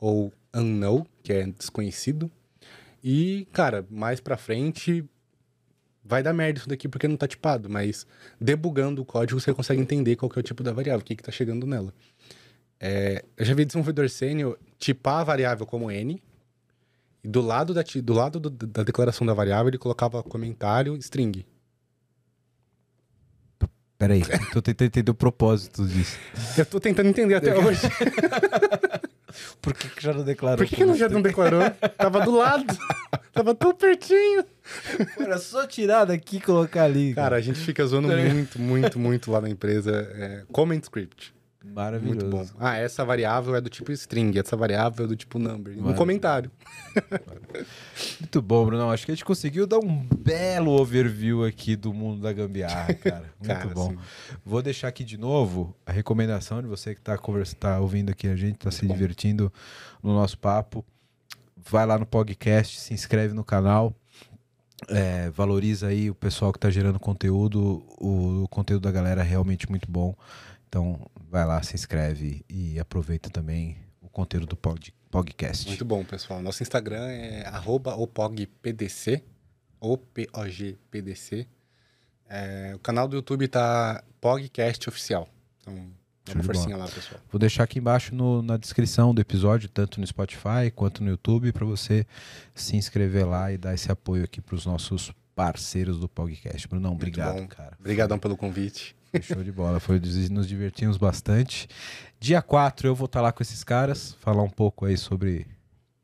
ou 0.00 0.32
unknown, 0.54 1.04
que 1.22 1.32
é 1.34 1.46
desconhecido. 1.46 2.30
E, 3.02 3.46
cara, 3.52 3.86
mais 3.90 4.20
pra 4.20 4.38
frente 4.38 5.04
vai 6.04 6.22
dar 6.22 6.32
merda 6.32 6.58
isso 6.58 6.68
daqui 6.68 6.86
porque 6.88 7.08
não 7.08 7.16
tá 7.16 7.26
tipado, 7.26 7.68
mas 7.70 8.06
debugando 8.40 9.00
o 9.02 9.04
código 9.04 9.40
você 9.40 9.52
consegue 9.54 9.80
entender 9.80 10.16
qual 10.16 10.28
que 10.28 10.38
é 10.38 10.40
o 10.40 10.42
tipo 10.42 10.62
da 10.62 10.72
variável, 10.72 11.00
o 11.00 11.04
que 11.04 11.16
que 11.16 11.22
tá 11.22 11.32
chegando 11.32 11.66
nela. 11.66 11.92
É, 12.78 13.24
eu 13.36 13.44
já 13.44 13.54
vi 13.54 13.64
desenvolvedor 13.64 14.10
sênior 14.10 14.58
tipar 14.78 15.20
a 15.20 15.24
variável 15.24 15.64
como 15.64 15.90
N 15.90 16.22
e 17.22 17.28
do 17.28 17.40
lado 17.40 17.72
da, 17.72 17.82
do 17.82 18.12
lado 18.12 18.38
do- 18.38 18.50
da 18.50 18.82
declaração 18.82 19.26
da 19.26 19.32
variável 19.32 19.68
ele 19.70 19.78
colocava 19.78 20.22
comentário 20.22 20.94
string. 20.96 21.46
Peraí, 23.96 24.22
tô 24.52 24.60
tentando 24.60 24.88
entender 24.88 25.10
o 25.10 25.14
propósito 25.14 25.86
disso. 25.86 26.18
Eu 26.58 26.66
tô 26.66 26.78
tentando 26.80 27.08
entender 27.08 27.36
até 27.36 27.56
hoje. 27.56 27.80
Por 29.60 29.74
que, 29.74 29.88
que 29.88 30.02
já 30.02 30.12
não 30.12 30.24
declarou? 30.24 30.58
Por 30.58 30.66
que, 30.66 30.76
que 30.76 30.84
não 30.84 30.96
já 30.96 31.08
não 31.08 31.20
declarou? 31.22 31.62
Tava 31.96 32.20
do 32.20 32.36
lado. 32.36 32.64
Tava 33.32 33.54
tão 33.54 33.74
pertinho. 33.74 34.44
Era 35.18 35.38
só 35.38 35.66
tirar 35.66 36.04
daqui 36.04 36.36
e 36.36 36.40
colocar 36.40 36.84
ali. 36.84 37.14
Cara, 37.14 37.36
a 37.36 37.40
gente 37.40 37.58
fica 37.58 37.84
zoando 37.84 38.08
Tá 38.08 38.16
muito, 38.16 38.60
muito, 38.60 38.98
muito 38.98 39.30
lá 39.30 39.40
na 39.40 39.48
empresa. 39.48 40.08
É, 40.14 40.42
comment 40.52 40.80
script. 40.82 41.33
Maravilhoso. 41.64 42.26
Muito 42.26 42.30
bom. 42.30 42.46
Ah, 42.58 42.76
essa 42.76 43.04
variável 43.04 43.54
é 43.56 43.60
do 43.60 43.70
tipo 43.70 43.90
string, 43.92 44.38
essa 44.38 44.56
variável 44.56 45.06
é 45.06 45.08
do 45.08 45.16
tipo 45.16 45.38
number. 45.38 45.72
Um 45.72 45.76
Maravilha. 45.78 45.96
comentário. 45.96 46.50
Muito 48.20 48.42
bom, 48.42 48.66
Bruno. 48.66 48.90
Acho 48.90 49.06
que 49.06 49.12
a 49.12 49.14
gente 49.14 49.24
conseguiu 49.24 49.66
dar 49.66 49.78
um 49.78 50.06
belo 50.16 50.70
overview 50.72 51.44
aqui 51.44 51.74
do 51.76 51.92
mundo 51.92 52.20
da 52.22 52.32
gambiarra, 52.32 52.94
cara. 52.94 53.32
Muito 53.40 53.46
Cara, 53.46 53.66
bom. 53.74 53.86
assim, 53.88 53.98
Vou 54.44 54.62
deixar 54.62 54.88
aqui 54.88 55.04
de 55.04 55.16
novo 55.18 55.74
a 55.86 55.92
recomendação 55.92 56.60
de 56.60 56.68
você 56.68 56.94
que 56.94 57.00
está 57.00 57.16
tá 57.58 57.80
ouvindo 57.80 58.10
aqui 58.10 58.28
a 58.28 58.36
gente, 58.36 58.56
está 58.56 58.70
se 58.70 58.86
divertindo 58.86 59.52
no 60.02 60.12
nosso 60.14 60.38
papo. 60.38 60.84
Vai 61.56 61.86
lá 61.86 61.98
no 61.98 62.06
podcast, 62.06 62.78
se 62.80 62.92
inscreve 62.92 63.32
no 63.32 63.42
canal. 63.44 63.94
é, 64.88 65.30
valoriza 65.30 65.86
aí 65.86 66.10
o 66.10 66.14
pessoal 66.14 66.52
que 66.52 66.58
está 66.58 66.68
gerando 66.68 67.00
conteúdo. 67.00 67.82
O, 67.98 68.42
o 68.44 68.48
conteúdo 68.48 68.82
da 68.82 68.92
galera 68.92 69.22
é 69.22 69.24
realmente 69.24 69.68
muito 69.70 69.90
bom. 69.90 70.14
Então, 70.74 71.08
vai 71.30 71.44
lá, 71.46 71.62
se 71.62 71.76
inscreve 71.76 72.44
e 72.50 72.80
aproveita 72.80 73.30
também 73.30 73.76
o 74.02 74.08
conteúdo 74.08 74.44
do 74.48 74.56
pod, 74.56 74.92
podcast. 75.08 75.68
Muito 75.68 75.84
bom, 75.84 76.04
pessoal. 76.04 76.42
Nosso 76.42 76.64
Instagram 76.64 77.06
é 77.06 77.44
opogpdc, 77.94 79.22
O-P-O-G-P-D-C. 79.78 81.46
É, 82.28 82.72
o 82.74 82.80
canal 82.80 83.06
do 83.06 83.14
YouTube 83.14 83.46
tá 83.46 84.02
Pogcast 84.20 84.88
Oficial. 84.88 85.28
Então, 85.60 85.92
dá 86.24 86.32
uma 86.34 86.42
forcinha 86.42 86.76
lá, 86.76 86.88
pessoal. 86.88 87.20
Vou 87.30 87.38
deixar 87.38 87.62
aqui 87.62 87.78
embaixo 87.78 88.12
no- 88.12 88.42
na 88.42 88.56
descrição 88.56 89.14
do 89.14 89.20
episódio, 89.20 89.68
tanto 89.68 90.00
no 90.00 90.06
Spotify 90.08 90.72
quanto 90.74 91.04
no 91.04 91.10
YouTube, 91.10 91.52
para 91.52 91.64
você 91.64 92.04
se 92.52 92.74
inscrever 92.76 93.24
lá 93.28 93.52
e 93.52 93.56
dar 93.56 93.74
esse 93.74 93.92
apoio 93.92 94.24
aqui 94.24 94.40
para 94.40 94.56
os 94.56 94.66
nossos 94.66 95.12
parceiros 95.36 96.00
do 96.00 96.08
podcast. 96.08 96.66
Brunão, 96.66 96.94
obrigado, 96.94 97.46
cara. 97.46 97.76
Obrigadão 97.78 98.18
pelo 98.18 98.36
convite. 98.36 98.96
Show 99.22 99.42
de 99.42 99.52
bola. 99.52 99.80
Foi, 99.80 100.00
nos 100.30 100.46
divertimos 100.46 100.96
bastante. 100.96 101.68
Dia 102.18 102.40
4 102.42 102.88
eu 102.88 102.94
vou 102.94 103.06
estar 103.06 103.20
lá 103.20 103.32
com 103.32 103.42
esses 103.42 103.62
caras, 103.62 104.16
falar 104.20 104.42
um 104.42 104.50
pouco 104.50 104.86
aí 104.86 104.96
sobre 104.96 105.46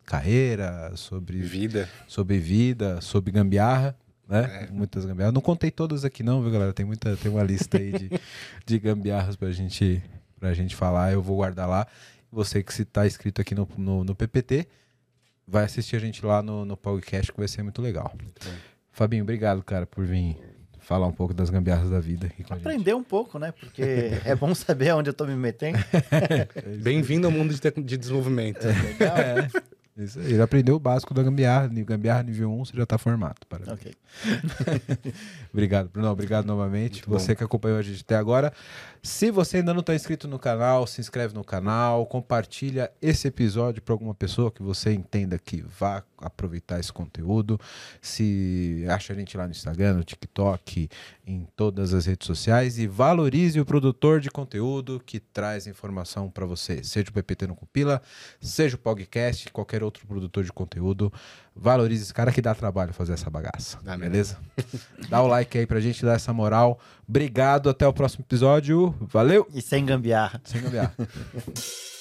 carreira, 0.04 0.92
sobre 0.96 1.38
Vida. 1.40 1.88
sobre 2.08 2.38
vida, 2.38 3.00
sobre 3.00 3.30
gambiarra, 3.30 3.96
né? 4.28 4.66
É. 4.68 4.72
Muitas 4.72 5.04
gambiarras. 5.04 5.32
Não 5.32 5.40
contei 5.40 5.70
todas 5.70 6.04
aqui 6.04 6.22
não, 6.22 6.42
viu, 6.42 6.50
galera? 6.50 6.72
Tem 6.72 6.84
muita, 6.84 7.16
tem 7.16 7.30
uma 7.30 7.42
lista 7.42 7.78
aí 7.78 7.92
de, 7.92 8.10
de 8.66 8.78
gambiarras 8.78 9.36
pra 9.36 9.50
gente, 9.52 10.02
pra 10.38 10.52
gente 10.52 10.74
falar. 10.74 11.12
Eu 11.12 11.22
vou 11.22 11.36
guardar 11.36 11.68
lá. 11.68 11.86
Você 12.32 12.62
que 12.62 12.72
se 12.72 12.84
tá 12.84 13.06
inscrito 13.06 13.40
aqui 13.40 13.54
no, 13.54 13.68
no, 13.76 14.04
no 14.04 14.14
PPT, 14.14 14.66
vai 15.46 15.64
assistir 15.64 15.96
a 15.96 15.98
gente 16.00 16.24
lá 16.24 16.42
no, 16.42 16.64
no 16.64 16.76
podcast, 16.76 17.32
que 17.32 17.38
vai 17.38 17.48
ser 17.48 17.62
muito 17.62 17.80
legal. 17.82 18.12
bom. 18.16 18.50
Fabinho, 18.92 19.22
obrigado, 19.22 19.62
cara, 19.62 19.86
por 19.86 20.04
vir 20.04 20.36
falar 20.90 21.06
um 21.06 21.12
pouco 21.12 21.32
das 21.32 21.50
gambiarras 21.50 21.88
da 21.88 22.00
vida 22.00 22.26
aqui 22.26 22.42
com. 22.42 22.52
Aprender 22.52 22.94
um 22.94 23.04
pouco, 23.04 23.38
né? 23.38 23.52
Porque 23.52 23.80
é 24.26 24.34
bom 24.34 24.52
saber 24.56 24.92
onde 24.92 25.08
eu 25.08 25.14
tô 25.14 25.24
me 25.24 25.36
metendo. 25.36 25.78
Bem-vindo 26.82 27.28
ao 27.28 27.32
mundo 27.32 27.54
de, 27.54 27.82
de 27.82 27.96
desenvolvimento. 27.96 28.66
Legal. 28.66 29.16
É, 29.16 29.48
isso 29.96 30.18
aí. 30.18 30.32
Ele 30.32 30.42
aprendeu 30.42 30.74
o 30.74 30.80
básico 30.80 31.14
da 31.14 31.22
gambiarra. 31.22 31.68
Gambiarra 31.68 32.24
nível 32.24 32.50
1, 32.52 32.64
você 32.64 32.76
já 32.76 32.84
tá 32.84 32.98
formado. 32.98 33.36
Parabéns. 33.48 33.78
Ok. 33.78 33.94
Obrigado, 35.54 35.90
Bruno. 35.90 36.08
Obrigado 36.10 36.44
novamente. 36.44 37.06
Muito 37.06 37.20
você 37.20 37.36
que 37.36 37.44
acompanhou 37.44 37.78
a 37.78 37.82
gente 37.82 38.02
até 38.02 38.16
agora. 38.16 38.52
Se 39.02 39.30
você 39.30 39.58
ainda 39.58 39.72
não 39.72 39.80
está 39.80 39.94
inscrito 39.94 40.28
no 40.28 40.38
canal, 40.38 40.86
se 40.86 41.00
inscreve 41.00 41.32
no 41.34 41.42
canal, 41.42 42.04
compartilha 42.06 42.92
esse 43.00 43.26
episódio 43.28 43.80
para 43.80 43.94
alguma 43.94 44.14
pessoa 44.14 44.50
que 44.50 44.62
você 44.62 44.92
entenda 44.92 45.38
que 45.38 45.62
vá 45.62 46.04
aproveitar 46.18 46.78
esse 46.78 46.92
conteúdo. 46.92 47.58
Se 48.02 48.84
acha 48.90 49.14
a 49.14 49.16
gente 49.16 49.38
lá 49.38 49.46
no 49.46 49.52
Instagram, 49.52 49.94
no 49.94 50.04
TikTok, 50.04 50.90
em 51.26 51.48
todas 51.56 51.94
as 51.94 52.04
redes 52.04 52.26
sociais 52.26 52.78
e 52.78 52.86
valorize 52.86 53.58
o 53.58 53.64
produtor 53.64 54.20
de 54.20 54.30
conteúdo 54.30 55.00
que 55.04 55.18
traz 55.18 55.66
informação 55.66 56.28
para 56.28 56.44
você, 56.44 56.84
seja 56.84 57.08
o 57.08 57.12
PPT 57.12 57.46
no 57.46 57.56
Compila, 57.56 58.02
seja 58.38 58.76
o 58.76 58.78
podcast, 58.78 59.50
qualquer 59.50 59.82
outro 59.82 60.06
produtor 60.06 60.44
de 60.44 60.52
conteúdo. 60.52 61.10
Valorize 61.62 62.04
esse 62.04 62.14
cara 62.14 62.32
que 62.32 62.40
dá 62.40 62.54
trabalho 62.54 62.94
fazer 62.94 63.12
essa 63.12 63.28
bagaça. 63.28 63.78
Dá 63.82 63.94
beleza? 63.94 64.38
Dá 65.10 65.20
o 65.20 65.26
like 65.26 65.58
aí 65.58 65.66
pra 65.66 65.78
gente 65.78 66.02
dar 66.06 66.14
essa 66.14 66.32
moral. 66.32 66.80
Obrigado, 67.06 67.68
até 67.68 67.86
o 67.86 67.92
próximo 67.92 68.24
episódio. 68.26 68.94
Valeu! 68.98 69.46
E 69.52 69.60
sem 69.60 69.84
gambiarra. 69.84 70.40
Sem 70.42 70.62
gambiarra. 70.62 70.94